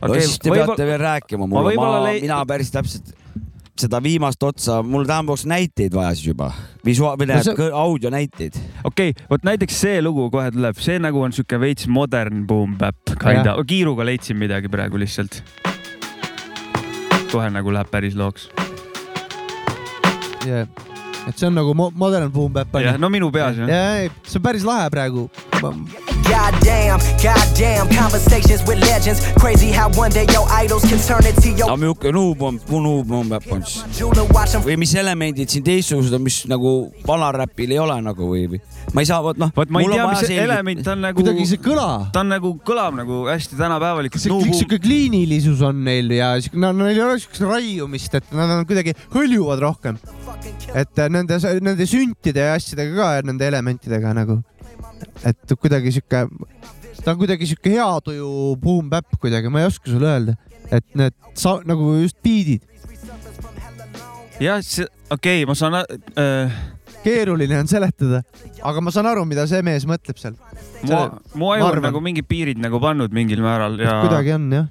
no 0.00 0.12
siis 0.18 0.38
te 0.42 0.52
peate 0.54 0.88
veel 0.88 1.02
rääkima 1.04 1.46
ma 1.46 1.54
mulle, 1.54 1.72
võib-olla 1.72 2.00
ma 2.00 2.04
lei-, 2.08 2.24
mina 2.26 2.42
päris 2.48 2.74
täpselt 2.74 3.14
seda 3.80 4.00
viimast 4.04 4.42
otsa, 4.46 4.80
mul 4.86 5.06
tähendab 5.08 5.40
näiteid 5.48 5.94
vaja 5.96 6.14
siis 6.14 6.30
juba, 6.32 6.50
visuaal- 6.86 7.16
või 7.20 7.26
No 7.28 7.34
tähendab 7.34 7.56
see- 7.56 7.66
see... 7.68 7.72
audionäiteid. 7.84 8.58
okei 8.84 9.10
okay,, 9.14 9.26
vot 9.30 9.44
näiteks 9.48 9.80
see 9.86 10.02
lugu 10.02 10.28
kohe 10.30 10.50
tuleb, 10.54 10.76
see 10.80 10.98
nagu 11.02 11.22
on 11.22 11.32
siuke 11.36 11.60
veits 11.60 11.88
modern 11.88 12.46
boom 12.46 12.76
bap, 12.78 12.96
kinda, 13.20 13.56
kiiruga 13.66 14.04
leidsin 14.04 14.36
midagi 14.40 14.68
praegu 14.68 14.98
lihtsalt. 15.00 15.42
kohe 17.32 17.50
nagu 17.50 17.72
läheb 17.72 17.90
päris 17.90 18.14
looks. 18.18 18.48
yeah., 20.46 20.66
et 21.28 21.38
see 21.38 21.46
on 21.46 21.54
nagu 21.54 21.74
mo 21.74 21.90
modern 21.94 22.30
boom 22.32 22.52
bap 22.52 22.74
on 22.74 22.84
jah, 22.84 22.98
no 22.98 23.10
minu 23.12 23.30
peas 23.32 23.56
jah. 23.58 23.68
ja, 23.68 24.10
see 24.24 24.38
on 24.40 24.44
päris 24.44 24.64
lahe 24.66 24.90
praegu. 24.92 25.28
Goddamn, 26.30 27.00
goddamn, 27.18 27.88
conversations 27.90 28.62
with 28.68 28.78
legends. 28.80 29.20
Crazy 29.38 29.72
how 29.72 29.90
one 29.98 30.12
day 30.12 30.26
your 30.30 30.46
idols 30.48 30.84
can 30.86 30.98
turn 31.02 31.26
into 31.26 31.50
your 31.50 31.70
aga 31.70 31.80
milline 31.82 32.12
nuubom, 32.14 32.60
nuubom 32.70 33.32
peab 33.32 33.48
on 33.52 33.64
siis? 33.66 34.56
või 34.64 34.76
mis 34.80 34.94
elemendid 34.94 35.50
siin 35.50 35.64
teistsugused 35.66 36.14
on, 36.14 36.22
mis 36.22 36.44
nagu 36.50 36.74
vanaräpil 37.06 37.74
ei 37.74 37.80
ole 37.82 37.98
nagu 38.04 38.30
või, 38.30 38.46
või 38.54 38.62
ma 38.94 39.02
ei 39.04 39.08
saa, 39.08 39.20
vot 39.22 39.38
noh. 39.38 39.50
vot 39.54 39.70
ma 39.72 39.82
ei 39.82 39.90
tea, 39.92 40.06
mis 40.10 40.22
see 40.26 40.38
element 40.42 40.88
on 40.92 41.02
nagu, 41.04 41.18
kuidagi 41.20 41.46
see 41.52 41.60
kõla, 41.62 41.86
ta 42.14 42.22
on 42.24 42.32
nagu, 42.32 42.52
kõlab 42.66 42.96
nagu 42.98 43.20
hästi 43.28 43.58
kõik 43.60 44.56
siuke 44.58 44.80
kliinilisus 44.82 45.62
on 45.66 45.82
neil 45.86 46.10
ja 46.16 46.32
siuke, 46.42 46.58
no 46.60 46.72
neil 46.76 46.96
ei 46.96 47.04
ole 47.04 47.18
siukest 47.22 47.44
raiumist, 47.46 48.16
et 48.18 48.32
nad 48.36 48.54
on 48.56 48.66
kuidagi 48.68 48.96
hõljuvad 49.14 49.62
rohkem. 49.62 50.00
et 50.74 51.02
äh, 51.02 51.10
nende, 51.12 51.38
nende 51.62 51.86
süntide 51.88 52.46
ja 52.48 52.56
asjadega 52.58 52.96
ka 52.96 53.10
ja 53.18 53.26
nende 53.26 53.46
elementidega 53.46 54.14
nagu, 54.16 54.40
et 55.26 55.54
kuidagi 55.54 55.94
siuke, 55.98 56.24
ta 57.04 57.14
on 57.14 57.20
kuidagi 57.20 57.50
siuke 57.52 57.76
hea 57.76 57.90
tuju 58.06 58.56
boom 58.62 58.90
bap 58.90 59.20
kuidagi, 59.20 59.52
ma 59.52 59.62
ei 59.62 59.70
oska 59.70 59.92
sulle 59.92 60.10
öelda, 60.10 60.36
et 60.70 60.86
need 60.98 61.14
sa, 61.38 61.58
nagu 61.66 61.94
just 62.00 62.18
beat'id, 62.24 62.66
jah, 64.40 64.58
see, 64.64 64.88
okei 65.10 65.42
okay,, 65.42 65.48
ma 65.48 65.54
saan 65.58 65.78
äh,, 65.82 66.60
keeruline 67.04 67.60
on 67.60 67.70
seletada, 67.70 68.22
aga 68.66 68.82
ma 68.84 68.92
saan 68.94 69.08
aru, 69.10 69.24
mida 69.28 69.46
see 69.50 69.62
mees 69.66 69.86
mõtleb 69.88 70.20
seal. 70.20 70.36
mu, 70.84 71.00
mu 71.40 71.54
aju 71.54 71.64
ma 71.64 71.70
on 71.72 71.86
nagu 71.90 72.02
mingid 72.04 72.28
piirid 72.28 72.60
nagu 72.60 72.80
pannud 72.82 73.14
mingil 73.14 73.42
määral 73.44 73.78
ja. 73.80 74.00
kuidagi 74.04 74.34
on 74.36 74.46
jah. 74.54 74.68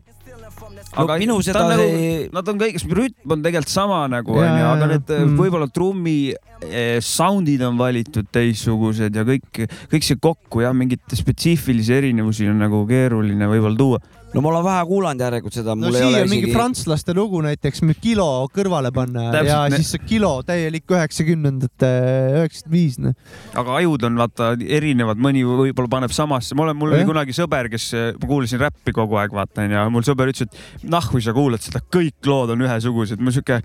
aga 1.00 1.18
minu 1.22 1.38
ta 1.40 1.48
seda 1.50 1.64
on 1.64 1.74
nagu, 1.74 1.88
ei- 1.88 2.30
nad 2.34 2.52
on 2.54 2.62
kõik, 2.62 2.80
rütm 3.00 3.36
on 3.36 3.44
tegelikult 3.46 3.74
sama 3.74 4.04
nagu 4.12 4.38
onju, 4.38 4.68
aga 4.74 4.92
need 4.94 5.14
mm. 5.16 5.36
võib-olla 5.40 5.70
trummi 5.74 6.18
eh, 6.34 6.98
sound'id 7.06 7.66
on 7.68 7.78
valitud 7.80 8.30
teistsugused 8.34 9.20
ja 9.22 9.26
kõik, 9.28 9.66
kõik 9.92 10.08
see 10.08 10.22
kokku 10.22 10.66
jah, 10.66 10.76
mingeid 10.76 11.18
spetsiifilisi 11.18 11.98
erinevusi 11.98 12.50
on 12.50 12.62
nagu 12.66 12.86
keeruline 12.90 13.52
võib-olla 13.52 13.80
tuua. 13.80 14.02
No 14.34 14.42
ma 14.46 14.50
olen 14.52 14.64
vähe 14.66 14.82
kuulanud 14.90 15.24
järelikult 15.24 15.56
seda, 15.58 15.74
no 15.76 15.90
siia 15.94 16.24
mingi 16.30 16.46
isegi. 16.48 16.54
prantslaste 16.54 17.16
lugu 17.18 17.40
näiteks, 17.42 17.82
kilo 18.02 18.28
kõrvale 18.54 18.92
panna 18.94 19.30
Täpselt, 19.34 19.48
ja 19.50 19.60
ne- 19.72 19.80
siis 19.82 19.90
see 19.96 20.04
kilo 20.06 20.32
täielik 20.46 20.86
üheksakümnendate, 20.94 21.90
üheksakümmend 22.38 22.76
viis, 22.76 23.00
noh. 23.02 23.16
aga 23.58 23.78
ajud 23.80 24.06
on 24.10 24.20
vaata 24.22 24.52
erinevad, 24.60 25.18
mõni 25.22 25.42
võib-olla 25.48 25.90
paneb 25.98 26.14
samasse, 26.16 26.56
ma 26.58 26.68
olen, 26.68 26.78
mul 26.78 26.94
oli 26.94 27.02
Jah. 27.02 27.10
kunagi 27.10 27.36
sõber, 27.38 27.70
kes, 27.74 27.88
ma 28.22 28.30
kuulasin 28.30 28.62
räppi 28.62 28.94
kogu 28.96 29.18
aeg 29.22 29.34
vaata 29.34 29.66
onju, 29.66 29.86
mul 29.96 30.06
sõber 30.08 30.32
ütles, 30.34 30.46
et 30.50 30.86
nahku 30.90 31.22
sa 31.26 31.34
kuulad 31.34 31.64
seda, 31.66 31.82
kõik 31.90 32.30
lood 32.30 32.54
on 32.54 32.62
ühesugused, 32.68 33.20
ma 33.24 33.34
siuke, 33.34 33.62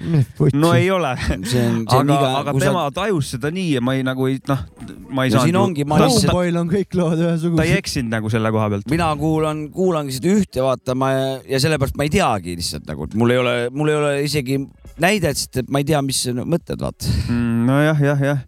no 0.57 0.73
ei 0.77 0.89
ole. 0.95 1.13
aga 1.15 2.19
aga 2.41 2.55
tema 2.57 2.87
sa, 2.89 2.91
tajus 3.03 3.35
seda 3.37 3.51
nii 3.55 3.75
ja 3.77 3.85
ma 3.85 3.95
ei 3.99 4.05
nagu 4.07 4.27
ei 4.31 4.41
noh, 4.49 4.65
ma 5.15 5.25
ei 5.27 5.33
No 5.35 5.41
siin 5.43 5.53
saanud. 5.55 5.61
ongi, 5.69 5.85
ma 5.89 5.99
lihtsalt- 6.01 6.31
Cowboy'l 6.31 6.57
on 6.61 6.69
kõik 6.71 6.95
lood 6.99 7.19
ta 7.19 7.25
ei 7.25 7.31
ühesugused. 7.35 7.77
eksinud 7.79 8.11
nagu 8.17 8.31
selle 8.33 8.51
koha 8.55 8.69
pealt. 8.73 8.89
mina 8.91 9.09
kuulan, 9.19 9.65
kuulangi 9.75 10.13
seda 10.19 10.33
ühte, 10.35 10.54
vaata 10.63 10.95
ma 10.99 11.11
ja 11.49 11.61
sellepärast 11.63 11.97
ma 11.99 12.07
ei 12.07 12.13
teagi 12.15 12.55
lihtsalt 12.59 12.87
nagu, 12.87 13.09
et 13.09 13.17
mul 13.19 13.35
ei 13.35 13.41
ole, 13.41 13.55
mul 13.75 13.91
ei 13.91 13.99
ole 13.99 14.13
isegi 14.27 14.61
näidet, 15.03 15.41
sest 15.41 15.63
et 15.65 15.73
ma 15.73 15.83
ei 15.83 15.89
tea, 15.89 16.03
mis 16.05 16.21
mõtted, 16.43 16.79
vaata. 16.81 17.11
Mm, 17.29 17.65
nojah, 17.71 18.05
jah, 18.11 18.23
jah. 18.31 18.45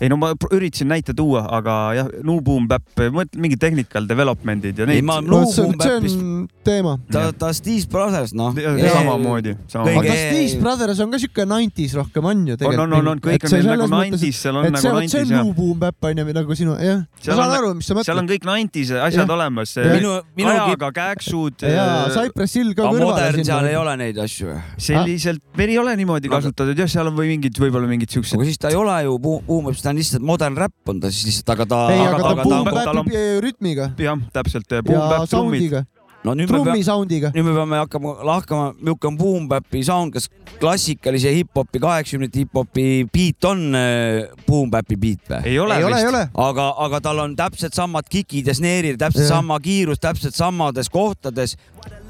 Ei 0.00 0.08
no 0.08 0.16
ma 0.16 0.32
üritasin 0.50 0.88
näite 0.90 1.12
tuua, 1.16 1.42
aga 1.52 1.74
jah, 1.96 2.08
New 2.24 2.40
Boom 2.44 2.66
Bap, 2.70 2.86
mõtle 3.12 3.40
mingid 3.42 3.60
technical 3.60 4.06
development'id 4.08 4.80
ja 4.80 4.86
ei, 4.86 4.96
neid. 4.96 5.06
ma 5.06 5.18
no 5.20 5.42
see 5.44 5.64
on, 5.64 5.74
Nuubum 5.74 5.84
see 5.84 5.96
Bapist, 5.98 6.20
on 6.20 6.64
teema. 6.64 6.94
ta, 7.12 7.26
ta 7.36 7.50
Steve 7.56 7.84
Brothers, 7.92 8.32
noh. 8.36 8.56
samamoodi, 8.56 9.54
aga 9.76 10.16
Steve 10.16 10.60
Brothers 10.62 11.02
on 11.04 11.12
ka 11.12 11.20
siuke 11.20 11.44
90s 11.44 11.96
rohkem 11.98 12.30
on 12.30 12.46
ju 12.48 12.56
on, 12.56 12.62
tegelikult. 12.62 12.84
on, 12.86 12.96
on, 12.96 13.10
on, 13.12 13.22
kõik 13.26 13.44
on 13.44 13.54
neil 13.56 13.68
nagu 13.68 13.88
90s, 13.90 14.40
seal 14.40 14.60
on 14.60 14.68
nagu 14.70 14.94
vot 14.96 15.12
see 15.12 15.20
90s 15.20 15.34
on 15.34 15.34
New. 15.36 15.52
Boom 15.60 15.82
Bap 15.84 16.08
on 16.10 16.22
ju, 16.22 16.26
nagu 16.40 16.58
sinu, 16.62 16.78
jah. 16.80 17.04
ma 17.04 17.28
saan 17.28 17.44
on- 17.44 17.56
aru, 17.58 17.74
mis 17.76 17.90
sa 17.90 17.98
seal 18.00 18.22
on 18.22 18.24
mõtled. 18.24 18.32
kõik 18.32 18.48
90s 18.48 18.94
asjad 19.10 19.34
olemas. 19.36 19.76
minu, 19.84 20.16
minugi, 20.38 20.64
ajaga 20.64 20.92
käksud. 20.96 21.66
jaa, 21.76 22.08
Cypress 22.16 22.56
Hill 22.56 22.72
ka 22.78 22.88
kõrvale 22.88 23.10
modern 23.10 23.44
seal 23.50 23.68
ei 23.68 23.76
ole 23.76 23.96
neid 24.00 24.24
asju 24.24 24.56
selliselt, 24.80 25.44
meil 25.60 25.74
ei 25.74 25.78
ole 25.80 25.94
niimoodi 26.00 26.32
kasutatud, 26.32 26.78
jah, 26.78 26.88
seal 26.88 27.12
on 27.12 27.16
või 27.18 27.34
mingid, 27.34 27.60
võib-olla 27.60 27.88
mingid 27.90 28.12
siuksed 28.16 28.38
aga 28.38 28.48
siis 28.48 28.60
ta 28.60 28.72
ei 28.72 28.78
ole 28.78 28.96
ju 29.04 29.18
Boom, 29.20 29.68
ta 29.90 29.94
on 29.94 29.98
lihtsalt 29.98 30.22
modern 30.26 30.56
räpp 30.56 30.88
on 30.92 31.00
ta 31.02 31.10
siis 31.10 31.26
lihtsalt, 31.26 31.54
aga 31.56 31.66
ta, 31.66 31.78
ei, 31.90 32.00
aga 32.00 32.34
aga 32.34 32.44
ta 32.84 32.90
on- 32.90 33.00
Bapi 33.00 33.22
rütmiga 33.42 33.90
jah, 33.98 34.18
täpselt, 34.32 34.70
ja 34.70 34.82
Bap 34.82 35.26
trummid, 35.28 35.66
sound'iga. 35.66 35.84
no 36.24 36.34
nüüd 36.36 36.46
me 36.50 36.52
trummi 36.52 36.70
peame, 36.70 36.84
sound'iga. 36.86 37.30
nüüd 37.34 37.44
me 37.48 37.54
peame 37.56 37.80
hakkama 37.80 38.12
lahkama, 38.28 38.68
milline 38.78 39.16
boom-bap'i 39.18 39.82
sound, 39.84 40.12
kas 40.14 40.28
klassikalise 40.60 41.32
hip-hopi, 41.34 41.80
kaheksakümnendate 41.82 42.44
hip-hopi 42.44 42.86
beat 43.10 43.44
on 43.50 43.64
äh, 43.74 44.28
boom-bap'i 44.46 44.98
beat 45.00 45.26
või? 45.32 45.42
ei 45.50 45.58
ole 45.58 45.78
ei 45.80 45.84
ole, 45.88 45.98
ei 45.98 46.06
vist. 46.06 46.14
ole. 46.14 46.22
aga, 46.46 46.68
aga 46.86 47.00
tal 47.08 47.24
on 47.24 47.34
täpselt 47.36 47.74
samad 47.74 48.06
kikid 48.08 48.46
ja 48.52 48.54
sneerid, 48.54 48.98
täpselt 49.00 49.26
Jah. 49.26 49.40
sama 49.40 49.58
kiirus, 49.64 49.98
täpselt 49.98 50.36
samades 50.38 50.88
kohtades. 50.92 51.56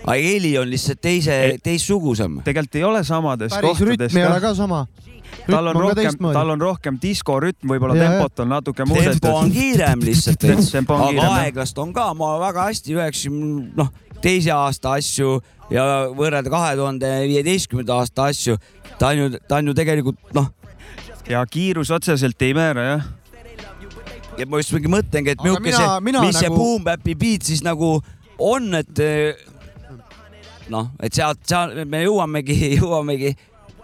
aga 0.04 0.18
heli 0.20 0.58
on 0.58 0.68
lihtsalt 0.68 1.00
teise 1.00 1.32
Ei., 1.32 1.58
teistsugusem. 1.62 2.42
tegelikult 2.44 2.74
ei 2.76 2.84
ole 2.84 3.04
samades 3.04 3.54
päris 3.54 3.78
kohtades 3.78 4.12
rütm 4.12 4.18
ei 4.18 4.26
ole 4.26 4.40
ka 4.40 4.54
sama. 4.54 4.86
Tal 5.46 5.70
on 5.70 5.80
rohkem, 5.84 6.18
tal. 6.32 6.52
on 6.54 6.60
rohkem 6.60 6.98
diskorütm, 7.02 7.72
võib-olla 7.72 7.96
tempot 7.98 8.44
on 8.44 8.52
natuke 8.54 8.84
tempo 8.84 8.96
on 8.96 9.02
muudetud. 9.02 9.54
kiirem 9.54 10.04
lihtsalt 10.04 10.46
aga 10.96 11.26
aeglast 11.40 11.78
on 11.82 11.92
ka, 11.96 12.10
ma 12.18 12.36
väga 12.42 12.68
hästi 12.70 12.96
üheksakümne, 12.96 13.72
noh, 13.78 13.90
teise 14.22 14.52
aasta 14.54 14.96
asju 14.98 15.38
ja 15.72 15.84
võrrelda 16.16 16.52
kahe 16.52 16.74
tuhande 16.78 17.12
viieteistkümnenda 17.30 18.00
aasta 18.02 18.30
asju, 18.30 18.58
ta 18.98 19.12
on 19.12 19.24
ju, 19.24 19.30
ta 19.48 19.60
on 19.60 19.70
ju 19.70 19.76
tegelikult 19.78 20.34
noh, 20.36 20.50
ja 21.30 21.42
kiirus 21.46 21.92
otseselt 21.94 22.42
ei 22.42 22.54
määra 22.56 22.86
jah. 22.86 23.06
ja 24.38 24.48
ma 24.48 24.60
just 24.60 24.74
mingi 24.76 24.90
mõtlengi, 24.92 25.36
et 25.36 25.44
milline 25.44 25.76
see, 25.76 26.00
mis 26.06 26.40
see 26.40 26.48
nagu- 26.50 26.58
boom-bap'i 26.58 27.16
beat 27.18 27.46
siis 27.48 27.64
nagu 27.66 27.98
on, 28.40 28.72
et 28.78 29.04
eh, 29.04 29.46
noh, 30.72 30.90
et 31.02 31.14
sealt, 31.14 31.42
seal 31.48 31.84
me 31.88 32.04
jõuamegi, 32.06 32.56
jõuamegi 32.80 33.34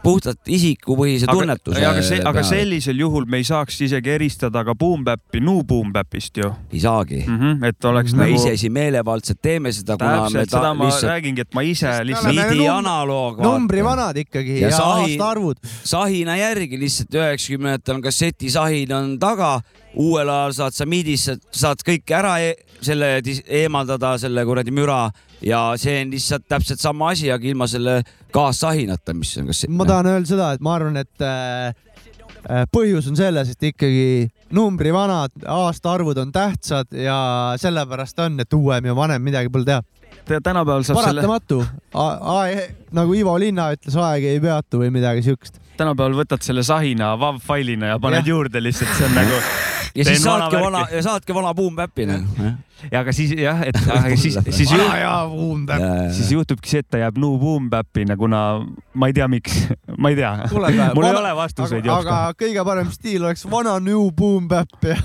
puhtalt 0.02 0.50
isikupõhise 0.52 1.28
tunnetuse 1.30 1.82
aga, 1.86 2.02
see, 2.04 2.20
aga 2.30 2.42
sellisel 2.46 2.98
juhul 3.00 3.26
me 3.30 3.40
ei 3.42 3.46
saaks 3.48 3.80
isegi 3.86 4.12
eristada 4.16 4.62
ka 4.66 4.74
boom-bap'i 4.78 5.40
new 5.44 5.62
boom-bap'ist 5.66 6.40
ju 6.42 6.50
ei 6.72 6.80
saagi 6.82 7.22
mm. 7.26 7.38
-hmm, 7.40 7.64
et 7.70 7.84
oleks 7.90 8.14
me 8.14 8.26
nagu 8.26 8.38
ise 8.40 8.56
siin 8.60 8.72
meelevaldselt 8.76 9.40
teeme 9.42 9.72
seda, 9.72 9.96
kuna 10.00 10.28
me 10.28 10.42
täpselt 10.42 10.50
ta, 10.50 10.58
seda 10.58 10.74
ma 10.74 10.90
lihtsalt 10.90 11.10
räägingi, 11.12 11.46
et 11.46 11.54
ma 11.54 11.64
ise 11.66 11.94
lihtsalt 12.04 12.34
midi 12.34 12.68
analoog. 12.68 13.40
numbrivanad 13.42 14.16
ikkagi 14.16 14.60
Ja 14.60 14.68
ja, 14.68 14.76
sahi- 14.76 15.16
aastaarvud. 15.16 15.56
sahina 15.84 16.36
järgi 16.36 16.78
lihtsalt 16.80 17.14
üheksakümnendatel 17.14 17.94
on 17.94 18.02
kassetisahin 18.02 18.92
on 18.92 19.18
taga, 19.18 19.60
uuel 19.94 20.28
ajal 20.28 20.52
saad 20.52 20.76
sa 20.76 20.86
midis, 20.86 21.30
saad 21.50 21.82
kõik 21.86 22.12
ära 22.12 22.38
e 22.44 22.54
selle 22.84 23.22
eemaldada, 23.48 24.18
selle 24.20 24.44
kuradi 24.44 24.70
müra 24.74 25.06
ja 25.44 25.60
see 25.80 25.98
on 26.02 26.12
lihtsalt 26.14 26.46
täpselt 26.48 26.80
sama 26.80 27.10
asi, 27.14 27.30
aga 27.32 27.48
ilma 27.48 27.68
selle 27.70 28.00
kaassahinata, 28.34 29.14
mis 29.16 29.34
on 29.40 29.50
kassett. 29.50 29.72
ma 29.72 29.86
tahan 29.88 30.12
öelda 30.14 30.30
seda, 30.30 30.52
et 30.56 30.64
ma 30.64 30.76
arvan, 30.78 30.96
et 31.02 31.24
äh, 31.24 31.74
äh, 32.50 32.64
põhjus 32.72 33.10
on 33.10 33.18
selles, 33.18 33.52
et 33.52 33.68
ikkagi 33.72 34.28
numbrivanad 34.56 35.46
aastaarvud 35.56 36.18
on 36.22 36.32
tähtsad 36.32 36.92
ja 36.96 37.18
sellepärast 37.60 38.24
on, 38.24 38.40
et 38.40 38.56
uuem 38.56 38.90
ja 38.92 38.96
vanem 38.96 39.22
midagi 39.22 39.52
pole 39.52 39.68
teha. 39.68 39.84
Te- 40.26 40.40
tänapäeval 40.42 40.82
saab 40.86 41.02
selle, 41.04 41.22
paratamatu. 41.22 41.60
nagu 42.96 43.14
Ivo 43.14 43.36
Linna 43.38 43.68
ütles, 43.76 43.94
aeg 44.00 44.24
ei 44.26 44.40
peatu 44.42 44.80
või 44.82 44.90
midagi 44.94 45.22
siukest. 45.26 45.60
tänapäeval 45.76 46.16
võtad 46.22 46.42
selle 46.42 46.64
sahina 46.66 47.12
WAV-failina 47.20 47.94
ja 47.94 47.98
paned 48.02 48.24
Jah. 48.24 48.32
juurde 48.32 48.62
lihtsalt, 48.62 48.94
see 48.96 49.06
on 49.10 49.18
nagu 49.18 49.40
ja 49.96 50.04
siis 50.04 50.22
saadki 50.22 50.60
vana, 50.60 50.86
ja 50.92 51.02
saadki 51.04 51.34
vana 51.36 51.52
boom-bap'i 51.56 52.06
noh. 52.08 52.24
Ja 52.90 53.00
aga 53.00 53.12
siis 53.16 53.32
jah, 53.38 53.62
et 53.66 53.76
aga 53.96 54.16
siis, 54.18 54.36
siis 54.50 54.70
ju, 54.72 54.78
vana 54.78 54.98
ja 55.00 55.12
umbäpp. 55.26 56.12
siis 56.16 56.32
juhtubki 56.34 56.72
see, 56.72 56.84
et 56.84 56.88
ta 56.92 57.00
jääb 57.00 57.18
new 57.20 57.36
boom-bap'ina, 57.40 58.16
kuna 58.20 58.42
ma 58.94 59.10
ei 59.10 59.16
tea, 59.16 59.28
miks, 59.30 59.56
ma 60.02 60.12
ei 60.12 60.18
tea. 60.18 60.32
mul 60.96 61.06
ei 61.08 61.14
ole 61.16 61.32
vastuseid 61.38 61.88
aga, 61.92 62.18
kõige 62.38 62.64
parem 62.68 62.90
stiil 62.94 63.24
oleks 63.26 63.46
vana 63.50 63.76
new 63.82 64.08
boom 64.16 64.48
bap 64.50 64.86
ja, 64.86 64.98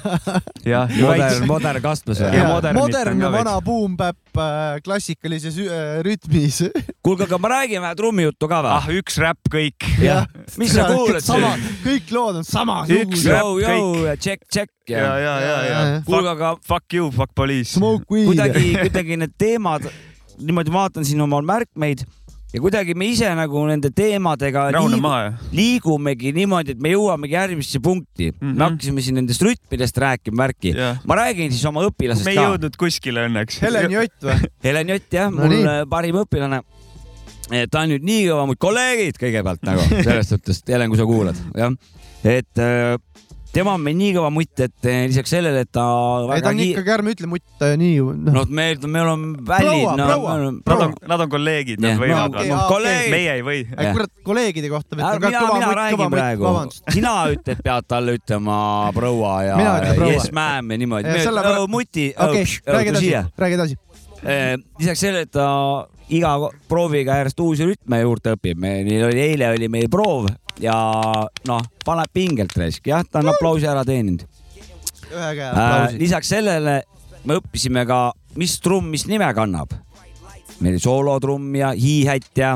jah, 0.66 0.96
modern, 1.02 1.48
modern 1.50 1.84
kastus 1.84 2.22
Ja 2.22 2.32
ja 2.36 2.48
modernit 2.52 2.78
on 2.78 2.88
modern 2.88 3.20
ka 3.20 3.26
ja 3.26 3.32
veits. 3.34 3.46
vana 3.46 3.56
boom 3.66 3.98
bap 4.00 4.42
äh, 4.42 4.82
klassikalises 4.86 5.58
äh, 5.66 6.02
rütmis. 6.06 6.62
kuulge, 7.04 7.28
aga 7.30 7.40
ma 7.42 7.54
räägin 7.56 7.82
vähe 7.84 7.98
trummijuttu 8.00 8.50
ka 8.52 8.62
või 8.66 8.76
ah, 8.76 8.90
üks 9.02 9.18
räpp 9.22 9.52
kõik. 9.52 9.88
mis 10.62 10.76
sa 10.76 10.90
kuulad 10.92 11.24
sama 11.26 11.56
siin?, 11.56 11.80
kõik 11.86 12.14
lood 12.16 12.42
on 12.42 12.46
Üks 12.46 12.54
samasugused. 12.54 13.32
räpp. 13.32 13.42
Jõu, 13.42 13.60
jõu 13.64 14.06
ja 14.06 14.16
tšekk, 14.20 14.48
tšekk 14.52 14.92
ja, 14.92 15.02
ja. 15.02 15.16
ja, 15.16 15.36
ja, 15.40 15.58
ja 15.66 15.72
Ja, 15.72 15.82
ja.. 15.96 16.02
kuulge, 16.06 16.30
aga 16.30 16.56
Fuck 16.68 16.94
you, 16.94 17.12
fuck 17.12 17.34
police. 17.36 17.61
Weed. 18.12 18.26
kuidagi, 18.32 18.74
kuidagi 18.82 19.18
need 19.18 19.36
teemad, 19.38 19.86
niimoodi 20.42 20.74
vaatan 20.74 21.06
siin 21.06 21.22
omal 21.22 21.46
märkmeid 21.46 22.06
ja 22.52 22.60
kuidagi 22.60 22.96
me 22.98 23.08
ise 23.12 23.30
nagu 23.36 23.64
nende 23.68 23.92
teemadega 23.96 24.68
liigu, 24.76 25.12
liigumegi 25.56 26.34
niimoodi, 26.36 26.76
et 26.76 26.84
me 26.84 26.92
jõuamegi 26.94 27.38
järgmisse 27.38 27.80
punkti 27.84 28.32
mm. 28.32 28.36
Mhm. 28.36 28.50
-hmm. 28.50 28.58
me 28.58 28.66
hakkasime 28.68 29.06
siin 29.06 29.20
nendest 29.22 29.46
rütmidest 29.46 29.98
rääkima, 30.04 30.38
värki. 30.44 30.74
jah. 30.76 31.00
ma 31.08 31.16
räägin 31.22 31.52
siis 31.52 31.66
oma 31.66 31.86
õpilasest 31.88 32.28
me 32.28 32.36
ei 32.36 32.42
ka. 32.42 32.48
jõudnud 32.50 32.78
kuskile 32.78 33.26
õnneks. 33.30 33.62
Helen 33.64 33.92
Jott 33.92 34.28
või? 34.28 34.52
Helen 34.68 34.96
Jott 34.96 35.14
jah 35.14 35.32
No 35.32 35.46
mul 35.46 35.56
nii. 35.56 35.64
nii. 35.64 35.88
parim 35.90 36.20
õpilane. 36.24 36.62
ta 37.72 37.80
on 37.86 37.90
nüüd 37.96 38.04
nii 38.08 38.28
kõva, 38.28 38.46
mu 38.48 38.56
kolleegid 38.60 39.20
kõigepealt 39.20 39.64
nagu 39.68 39.88
selles 40.04 40.30
suhtes, 40.34 40.64
Helen, 40.68 40.92
kui 40.92 41.00
sa 41.00 41.08
kuulad, 41.08 41.40
jah, 41.56 41.72
et 42.24 42.60
äh, 42.60 42.98
tema 43.54 43.74
on 43.76 43.84
meil 43.84 43.98
nii 44.00 44.14
kõva 44.16 44.30
mutt, 44.34 44.54
et 44.64 44.88
äh, 44.90 45.04
lisaks 45.12 45.34
sellele, 45.34 45.64
et 45.66 45.72
ta 45.74 45.84
ei, 46.36 46.44
ta 46.44 46.52
on 46.52 46.60
kiire, 46.60 46.76
ikkagi, 46.76 46.94
ärme 46.96 47.14
ütle 47.16 47.30
mutt 47.32 47.66
äh, 47.66 47.74
nii. 47.80 48.00
noh, 48.02 48.36
noh, 48.38 48.48
me, 48.48 48.68
me 48.86 49.04
oleme 49.04 49.46
vällid, 49.48 49.86
Proua, 50.02 50.38
no 50.40 50.52
Nad 50.52 50.84
on, 50.86 50.96
nad 51.12 51.26
on 51.26 51.32
kolleegid, 51.32 51.82
nad 51.84 52.00
võivad 52.00 52.32
No 52.32 52.40
okei, 52.40 52.50
no, 52.52 52.58
aa, 52.58 52.68
kolleegid. 52.72 53.14
meie 53.16 53.36
ei 53.38 53.46
või. 53.46 53.62
kurat, 53.68 54.14
kolleegide 54.28 54.72
kohta 54.72 55.00
mina, 55.00 55.14
mina 55.20 55.72
räägin 55.82 56.14
praegu. 56.14 56.56
sina 56.88 57.16
ütled, 57.34 57.64
pead 57.66 57.90
talle 57.92 58.18
ütlema 58.20 58.58
proua 58.96 59.36
ja 59.48 59.62
yes 60.08 60.32
ma'am 60.36 60.72
ja 60.72 60.82
niimoodi. 60.82 61.18
Muti, 61.72 62.12
okei, 62.18 62.46
räägi 62.68 62.94
edasi 62.96 63.16
räägi 63.38 63.60
edasi. 63.60 63.78
Eh, 64.22 64.56
lisaks 64.80 65.02
sellele, 65.02 65.26
et 65.26 65.32
ta 65.34 65.48
iga 66.12 66.34
prooviga 66.70 67.16
järjest 67.22 67.40
uusi 67.42 67.66
rütme 67.72 68.02
juurde 68.04 68.36
õpib, 68.36 68.60
meil 68.62 69.06
oli 69.08 69.24
eile 69.24 69.50
oli 69.56 69.70
meil 69.72 69.88
proov 69.92 70.28
ja 70.62 70.76
noh, 71.48 71.62
paneb 71.86 72.12
pingelt 72.14 72.54
raisk, 72.58 72.86
jah, 72.88 73.04
ta 73.10 73.20
on 73.24 73.32
aplausi 73.34 73.68
ära 73.70 73.84
teeninud 73.88 74.26
ühe 75.12 75.30
käe 75.36 75.48
äh,. 75.48 75.58
aplausi. 75.58 75.98
lisaks 76.00 76.30
sellele 76.32 76.82
me 77.26 77.38
õppisime 77.42 77.84
ka, 77.90 78.12
mis 78.40 78.60
trumm, 78.64 78.88
mis 78.94 79.06
nime 79.10 79.28
kannab. 79.38 79.74
meil 80.62 80.76
oli 80.76 80.80
soolotrumm 80.84 81.56
ja 81.58 81.72
hi-hat 81.74 82.30
ja 82.38 82.56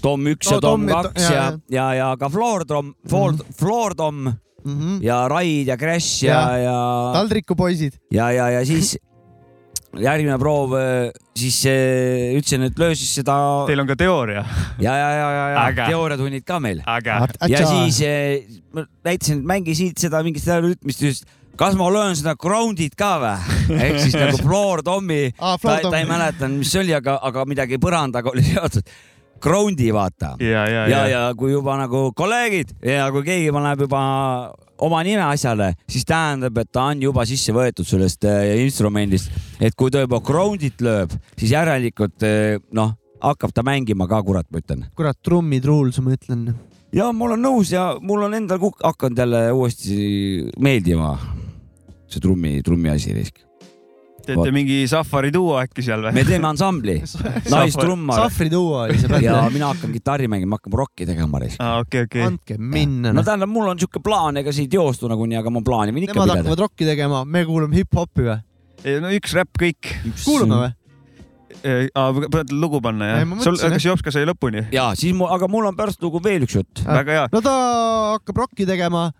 tom 0.00 0.24
üks 0.30 0.48
No 0.50 0.56
ja 0.56 0.60
tom 0.60 0.86
tom 0.86 0.88
ja- 0.88 1.02
kaks 1.02 1.22
ja- 1.22 1.32
ja, 1.34 1.50
ja, 1.70 1.88
ja 1.94 2.08
ka 2.20 2.28
floor-tromm, 2.32 2.94
floor, 3.08 3.34
floor-tom 3.58 4.30
ja 5.00 5.22
raid 5.28 5.68
ja 5.72 5.76
crash 5.80 6.24
ja, 6.24 6.40
Ja. 6.56 6.56
ja, 6.64 7.12
taldrikupoisid. 7.16 7.96
ja, 8.12 8.30
ja, 8.30 8.48
ja 8.50 8.64
siis 8.66 8.96
järgmine 9.98 10.36
proov, 10.38 10.76
siis 11.34 11.56
äh, 11.66 12.36
ütlesin, 12.38 12.68
et 12.68 12.78
löö 12.78 12.94
siis 12.94 13.10
seda 13.18 13.34
Teil 13.66 13.82
on 13.82 13.90
ka 13.90 13.96
teooria. 13.98 14.44
ja, 14.78 14.94
ja, 14.94 15.10
ja, 15.16 15.28
ja, 15.34 15.48
ja 15.56 15.88
teooriatunnid 15.90 16.46
ka 16.46 16.60
meil. 16.62 16.84
ja 17.50 17.66
siis 17.66 18.00
eh, 18.06 18.46
ma 18.74 18.86
näitasin, 19.06 19.42
et 19.42 19.52
mängi 19.54 19.74
siit 19.74 19.98
seda 19.98 20.22
mingit 20.26 20.44
seda 20.44 20.60
rütmist, 20.62 21.02
just 21.02 21.26
kas 21.60 21.76
ma 21.76 21.90
löön 21.92 22.16
seda 22.16 22.34
ground'it 22.40 22.96
ka 22.98 23.12
või? 23.20 23.36
ehk 23.84 24.00
siis 24.00 24.16
nagu 24.16 24.40
floor 24.40 24.84
tom'i, 24.86 25.28
Aa, 25.36 25.58
ta, 25.60 25.78
ta 25.84 25.98
ei 25.98 26.08
mäletanud, 26.08 26.62
mis 26.62 26.72
see 26.72 26.84
oli, 26.84 26.94
aga, 26.96 27.18
aga 27.26 27.44
midagi 27.48 27.80
põrandaga 27.82 28.32
oli 28.32 28.46
seotud. 28.52 28.94
Ground'i 29.40 29.88
vaata. 29.96 30.34
ja, 30.44 30.66
ja, 30.68 30.82
ja, 30.84 30.88
ja, 30.88 31.04
ja 31.08 31.20
kui 31.32 31.54
juba 31.54 31.78
nagu 31.80 32.10
kolleegid 32.12 32.74
ja 32.84 33.06
kui 33.12 33.24
keegi 33.24 33.48
paneb 33.56 33.86
juba 33.86 34.00
oma 34.80 35.02
nime 35.06 35.24
asjale, 35.26 35.74
siis 35.90 36.06
tähendab, 36.08 36.58
et 36.62 36.70
ta 36.72 36.88
on 36.92 37.02
juba 37.04 37.26
sisse 37.28 37.54
võetud 37.56 37.88
sellest 37.88 38.24
äh, 38.28 38.56
instrumendist, 38.64 39.30
et 39.60 39.76
kui 39.78 39.92
ta 39.92 40.04
juba 40.04 40.22
ground'it 40.24 40.80
lööb, 40.84 41.14
siis 41.36 41.54
järelikult 41.54 42.26
äh, 42.26 42.56
noh, 42.76 42.96
hakkab 43.20 43.52
ta 43.54 43.64
mängima 43.66 44.08
ka, 44.10 44.22
kurat, 44.24 44.48
ma 44.50 44.62
ütlen 44.62 44.86
kurat, 44.96 45.18
trummid 45.24 45.68
rules, 45.68 46.00
ma 46.04 46.16
ütlen. 46.16 46.50
ja 46.96 47.10
ma 47.12 47.28
olen 47.28 47.44
nõus 47.44 47.74
ja 47.74 47.92
mul 48.00 48.26
on 48.28 48.38
endal 48.38 48.62
hakanud 48.80 49.24
jälle 49.24 49.44
uuesti 49.52 50.00
meeldima 50.58 51.14
see 52.10 52.20
trummi, 52.20 52.58
trummi 52.66 52.90
asi 52.90 53.14
risk. 53.14 53.38
Teete 54.26 54.52
mingi 54.54 54.80
safari 54.90 55.32
duo 55.34 55.56
äkki 55.60 55.84
seal 55.86 56.04
või? 56.06 56.14
me 56.16 56.24
teeme 56.28 56.50
ansambli, 56.50 56.96
naistrummar 57.54 58.24
Sahvri 58.24 58.50
duo 58.52 58.82
oli 58.84 58.98
see 59.00 59.10
bänd 59.12 59.26
ja. 59.26 59.38
mina 59.52 59.70
hakkan 59.72 59.94
kitarri 59.94 60.28
mängima, 60.30 60.58
hakkame 60.60 60.80
rocki 60.82 61.08
tegema 61.08 61.42
risk. 61.42 61.62
aa, 61.62 61.80
okei, 61.84 62.06
okei. 62.08 62.26
andke 62.26 62.58
minna 62.58 63.14
no 63.14 63.20
no,. 63.20 63.26
tähendab, 63.26 63.52
mul 63.52 63.70
on 63.72 63.80
siuke 63.80 64.02
plaan, 64.04 64.40
ega 64.42 64.54
see 64.54 64.68
ei 64.68 64.74
teostu 64.76 65.10
nagunii, 65.10 65.38
aga 65.40 65.54
ma 65.54 65.64
plaani 65.66 65.96
võin 65.96 66.08
ikka 66.08 66.18
Nemad 66.18 66.28
pidada. 66.28 66.44
hakkavad 66.44 66.66
rocki 66.66 66.88
tegema, 66.88 67.24
me 67.24 67.46
kuulame 67.48 67.80
hip-hopi 67.80 68.28
või? 68.28 68.38
no 69.04 69.14
üks 69.16 69.34
räpp 69.36 69.60
kõik. 69.60 69.96
kuulame 70.24 70.60
või? 70.64 70.76
pead 71.60 72.52
lugu 72.52 72.80
panna 72.82 73.08
Ei, 73.18 73.24
jah 73.24 73.42
sul, 73.44 73.58
kas 73.58 73.84
Jopska 73.84 74.12
sai 74.14 74.26
lõpuni? 74.28 74.66
ja 74.74 74.90
siis 74.98 75.14
mul, 75.16 75.30
aga 75.32 75.48
mul 75.50 75.68
on 75.70 75.76
pärast 75.76 76.02
lugu 76.02 76.22
veel 76.24 76.46
üks 76.46 76.56
jutt. 76.56 76.84
Väga 76.86 77.16
hea. 77.16 77.24
no 77.32 77.42
ta 77.44 77.54
hakkab 78.16 78.44
rocki 78.44 78.66
tegema, 78.68 79.10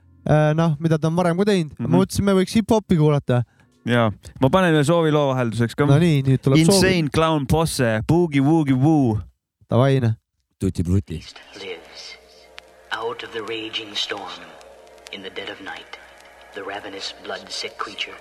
noh, 0.57 0.77
mida 0.81 0.99
ta 0.99 1.11
on 1.11 1.19
varem 1.19 1.39
ka 1.41 1.49
teinud 1.49 1.73
mm. 1.73 1.77
Mhm. 1.77 1.87
-hmm. 1.87 1.91
ma 1.91 2.05
mõtlesin, 2.05 2.25
me 2.25 2.37
võiks 2.39 2.57
hip-hopi 2.59 3.01
kuulata 3.01 3.43
ja 3.89 4.11
ma 4.41 4.51
panen 4.53 4.75
ühe 4.77 4.85
soovi 4.85 5.13
loo 5.15 5.31
vahelduseks 5.33 5.77
ka. 5.79 5.87
Nonii, 5.89 6.23
nüüd 6.27 6.43
tuleb 6.45 6.59
Insane 6.59 6.77
soovi. 6.77 6.87
Insane 6.93 7.11
Clown 7.15 7.47
Posse, 7.47 8.01
Boogie 8.09 8.45
Woogie 8.45 8.77
Woo. 8.77 9.19
Davai, 9.71 10.01
noh. 10.03 10.17
Tuti 10.61 10.83
Bruti. 10.85 11.23
Out 12.93 13.23
of 13.23 13.33
the 13.33 13.43
raging 13.43 13.95
storm, 13.95 14.45
in 15.13 15.23
the 15.23 15.31
dead 15.31 15.49
of 15.49 15.61
night, 15.63 15.99
the 16.55 16.63
ravenous 16.63 17.15
blood-sick 17.25 17.79
creature 17.79 18.17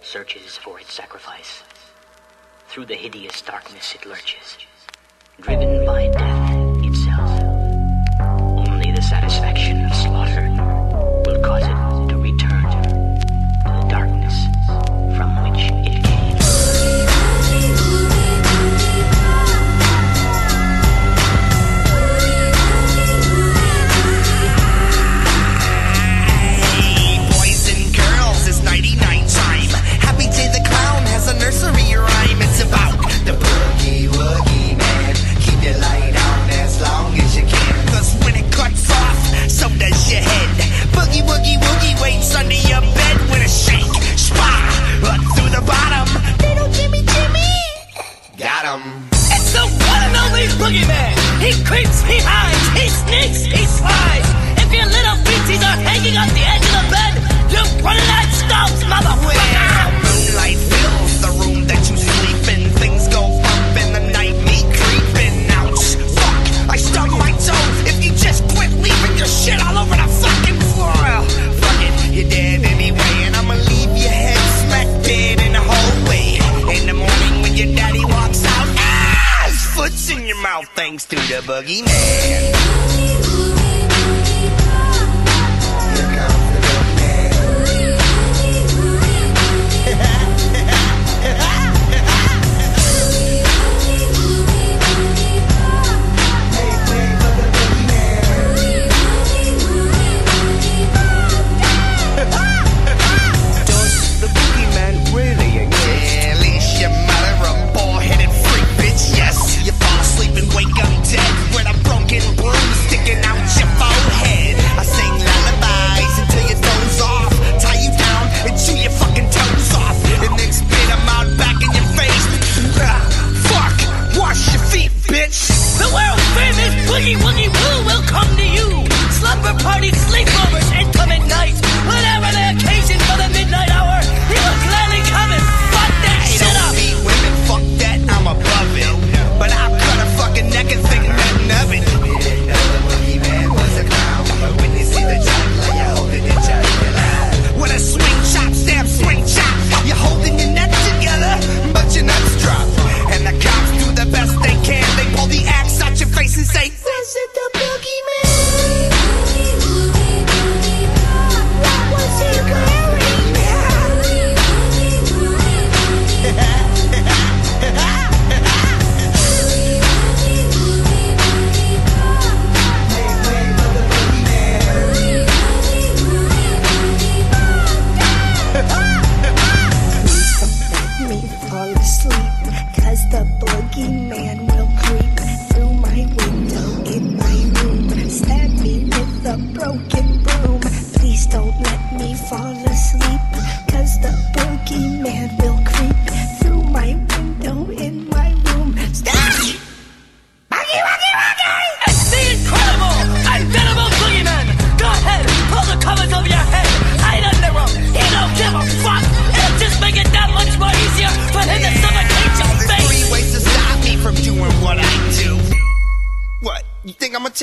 searches 0.00 0.56
for 0.56 0.80
its 0.80 0.94
sacrifice. 0.94 1.62
Through 2.68 2.86
the 2.86 2.94
hideous 2.94 3.42
darkness 3.42 3.94
it 3.94 4.06
lurches, 4.06 4.56
driven 5.40 5.84
by 5.84 6.08
death. 6.08 6.45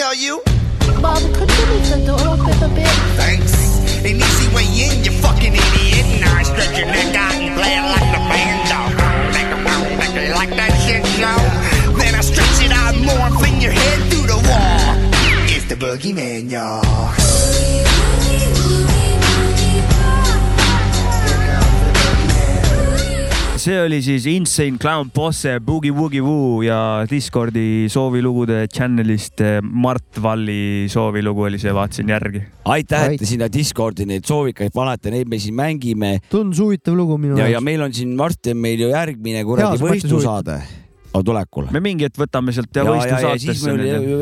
tell 0.04 0.16
you? 0.16 0.44
Mom, 1.02 1.24
could 1.34 1.50
you 1.58 1.66
reach 1.72 1.88
the 1.88 2.04
door 2.06 2.20
up 2.20 2.62
a 2.62 2.68
bit? 2.76 2.96
Thanks. 3.16 3.54
An 4.04 4.18
easy 4.20 4.48
way 4.54 4.68
in, 4.68 5.02
you 5.06 5.12
fucking 5.24 5.54
idiot. 5.54 6.20
Now 6.20 6.36
I 6.36 6.44
stretch 6.44 6.78
your 6.78 6.88
neck 6.88 7.16
out 7.16 7.34
and 7.36 7.56
play 7.56 7.74
it 7.80 7.86
like 7.96 8.10
the 8.12 8.22
band 8.30 8.62
dog. 8.68 8.92
Like 10.40 10.50
that 10.60 10.74
shit, 10.84 11.04
yo. 11.24 11.32
Then 11.98 12.16
I 12.16 12.22
stretch 12.22 12.60
it 12.66 12.74
out 12.74 12.96
more 13.00 13.28
and 13.28 13.36
fling 13.40 13.62
your 13.62 13.72
head 13.72 14.00
through 14.12 14.28
the 14.28 14.40
wall. 14.48 14.92
It's 15.48 15.66
the 15.72 15.76
boogeyman, 15.76 16.52
y'all. 16.52 16.84
see 23.64 23.80
oli 23.80 24.02
siis 24.04 24.26
Insane 24.28 24.78
Clown 24.82 25.10
Posse 25.14 25.60
Boogie 25.64 25.94
Woogie 25.96 26.22
Woo 26.22 26.62
ja 26.66 27.06
Discordi 27.08 27.88
soovilugude 27.92 28.66
channel'ist 28.68 29.40
eh, 29.40 29.62
Mart 29.64 30.20
Valli 30.24 30.90
soovilugu 30.92 31.46
oli 31.48 31.62
see, 31.62 31.72
vaatasin 31.76 32.12
järgi. 32.12 32.44
aitäh, 32.66 33.14
et 33.14 33.24
te 33.24 33.30
sinna 33.30 33.48
Discordi 33.52 34.08
neid 34.10 34.28
soovikaid 34.28 34.76
panete, 34.76 35.14
neid 35.16 35.32
me 35.32 35.40
siin 35.40 35.56
mängime. 35.56 36.18
tundus 36.32 36.60
huvitav 36.60 36.98
lugu 36.98 37.16
minu 37.18 37.38
jaoks. 37.38 37.54
ja, 37.54 37.60
ja 37.60 37.64
meil 37.64 37.88
on 37.88 37.96
siin 37.96 38.18
varsti 38.20 38.52
on 38.52 38.64
meil 38.66 38.84
ju 38.84 38.92
järgmine 38.92 39.46
kuradi 39.48 39.80
võistlusaade 39.80 40.60
Oh, 41.14 41.22
tulekul. 41.22 41.68
me 41.70 41.78
mingi 41.84 42.08
hetk 42.08 42.18
võtame 42.18 42.54
sealt 42.56 42.74
ja, 42.74 42.82
ja 42.82 42.90
võistlusaatesse. 42.90 43.74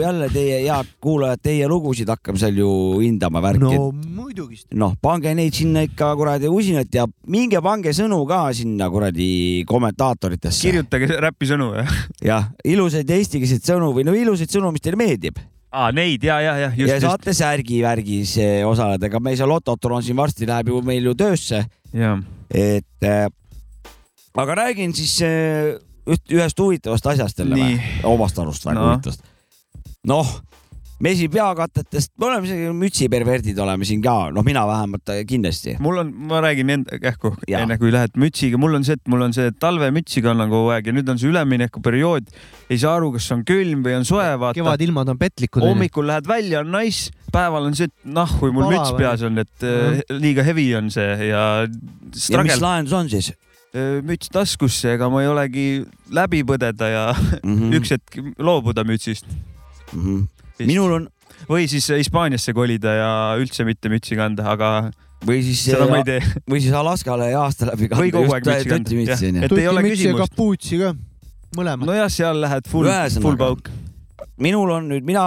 jälle 0.01 0.27
teie 0.34 0.57
head 0.65 0.89
kuulajad, 1.03 1.39
teie 1.39 1.68
lugusid 1.72 2.09
hakkame 2.11 2.41
seal 2.41 2.57
ju 2.59 2.72
hindama 2.99 3.39
värki. 3.43 3.63
no 3.63 3.91
muidugi. 3.91 4.59
noh, 4.76 4.97
pange 4.99 5.31
neid 5.38 5.55
sinna 5.55 5.85
ikka 5.88 6.09
kuradi 6.19 6.51
usinalt 6.51 6.91
ja 6.95 7.05
minge 7.31 7.61
pange 7.63 7.93
sõnu 7.95 8.19
ka 8.27 8.41
sinna 8.57 8.89
kuradi 8.91 9.30
kommentaatoritesse. 9.69 10.65
kirjutage 10.68 11.15
räpi 11.23 11.47
sõnu 11.53 11.69
jah. 11.80 11.93
jah, 12.27 12.49
ilusaid 12.68 13.15
eestikeelseid 13.15 13.72
sõnu 13.72 13.93
või 13.95 14.03
no 14.07 14.15
ilusaid 14.18 14.51
sõnu, 14.51 14.73
mis 14.76 14.84
teile 14.84 14.99
meeldib 14.99 15.39
aa 15.72 15.85
ah,, 15.88 15.93
neid 15.95 16.26
ja, 16.27 16.41
ja, 16.43 16.57
jah. 16.65 16.73
ja 16.76 16.97
saate 16.99 17.31
särgivärgis 17.35 18.34
eh, 18.43 18.57
osaleda, 18.68 19.07
ega 19.07 19.22
meil 19.23 19.38
see 19.39 19.47
Lototron 19.47 20.03
siin 20.03 20.19
varsti 20.19 20.49
läheb 20.49 20.73
ju 20.73 20.81
meil 20.84 21.07
ju 21.07 21.15
töösse. 21.15 21.63
et 21.93 23.07
äh, 23.07 23.30
aga 24.43 24.59
räägin 24.65 24.91
siis 24.91 25.15
äh, 25.23 25.80
üht, 26.07 26.23
ühest 26.34 26.60
huvitavast 26.60 27.11
asjast 27.14 27.44
jälle 27.44 27.60
või? 27.60 27.76
omast 28.10 28.40
arust 28.41 28.65
väga 28.65 28.80
no. 28.80 28.88
huvitavast. 28.91 29.28
noh, 30.10 30.32
mesi 31.02 31.28
peakatetest, 31.34 32.11
me 32.22 32.28
oleme 32.28 32.48
isegi 32.48 32.72
mütsiperverdid 32.78 33.60
oleme 33.61 33.86
siin 33.88 34.02
ka, 34.03 34.15
noh, 34.34 34.45
mina 34.45 34.64
vähemalt 34.69 35.14
kindlasti. 35.30 35.76
mul 35.84 36.02
on, 36.03 36.11
ma 36.30 36.41
räägin 36.45 36.73
enda 36.76 36.99
kähku, 37.02 37.34
enne 37.49 37.78
kui 37.82 37.94
lähed 37.94 38.18
mütsiga, 38.22 38.60
mul 38.61 38.78
on 38.78 38.86
see, 38.88 38.99
et 38.99 39.11
mul 39.11 39.26
on 39.26 39.36
see 39.36 39.53
talvemütsi 39.61 40.23
kannan 40.26 40.52
kogu 40.53 40.73
aeg 40.76 40.91
ja 40.91 40.95
nüüd 40.95 41.10
on 41.11 41.22
see 41.22 41.32
üleminekuperiood. 41.32 42.30
ei 42.69 42.82
saa 42.82 42.95
aru, 42.99 43.14
kas 43.18 43.30
on 43.36 43.45
külm 43.48 43.86
või 43.86 43.98
on 43.99 44.07
soe, 44.07 44.28
vaata. 44.41 44.57
kevadilmad 44.60 45.14
on 45.14 45.22
petlikud. 45.22 45.65
hommikul 45.65 46.10
lähed 46.10 46.30
välja, 46.30 46.61
on 46.65 46.73
nice 46.76 47.14
päeval 47.32 47.69
on 47.69 47.78
see, 47.78 47.90
et 47.90 48.11
noh, 48.18 48.38
kui 48.40 48.53
mul 48.53 48.69
müts 48.69 48.94
peas 48.98 49.23
on, 49.28 49.41
et 49.41 49.65
mm. 49.65 50.19
liiga 50.22 50.45
hevi 50.45 50.69
on 50.78 50.91
see 50.94 51.32
ja. 51.32 51.45
ja 51.65 52.44
mis 52.45 52.61
lahendus 52.61 52.98
on 52.98 53.10
siis? 53.11 53.34
Müts 54.03 54.27
taskusse, 54.31 54.98
ega 54.98 55.07
ma 55.11 55.22
ei 55.23 55.30
olegi 55.31 55.65
läbi 56.11 56.41
põdeda 56.48 56.89
ja 56.91 57.06
mm? 57.15 57.56
-hmm. 57.56 57.76
üks 57.80 57.93
hetk 57.95 58.18
loobuda 58.38 58.84
mütsist. 58.84 59.26
mm. 59.93 60.02
-hmm. 60.02 60.65
minul 60.68 60.98
on 60.99 61.07
või 61.49 61.68
siis 61.72 61.88
Hispaaniasse 61.89 62.53
kolida 62.53 62.93
ja 62.93 63.11
üldse 63.39 63.65
mitte 63.65 63.89
mütsi 63.89 64.18
kanda, 64.19 64.52
aga 64.52 64.91
või 65.26 65.41
siis 65.45 65.64
seda 65.65 65.88
ma 65.89 66.02
ei 66.02 66.07
tee. 66.07 66.19
või 66.52 66.61
siis 66.64 66.73
Alaskale 66.76 67.31
ja 67.31 67.45
aasta 67.45 67.69
läbi 67.72 67.89
Või 67.93 68.11
kogu 68.14 68.34
aeg 68.35 68.48
mütsi 68.48 68.72
kanda, 68.72 69.45
Et 69.45 69.57
ei 69.57 69.68
ole 69.68 69.85
mütsi 69.85 70.07
ja 70.07 70.14
küsimust. 70.14 70.35
kapuutsi 70.35 70.81
ka, 70.81 70.93
mõlemad. 71.57 71.88
nojah, 71.89 72.10
seal 72.11 72.41
lähed 72.41 72.68
full, 72.68 72.89
full 73.22 73.38
pauk. 73.39 73.69
minul 74.41 74.72
on 74.77 74.89
nüüd, 74.89 75.06
mina 75.06 75.23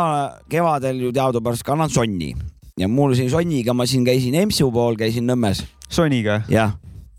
kevadel 0.50 1.06
ju 1.06 1.12
teadupärast 1.14 1.64
kannan 1.66 1.90
sonni 1.90 2.34
ja 2.78 2.88
mul 2.88 3.14
siin 3.14 3.30
sonniga 3.30 3.74
ma 3.74 3.86
siin 3.86 4.04
käisin 4.06 4.34
EMS-u 4.34 4.70
pool, 4.74 4.98
käisin 4.98 5.26
Nõmmes, 5.30 5.62
Soniga. 5.88 6.42
jah, 6.50 6.74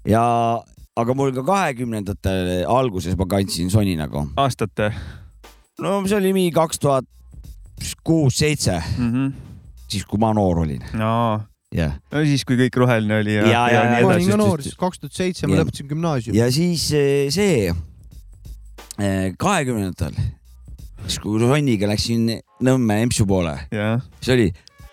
ja 0.05 0.23
aga 0.95 1.13
mul 1.17 1.33
ka 1.35 1.43
kahekümnendate 1.43 2.63
alguses 2.71 3.17
ma 3.19 3.25
kandsin 3.27 3.69
sonni 3.73 3.95
nagu. 3.99 4.27
aastate 4.37 4.91
no 5.81 5.97
see 6.07 6.15
oli 6.17 6.31
mingi 6.35 6.53
kaks 6.55 6.79
tuhat 6.79 7.05
kuus-seitse, 8.07 8.77
mm. 8.97 9.11
-hmm. 9.11 9.33
siis 9.91 10.05
kui 10.07 10.19
ma 10.19 10.33
noor 10.33 10.59
olin. 10.63 10.83
no. 10.93 11.41
jah, 11.75 11.97
no 12.11 12.23
siis, 12.23 12.45
kui 12.47 12.55
kõik 12.55 12.77
roheline 12.79 13.19
oli 13.19 13.33
ja, 13.35 13.43
Ja, 13.47 13.63
ja, 13.73 13.81
nii 13.83 13.91
ma 13.91 14.13
edasi. 14.13 14.15
olin 14.15 14.29
ka 14.31 14.37
noor, 14.37 14.61
siis 14.63 14.75
kaks 14.79 14.99
tuhat 14.99 15.13
seitse 15.13 15.47
ma 15.47 15.55
Ja- 15.55 15.63
lõpetasin 15.63 15.89
gümnaasiumi. 15.91 16.37
ja 16.37 16.51
siis 16.51 16.91
eh, 16.93 17.27
see 17.29 17.73
kahekümnendatel, 19.37 20.15
siis 21.07 21.19
kui 21.19 21.39
sonniga 21.43 21.87
läksin 21.91 22.37
Nõmme 22.63 23.01
EMS-u 23.03 23.25
poole, 23.27 23.57
siis 24.21 24.29
oli, 24.31 24.45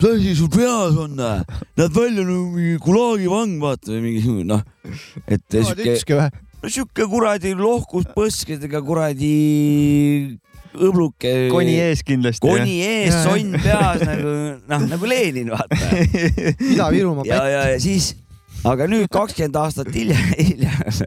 mis 0.02 0.10
asi 0.10 0.34
sul 0.36 0.48
peas 0.50 0.96
on, 0.98 1.14
näed 1.14 1.94
välja 1.94 2.24
nagu 2.26 2.46
mingi 2.50 2.78
Gulagi 2.82 3.28
vang, 3.30 3.58
vaata 3.62 3.92
või 3.92 4.00
mingi 4.02 4.44
noh, 4.48 4.62
et 5.26 5.44
sihuke, 5.46 5.76
ütleski 5.76 6.16
või? 6.18 6.30
no 6.62 6.70
sihuke 6.70 7.06
kuradi 7.10 7.52
lohkus 7.58 8.08
põskedega 8.16 8.80
kuradi 8.82 9.34
õbluke. 10.74 11.34
koni 11.52 11.76
ees 11.84 12.02
kindlasti. 12.06 12.42
koni 12.42 12.80
ees, 12.82 13.14
sonn 13.22 13.54
peas 13.62 14.02
nagu 14.08 14.34
noh, 14.72 14.88
nagu 14.90 15.10
Lenin, 15.12 15.52
vaata. 15.54 15.78
Ida-Virumaa 16.72 17.28
ja, 17.28 17.38
pett. 17.38 17.52
ja, 17.54 17.62
ja 17.74 17.78
siis, 17.82 18.12
aga 18.66 18.90
nüüd 18.90 19.06
kakskümmend 19.12 19.60
aastat 19.62 19.92
hiljem, 19.94 20.34
hiljem 20.34 20.98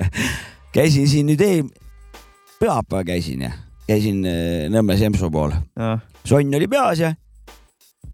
käisin 0.75 1.11
siin 1.11 1.27
nüüd 1.33 1.43
eel-, 1.43 1.71
pühapäeval 2.61 3.07
käisin 3.11 3.43
ja 3.49 3.51
käisin 3.89 4.23
äh, 4.23 4.65
Nõmmes 4.71 5.03
EMSO 5.03 5.31
pool, 5.33 5.51
sonn 6.23 6.61
oli 6.61 6.71
peas 6.71 7.03
ja. 7.03 7.11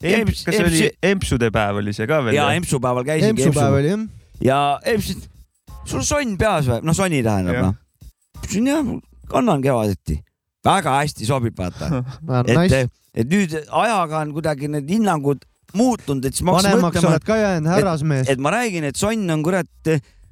Emps, 0.01 0.41
kas 0.47 0.57
see 0.57 0.65
oli 0.65 0.87
empsude 1.11 1.51
päev 1.53 1.81
oli 1.81 1.93
see 1.93 2.07
ka 2.09 2.21
veel? 2.25 2.37
ja 2.37 2.47
EMSO 2.57 2.79
päeval 2.81 3.05
käisin. 3.07 3.35
EMS-u 3.35 3.53
päev 3.55 3.77
oli 3.77 3.91
jah. 3.91 4.07
ja 4.41 4.59
ütles, 4.95 5.27
sul 5.85 6.05
sonn 6.07 6.37
peas 6.41 6.69
või? 6.69 6.81
noh, 6.87 6.97
sonni 6.97 7.21
tähendab 7.25 7.59
noh. 7.67 7.77
ütlesin 8.41 8.71
jah, 8.71 8.91
kannan 9.31 9.61
kevadeti. 9.63 10.17
väga 10.65 10.97
hästi 11.01 11.29
sobib, 11.29 11.57
vaata. 11.57 12.03
et 12.55 12.91
et 13.11 13.27
nüüd 13.27 13.57
ajaga 13.67 14.23
on 14.23 14.33
kuidagi 14.37 14.71
need 14.71 14.89
hinnangud 14.89 15.43
muutunud, 15.75 16.25
et 16.27 16.35
siis 16.35 16.45
ma 16.47 16.55
hakkasin 16.57 16.77
vanemaks 16.77 16.97
mõtlema 16.97 17.13
oled, 17.13 17.27
ka 17.27 17.37
jäänud, 17.39 17.71
härrasmees. 17.75 18.31
et 18.31 18.41
ma 18.43 18.55
räägin, 18.55 18.87
et 18.87 18.99
sonn 18.99 19.29
on 19.35 19.43
kurat 19.45 19.91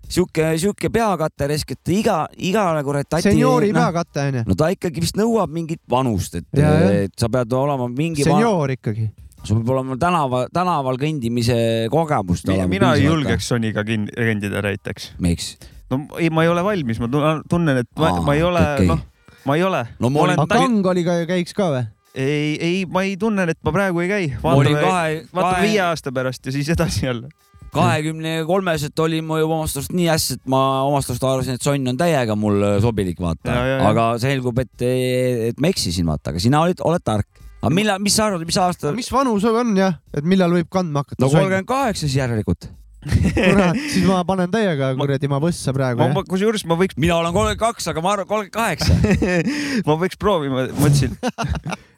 sihuke, 0.09 0.45
sihuke 0.59 0.89
peakatter, 0.93 1.53
et 1.53 1.93
iga, 1.93 2.17
igale 2.35 2.83
kurat 2.87 3.07
tati. 3.09 3.29
senioori 3.29 3.71
peakatte 3.75 4.25
onju. 4.29 4.43
no 4.49 4.57
ta 4.59 4.71
ikkagi 4.73 5.03
vist 5.03 5.19
nõuab 5.19 5.51
mingit 5.53 5.81
vanust, 5.89 6.39
et, 6.41 6.47
et 6.57 7.13
sa 7.19 7.29
pead 7.31 7.53
olema 7.55 7.89
mingi. 7.91 8.25
senioor 8.27 8.75
ikkagi. 8.75 9.09
Sul 9.47 9.61
peab 9.63 9.73
olema 9.77 9.97
tänava, 10.01 10.45
tänaval 10.53 10.97
kõndimise 11.01 11.57
kogemust 11.93 12.47
mina, 12.49 12.67
mina 12.71 12.93
ei 12.97 13.05
julgeks 13.05 13.47
Soniga 13.51 13.83
kõndida 13.87 14.63
näiteks. 14.65 15.13
miks? 15.23 15.53
no 15.89 16.03
ei, 16.19 16.29
ma 16.33 16.43
ei 16.45 16.51
ole 16.51 16.63
valmis, 16.65 16.99
ma 17.01 17.07
tun- 17.11 17.43
tunnen, 17.49 17.83
et 17.83 17.89
ma, 17.97 18.11
Aa, 18.13 18.21
ma 18.25 18.35
ei 18.37 18.43
ole 18.45 18.65
okay., 18.75 18.89
noh, 18.89 18.99
ma 19.47 19.55
ei 19.57 19.63
ole. 19.65 19.85
No 20.03 20.11
aga 20.27 20.45
Kang 20.51 20.85
oli 20.91 21.03
ka, 21.07 21.21
käiks 21.29 21.55
ka 21.57 21.69
või? 21.73 21.83
ei, 22.19 22.55
ei, 22.59 22.79
ma 22.89 23.03
ei 23.07 23.15
tunne, 23.21 23.45
et 23.49 23.59
ma 23.63 23.71
praegu 23.73 24.01
ei 24.03 24.09
käi. 24.11 24.25
vaatame, 24.43 24.81
kahe- 24.81 25.21
vaatame 25.33 25.67
viie 25.69 25.81
aasta 25.85 26.11
pärast 26.13 26.45
ja 26.45 26.51
siis 26.53 26.69
edasi 26.75 27.05
jälle. 27.05 27.29
kahekümne 27.73 28.43
kolmeselt 28.49 28.97
olin 28.99 29.25
ma 29.29 29.37
juba 29.39 29.59
omast 29.59 29.77
arust 29.77 29.93
nii 29.93 30.07
hästi, 30.09 30.39
et 30.39 30.47
ma 30.49 30.61
omast 30.89 31.11
arust 31.13 31.23
arvasin, 31.23 31.57
et 31.59 31.65
sonn 31.65 31.87
on 31.91 31.97
täiega 31.97 32.35
mul 32.35 32.63
sobilik, 32.81 33.19
vaata 33.21 33.53
aga 33.89 34.07
selgub, 34.21 34.57
et, 34.61 34.81
et 34.81 35.61
ma 35.61 35.69
eksisin, 35.69 36.07
vaata, 36.09 36.33
aga 36.33 36.41
sina 36.41 36.63
olid, 36.65 36.81
oled 36.85 37.05
tark. 37.05 37.27
Aga 37.59 37.71
millal, 37.75 38.01
mis 38.03 38.15
sa 38.15 38.27
arvad, 38.29 38.43
mis 38.47 38.57
aasta? 38.59 38.91
mis 38.95 39.09
vanus 39.11 39.45
on 39.47 39.73
jah, 39.77 39.97
et 40.15 40.27
millal 40.27 40.53
võib 40.55 40.69
kandma 40.71 41.03
hakata? 41.03 41.21
no 41.23 41.31
kolmkümmend 41.31 41.69
kaheksa 41.69 42.05
siis 42.07 42.19
järelikult. 42.19 42.69
kurat, 43.35 43.77
siis 43.93 44.03
ma 44.03 44.19
panen 44.27 44.51
täiega 44.51 44.89
kuradi 44.99 45.29
ma 45.31 45.37
võssa 45.39 45.71
praegu 45.75 46.09
kusjuures 46.27 46.65
ma 46.67 46.75
võiks, 46.79 46.97
mina 46.99 47.15
olen 47.21 47.35
kolmkümmend 47.35 47.61
kaks, 47.61 47.87
aga 47.91 48.03
ma 48.03 48.15
arvan 48.15 48.27
kolmkümmend 48.27 48.55
kaheksa. 48.55 49.39
ma 49.87 49.95
võiks 50.01 50.19
proovima, 50.19 50.67
mõtlesin, 50.75 51.15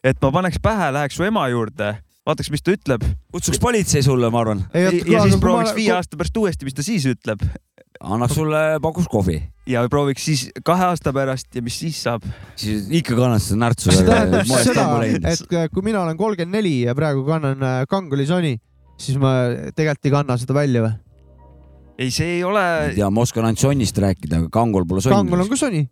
et 0.06 0.22
ma 0.22 0.34
paneks 0.38 0.62
pähe, 0.62 0.92
läheks 0.98 1.18
su 1.18 1.26
ema 1.26 1.48
juurde, 1.54 1.96
vaataks, 2.28 2.52
mis 2.54 2.64
ta 2.64 2.76
ütleb. 2.76 3.04
kutsuks 3.34 3.60
politsei 3.62 4.04
sulle, 4.06 4.30
ma 4.34 4.44
arvan. 4.44 4.64
ja, 4.74 4.92
ja 4.92 5.26
siis 5.26 5.40
prooviks 5.42 5.76
viie 5.78 5.94
aasta 5.96 6.20
pärast 6.20 6.38
uuesti, 6.38 6.68
mis 6.68 6.78
ta 6.78 6.86
siis 6.86 7.08
ütleb 7.10 7.46
annaks 8.02 8.36
sulle, 8.38 8.62
pakuks 8.82 9.10
kohvi. 9.12 9.38
ja 9.70 9.84
prooviks 9.90 10.26
siis 10.26 10.48
kahe 10.66 10.88
aasta 10.90 11.14
pärast 11.16 11.56
ja 11.56 11.64
mis 11.66 11.78
siis 11.82 12.02
saab. 12.04 12.26
siis 12.60 12.90
ikka 13.02 13.18
kannad 13.18 13.44
seda 13.44 13.62
närtsu. 13.66 13.94
see 13.94 14.08
tähendab 14.08 14.50
seda, 14.52 14.88
et 15.06 15.56
äh, 15.58 15.70
kui 15.74 15.86
mina 15.86 16.04
olen 16.04 16.20
kolmkümmend 16.20 16.58
neli 16.58 16.82
ja 16.86 16.96
praegu 16.98 17.26
kannan 17.28 17.62
äh, 17.62 17.80
Kangoli 17.90 18.28
Sony, 18.30 18.56
siis 19.02 19.20
ma 19.22 19.36
tegelikult 19.76 20.10
ei 20.10 20.16
kanna 20.18 20.38
seda 20.42 20.58
välja 20.58 20.86
või? 20.86 20.94
ei, 22.02 22.14
see 22.14 22.38
ei 22.38 22.46
ole, 22.46 22.64
ja 22.98 23.10
ma 23.14 23.26
oskan 23.26 23.50
ainult 23.50 23.62
sonnist 23.62 23.98
rääkida, 24.02 24.44
aga 24.44 24.54
kangol 24.54 24.88
pole 24.90 25.04
sonni. 25.04 25.18
Kangol 25.18 25.46
on 25.46 25.52
ka 25.52 25.60
Sony, 25.60 25.86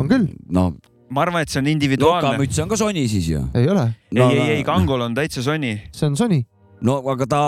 on 0.00 0.08
küll, 0.12 0.28
no 0.52 0.70
ma 1.10 1.24
arvan, 1.26 1.42
et 1.42 1.50
see 1.52 1.60
on 1.62 1.68
individuaalne. 1.70 2.32
lokamüts 2.36 2.62
on 2.62 2.70
ka 2.70 2.76
sonni 2.78 3.04
siis 3.10 3.28
ju. 3.32 3.42
ei 3.54 3.68
ole, 3.68 3.90
ei, 4.14 4.22
ei, 4.22 4.48
ei, 4.60 4.64
kangol 4.66 5.02
on 5.08 5.14
täitsa 5.18 5.42
sonni. 5.42 5.76
see 5.92 6.06
on 6.06 6.16
Sony. 6.16 6.42
no 6.86 6.98
aga 7.12 7.26
ta, 7.26 7.44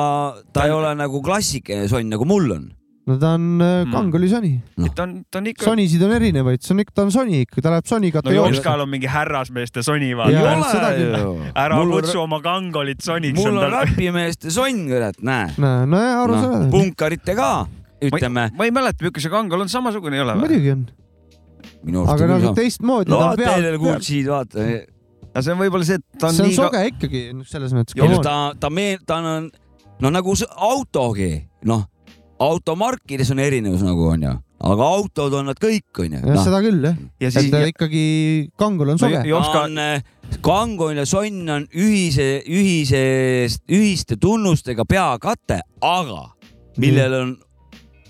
ta 0.52 0.66
ei 0.68 0.74
ole 0.74 0.94
nagu 0.98 1.22
klassikaline 1.24 1.89
sonn, 1.90 2.10
nagu 2.12 2.26
mul 2.28 2.51
on. 2.56 2.64
no 3.06 3.16
ta 3.18 3.32
on 3.34 3.62
äh, 3.62 3.84
Kangoli 3.90 4.28
Sony. 4.30 4.52
ta 4.94 5.06
on, 5.06 5.14
ta 5.30 5.39
on 5.40 5.47
ikka. 5.51 5.64
Sonysid 5.66 6.02
on 6.06 6.12
erinevaid, 6.18 6.62
see 6.62 6.74
on 6.74 6.82
ikka, 6.84 6.94
ta 6.94 7.05
on 7.06 7.12
Sony 7.14 7.43
ikka, 7.47 7.62
ta 7.62 7.72
läheb 7.74 7.86
Sony 7.90 8.10
no 8.10 8.16
kategooriasse. 8.18 8.59
Jopskal 8.60 8.84
on 8.84 8.90
mingi 8.93 9.10
härrasmeeste 9.10 9.82
soni 9.86 10.10
vaata 10.18 10.43
ära 11.55 11.78
Mul 11.78 11.86
on- 11.86 11.94
kutsu 12.01 12.22
oma 12.22 12.40
kangolit 12.43 13.02
soniks 13.02 13.39
mul 13.39 13.59
on 13.62 13.70
räpimeeste 13.78 14.51
sonn, 14.55 14.86
kurat, 14.90 15.18
näe. 15.22 15.55
nojah, 15.59 16.22
aru 16.24 16.34
noh, 16.34 16.48
saad. 16.48 16.66
punkarite 16.74 17.34
ka, 17.39 17.52
ütleme. 18.02 18.51
ma 18.59 18.66
ei 18.66 18.74
mäleta, 18.74 18.98
milline 19.02 19.22
see 19.22 19.30
kangol 19.34 19.62
on, 19.66 19.70
samasugune 19.70 20.18
ei 20.18 20.22
ole 20.26 20.34
või? 20.39 20.47
muidugi 20.47 20.74
on, 20.74 20.84
minu 21.86 22.04
aga 22.09 22.28
nagu 22.30 22.52
teistmoodi. 22.56 23.12
no 23.12 23.32
teile 23.38 23.74
kuulsid, 23.80 24.28
vaata. 24.30 24.66
aga 25.30 25.44
see 25.44 25.54
on 25.54 25.60
võib-olla 25.62 25.88
see, 25.88 26.00
et 26.00 26.20
ta 26.20 26.30
on 26.30 26.38
see 26.38 26.48
on 26.50 26.54
soge 26.59 26.84
ikkagi 26.92 27.24
selles 27.50 27.74
mõttes. 27.76 27.98
ta, 28.24 28.36
ta 28.60 28.70
meel-, 28.72 29.02
ta 29.09 29.20
on, 29.22 29.50
no 30.02 30.14
nagu 30.14 30.36
autogi, 30.70 31.34
noh, 31.68 31.84
automarkides 32.42 33.30
on 33.34 33.42
erinevus 33.42 33.84
nagu 33.86 34.09
onju, 34.12 34.32
aga 34.72 34.88
autod 34.96 35.38
on 35.38 35.50
nad 35.50 35.60
kõik 35.62 36.02
onju. 36.04 36.22
Ja 36.26 36.38
seda 36.42 36.62
küll 36.64 36.82
jah, 36.86 36.98
ja 37.22 37.30
et 37.30 37.38
siis 37.38 37.54
äh, 37.59 37.68
ikkagi 37.72 38.04
Kangol 38.59 38.94
on 38.94 39.02
soge. 39.02 39.22
Jopska- 39.28 39.66
on, 39.68 39.80
Kangol 40.42 40.96
ja 40.96 41.04
Sonn 41.09 41.50
on 41.52 41.66
ühise, 41.76 42.42
ühisest, 42.48 43.64
ühiste 43.68 44.16
tunnustega 44.20 44.86
peakate, 44.88 45.60
aga 45.84 46.22
millel 46.80 47.18
on, 47.18 47.34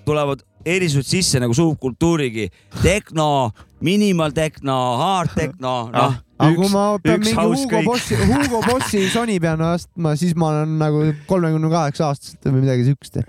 tulevad 0.06 0.44
erisused 0.64 1.08
sisse 1.08 1.40
nagu 1.42 1.54
subkultuurigi, 1.56 2.48
tehno, 2.82 3.50
minimaltehno, 3.84 4.78
hard 5.00 5.36
tehno, 5.36 5.76
noh. 5.92 6.18
aga 6.38 6.50
kui 6.58 6.72
ma 6.72 6.88
pean 7.02 7.22
üks 7.22 7.30
mingi 7.30 7.46
Hugo. 7.62 7.84
Bossi, 7.86 8.18
Hugo 8.18 8.60
Bossi 8.66 9.06
Sony 9.12 9.38
pean 9.42 9.62
ostma, 9.66 10.16
siis 10.18 10.36
ma 10.38 10.52
olen 10.52 10.76
nagu 10.80 11.06
kolmekümne 11.30 11.70
kaheksa 11.72 12.10
aastaselt 12.10 12.46
või 12.50 12.62
midagi 12.64 12.86
siukest. 12.90 13.22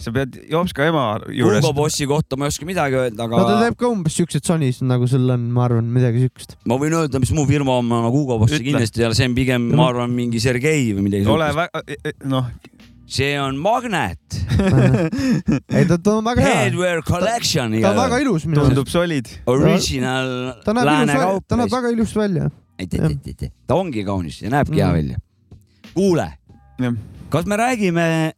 sa 0.00 0.12
pead 0.16 0.38
Jopska 0.48 0.86
ema 0.88 1.04
juures 1.28 1.60
Hugo. 1.60 1.74
Bossi 1.82 2.08
kohta 2.08 2.38
ma 2.40 2.48
ei 2.48 2.54
oska 2.54 2.68
midagi 2.68 2.96
öelda, 2.96 3.28
no 3.28 3.36
ta 3.36 3.44
aga 3.44 3.66
teeb 3.66 3.78
ka 3.82 3.90
umbes 3.92 4.16
siukseid 4.16 4.48
Sony'sid 4.48 4.88
nagu 4.88 5.08
sul 5.10 5.28
on, 5.28 5.50
ma 5.52 5.66
arvan, 5.68 5.92
midagi 5.92 6.24
siukest. 6.24 6.56
ma 6.64 6.80
võin 6.80 6.96
öelda, 7.02 7.20
mis 7.20 7.34
mu 7.36 7.44
firma 7.48 7.76
on, 7.82 7.88
nagu 7.92 8.14
Hugo 8.16 8.40
Bossi 8.40 8.56
Ütle. 8.56 8.70
kindlasti 8.72 9.04
ei 9.04 9.10
ole, 9.10 9.18
see 9.18 9.28
on 9.28 9.36
pigem, 9.36 9.68
ma 9.76 9.90
arvan, 9.92 10.16
mingi 10.16 10.40
Sergei 10.40 10.88
või 10.96 11.10
midagi 11.10 11.28
ole 11.28 11.52
väga, 11.56 11.84
noh, 12.32 12.48
see 13.10 13.34
on 13.40 13.56
Magnet, 13.58 14.36
ei 15.76 15.86
ta, 15.88 15.98
ta 15.98 16.16
on 16.20 16.24
väga 16.24 16.44
hea. 16.46 16.58
Headwear 16.64 17.02
Collection 17.06 17.74
ta 17.82 17.90
on 17.90 18.02
väga 18.04 18.20
ilus 18.22 18.46
minu 18.46 18.60
arust. 18.62 18.74
tundub 18.74 18.92
solid. 18.92 19.30
original 19.50 20.34
lääne 20.78 21.16
kaup 21.18 21.46
ta. 21.48 21.58
näeb 21.58 21.72
väga 21.74 21.94
ilus 21.96 22.14
välja. 22.16 22.50
ta 23.66 23.74
ongi 23.74 24.04
kaunis 24.06 24.42
ja 24.42 24.50
näebki 24.54 24.78
hea 24.78 24.88
Mm. 24.90 24.94
välja. 24.94 25.18
kuule 25.94 26.28
kas 27.30 27.46
me 27.46 27.56
räägime 27.56 28.32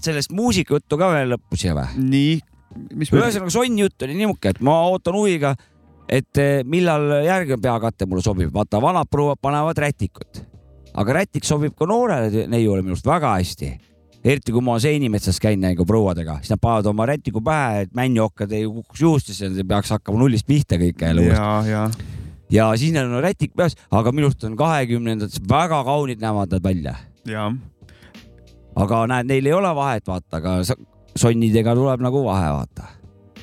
sellest 0.00 0.32
muusikajuttu 0.32 0.98
ka 0.98 1.10
veel 1.14 1.34
lõpus 1.34 1.64
siia 1.64 1.74
või? 1.76 1.88
nii, 1.98 2.38
ühesõnaga 3.04 3.52
sonn 3.52 3.78
jutt 3.82 4.06
oli 4.06 4.16
niisugune, 4.16 4.54
et 4.54 4.62
ma 4.64 4.76
ootan 4.88 5.16
huviga, 5.18 5.54
et 6.08 6.40
eh, 6.40 6.62
millal 6.64 7.20
järgmine 7.26 7.60
peakatte 7.62 8.06
mulle 8.08 8.22
sobib. 8.24 8.52
vaata, 8.54 8.80
vanad 8.82 9.10
prouad 9.10 9.40
panevad 9.42 9.78
rätikut, 9.78 10.42
aga 10.94 11.18
rätik 11.20 11.46
sobib 11.46 11.74
ka 11.78 11.88
noorele 11.90 12.46
neiule 12.50 12.82
minu 12.82 12.96
arust 12.96 13.06
väga 13.10 13.34
hästi. 13.38 13.70
Eriti 14.24 14.52
kui 14.52 14.62
ma 14.64 14.76
seenimetsas 14.82 15.40
käin 15.40 15.62
nagu 15.64 15.86
prouadega, 15.88 16.38
siis 16.40 16.52
nad 16.52 16.60
panevad 16.62 16.90
oma 16.92 17.06
rätiku 17.08 17.42
pähe, 17.44 17.86
et 17.86 17.94
männiookkad 17.96 18.52
ei 18.56 18.66
kukuks 18.68 19.04
juustesse, 19.06 19.50
peaks 19.68 19.94
hakkama 19.96 20.20
nullist 20.20 20.48
pihta 20.48 20.78
kõike 20.80 21.08
jälle 21.08 21.26
uuesti. 21.28 22.06
ja, 22.52 22.70
siis 22.76 22.92
neil 22.92 23.08
on 23.08 23.24
rätik 23.24 23.54
peas, 23.56 23.76
aga 23.90 24.12
minu 24.12 24.28
arust 24.28 24.44
on 24.44 24.56
kahekümnendates 24.60 25.40
väga 25.48 25.82
kaunid 25.88 26.20
näevad 26.20 26.52
nad 26.52 26.64
välja. 26.64 26.96
ja 27.24 27.50
aga 28.76 29.02
näed, 29.10 29.28
neil 29.30 29.50
ei 29.50 29.56
ole 29.56 29.74
vahet, 29.76 30.06
vaata, 30.06 30.40
aga 30.40 30.56
sonnidega 31.18 31.74
tuleb 31.76 32.04
nagu 32.04 32.24
vahe, 32.24 32.52
vaata. 32.58 32.88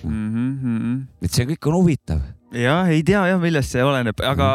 mm. 0.04 0.58
-hmm. 0.64 1.06
et 1.22 1.32
see 1.32 1.46
kõik 1.46 1.70
on 1.72 1.82
huvitav. 1.82 2.22
jah, 2.56 2.88
ei 2.88 3.02
tea 3.04 3.22
jah, 3.28 3.40
millest 3.42 3.74
see 3.74 3.84
oleneb, 3.84 4.22
aga 4.24 4.48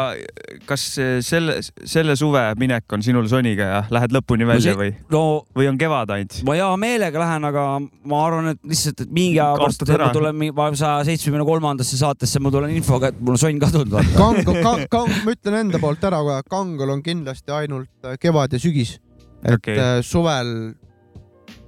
kas 0.65 0.85
selle, 1.25 1.59
selle 1.61 2.15
suve 2.17 2.41
minek 2.59 2.95
on 2.95 3.03
sinul 3.05 3.27
Soniga 3.29 3.67
ja 3.69 3.81
lähed 3.93 4.15
lõpuni 4.15 4.47
välja 4.49 4.71
see- 4.71 4.79
või, 4.79 4.93
no 5.13 5.23
või 5.55 5.67
on 5.69 5.77
kevad 5.77 6.13
ainult? 6.15 6.39
ma 6.47 6.55
hea 6.57 6.69
meelega 6.81 7.21
lähen, 7.21 7.45
aga 7.49 7.65
ma 7.81 8.21
arvan, 8.25 8.49
et 8.53 8.61
lihtsalt, 8.73 9.03
et 9.05 9.11
mingi 9.13 9.37
aja 9.37 9.53
pärast 9.59 9.85
ma 9.85 10.09
tulen 10.15 10.79
saja 10.79 11.03
seitsmekümne 11.09 11.45
kolmandasse 11.47 11.99
saatesse, 11.99 12.41
ma 12.41 12.51
tulen 12.53 12.73
infoga, 12.73 13.11
et 13.13 13.19
mul 13.19 13.37
on 13.37 13.41
sonn 13.41 13.61
kadunud. 13.61 14.13
Kango, 14.17 14.55
Kang, 14.65 14.87
Kang, 14.89 15.11
ma 15.25 15.35
ütlen 15.35 15.59
enda 15.61 15.81
poolt 15.81 16.03
ära 16.09 16.21
kohe, 16.25 16.39
Kangol 16.49 16.95
on 16.95 17.03
kindlasti 17.05 17.53
ainult 17.53 18.07
äh, 18.07 18.17
kevad 18.21 18.53
ja 18.53 18.61
sügis. 18.61 18.97
et 19.43 19.59
okay. 19.59 20.01
suvel 20.01 20.73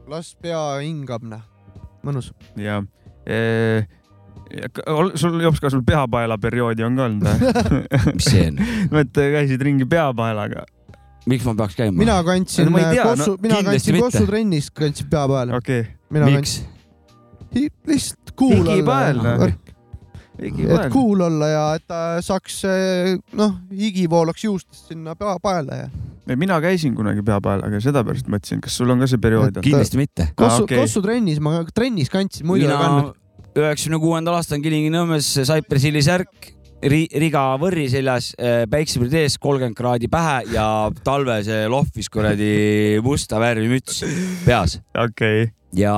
las 0.10 0.34
pea 0.41 0.80
hingab, 0.81 1.22
noh, 1.27 1.45
mõnus. 2.06 2.31
ja 2.57 2.81
e,. 3.26 3.85
Sul 5.19 5.41
jops 5.44 5.60
ka 5.64 5.72
sul 5.73 5.84
peapaela 5.88 6.38
perioodi 6.41 6.86
on 6.88 6.95
ka 6.99 7.10
olnud 7.10 7.27
või? 7.27 7.52
mis 8.18 8.30
see 8.30 8.48
on? 8.49 8.61
no 8.91 9.02
et 9.03 9.11
käisid 9.14 9.61
ringi 9.65 9.88
peapaelaga. 9.90 10.65
miks 11.30 11.45
ma 11.48 11.56
peaks 11.60 11.77
käima? 11.80 11.98
mina 11.99 12.22
kandsin 12.27 12.69
No 12.69 12.76
ma 12.76 12.86
ei 12.86 12.95
tea, 12.95 13.10
Kossu 13.10 13.36
no 13.36 13.44
mina 13.44 13.61
kandsin. 13.65 13.99
Kossu 13.99 14.26
trennis, 14.30 14.72
kandsin 14.72 15.11
pea 15.11 15.27
peale. 15.32 15.56
okei 15.57 15.86
okay., 15.86 15.94
mina 16.15 16.32
miks? 16.32 16.60
kandsin, 16.61 17.72
lihtsalt 17.88 18.36
cool 18.40 18.68
olla 18.76 19.49
et 20.40 20.90
cool 20.91 21.22
olla 21.23 21.48
ja 21.52 21.65
et 21.77 21.86
ta 21.88 21.99
saaks, 22.23 22.61
noh, 23.40 23.60
higi 23.72 24.07
voolaks 24.11 24.44
juustest 24.44 24.91
sinna 24.91 25.15
pea 25.19 25.36
paela 25.44 25.84
ja. 25.86 25.90
mina 26.36 26.60
käisin 26.64 26.95
kunagi 26.95 27.23
peapaelaga 27.26 27.80
ja 27.80 27.84
seda 27.84 28.03
pärast 28.07 28.27
mõtlesin, 28.32 28.64
kas 28.64 28.76
sul 28.80 28.91
on 28.91 29.03
ka 29.03 29.10
see 29.11 29.22
periood 29.22 29.61
kindlasti 29.61 29.99
mitte. 29.99 30.32
Kossu 30.36 30.65
okei. 30.65 30.76
okay., 30.76 30.84
Kossu 30.84 31.03
trennis 31.06 31.40
ma 31.44 31.61
trennis 31.76 32.11
kandsin, 32.11 32.48
muidu 32.48 32.68
ei 32.68 32.76
kandnud. 32.76 33.15
Üheksakümne 33.56 33.99
kuuendal 34.03 34.36
aastal 34.40 34.60
Kilingi-Nõmmes 34.64 35.30
Cypress 35.48 35.88
Hilli 35.88 36.03
särk, 36.03 36.52
riga 36.86 37.44
võrri 37.61 37.88
seljas, 37.90 38.34
päiksepild 38.72 39.15
ees, 39.15 39.38
kolmkümmend 39.41 39.77
kraadi 39.77 40.10
pähe 40.11 40.41
ja 40.53 40.65
talve 41.07 41.40
see 41.48 41.65
lohvis 41.72 42.11
kuradi 42.11 42.49
musta 43.06 43.40
värvi 43.41 43.72
müts 43.72 44.03
peas 44.45 44.77
okei, 45.02 45.48
ja 45.76 45.95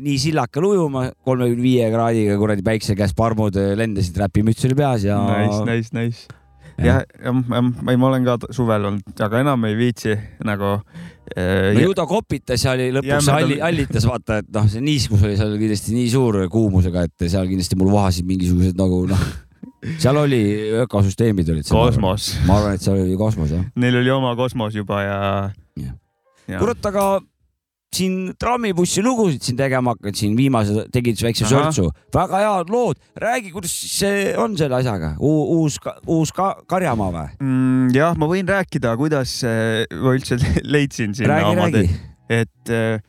nii 0.00 0.18
sillakal 0.22 0.70
ujuma, 0.70 1.08
kolmekümne 1.26 1.66
viie 1.66 1.90
kraadiga 1.92 2.38
kuradi 2.40 2.64
päikse 2.66 2.96
käes 2.98 3.16
parmud 3.18 3.58
lendasid, 3.58 4.16
räpimüts 4.22 4.70
oli 4.70 4.78
peas 4.78 5.04
ja 5.08 5.18
nice, 5.26 5.64
nice, 5.66 5.96
nice. 5.98 6.39
jah, 6.84 7.04
jah, 7.16 7.34
ma 7.34 7.92
ei, 7.92 8.00
ma 8.00 8.10
olen 8.10 8.26
ka 8.26 8.36
suvel 8.56 8.88
olnud, 8.90 9.14
aga 9.26 9.42
enam 9.44 9.66
ei 9.68 9.76
viitsi 9.78 10.14
nagu 10.46 10.72
äh, 10.76 11.70
no 11.76 11.84
ju 11.84 11.94
ta 11.98 12.06
kopitas 12.10 12.64
ja 12.64 12.74
oli 12.76 12.90
lõpuks 12.96 13.30
alli, 13.34 13.60
allitas, 13.64 14.06
vaata, 14.08 14.40
et 14.42 14.50
noh, 14.54 14.66
see 14.70 14.82
niiskus 14.84 15.22
oli 15.26 15.36
seal 15.40 15.54
kindlasti 15.60 15.96
nii 15.96 16.10
suur 16.12 16.42
kuumusega, 16.52 17.06
et 17.08 17.28
seal 17.28 17.48
kindlasti 17.50 17.78
mul 17.80 17.92
vahasid 17.94 18.28
mingisugused 18.28 18.78
nagu 18.80 19.02
noh, 19.10 19.24
seal 20.00 20.20
oli 20.20 20.42
ökosüsteemid 20.84 21.50
olid. 21.52 21.68
kosmos. 21.70 22.34
ma 22.48 22.60
arvan, 22.60 22.78
et 22.78 22.84
seal 22.84 23.00
oli 23.00 23.16
kosmos 23.20 23.52
jah. 23.54 23.66
Neil 23.80 24.00
oli 24.02 24.12
oma 24.14 24.34
kosmos 24.38 24.76
juba 24.76 25.02
ja, 25.04 25.18
Jah. 25.80 25.94
ja.. 26.48 26.58
kurat, 26.60 26.84
aga 26.92 27.06
siin 27.94 28.32
trammibussi 28.38 29.02
lugusid 29.02 29.42
siin 29.44 29.58
tegema 29.58 29.94
hakkad, 29.94 30.16
siin 30.18 30.36
viimased 30.38 30.92
tegid 30.94 31.18
väikse 31.24 31.48
sörtsu, 31.50 31.88
väga 32.14 32.42
head 32.44 32.70
lood, 32.72 33.00
räägi, 33.18 33.50
kuidas 33.54 33.74
see 33.98 34.30
on 34.38 34.54
selle 34.58 34.78
asjaga, 34.78 35.14
uus, 35.18 35.80
uus 36.06 36.32
ka, 36.36 36.52
karjamaa 36.70 37.10
või? 37.16 37.26
mm,. 37.40 37.90
jah, 37.96 38.14
ma 38.20 38.30
võin 38.30 38.48
rääkida, 38.50 38.94
kuidas 39.00 39.40
äh, 39.48 39.84
ma 39.98 40.14
üldse 40.18 40.38
leidsin 40.74 41.16
sinna 41.18 41.40
räägi, 41.40 41.50
oma 41.50 41.66
räägi 41.66 41.84
tee, 41.88 42.40
et 42.40 42.74
äh, 42.74 43.02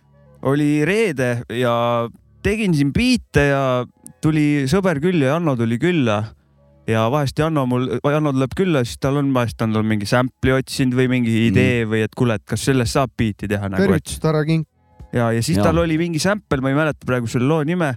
oli 0.50 0.72
reede 0.88 1.32
ja 1.54 1.74
tegin 2.44 2.74
siin 2.74 2.94
biite 2.96 3.52
ja 3.52 3.64
tuli 4.22 4.66
sõber 4.72 5.02
külla, 5.04 5.36
Janno 5.36 5.56
tuli 5.60 5.78
külla 5.82 6.24
ja 6.90 7.06
vahest 7.12 7.40
Janno 7.40 7.66
mul, 7.70 7.88
Janno 8.02 8.34
tuleb 8.36 8.56
külla, 8.58 8.84
siis 8.86 9.00
tal 9.02 9.20
on 9.22 9.32
vahest 9.36 9.62
on 9.62 9.76
tal 9.76 9.86
mingi 9.88 10.10
sample'i 10.10 10.56
otsinud 10.58 10.98
või 10.98 11.08
mingi 11.18 11.36
idee 11.48 11.86
või 11.90 12.04
et 12.06 12.16
kuule, 12.18 12.40
et 12.40 12.46
kas 12.48 12.66
sellest 12.70 12.98
saab 12.98 13.14
biiti 13.18 13.50
teha 13.52 13.70
nagu, 13.70 13.82
et 13.82 13.88
tervitused, 13.88 14.26
härra 14.26 14.44
King. 14.48 14.66
ja, 15.14 15.32
ja 15.36 15.44
siis 15.44 15.60
ja. 15.60 15.68
tal 15.68 15.82
oli 15.84 16.00
mingi 16.00 16.22
sample, 16.22 16.62
ma 16.64 16.72
ei 16.72 16.78
mäleta 16.78 17.08
praegu 17.08 17.30
selle 17.32 17.50
loo 17.50 17.64
nime. 17.68 17.94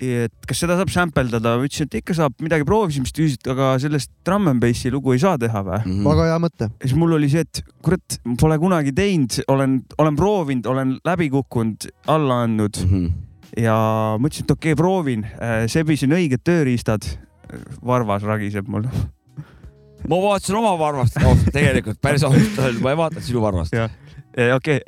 et 0.00 0.46
kas 0.48 0.62
seda 0.62 0.78
saab 0.78 0.88
sampeldada, 0.88 1.58
ma 1.60 1.66
ütlesin, 1.66 1.84
et 1.90 1.98
ikka 1.98 2.14
saab, 2.16 2.38
midagi 2.40 2.64
proovisime, 2.64 3.04
siis 3.04 3.12
ta 3.12 3.20
küsis, 3.20 3.40
et 3.42 3.48
aga 3.52 3.66
sellest 3.82 4.10
drum 4.24 4.46
n 4.48 4.60
bassi 4.62 4.88
lugu 4.92 5.12
ei 5.12 5.20
saa 5.20 5.36
teha 5.40 5.60
või? 5.66 5.80
mm. 5.82 6.06
väga 6.08 6.28
hea 6.30 6.38
mõte. 6.40 6.68
ja 6.70 6.86
siis 6.88 6.96
mul 6.96 7.16
oli 7.18 7.28
see, 7.32 7.44
et 7.44 7.60
kurat, 7.84 8.20
pole 8.40 8.56
kunagi 8.62 8.94
teinud, 8.96 9.42
olen, 9.52 9.74
olen 10.00 10.16
proovinud, 10.16 10.68
olen 10.72 10.94
läbi 11.04 11.28
kukkunud, 11.34 11.90
alla 12.08 12.42
andnud 12.46 12.80
Mm 12.80 12.90
-hmm. 12.90 13.10
ja 13.60 13.76
mõtlesin, 14.22 14.46
et 14.46 14.54
okei 14.54 14.72
okay,, 14.72 14.78
proovin. 14.78 15.26
sebisin 15.66 16.14
õiged 16.16 16.40
tööriistad. 16.44 17.04
varvas 17.84 18.22
ragiseb 18.22 18.68
mul. 18.68 18.86
ma 20.08 20.16
vaatasin 20.22 20.56
oma 20.56 20.78
varvast 20.78 21.16
oh,, 21.24 21.36
tegelikult 21.52 22.00
päris 22.00 22.24
ausalt 22.24 22.58
öeldes, 22.58 22.80
ma 22.80 22.90
ei 22.90 22.96
vaadanud 22.96 23.26
sinu 23.26 23.42
varvast. 23.42 23.72
Jah. 23.72 23.90
okei, 24.56 24.80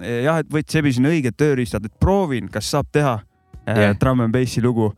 jah, 0.00 0.40
et 0.40 0.50
võtsin, 0.50 0.80
sebisin 0.80 1.08
õiged 1.10 1.36
tööriistad, 1.38 1.84
et 1.86 1.94
proovin, 2.00 2.48
kas 2.52 2.70
saab 2.70 2.90
teha 2.92 3.18
yeah. 3.68 3.94
drum 4.00 4.22
n 4.24 4.32
bassi 4.32 4.62
lugu 4.62 4.90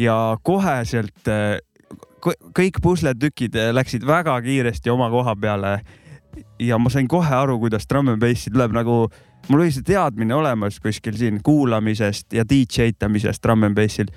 ja 0.00 0.36
koheselt 0.42 1.28
eh, 1.30 1.58
kõ- 2.22 2.38
kõik 2.56 2.80
pusletükid 2.82 3.56
eh, 3.56 3.72
läksid 3.74 4.06
väga 4.06 4.38
kiiresti 4.44 4.90
oma 4.90 5.10
koha 5.10 5.36
peale. 5.36 5.80
ja 6.58 6.78
ma 6.78 6.90
sain 6.90 7.08
kohe 7.08 7.34
aru, 7.34 7.58
kuidas 7.58 7.86
drum 7.88 8.10
n 8.10 8.20
bassi 8.20 8.50
tuleb 8.50 8.72
nagu, 8.72 9.06
mul 9.48 9.60
oli 9.60 9.72
see 9.72 9.84
teadmine 9.86 10.34
olemas 10.34 10.80
kuskil 10.80 11.16
siin 11.16 11.42
kuulamisest 11.42 12.32
ja 12.32 12.44
DJ 12.48 12.92
tamisest 12.98 13.42
drum 13.42 13.64
n 13.64 13.74
bassil 13.74 14.10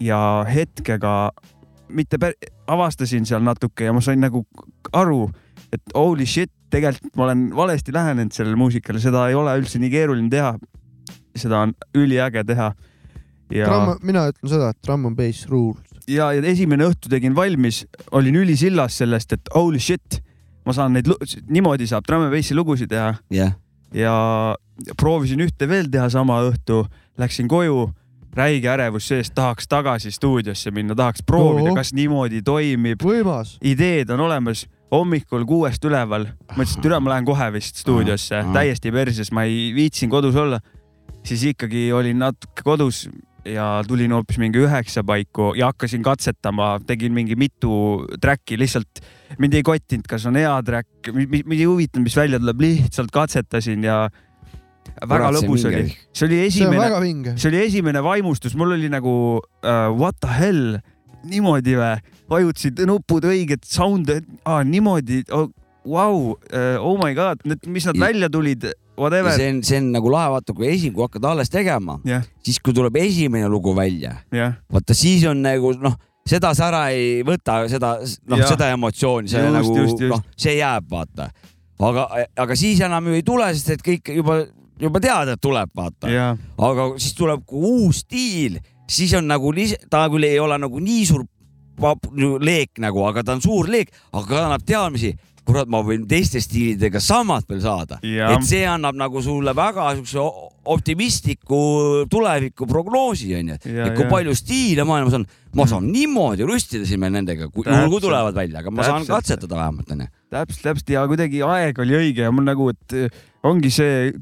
ja 0.00 0.44
hetkega 0.48 1.30
mitte 1.88 2.18
pär-, 2.18 2.38
avastasin 2.66 3.26
seal 3.26 3.42
natuke 3.42 3.84
ja 3.84 3.92
ma 3.92 4.00
sain 4.00 4.20
nagu 4.20 4.46
aru, 4.92 5.28
et 5.72 5.94
holy 5.96 6.26
shit, 6.28 6.52
tegelikult 6.72 7.16
ma 7.16 7.26
olen 7.28 7.46
valesti 7.56 7.94
lähenenud 7.94 8.34
sellele 8.34 8.58
muusikale, 8.60 9.00
seda 9.02 9.26
ei 9.30 9.36
ole 9.38 9.54
üldse 9.60 9.80
nii 9.80 9.92
keeruline 9.92 10.30
teha. 10.32 10.54
seda 11.36 11.62
on 11.64 11.72
üliäge 11.96 12.44
teha. 12.44 12.72
ja, 13.52 13.66
Tramm, 13.68 13.96
mina 14.04 14.26
ütlen 14.28 14.52
seda, 14.52 14.72
et 14.72 14.82
Tramm 14.84 15.08
on 15.08 15.16
bass 15.16 15.46
rules. 15.48 15.80
ja, 16.08 16.32
ja 16.32 16.42
esimene 16.42 16.90
õhtu 16.90 17.08
tegin 17.12 17.36
valmis, 17.36 17.84
olin 18.12 18.36
ülisillas 18.42 18.98
sellest, 19.00 19.32
et 19.32 19.54
holy 19.54 19.80
shit, 19.80 20.20
ma 20.66 20.72
saan 20.76 20.92
neid, 20.96 21.08
niimoodi 21.48 21.88
saab 21.88 22.06
drum 22.08 22.26
n 22.28 22.32
bassi 22.32 22.54
lugusid 22.54 22.92
teha 22.92 23.14
jah, 23.32 23.56
ja 23.94 24.14
proovisin 25.00 25.40
ühte 25.44 25.68
veel 25.68 25.88
teha 25.92 26.08
sama 26.12 26.40
õhtu, 26.46 26.84
läksin 27.20 27.48
koju, 27.48 27.90
räige 28.36 28.70
ärevus 28.72 29.08
sees, 29.10 29.30
tahaks 29.34 29.68
tagasi 29.68 30.12
stuudiosse 30.12 30.72
minna, 30.72 30.96
tahaks 30.96 31.24
proovida 31.26 31.72
Oo., 31.72 31.76
kas 31.76 31.92
niimoodi 31.96 32.42
toimib, 32.44 33.02
võimas. 33.04 33.56
ideed 33.60 34.10
on 34.14 34.24
olemas, 34.28 34.66
hommikul 34.92 35.46
kuuest 35.48 35.84
üleval, 35.88 36.28
mõtlesin, 36.52 36.80
et 36.80 36.88
üle 36.90 37.00
ma 37.00 37.14
lähen 37.14 37.26
kohe 37.28 37.48
vist 37.54 37.80
stuudiosse. 37.80 38.42
Täiesti 38.52 38.92
perses, 38.92 39.32
ma 39.32 39.46
ei 39.48 39.70
viitsinud 39.76 40.12
kodus 40.18 40.36
olla. 40.36 40.60
siis 41.22 41.44
ikkagi 41.52 41.92
olin 41.94 42.18
natuke 42.18 42.64
kodus 42.66 43.04
ja 43.46 43.82
tulin 43.86 44.12
hoopis 44.12 44.38
mingi 44.42 44.58
üheksa 44.62 45.04
paiku 45.06 45.52
ja 45.54 45.70
hakkasin 45.70 46.02
katsetama, 46.02 46.80
tegin 46.86 47.14
mingi 47.14 47.36
mitu 47.38 48.04
track'i, 48.20 48.58
lihtsalt 48.58 49.02
mind 49.38 49.54
ei 49.54 49.62
kottinud, 49.62 50.06
kas 50.08 50.26
on 50.26 50.38
hea 50.38 50.52
track, 50.66 51.10
mind 51.14 51.58
ei 51.58 51.66
huvitanud, 51.66 52.06
mis 52.06 52.16
välja 52.16 52.42
tuleb, 52.42 52.60
lihtsalt 52.62 53.10
katsetasin 53.14 53.86
ja 53.86 54.04
väga 55.00 55.30
Kurat, 55.30 55.38
lõbus 55.38 55.66
oli. 55.66 55.84
see 56.12 56.26
oli 56.28 56.40
esimene, 56.46 57.34
see 57.36 57.50
oli 57.50 57.62
esimene 57.66 58.02
vaimustus, 58.04 58.54
mul 58.58 58.76
oli 58.76 58.90
nagu 58.92 59.14
uh, 59.38 59.88
what 59.94 60.18
the 60.22 60.30
hell, 60.30 60.78
niimoodi 61.28 61.74
või, 61.78 61.96
vajutasid 62.32 62.80
nupud 62.88 63.24
õiget 63.28 63.66
sound'e 63.68 64.20
ah,, 64.44 64.62
niimoodi 64.66 65.22
oh,, 65.32 65.48
vau, 65.84 66.36
oh 66.78 66.94
my 67.02 67.12
god, 67.18 67.42
need, 67.44 67.66
mis 67.66 67.86
nad 67.88 67.96
Ja- 67.98 68.06
välja 68.06 68.28
tulid, 68.30 68.68
whatever. 68.98 69.32
see 69.34 69.48
on, 69.50 69.62
see 69.66 69.80
on 69.82 69.90
nagu 69.96 70.10
lahe, 70.12 70.30
vaata, 70.36 70.54
kui 70.54 70.68
esi, 70.70 70.92
kui 70.94 71.02
hakkad 71.06 71.24
alles 71.32 71.50
tegema, 71.50 71.98
jah, 72.06 72.22
siis 72.46 72.60
kui 72.62 72.74
tuleb 72.76 72.96
esimene 73.02 73.48
lugu 73.50 73.74
välja, 73.74 74.16
jah, 74.32 74.54
vaata 74.72 74.94
siis 74.94 75.24
on 75.26 75.42
nagu 75.42 75.72
noh, 75.82 75.96
seda 76.28 76.52
sa 76.54 76.68
ära 76.70 76.84
ei 76.94 77.22
võta, 77.26 77.64
seda 77.70 77.96
noh 78.30 78.44
seda 78.46 78.68
emotsiooni, 78.76 79.28
see 79.32 79.42
Just, 79.42 79.98
nagu 79.98 80.10
noh, 80.14 80.22
see 80.38 80.54
jääb, 80.60 80.86
vaata. 80.90 81.30
aga, 81.82 82.04
aga 82.44 82.54
siis 82.58 82.78
enam 82.86 83.08
ju 83.10 83.16
ei 83.18 83.24
tule, 83.26 83.48
sest 83.58 83.72
et 83.74 83.82
kõik 83.82 84.12
juba, 84.14 84.36
juba 84.78 85.00
teavad, 85.02 85.32
et 85.34 85.40
tuleb, 85.42 85.70
vaata. 85.74 86.06
Aga 86.62 86.92
siis 87.02 87.16
tuleb 87.18 87.42
uus 87.50 88.04
stiil, 88.04 88.60
siis 88.88 89.12
on 89.18 89.28
nagu, 89.30 89.52
ta 89.90 90.06
küll 90.12 90.28
ei 90.28 90.40
ole 90.42 90.58
nagu 90.58 90.80
nii 90.82 91.04
suur 91.08 91.26
leek 92.42 92.78
nagu, 92.82 93.04
aga 93.08 93.22
ta 93.26 93.36
on 93.36 93.42
suur 93.42 93.68
leek, 93.70 93.92
aga 94.12 94.26
ta 94.28 94.46
annab 94.46 94.66
teadmisi 94.66 95.14
kurat, 95.46 95.68
ma 95.70 95.80
võin 95.84 96.04
teiste 96.08 96.40
stiilidega 96.42 97.00
samad 97.02 97.46
veel 97.50 97.60
saada, 97.64 97.98
et 98.02 98.46
see 98.46 98.62
annab 98.68 98.96
nagu 98.98 99.22
sulle 99.24 99.54
väga 99.56 99.88
siukse 99.98 100.22
optimistliku 100.72 101.62
tuleviku 102.10 102.68
prognoosi 102.70 103.32
onju, 103.40 103.58
et 103.58 103.66
kui 103.66 104.04
ja. 104.04 104.10
palju 104.10 104.34
stiile 104.38 104.86
maailmas 104.86 105.18
on, 105.18 105.26
ma 105.58 105.66
saan 105.70 105.88
niimoodi 105.90 106.46
rustida 106.46 106.86
siin 106.88 107.02
meil 107.02 107.14
nendega, 107.16 107.50
kui, 107.50 107.66
Täpselt. 107.66 108.04
tulevad 108.06 108.38
välja, 108.38 108.62
aga 108.62 108.74
ma 108.74 108.86
saan 108.86 109.02
Täpselt. 109.02 109.16
katsetada 109.16 109.58
vähemalt 109.58 109.94
onju. 109.96 110.10
täpselt, 110.32 110.66
täpselt 110.68 110.94
ja 110.94 111.06
kuidagi 111.10 111.42
aeg 111.46 111.82
oli 111.82 111.98
õige 111.98 112.28
ja 112.28 112.34
mul 112.34 112.46
nagu, 112.46 112.70
et 112.70 113.18
ongi 113.42 113.72
see 113.74 114.12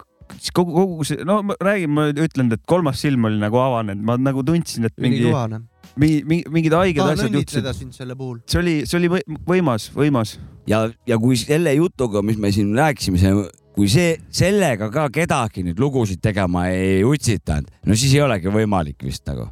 kogu, 0.54 0.74
kogu 0.74 1.06
see, 1.08 1.24
no 1.26 1.40
ma 1.46 1.56
räägin, 1.62 1.92
ma 1.96 2.08
ütlen, 2.10 2.52
et 2.56 2.62
kolmas 2.68 3.02
silm 3.04 3.28
oli 3.28 3.40
nagu 3.40 3.60
avanenud, 3.60 4.04
ma 4.06 4.16
nagu 4.20 4.44
tundsin, 4.46 4.88
et 4.88 4.96
mingi, 5.00 5.22
ülikõva, 5.26 5.60
mingi, 6.00 6.42
mingid 6.50 6.76
haiged 6.76 7.00
tahan 7.02 7.18
asjad 7.18 7.38
juhtusid. 7.38 7.70
sind 7.78 7.96
selle 7.96 8.16
puhul. 8.18 8.40
see 8.46 8.60
oli, 8.62 8.74
see 8.86 8.98
oli 9.00 9.12
või- 9.16 9.38
võimas, 9.48 9.90
võimas. 9.96 10.36
ja, 10.70 10.86
ja 11.06 11.18
kui 11.18 11.38
selle 11.40 11.74
jutuga, 11.76 12.22
mis 12.22 12.38
me 12.40 12.52
siin 12.54 12.74
rääkisime, 12.76 13.20
see, 13.20 13.46
kui 13.76 13.88
see, 13.88 14.18
sellega 14.34 14.90
ka 14.92 15.08
kedagi 15.14 15.64
nüüd 15.66 15.80
lugusid 15.80 16.20
tegema 16.22 16.68
ei 16.72 17.00
utsitanud, 17.06 17.70
no 17.86 17.96
siis 17.98 18.14
ei 18.16 18.24
olegi 18.26 18.52
võimalik 18.52 19.02
vist 19.06 19.26
nagu. 19.30 19.50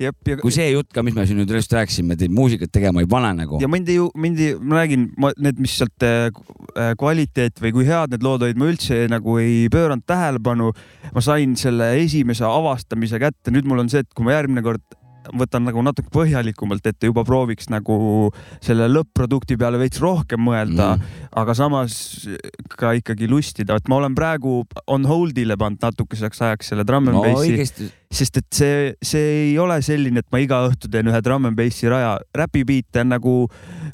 jep, 0.00 0.18
ja 0.28 0.38
kui 0.40 0.54
see 0.54 0.68
jutt 0.72 0.90
ka, 0.94 1.04
mis 1.06 1.16
me 1.16 1.26
siin 1.28 1.40
nüüd 1.40 1.52
just 1.54 1.72
rääkisime, 1.74 2.16
et 2.16 2.32
muusikat 2.34 2.72
tegema 2.72 3.02
ei 3.04 3.10
pane 3.10 3.32
nagu. 3.42 3.60
ja 3.62 3.70
mind 3.70 3.90
ei, 3.92 3.98
mind 4.14 4.42
ei, 4.42 4.54
ma 4.60 4.80
räägin, 4.80 5.08
ma 5.20 5.32
need, 5.38 5.60
mis 5.62 5.76
sealt 5.80 6.06
äh, 6.06 6.30
kvaliteet 7.00 7.60
või 7.62 7.74
kui 7.76 7.88
head 7.88 8.14
need 8.14 8.24
lood 8.26 8.46
olid, 8.46 8.60
ma 8.60 8.70
üldse 8.70 9.02
nagu 9.12 9.36
ei 9.42 9.66
pööranud 9.72 10.06
tähelepanu. 10.08 10.72
ma 11.14 11.24
sain 11.24 11.56
selle 11.60 11.92
esimese 12.00 12.46
avastamise 12.46 13.20
kätte, 13.22 13.52
nüüd 13.54 13.68
mul 13.68 13.84
on 13.84 13.92
see, 13.92 14.04
et 14.04 14.10
kui 14.14 14.26
ma 14.26 14.38
järgmine 14.38 14.64
kord 14.64 14.84
võtan 15.36 15.66
nagu 15.66 15.82
natuke 15.84 16.10
põhjalikumalt 16.14 16.86
ette, 16.90 17.08
juba 17.10 17.24
prooviks 17.26 17.68
nagu 17.72 18.30
selle 18.64 18.88
lõpp-produkti 18.90 19.58
peale 19.60 19.80
veits 19.80 20.00
rohkem 20.02 20.42
mõelda 20.46 20.94
mm., 20.96 21.28
aga 21.40 21.56
samas 21.56 21.94
ka 22.76 22.94
ikkagi 22.98 23.28
lustida, 23.30 23.76
et 23.78 23.90
ma 23.90 24.00
olen 24.00 24.16
praegu 24.18 24.62
on 24.90 25.06
hold'ile 25.08 25.58
pannud 25.60 25.82
natukeseks 25.84 26.42
ajaks 26.48 26.72
selle 26.72 26.86
drum 26.88 27.10
n 27.10 27.16
no 27.16 27.24
bassi 27.24 27.52
õigesti, 27.52 27.90
sest 28.10 28.40
et 28.40 28.46
see, 28.50 28.78
see 29.06 29.26
ei 29.50 29.58
ole 29.62 29.76
selline, 29.86 30.24
et 30.24 30.26
ma 30.34 30.40
iga 30.42 30.58
õhtu 30.66 30.90
teen 30.90 31.06
ühe 31.12 31.20
drum 31.22 31.46
n 31.46 31.54
bassi 31.54 31.86
raja, 31.90 32.16
räpibiite 32.34 33.04
on 33.04 33.12
nagu 33.14 33.34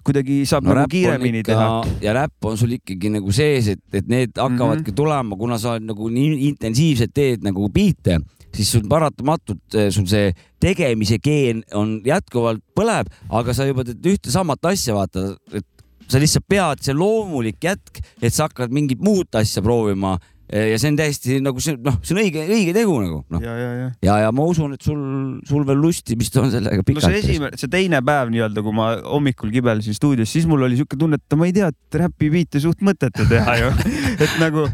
kuidagi 0.07 0.39
saab 0.49 0.65
no 0.65 0.77
nagu 0.79 0.91
kiiremini 0.93 1.43
ikka 1.45 1.53
teha. 1.53 1.99
ja 2.07 2.15
räpp 2.17 2.49
on 2.49 2.57
sul 2.57 2.73
ikkagi 2.79 3.13
nagu 3.13 3.35
sees, 3.37 3.69
et, 3.75 3.83
et 3.93 4.09
need 4.09 4.33
hakkavadki 4.33 4.89
mm 4.89 4.93
-hmm. 4.93 4.97
tulema, 5.03 5.37
kuna 5.37 5.59
sa 5.61 5.77
nagu 5.79 6.09
nii 6.09 6.49
intensiivselt 6.49 7.13
teed 7.13 7.45
nagu 7.45 7.69
biite, 7.69 8.17
siis 8.57 8.73
sul 8.73 8.89
paratamatult 8.89 9.77
eh, 9.77 9.91
sul 9.93 10.09
see 10.09 10.33
tegemise 10.61 11.19
geen 11.21 11.61
on 11.75 12.01
jätkuvalt 12.05 12.65
põleb, 12.73 13.13
aga 13.29 13.53
sa 13.53 13.69
juba 13.69 13.85
teed 13.85 14.01
ühte 14.01 14.33
samat 14.33 14.65
asja, 14.65 14.95
vaata, 14.97 15.37
et 15.53 15.67
sa 16.09 16.19
lihtsalt 16.23 16.47
pead, 16.49 16.81
see 16.81 16.97
loomulik 16.97 17.61
jätk, 17.61 18.01
et 18.23 18.33
sa 18.33 18.49
hakkad 18.49 18.73
mingit 18.73 19.03
muud 19.03 19.29
asja 19.37 19.63
proovima 19.63 20.17
ja 20.47 20.79
see 20.79 20.93
on 20.93 20.99
täiesti 20.99 21.39
nagu 21.43 21.63
see, 21.63 21.75
noh, 21.83 21.97
see 22.07 22.15
on 22.15 22.21
õige, 22.23 22.43
õige 22.47 22.75
tegu 22.77 22.97
nagu 23.03 23.21
noh. 23.35 23.43
ja, 23.43 23.55
ja, 23.59 23.71
ja. 23.81 23.89
ja, 24.07 24.19
ja 24.27 24.33
ma 24.35 24.47
usun, 24.47 24.77
et 24.77 24.85
sul, 24.87 25.01
sul 25.49 25.65
veel 25.67 25.81
lustimist 25.83 26.37
on 26.39 26.53
sellega 26.53 26.79
no 26.83 26.87
pikalt 26.87 27.09
see. 27.09 27.23
esimene, 27.23 27.59
see 27.59 27.71
teine 27.73 28.01
päev 28.07 28.31
nii-öelda, 28.35 28.63
kui 28.63 28.77
ma 28.77 28.93
hommikul 29.03 29.51
kibelesin 29.55 29.97
stuudios, 29.97 30.31
siis 30.31 30.47
mul 30.51 30.63
oli 30.69 30.79
siuke 30.79 30.99
tunne, 31.01 31.19
et 31.19 31.39
ma 31.39 31.49
ei 31.49 31.55
tea, 31.57 31.73
et 31.75 31.99
räpibiite 32.05 32.63
suht 32.63 32.85
mõttetu 32.87 33.27
teha 33.31 33.57
ju, 33.63 33.73
et 34.25 34.37
nagu, 34.43 34.69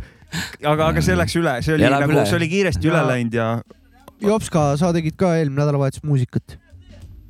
aga, 0.60 0.90
aga 0.90 1.04
see 1.04 1.16
läks 1.16 1.38
üle, 1.40 1.56
see 1.64 1.78
oli 1.78 1.88
läheb 1.88 2.04
nagu, 2.04 2.18
üle. 2.18 2.26
see 2.28 2.40
oli 2.40 2.50
kiiresti 2.52 2.92
üle 2.92 3.00
Ja- 3.00 3.08
läinud 3.14 3.38
ja 3.40 3.48
Jopska, 4.22 4.76
sa 4.78 4.92
tegid 4.94 5.16
ka 5.18 5.32
eelmine 5.34 5.64
nädalavahetus 5.64 6.04
muusikat. 6.06 6.58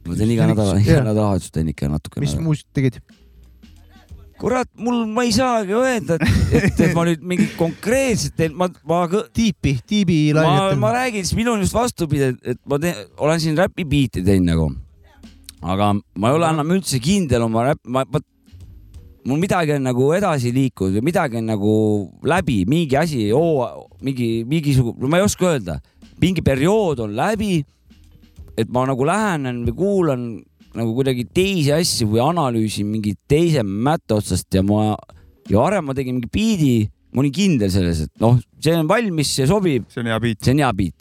ma 0.04 0.16
teen 0.18 0.34
iga 0.34 0.50
nädal, 0.50 0.74
iga 0.82 1.00
nädalavahetus 1.06 1.54
teen 1.54 1.70
ikka 1.72 1.88
natukene. 1.88 2.26
mis 2.26 2.34
muusikat 2.36 2.74
tegid? 2.76 2.98
kurat, 4.42 4.66
mul, 4.74 5.04
ma 5.06 5.22
ei 5.22 5.32
saagi 5.34 5.76
öelda, 5.78 6.18
et, 6.18 6.48
et, 6.58 6.80
et 6.88 6.94
ma 6.96 7.04
nüüd 7.06 7.22
mingit 7.22 7.54
konkreetset 7.54 8.34
teen, 8.38 8.56
ma, 8.58 8.66
ma, 8.90 9.04
tiipi, 9.30 9.76
tiibi 9.86 10.18
lainetan 10.34 10.80
ma. 10.82 10.90
räägin, 10.96 11.22
siis 11.26 11.38
minul 11.38 11.54
on 11.54 11.62
just 11.62 11.76
vastupidi, 11.76 12.32
et 12.42 12.58
ma 12.66 12.80
teen, 12.82 12.98
olen 13.22 13.42
siin 13.42 13.58
räpibiite 13.58 14.24
teinud 14.26 14.50
nagu. 14.50 14.68
aga 15.62 15.92
ma 15.94 16.30
ei 16.30 16.34
ole 16.40 16.50
enam 16.50 16.74
üldse 16.74 16.98
kindel 17.02 17.46
oma 17.46 17.68
räpp, 17.70 17.86
ma, 17.86 18.02
vot 18.10 18.26
mul 19.22 19.38
midagi 19.38 19.76
on 19.76 19.86
nagu 19.86 20.08
edasi 20.16 20.50
liikunud 20.54 20.98
või 20.98 21.06
midagi 21.12 21.38
on 21.38 21.46
nagu 21.52 21.74
läbi, 22.26 22.64
mingi 22.66 22.98
asi, 22.98 23.28
mingi, 24.02 24.30
mingisugune, 24.48 25.06
ma 25.06 25.20
ei 25.20 25.26
oska 25.28 25.52
öelda, 25.52 25.78
mingi 26.22 26.42
periood 26.42 27.04
on 27.06 27.14
läbi. 27.16 27.62
et 28.52 28.68
ma 28.68 28.82
nagu 28.84 29.04
lähenen 29.08 29.62
või 29.64 29.72
kuulan 29.72 30.24
nagu 30.78 30.94
kuidagi 30.96 31.26
teisi 31.28 31.72
asju 31.74 32.08
või 32.14 32.22
analüüsin 32.24 32.88
mingi 32.88 33.14
teise 33.28 33.64
mätta 33.66 34.18
otsast 34.20 34.48
ja 34.54 34.62
ma 34.64 34.94
ja 35.50 35.58
varem 35.58 35.88
ma 35.88 35.96
tegin 35.96 36.16
mingi 36.16 36.30
biidi, 36.32 36.74
ma 37.12 37.22
olin 37.22 37.34
kindel 37.34 37.72
selles, 37.72 38.04
et 38.06 38.22
noh, 38.22 38.38
see 38.62 38.74
on 38.78 38.88
valmis, 38.90 39.34
see 39.36 39.48
sobib, 39.50 39.88
see 39.92 40.02
on 40.02 40.10
hea 40.12 40.20
beat. 40.22 40.40
see 40.44 40.54
on 40.54 40.62
hea 40.62 40.72
beat. 40.78 40.96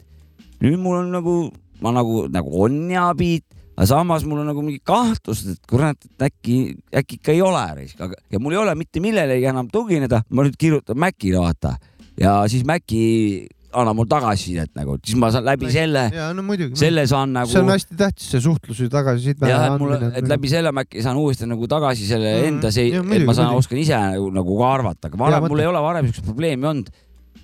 nüüd 0.62 0.78
mul 0.82 1.00
on 1.00 1.10
nagu, 1.14 1.36
ma 1.82 1.94
nagu, 1.94 2.26
nagu 2.32 2.64
on 2.66 2.76
hea 2.90 3.06
beat, 3.18 3.46
aga 3.72 3.88
samas 3.94 4.26
mul 4.28 4.42
on 4.42 4.50
nagu 4.52 4.64
mingi 4.64 4.82
kahtlus, 4.86 5.44
et 5.54 5.62
kurat, 5.70 5.96
et 5.96 6.26
äkki, 6.28 6.58
äkki 6.92 7.20
ikka 7.20 7.32
ei 7.32 7.40
ole 7.42 7.62
aga 7.62 8.12
ja 8.30 8.42
mul 8.42 8.56
ei 8.56 8.60
ole 8.60 8.76
mitte 8.78 9.00
millelegi 9.00 9.48
enam 9.48 9.70
tugineda, 9.72 10.22
ma 10.28 10.44
nüüd 10.46 10.58
kirjutan 10.60 11.00
Macile 11.00 11.40
vaata 11.40 11.76
ja 12.20 12.42
siis 12.50 12.66
Maci 12.68 13.48
annab 13.78 13.96
mul 13.98 14.08
tagasisidet 14.10 14.70
nagu, 14.78 14.96
siis 15.04 15.16
ma 15.20 15.30
saan 15.34 15.44
läbi 15.46 15.70
selle, 15.72 16.02
no 16.36 16.56
selle 16.78 17.04
saan 17.10 17.32
nagu 17.36 17.48
see 17.50 17.60
on 17.62 17.70
hästi 17.72 17.96
tähtis, 18.00 18.26
see 18.34 18.40
suhtlus 18.44 18.80
ja 18.84 18.88
tagasiside 18.92 19.48
jah, 19.50 19.64
et 19.70 19.80
mul, 19.82 19.94
et 20.10 20.28
läbi 20.28 20.50
selle 20.52 20.72
ma 20.76 20.84
äkki 20.84 21.02
saan 21.04 21.16
uuesti 21.20 21.48
nagu 21.50 21.68
tagasi 21.70 22.06
selle 22.08 22.32
Mhm. 22.36 22.48
enda 22.50 22.70
see, 22.74 22.90
et 22.92 23.24
ma 23.28 23.34
saan, 23.36 23.54
oskan 23.56 23.78
ise 23.80 23.96
nagu, 23.96 24.28
nagu 24.34 24.58
ka 24.60 24.72
arvata, 24.76 25.08
aga 25.08 25.18
varem 25.24 25.48
mul 25.48 25.64
ei 25.64 25.70
ole 25.70 25.82
varem 25.86 26.06
siukest 26.10 26.28
probleemi 26.28 26.68
olnud. 26.72 26.90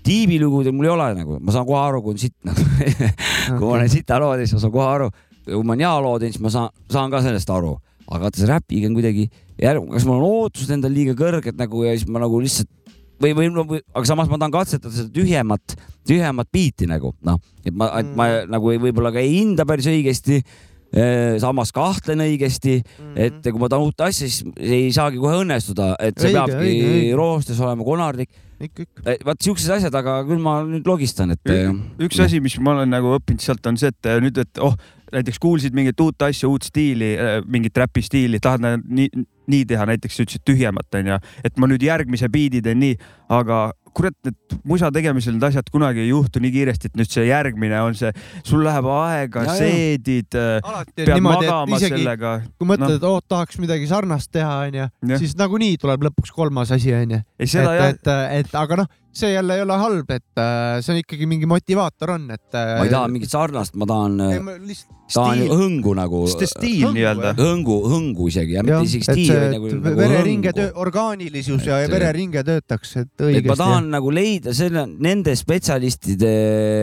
tiibilugudel 0.09 0.73
mul 0.73 0.87
ei 0.89 0.93
ole 0.95 1.09
nagu, 1.19 1.39
ma 1.41 1.53
saan 1.53 1.67
kohe 1.69 1.81
aru, 1.89 2.03
kui 2.05 2.15
on 2.15 2.21
sitt 2.23 2.37
nagu. 2.49 2.63
kui 3.59 3.65
ma 3.67 3.75
olen 3.79 3.91
sita 3.93 4.19
loo 4.23 4.33
teinud, 4.37 4.47
siis 4.49 4.57
ma 4.59 4.63
saan 4.67 4.73
kohe 4.77 4.89
aru. 4.95 5.11
kui 5.49 5.65
ma 5.65 5.73
olen 5.75 5.85
hea 5.85 5.95
loo 6.05 6.17
teinud, 6.23 6.37
siis 6.37 6.45
ma 6.45 6.53
saan, 6.55 6.71
saan 6.93 7.11
ka 7.13 7.23
sellest 7.25 7.51
aru. 7.51 7.75
aga 8.09 8.23
vaata 8.25 8.41
see 8.41 8.49
räpiga 8.49 8.89
on 8.89 8.95
kuidagi, 8.97 9.27
kas 9.61 10.05
mul 10.09 10.17
on 10.23 10.29
ootused 10.45 10.71
endal 10.73 10.93
liiga 10.95 11.13
kõrged 11.19 11.59
nagu 11.61 11.83
ja 11.85 11.93
siis 11.99 12.09
ma 12.09 12.23
nagu 12.23 12.39
lihtsalt 12.41 12.71
või, 13.23 13.35
või 13.37 13.51
no, 13.53 13.67
aga 13.69 14.05
samas 14.09 14.31
ma 14.31 14.39
tahan 14.41 14.55
katsetada 14.55 14.95
seda 14.95 15.13
tühjemat, 15.15 15.77
tühjemat 16.09 16.51
biiti 16.55 16.89
nagu 16.91 17.13
noh, 17.27 17.39
et 17.65 17.75
ma, 17.75 17.91
et 18.01 18.11
ma 18.17 18.29
Mm. 18.29 18.51
nagu 18.53 18.73
ei, 18.73 18.81
võib-olla 18.83 19.13
ka 19.15 19.23
ei 19.23 19.39
hinda 19.41 19.65
päris 19.69 19.89
õigesti. 19.91 20.43
samas 21.37 21.69
kahtlen 21.77 22.23
õigesti, 22.25 22.79
et 23.15 23.43
kui 23.45 23.61
ma 23.61 23.69
tahan 23.69 23.85
uut 23.85 24.01
asja, 24.01 24.25
siis 24.25 24.41
ei 24.57 24.87
saagi 24.89 25.19
kohe 25.21 25.43
õnnestuda, 25.43 25.91
et 26.01 26.17
see 26.17 26.31
Õige, 26.33 26.47
peabki 26.49 27.13
roostes 27.13 27.61
olema 27.61 27.85
konarlik. 27.85 28.31
ikka. 28.59 28.87
vaat 29.27 29.45
siuksed 29.45 29.75
asjad, 29.77 29.95
aga 29.95 30.23
küll 30.25 30.41
ma 30.41 30.63
nüüd 30.65 30.89
logistan, 30.89 31.31
et. 31.37 31.45
äh, 31.45 31.69
üks 32.01 32.19
asi, 32.25 32.41
mis 32.41 32.57
ma 32.59 32.73
olen 32.73 32.89
nagu 32.89 33.13
õppinud 33.19 33.45
sealt 33.45 33.67
on 33.69 33.77
see, 33.77 33.93
et 33.93 34.09
nüüd, 34.25 34.41
et 34.41 34.63
oh, 34.65 34.75
näiteks 35.13 35.41
kuulsid 35.43 35.77
mingit 35.77 36.01
uut 36.01 36.23
asja, 36.23 36.49
uut 36.49 36.67
stiili, 36.67 37.15
mingit 37.47 37.77
räpistiili, 37.77 38.41
tahad 38.43 38.65
nagu 38.65 38.83
nii, 38.85 39.25
nii 39.49 39.65
teha, 39.69 39.87
näiteks 39.89 40.19
sa 40.19 40.27
ütlesid 40.27 40.45
tühjemat 40.49 41.01
onju, 41.01 41.19
et 41.45 41.61
ma 41.61 41.69
nüüd 41.71 41.85
järgmise 41.85 42.29
biidi 42.33 42.63
teen 42.65 42.81
nii, 42.83 42.99
aga 43.33 43.69
kurat, 43.99 44.15
et 44.29 44.57
musa 44.69 44.91
tegemisel 44.95 45.35
need 45.37 45.47
asjad 45.49 45.71
kunagi 45.73 46.03
ei 46.05 46.11
juhtu 46.11 46.43
nii 46.43 46.53
kiiresti, 46.55 46.91
et 46.91 47.01
nüüd 47.01 47.11
see 47.13 47.27
järgmine 47.29 47.81
on 47.83 47.97
see, 47.99 48.13
sul 48.47 48.63
läheb 48.67 48.87
aega 48.93 49.45
seedid, 49.59 50.37
alati 50.37 51.03
on 51.03 51.09
pead 51.09 51.15
niimoodi, 51.15 51.49
magama 51.49 51.81
isegi 51.81 51.97
sellega. 51.97 52.35
kui 52.61 52.71
mõtled, 52.71 52.97
et 52.99 53.09
oh, 53.09 53.19
tahaks 53.35 53.59
midagi 53.63 53.89
sarnast 53.91 54.31
teha, 54.35 54.55
onju, 54.69 54.89
siis 55.19 55.35
nagunii 55.39 55.81
tuleb 55.83 56.09
lõpuks 56.09 56.35
kolmas 56.35 56.73
asi, 56.75 56.95
onju. 56.95 57.23
et, 57.39 57.59
et, 57.89 58.13
et 58.43 58.59
aga 58.63 58.83
noh, 58.83 58.93
see 59.13 59.33
jälle 59.33 59.57
ei 59.57 59.65
ole 59.65 59.79
halb, 59.81 60.11
et 60.15 60.41
äh, 60.41 60.79
see 60.85 60.95
on 60.95 61.01
ikkagi 61.03 61.27
mingi 61.31 61.49
motivaator 61.51 62.15
on, 62.15 62.29
et. 62.35 62.47
ma 62.53 62.85
ei 62.85 62.93
taha 62.93 63.09
mingit 63.11 63.33
sarnast, 63.33 63.75
ma 63.81 63.89
tahan, 63.89 64.21
lihtsalt 64.63 64.99
tahan 65.15 65.41
stiil. 65.41 65.53
hõngu 65.57 65.95
nagu. 65.97 66.23
stiil 66.29 66.93
nii-öelda. 66.95 67.35
hõngu, 67.39 67.79
hõngu 67.89 68.29
isegi 68.31 68.57
ja 68.57 68.63
jah, 68.63 68.69
mitte 68.69 68.91
isegi 68.91 69.05
et 69.05 69.11
stiil, 69.17 69.45
nagu, 69.55 69.71
et 69.71 69.79
nagu 69.83 70.01
vereringe 70.03 70.55
orgaanilisus 70.85 71.69
ja 71.69 71.81
Et- 71.85 71.93
vereringe 71.93 72.45
töötaks, 72.47 72.97
et 73.03 73.27
õigesti. 73.29 73.49
ma 73.49 73.59
tahan 73.63 73.91
nagu 73.97 74.13
leida 74.13 74.55
selle, 74.57 74.87
nende 74.87 75.35
spetsialistide 75.39 76.35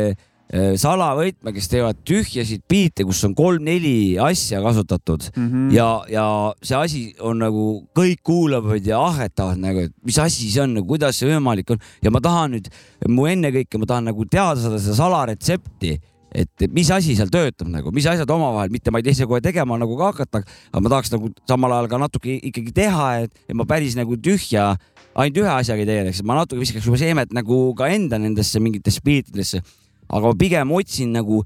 eh, 0.09 0.15
salavõtme, 0.53 1.51
kes 1.55 1.67
teevad 1.71 1.99
tühjasid 2.05 2.63
biite, 2.69 3.03
kus 3.07 3.23
on 3.25 3.33
kolm-neli 3.35 4.15
asja 4.21 4.61
kasutatud. 4.63 5.29
Mhm. 5.35 5.69
ja, 5.73 5.87
ja 6.09 6.25
see 6.61 6.77
asi 6.77 7.03
on 7.19 7.41
nagu 7.41 7.87
kõik 7.97 8.21
kuulavad 8.23 8.85
ja 8.85 9.01
ahhetavad 9.01 9.61
nagu, 9.61 9.87
et 9.89 9.93
mis 10.05 10.19
asi 10.21 10.51
see 10.51 10.61
on, 10.61 10.77
kuidas 10.85 11.17
see 11.19 11.31
võimalik 11.33 11.73
on. 11.73 11.81
Ja 12.05 12.13
ma 12.13 12.21
tahan 12.21 12.55
nüüd, 12.57 12.69
mu 13.09 13.25
ennekõike 13.29 13.81
ma 13.81 13.89
tahan 13.89 14.11
nagu 14.11 14.25
teada 14.29 14.59
saada 14.61 14.81
seda 14.81 14.99
salaretsepti 15.01 15.97
et 16.35 16.65
mis 16.75 16.89
asi 16.91 17.15
seal 17.15 17.29
töötab 17.31 17.69
nagu, 17.71 17.91
mis 17.95 18.05
asjad 18.09 18.29
omavahel, 18.35 18.73
mitte 18.73 18.91
ma 18.91 18.99
ei 18.99 19.07
tee 19.07 19.15
seda 19.15 19.29
kohe 19.31 19.41
tegema 19.43 19.77
nagu 19.79 19.95
ka 19.99 20.11
hakata, 20.11 20.41
aga 20.71 20.83
ma 20.83 20.91
tahaks 20.91 21.13
nagu 21.13 21.31
samal 21.47 21.77
ajal 21.77 21.87
ka 21.91 22.01
natuke 22.01 22.35
ikkagi 22.51 22.73
teha, 22.75 23.07
et, 23.23 23.39
et 23.47 23.55
ma 23.55 23.67
päris 23.69 23.95
nagu 23.95 24.17
tühja 24.19 24.73
ainult 25.15 25.39
ühe 25.39 25.51
asjaga 25.51 25.85
ei 25.85 25.89
tegeleks, 25.89 26.21
ma 26.27 26.39
natuke 26.41 26.59
viskaks 26.59 26.87
juba 26.89 26.99
seemet 26.99 27.31
nagu 27.35 27.59
ka 27.77 27.87
enda 27.93 28.19
nendesse 28.19 28.59
mingitesse 28.63 29.03
beatidesse, 29.05 29.63
aga 30.09 30.25
ma 30.31 30.33
pigem 30.39 30.73
otsin 30.75 31.15
nagu, 31.15 31.43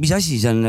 mis 0.00 0.12
asi 0.14 0.40
see 0.42 0.52
on, 0.52 0.66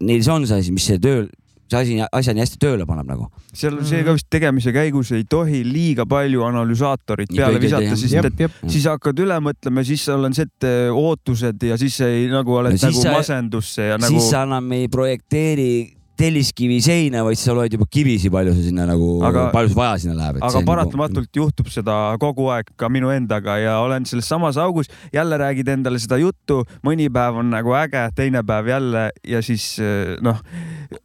neil 0.00 0.22
see 0.22 0.32
on 0.32 0.46
see 0.48 0.62
asi, 0.62 0.74
mis 0.74 0.86
see 0.88 1.00
tööl, 1.02 1.26
see 1.66 1.80
asi, 1.80 1.96
asja 2.04 2.34
nii 2.36 2.44
hästi 2.44 2.60
tööle 2.62 2.86
paneb 2.88 3.08
nagu. 3.10 3.28
seal 3.56 3.78
on 3.78 3.88
see 3.88 4.04
ka 4.06 4.14
vist 4.16 4.28
tegemise 4.32 4.72
käigus 4.74 5.10
ei 5.16 5.26
tohi 5.28 5.62
liiga 5.66 6.06
palju 6.08 6.44
analüsaatorit 6.46 7.32
peale 7.34 7.60
visata, 7.62 7.98
sest 7.98 8.20
et 8.20 8.46
jep. 8.46 8.62
siis 8.68 8.86
hakkad 8.90 9.24
üle 9.24 9.40
mõtlema, 9.44 9.84
siis 9.86 10.06
sul 10.08 10.28
on 10.28 10.36
see, 10.36 10.48
et 10.48 10.70
ootused 10.92 11.68
ja 11.70 11.78
siis 11.80 12.00
ei 12.06 12.26
nagu 12.32 12.60
oled 12.60 12.76
Ja 12.76 12.86
siis 12.86 13.02
nagu 13.02 13.18
masendusse 13.20 13.92
ja 13.92 14.00
nagu 14.00 14.12
siis 14.12 14.32
sa 14.32 14.44
enam 14.48 14.72
ei 14.76 14.88
projekteeri 14.92 15.95
telliskivi 16.18 16.78
seina, 16.84 17.22
vaid 17.26 17.38
sa 17.40 17.54
loed 17.56 17.72
juba 17.76 17.86
kivisi, 17.92 18.30
palju 18.32 18.54
sa 18.56 18.62
sinna 18.64 18.86
nagu 18.88 19.08
palju 19.52 19.68
sul 19.72 19.78
vaja 19.80 19.98
sinna 20.02 20.16
läheb. 20.18 20.40
aga 20.42 20.62
paratamatult 20.66 21.30
juhtub 21.36 21.68
seda 21.72 22.16
kogu 22.22 22.48
aeg 22.54 22.70
ka 22.76 22.88
minu 22.92 23.10
endaga 23.14 23.58
ja 23.60 23.78
olen 23.84 24.06
selles 24.08 24.28
samas 24.28 24.56
augus, 24.60 24.88
jälle 25.14 25.38
räägid 25.40 25.68
endale 25.76 25.98
seda 26.02 26.18
juttu, 26.20 26.62
mõni 26.86 27.08
päev 27.12 27.40
on 27.42 27.50
nagu 27.52 27.74
äge, 27.78 28.06
teine 28.16 28.42
päev 28.46 28.68
jälle 28.72 29.10
ja 29.26 29.42
siis 29.44 29.78
eh, 29.82 30.16
noh, 30.24 30.40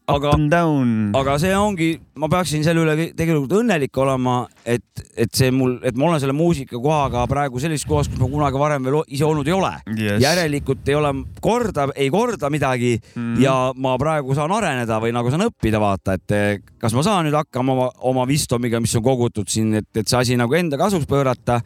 up 0.07 0.15
Aga- 0.17 0.33
and 0.35 0.51
down. 0.51 0.93
aga 1.17 1.37
see 1.41 1.53
ongi, 1.57 1.91
ma 2.19 2.27
peaksin 2.31 2.63
selle 2.65 2.83
üle 2.85 2.95
tegelikult 3.17 3.51
õnnelik 3.61 3.97
olema, 4.01 4.45
et, 4.65 4.83
et 5.17 5.31
see 5.35 5.51
mul, 5.51 5.77
et 5.83 5.95
ma 5.97 6.09
olen 6.11 6.21
selle 6.23 6.35
muusikakohaga 6.37 7.25
praegu 7.31 7.59
sellises 7.63 7.87
kohas, 7.89 8.09
kus 8.11 8.19
ma 8.21 8.29
kunagi 8.31 8.59
varem 8.61 8.85
veel 8.87 9.01
ise 9.07 9.25
olnud 9.27 9.47
ei 9.47 9.55
ole 9.57 9.71
Yes. 9.91 10.21
järelikult 10.23 10.87
ei 10.89 10.95
ole 10.95 11.09
korda, 11.43 11.87
ei 11.95 12.09
korda 12.13 12.49
midagi 12.53 12.95
mm. 12.99 13.21
Mhm. 13.21 13.41
ja 13.43 13.55
ma 13.75 13.95
praegu 13.99 14.35
saan 14.37 14.51
areneda 14.55 15.00
või 15.01 15.13
nagu 15.15 15.31
saan 15.33 15.47
õppida, 15.47 15.81
vaata, 15.81 16.15
et 16.19 16.35
eh, 16.37 16.63
kas 16.81 16.95
ma 16.97 17.03
saan 17.05 17.27
nüüd 17.27 17.37
hakkama 17.37 17.75
oma, 17.75 17.89
oma 18.11 18.25
Vistomiga, 18.29 18.81
mis 18.83 18.95
on 18.99 19.05
kogutud 19.05 19.49
siin, 19.51 19.73
et, 19.81 19.89
et 19.97 20.07
see 20.07 20.19
asi 20.19 20.39
nagu 20.39 20.55
enda 20.57 20.79
kasuks 20.81 21.09
pöörata 21.09 21.59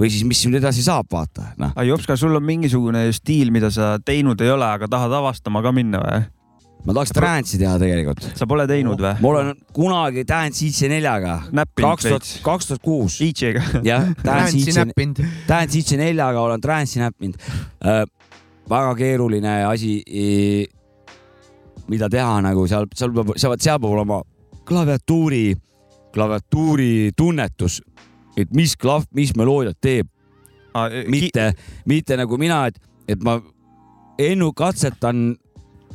või 0.00 0.10
siis 0.12 0.24
mis 0.26 0.40
nüüd 0.46 0.60
edasi 0.60 0.84
saab, 0.84 1.08
vaata, 1.12 1.52
noh. 1.60 1.72
aga 1.74 1.86
Jops, 1.88 2.08
kas 2.08 2.22
sul 2.22 2.36
on 2.36 2.44
mingisugune 2.44 3.06
stiil, 3.16 3.52
mida 3.54 3.70
sa 3.74 3.94
teinud 4.04 4.40
ei 4.40 4.52
ole, 4.52 4.66
aga 4.66 4.88
tahad 4.90 5.16
avastama 5.20 5.62
ka 5.64 5.74
minna 5.76 6.02
või? 6.04 6.20
ma 6.80 6.94
tahaks 6.96 7.12
trance'i 7.12 7.60
teha 7.60 7.74
tegelikult. 7.80 8.24
sa 8.38 8.48
pole 8.48 8.64
teinud 8.70 9.00
või? 9.00 9.12
ma 9.20 9.32
olen 9.34 9.52
kunagi 9.76 10.24
Dance 10.28 10.64
IC4-ga, 10.64 11.36
näppinud 11.52 11.90
kaks 11.90 12.08
tuhat 12.08 12.30
kaks 12.46 12.70
tuhat 12.70 12.84
kuus, 12.84 13.18
DJ-ga. 13.20 13.64
jah, 13.90 14.08
Dance 14.08 14.24
Trance'i 14.24 14.64
IC, 14.64 14.80
näppinud. 14.80 15.22
Dance 15.48 15.82
IC4-ga 15.82 16.46
olen 16.46 16.64
trance'i 16.64 17.04
näppinud 17.04 17.36
äh,. 17.84 18.04
väga 18.70 18.94
keeruline 18.96 19.56
asi, 19.66 19.98
mida 21.88 22.08
teha 22.08 22.40
nagu 22.42 22.66
seal, 22.68 22.86
seal 22.94 23.12
peab, 23.14 23.32
seal, 23.36 23.56
seal 23.58 23.78
peab 23.80 23.90
olema 23.90 24.20
klaviatuuri, 24.68 25.56
klaviatuuri 26.14 27.10
tunnetus, 27.16 27.80
et 28.36 28.50
mis 28.54 28.76
klahv, 28.76 29.06
mis 29.14 29.32
meloodiat 29.38 29.78
teeb, 29.82 30.08
mitte, 31.10 31.48
mitte 31.90 32.16
nagu 32.20 32.38
mina, 32.38 32.64
et, 32.70 32.78
et 33.08 33.22
ma 33.26 33.38
ennu 34.20 34.52
katsetan 34.54 35.32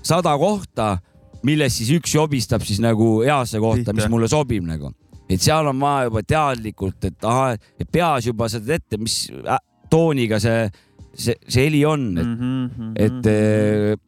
sada 0.05 0.33
kohta, 0.37 0.97
millest 1.45 1.77
siis 1.79 1.91
üks 1.99 2.15
jobistab 2.17 2.63
siis 2.65 2.81
nagu 2.83 3.21
heasse 3.23 3.59
kohta, 3.61 3.93
mis 3.93 4.03
mulle 4.11 4.27
sobib 4.31 4.65
nagu. 4.67 4.91
et 5.29 5.41
seal 5.41 5.65
on 5.71 5.79
vaja 5.81 6.09
juba 6.09 6.21
teadlikult, 6.23 7.05
et 7.07 7.23
ahah, 7.25 7.55
et 7.79 7.87
peas 7.91 8.25
juba 8.27 8.49
sa 8.49 8.59
tead 8.59 8.75
ette, 8.81 8.97
mis 9.01 9.29
ä- 9.31 9.61
tooniga 9.89 10.37
see, 10.39 10.67
see, 11.13 11.33
see 11.47 11.65
heli 11.65 11.85
on, 11.85 12.03
et 12.17 12.27
Mhm, 12.27 12.91
et, 12.95 13.25
et 13.25 13.99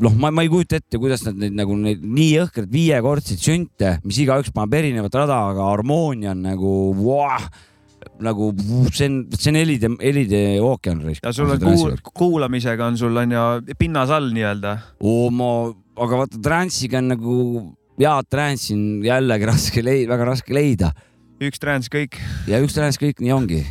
noh, 0.00 0.14
ma, 0.16 0.30
ma 0.30 0.44
ei 0.44 0.50
kujuta 0.52 0.78
ette, 0.80 1.00
kuidas 1.00 1.24
nad 1.26 1.36
neid 1.40 1.56
nagu 1.58 1.76
neid 1.78 2.00
nii 2.04 2.30
jõhkraid 2.38 2.72
viiekordseid 2.72 3.42
sünte, 3.42 3.96
mis 4.06 4.22
igaüks 4.22 4.54
paneb 4.54 4.78
erinevat 4.80 5.20
rada, 5.22 5.42
aga 5.52 5.68
harmoonia 5.72 6.32
on 6.32 6.42
nagu 6.46 6.72
vau, 6.96 7.42
nagu 8.22 8.50
see 8.94 9.10
on, 9.10 9.20
see 9.36 9.52
on 9.52 9.60
helide, 9.60 9.92
helide 10.00 10.42
ookean. 10.64 11.04
ja 11.18 11.34
sul 11.34 11.52
on 11.52 11.62
kuul-, 11.62 12.00
kuulamisega 12.14 12.88
on 12.88 12.98
sul 12.98 13.16
on 13.22 13.36
ju 13.36 13.76
pinnas 13.78 14.10
all 14.14 14.32
nii-öelda. 14.34 14.76
oo, 15.04 15.30
ma, 15.30 15.52
aga 16.00 16.24
vaata 16.24 16.42
trance'iga 16.42 17.02
on 17.02 17.14
nagu 17.14 17.38
head 18.00 18.28
trance'i 18.32 18.76
on 18.78 18.84
jällegi 19.06 19.48
raske 19.48 19.84
leida, 19.84 20.14
väga 20.16 20.30
raske 20.32 20.54
leida 20.56 20.92
üks 21.42 21.58
trance 21.62 21.90
kõik. 21.92 22.18
ja 22.46 22.60
üks 22.62 22.76
trance 22.76 23.00
kõik 23.00 23.22
nii 23.22 23.32
ongi. 23.34 23.62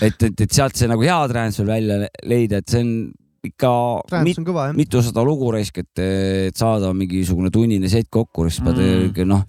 et, 0.00 0.16
et, 0.22 0.40
et 0.40 0.48
sealt 0.52 0.76
see 0.78 0.88
nagu 0.90 1.04
hea 1.04 1.18
trance 1.30 1.60
veel 1.60 1.72
välja 1.74 2.00
le- 2.04 2.10
leida, 2.30 2.60
et 2.62 2.70
see 2.70 2.80
on 2.84 2.94
ikka 3.44 3.70
mit, 4.24 4.38
on 4.40 4.46
kõva 4.46 4.68
jah. 4.70 4.76
mitusada 4.76 5.24
lugu 5.26 5.50
raisk, 5.54 5.82
et, 5.84 6.02
et 6.48 6.56
saada 6.56 6.92
mingisugune 6.96 7.52
tunnine 7.54 7.90
set 7.92 8.10
kokku, 8.12 8.48
siis 8.48 8.64
pead 8.64 8.80
Mm. 8.84 9.28
noh, 9.30 9.44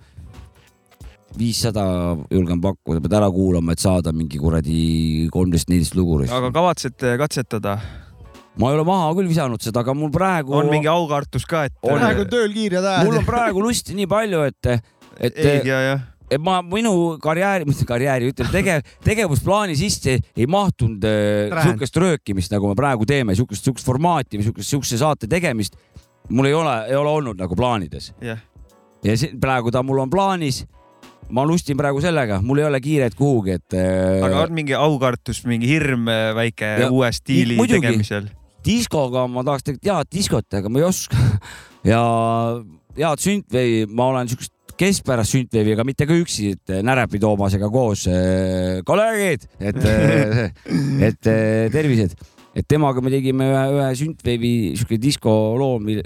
viissada 1.36 1.84
julgen 2.32 2.62
pakkuda, 2.64 3.02
pead 3.04 3.16
ära 3.20 3.30
kuulama, 3.34 3.76
et 3.76 3.84
saada 3.84 4.14
mingi 4.16 4.40
kuradi 4.40 5.28
kolmteist, 5.34 5.70
neliteist 5.72 5.98
lugu 6.00 6.22
raisk. 6.22 6.34
aga 6.36 6.52
kavatsete 6.56 7.16
katsetada? 7.22 7.78
ma 8.56 8.72
ei 8.72 8.78
ole 8.78 8.86
maha 8.88 9.12
küll 9.18 9.28
visanud 9.28 9.64
seda, 9.64 9.84
aga 9.84 9.96
mul 9.98 10.12
praegu 10.14 10.56
on 10.56 10.70
mingi 10.72 10.88
aukartus 10.92 11.48
ka, 11.50 11.66
et? 11.68 11.76
On. 11.84 12.00
praegu 12.00 12.24
on 12.24 12.32
tööl 12.32 12.54
kiired 12.56 12.84
ajad. 12.84 13.08
mul 13.08 13.20
on 13.20 13.28
praegu 13.28 13.64
lusti 13.64 13.98
nii 13.98 14.08
palju, 14.12 14.44
et, 14.52 14.72
et 15.20 15.42
ei, 15.44 15.60
ja, 15.68 15.82
jah. 15.90 16.06
Ma 16.42 16.60
minu 16.66 17.18
karjääri, 17.24 17.66
mitte 17.70 17.86
karjääri, 17.88 18.32
ütleme 18.34 18.52
tegev, 18.54 18.82
tegevusplaani 19.06 19.76
sisse 19.80 20.18
ei 20.36 20.48
mahtunud 20.48 21.04
äh, 21.06 21.50
Trend. 21.52 21.72
siukest 21.72 21.98
röökimist, 22.02 22.52
nagu 22.56 22.70
me 22.72 22.76
praegu 22.78 23.06
teeme, 23.10 23.36
siukest, 23.38 23.66
siukest 23.68 23.86
formaati 23.88 24.40
või 24.42 24.50
siukest, 24.50 24.70
siukse 24.76 24.98
saate 25.02 25.28
tegemist. 25.32 25.76
mul 26.30 26.46
ei 26.50 26.54
ole, 26.58 26.76
ei 26.90 26.96
ole 26.98 27.10
olnud 27.10 27.38
nagu 27.38 27.56
plaanides 27.56 28.14
jah, 28.26 28.40
ja 29.06 29.18
see, 29.18 29.36
praegu 29.42 29.70
ta 29.72 29.84
mul 29.86 30.00
on 30.02 30.10
plaanis. 30.10 30.64
ma 31.30 31.42
lustin 31.46 31.78
praegu 31.78 32.02
sellega, 32.02 32.40
mul 32.42 32.60
ei 32.62 32.66
ole 32.66 32.80
kiiret 32.82 33.16
kuhugi, 33.18 33.52
et. 33.58 33.74
aga 34.26 34.44
on 34.46 34.52
mingi 34.54 34.74
aukartus, 34.78 35.44
mingi 35.46 35.68
hirm 35.70 36.08
äh, 36.08 36.32
väike 36.38 36.66
Ja- 36.86 36.90
uue 36.92 37.12
stiili 37.12 37.56
muidugi. 37.58 37.82
tegemisel? 37.88 38.28
diskoga 38.66 39.28
ma 39.30 39.44
tahaks 39.46 39.64
tegelikult 39.64 39.92
head 39.94 40.08
diskot, 40.14 40.48
aga 40.58 40.70
ma 40.74 40.80
ei 40.80 40.86
oska. 40.88 41.18
ja 41.92 42.02
head 42.98 43.22
süntveevi, 43.22 43.86
ma 43.94 44.08
olen 44.10 44.30
siukest 44.32 44.55
keskpärast 44.80 45.36
süntveevi, 45.36 45.76
aga 45.76 45.86
mitte 45.88 46.08
ka 46.08 46.16
üksi, 46.20 46.54
et 46.56 46.74
Närepi 46.84 47.20
Toomasega 47.22 47.70
koos 47.72 48.06
äh, 48.12 48.82
kolleegid, 48.88 49.48
et, 49.60 49.80
et 51.10 51.30
äh, 51.32 51.68
tervised, 51.74 52.16
et 52.56 52.68
temaga 52.68 53.04
me 53.04 53.14
tegime 53.14 53.48
ühe, 53.52 53.64
ühe 53.78 53.88
süntveevi 54.02 54.52
siuke 54.80 55.00
diskoloo, 55.02 55.80
mis 55.84 56.04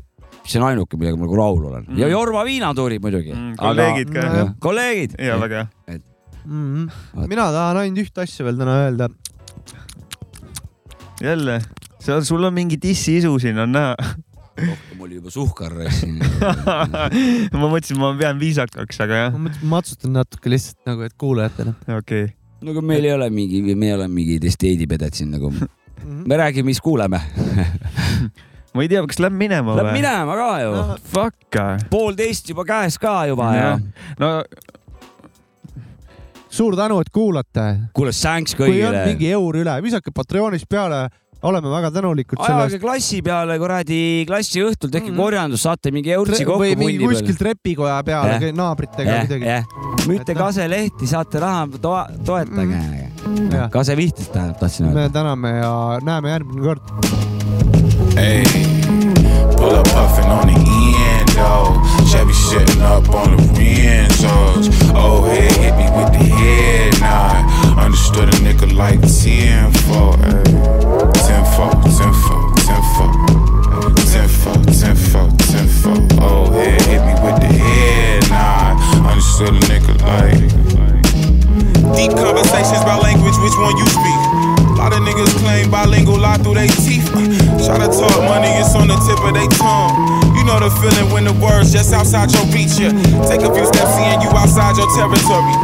on 0.57 0.67
ainuke, 0.69 0.97
millega 0.97 1.17
ma 1.17 1.27
nagu 1.27 1.37
rahul 1.37 1.65
olen 1.71 1.87
mm. 1.87 1.97
ja. 2.01 2.09
Jorma 2.09 2.45
Viinaturi 2.47 2.99
muidugi 3.01 3.33
Mm, 3.35 3.57
kolleegid 3.59 4.13
ka. 4.13 4.23
Aga, 4.29 4.45
kolleegid. 4.63 5.17
ja 5.21 5.37
väga 5.41 5.65
hea. 5.87 5.99
mm. 6.45 6.87
-hmm. 6.87 7.27
mina 7.27 7.49
tahan 7.53 7.83
ainult 7.83 8.05
ühte 8.05 8.23
asja 8.25 8.45
veel 8.45 8.57
täna 8.57 8.77
öelda. 8.85 9.09
jälle, 11.21 11.59
seal, 11.99 12.23
sul 12.23 12.43
on 12.43 12.53
mingi 12.53 12.81
dissiisu 12.81 13.39
siin 13.39 13.59
on 13.59 13.71
näha. 13.71 13.95
Rohkem 14.65 15.05
oli 15.05 15.19
juba 15.19 15.33
suhkar 15.33 15.75
siin. 15.95 16.19
ma 17.61 17.69
mõtlesin, 17.69 17.99
ma 18.01 18.11
pean 18.19 18.41
viisakaks, 18.41 19.01
aga 19.05 19.23
jah, 19.23 19.31
ma 19.35 19.45
mõtlesin, 19.45 19.65
ma 19.65 19.75
matsutan 19.77 20.15
natuke 20.19 20.53
lihtsalt 20.53 20.89
nagu, 20.89 21.07
et 21.07 21.15
kuulajatele. 21.19 21.75
okei 21.87 22.27
okay.. 22.27 22.35
no 22.65 22.75
aga 22.75 22.85
meil 22.91 23.09
ei 23.09 23.15
ole 23.15 23.29
mingi, 23.33 23.63
me 23.73 23.91
ei 23.91 23.97
ole 23.97 24.09
mingid 24.11 24.47
esteedipedet 24.49 25.19
siin 25.19 25.33
nagu. 25.35 25.53
me 26.03 26.39
räägime, 26.39 26.71
mis 26.71 26.81
kuuleme. 26.83 27.21
ma 28.73 28.85
ei 28.85 28.91
tea, 28.91 29.01
kas 29.09 29.21
läheb 29.23 29.37
minema 29.37 29.75
Läheb 29.77 29.91
või? 29.91 30.01
minema 30.01 30.35
ka 30.37 30.49
ju 30.63 30.73
No. 30.75 30.97
Fuck. 31.13 31.61
poolteist 31.89 32.51
juba 32.51 32.67
käes 32.69 32.99
ka 33.01 33.23
juba 33.31 33.53
ja, 33.55 33.71
ja.. 33.71 34.11
no 34.21 34.29
suur 36.49 36.75
tänu, 36.77 36.99
et 36.99 37.09
kuulate. 37.13 37.65
kuule, 37.93 38.13
thanks 38.15 38.55
kui 38.57 38.67
on 38.69 38.93
kõigile. 38.93 39.05
mingi 39.11 39.31
eur 39.33 39.59
üle, 39.61 39.75
visake 39.85 40.13
Patreonis 40.15 40.65
peale, 40.69 41.07
oleme 41.41 41.69
väga 41.71 41.91
tänulikud 41.91 42.39
selle 42.43 42.65
ajage 42.65 42.79
klassi 42.83 43.21
peale 43.23 43.55
kuradi 43.61 43.99
klassi 44.27 44.63
õhtul 44.63 44.91
tehke 44.91 45.09
mm. 45.09 45.13
-hmm. 45.13 45.23
korjandus, 45.23 45.63
saate 45.63 45.91
mingi 45.95 46.11
eurtsi 46.15 46.45
kokku 46.45 46.63
või 46.63 46.75
mingi 46.75 46.99
punni 46.99 47.15
kuskil 47.15 47.39
trepikoja 47.39 47.99
peale 48.03 48.35
yeah. 48.39 48.55
naabritega 48.55 49.11
jah, 49.11 49.27
midagi. 49.27 49.45
jah. 49.45 49.63
müüte 50.07 50.35
kaselehti, 50.35 51.07
saate 51.07 51.39
raha 51.39 51.67
to, 51.81 51.95
toetage 52.25 52.75
mm.. 52.75 53.51
Jah. 53.55 53.69
kasevihtest 53.71 54.33
tähendab, 54.33 54.59
tahtsin 54.59 54.89
öelda. 54.89 54.99
me 54.99 55.09
täname 55.09 55.55
ja 55.57 55.73
näeme 56.03 56.29
järgmine 56.35 56.61
kord. 56.61 56.81
Hey, 58.15 58.43
pull 59.55 59.75
up 59.79 59.87
puffin' 59.87 60.31
on 60.31 60.47
the 60.47 60.59
endo. 61.19 61.79
Chevy 62.11 62.33
sitting 62.33 62.81
up 62.81 63.07
on 63.09 63.37
the 63.53 63.69
Renzos. 64.09 64.91
Oh, 64.93 65.23
head 65.23 65.51
hit 65.51 65.75
me 65.77 65.87
with 65.95 66.11
the 66.11 66.25
head 66.25 66.93
nod. 67.01 67.77
Understood 67.77 68.29
a 68.29 68.37
nigga 68.43 68.67
like 68.75 69.01
10 69.01 69.71
for, 69.85 70.15
ay. 70.25 70.78
10 71.59 71.67
for, 71.67 71.75
10 71.91 72.13
for, 72.23 72.39
10 72.55 72.79
for. 72.95 73.11
10 74.07 74.29
for, 74.31 74.55
10 74.63 74.95
for, 74.95 75.27
10 75.51 75.67
for. 75.67 76.23
Oh, 76.23 76.47
head 76.55 76.79
hit 76.87 77.03
me 77.03 77.11
with 77.19 77.35
the 77.43 77.51
head 77.51 78.23
nod. 78.31 78.79
Understood 79.03 79.59
nigga 79.67 79.91
like. 80.07 80.39
Deep 81.99 82.15
conversations 82.15 82.79
about 82.79 83.03
language, 83.03 83.35
which 83.43 83.57
one 83.59 83.75
you 83.75 83.83
speak? 83.91 84.21
A 84.71 84.87
lot 84.87 84.95
of 84.95 85.03
niggas 85.03 85.35
claim 85.43 85.69
bilingual 85.69 86.17
lie 86.17 86.37
through 86.39 86.55
their 86.55 86.71
teeth. 86.79 87.11
Try 87.67 87.75
to 87.75 87.91
talk 87.91 88.19
money, 88.23 88.47
it's 88.55 88.71
on 88.71 88.87
the 88.87 88.95
tip 89.03 89.19
of 89.19 89.35
their 89.35 89.51
tongue. 89.59 89.99
You 90.39 90.47
know 90.47 90.63
the 90.63 90.71
feeling 90.79 91.11
when 91.11 91.25
the 91.27 91.35
words 91.43 91.73
just 91.73 91.91
outside 91.91 92.31
your 92.31 92.47
reach. 92.55 92.79
Yeah. 92.79 92.95
Take 93.27 93.43
a 93.43 93.51
few 93.51 93.67
steps 93.67 93.99
in, 93.99 94.23
you 94.23 94.31
outside 94.31 94.79
your 94.79 94.87
territory. 94.95 95.55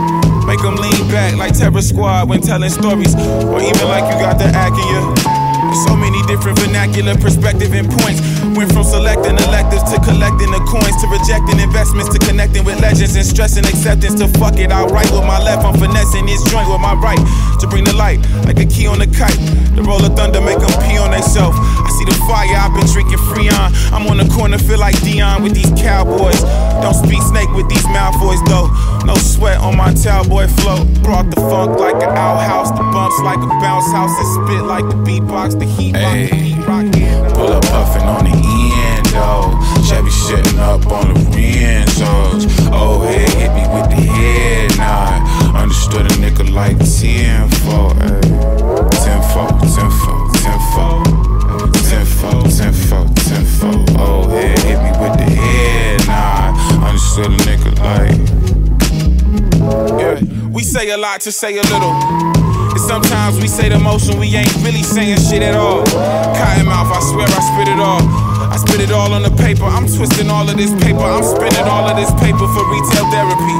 Make 0.43 0.59
them 0.59 0.75
lean 0.75 1.07
back 1.07 1.39
like 1.39 1.57
Terror 1.57 1.81
Squad 1.81 2.27
when 2.27 2.41
telling 2.41 2.69
stories. 2.69 3.15
Or 3.15 3.63
even 3.63 3.87
like 3.87 4.11
you 4.11 4.19
got 4.19 4.35
the 4.37 4.51
act 4.51 4.75
in 4.75 4.87
you. 4.91 5.34
So 5.73 5.95
many 5.95 6.21
different 6.23 6.59
vernacular 6.59 7.15
perspective 7.15 7.73
and 7.73 7.89
points. 7.89 8.44
Went 8.55 8.71
from 8.71 8.87
selecting 8.87 9.35
electives 9.35 9.83
to 9.91 9.99
collecting 9.99 10.47
the 10.47 10.63
coins 10.63 10.95
to 11.03 11.11
rejecting 11.11 11.59
investments 11.59 12.07
to 12.15 12.19
connecting 12.23 12.63
with 12.63 12.79
legends 12.79 13.19
and 13.19 13.25
stressing 13.25 13.67
acceptance 13.67 14.15
to 14.15 14.31
fuck 14.39 14.55
it. 14.55 14.71
I 14.71 14.87
write 14.87 15.11
with 15.11 15.27
my 15.27 15.43
left, 15.43 15.67
I'm 15.67 15.75
finessing 15.75 16.25
this 16.25 16.39
joint 16.47 16.71
with 16.71 16.79
my 16.79 16.95
right 16.95 17.19
to 17.59 17.67
bring 17.67 17.83
the 17.83 17.91
light 17.91 18.23
like 18.47 18.55
a 18.63 18.65
key 18.65 18.87
on 18.87 19.03
a 19.03 19.07
kite. 19.11 19.35
The 19.75 19.83
roll 19.83 19.99
of 19.99 20.15
thunder 20.15 20.39
make 20.39 20.63
them 20.63 20.71
pee 20.87 20.95
on 20.95 21.11
themselves. 21.11 21.59
I 21.59 21.91
see 21.99 22.07
the 22.07 22.15
fire, 22.23 22.47
I've 22.55 22.71
been 22.71 22.87
drinking 22.87 23.19
Freon. 23.27 23.75
I'm 23.91 24.07
on 24.07 24.23
the 24.23 24.27
corner, 24.31 24.57
feel 24.57 24.79
like 24.79 24.95
Dion 25.03 25.43
with 25.43 25.51
these 25.51 25.75
cowboys. 25.75 26.39
Don't 26.79 26.95
speak 26.95 27.19
snake 27.27 27.51
with 27.59 27.67
these 27.67 27.83
Malfoys 27.91 28.39
though. 28.47 28.71
No 29.03 29.19
sweat 29.19 29.59
on 29.59 29.75
my 29.75 29.91
cowboy 29.99 30.47
flow. 30.63 30.87
Brought 31.03 31.27
the 31.27 31.43
funk 31.51 31.75
like 31.75 31.99
an 31.99 32.15
outhouse, 32.15 32.71
the 32.71 32.87
bumps 32.87 33.19
like 33.19 33.43
a 33.43 33.51
bounce 33.59 33.91
house, 33.91 34.15
and 34.15 34.47
spit 34.47 34.63
like 34.63 34.87
the 34.87 34.95
beatbox, 35.03 35.59
the 35.59 35.67
heat 35.67 35.91
rock, 35.99 36.54
puffin' 37.61 38.07
on 38.07 38.25
the 38.25 38.31
endo. 38.31 39.55
Chevy 39.87 40.11
sitting 40.11 40.59
up 40.59 40.85
on 40.87 41.13
the 41.13 41.19
Renzos. 41.35 42.45
Oh, 42.71 43.01
head 43.01 43.29
hit 43.29 43.51
me 43.53 43.63
with 43.73 43.89
the 43.89 44.01
head 44.01 44.77
nod. 44.77 45.21
Understood 45.55 46.05
a 46.11 46.15
nigga 46.15 46.45
like 46.51 46.77
10 46.77 47.49
for, 47.63 47.93
ayy. 48.01 48.15
Eh. 48.15 48.89
10 49.05 49.21
for, 49.31 49.47
10 49.61 49.89
for, 50.01 50.19
10 50.41 50.59
for. 50.73 51.03
10 51.89 52.05
for, 52.05 52.35
10 52.49 52.73
for, 52.73 53.03
10 53.15 53.45
for. 53.45 53.75
Oh, 53.99 54.27
head 54.29 54.59
hit 54.59 54.79
me 54.81 54.91
with 54.99 55.15
the 55.17 55.29
head 55.29 56.07
nod. 56.07 56.51
Understood 56.83 57.31
a 57.31 57.37
nigga 57.47 57.71
like. 57.79 58.19
Yeah, 59.99 60.19
we 60.49 60.63
say 60.63 60.89
a 60.91 60.97
lot 60.97 61.21
to 61.21 61.31
say 61.31 61.57
a 61.57 61.61
little. 61.63 62.54
And 62.75 62.83
sometimes 62.83 63.39
we 63.39 63.47
say 63.47 63.69
the 63.69 63.79
motion, 63.79 64.19
we 64.19 64.35
ain't 64.35 64.51
really 64.59 64.83
saying 64.83 65.23
shit 65.23 65.41
at 65.41 65.55
all. 65.55 65.87
Cotton 66.35 66.67
mouth, 66.67 66.91
I 66.91 66.99
swear 67.07 67.23
I 67.23 67.39
spit 67.55 67.71
it 67.71 67.79
all. 67.79 68.03
I 68.51 68.57
spit 68.59 68.83
it 68.83 68.91
all 68.91 69.15
on 69.15 69.23
the 69.23 69.31
paper. 69.31 69.63
I'm 69.63 69.87
twisting 69.87 70.29
all 70.29 70.43
of 70.43 70.57
this 70.57 70.75
paper. 70.83 71.07
I'm 71.07 71.23
spinning 71.23 71.63
all 71.71 71.87
of 71.87 71.95
this 71.95 72.11
paper 72.19 72.43
for 72.43 72.63
retail 72.67 73.07
therapy. 73.15 73.57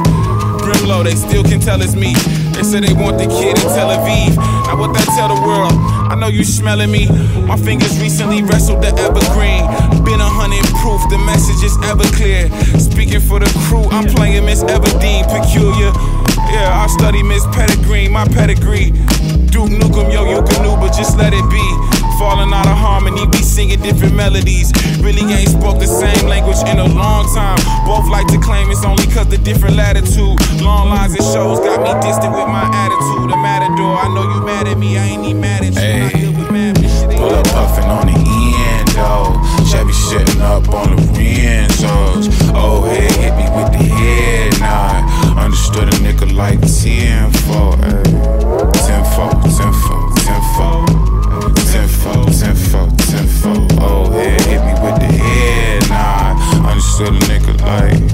Brimlow, 0.60 1.04
they 1.04 1.16
still 1.16 1.42
can 1.42 1.60
tell 1.60 1.80
it's 1.80 1.94
me. 1.94 2.12
They 2.52 2.62
say 2.62 2.80
they 2.80 2.92
want 2.92 3.16
the 3.16 3.24
kid 3.24 3.56
in 3.56 3.66
Tel 3.72 3.88
Aviv. 3.88 4.36
Now 4.68 4.76
what 4.76 4.92
that 4.92 5.08
tell 5.16 5.32
the 5.32 5.40
world? 5.40 5.72
I 6.12 6.14
know 6.14 6.28
you 6.28 6.44
smelling 6.44 6.90
me. 6.90 7.08
My 7.48 7.56
fingers 7.56 7.98
recently 8.00 8.42
wrestled 8.42 8.82
the 8.82 8.92
evergreen. 9.00 9.64
Been 10.04 10.20
a 10.20 10.28
hundred 10.28 10.64
proof, 10.80 11.00
the 11.08 11.18
message 11.24 11.64
is 11.64 11.76
ever 11.88 12.04
clear. 12.16 12.48
Speaking 12.76 13.20
for 13.20 13.40
the 13.40 13.48
crew, 13.64 13.84
I'm 13.90 14.04
playing 14.12 14.44
Miss 14.44 14.62
Everdeen, 14.64 15.24
peculiar. 15.24 15.92
Yeah, 16.48 16.82
I 16.82 16.86
study 16.86 17.22
Miss 17.22 17.44
Pettigreen, 17.46 18.10
my 18.10 18.24
pedigree. 18.28 18.92
Duke 19.50 19.70
Nukem, 19.70 20.12
yo, 20.12 20.24
you 20.28 20.42
can 20.42 20.62
do, 20.62 20.76
but 20.76 20.94
just 20.94 21.16
let 21.18 21.32
it 21.32 21.46
be. 21.50 21.64
Falling 22.18 22.52
out 22.52 22.66
of 22.66 22.76
harmony, 22.76 23.26
we 23.28 23.42
singing 23.42 23.80
different 23.82 24.14
melodies. 24.14 24.72
Really 25.00 25.20
ain't 25.32 25.50
spoke 25.50 25.78
the 25.78 25.86
same 25.86 26.28
language 26.28 26.58
in 26.68 26.78
a 26.78 26.88
long 26.88 27.28
time. 27.34 27.58
Both 27.84 28.08
like 28.08 28.26
to 28.28 28.38
claim 28.38 28.70
it's 28.70 28.84
only 28.84 29.06
cause 29.12 29.28
the 29.28 29.38
different 29.38 29.76
latitude. 29.76 30.36
Long 30.62 30.88
lines 30.88 31.12
and 31.12 31.24
shows 31.24 31.60
got 31.60 31.82
me 31.82 31.92
distant 32.00 32.32
with 32.32 32.48
my 32.48 32.64
attitude. 32.72 33.30
A 33.32 33.36
matador, 33.36 33.96
I 33.96 34.08
know 34.14 34.22
you 34.22 34.40
mad 34.44 34.66
at 34.66 34.78
me, 34.78 34.96
I 34.96 35.04
ain't 35.04 35.24
even 35.24 35.40
mad 35.40 35.64
at 35.64 35.74
you. 35.76 36.04
Not 36.04 36.12
good 36.12 36.36
with 36.38 36.50
mad 36.50 36.76
bitch, 36.76 37.00
shit 37.00 37.10
ain't 37.10 37.20
Pull 37.20 37.34
up 37.34 37.46
puffin' 37.52 37.90
on 37.90 38.06
the 38.06 38.16
endo. 38.16 39.36
Chevy 39.68 39.92
sitting 39.92 40.40
up 40.40 40.68
on 40.68 40.96
the 40.96 41.02
Renzos. 41.16 42.28
Oh, 42.54 42.82
head 42.84 43.12
hit 43.12 43.34
me 43.36 43.44
with 43.56 43.72
the 43.72 43.84
head 43.84 44.60
nod. 44.60 45.05
Understood 45.46 45.86
a 45.94 45.96
nigga 45.98 46.26
like 46.34 46.58
10 46.58 47.30
for, 47.46 47.76
ayy. 47.86 48.02
10 48.82 49.04
for, 49.14 49.30
10 49.46 49.72
for, 49.84 50.02
10 50.18 50.42
for. 50.56 50.82
10 51.70 51.86
for, 51.86 52.18
10 52.32 52.56
for, 52.56 52.86
10 52.96 53.28
for. 53.28 53.54
Oh, 53.80 54.10
head 54.10 54.40
hit 54.40 54.60
me 54.64 54.72
with 54.82 54.98
the 54.98 55.06
head 55.06 55.88
nod. 55.88 56.36
Understood 56.66 57.14
a 57.14 57.18
nigga 57.28 57.54
like. 57.62 58.05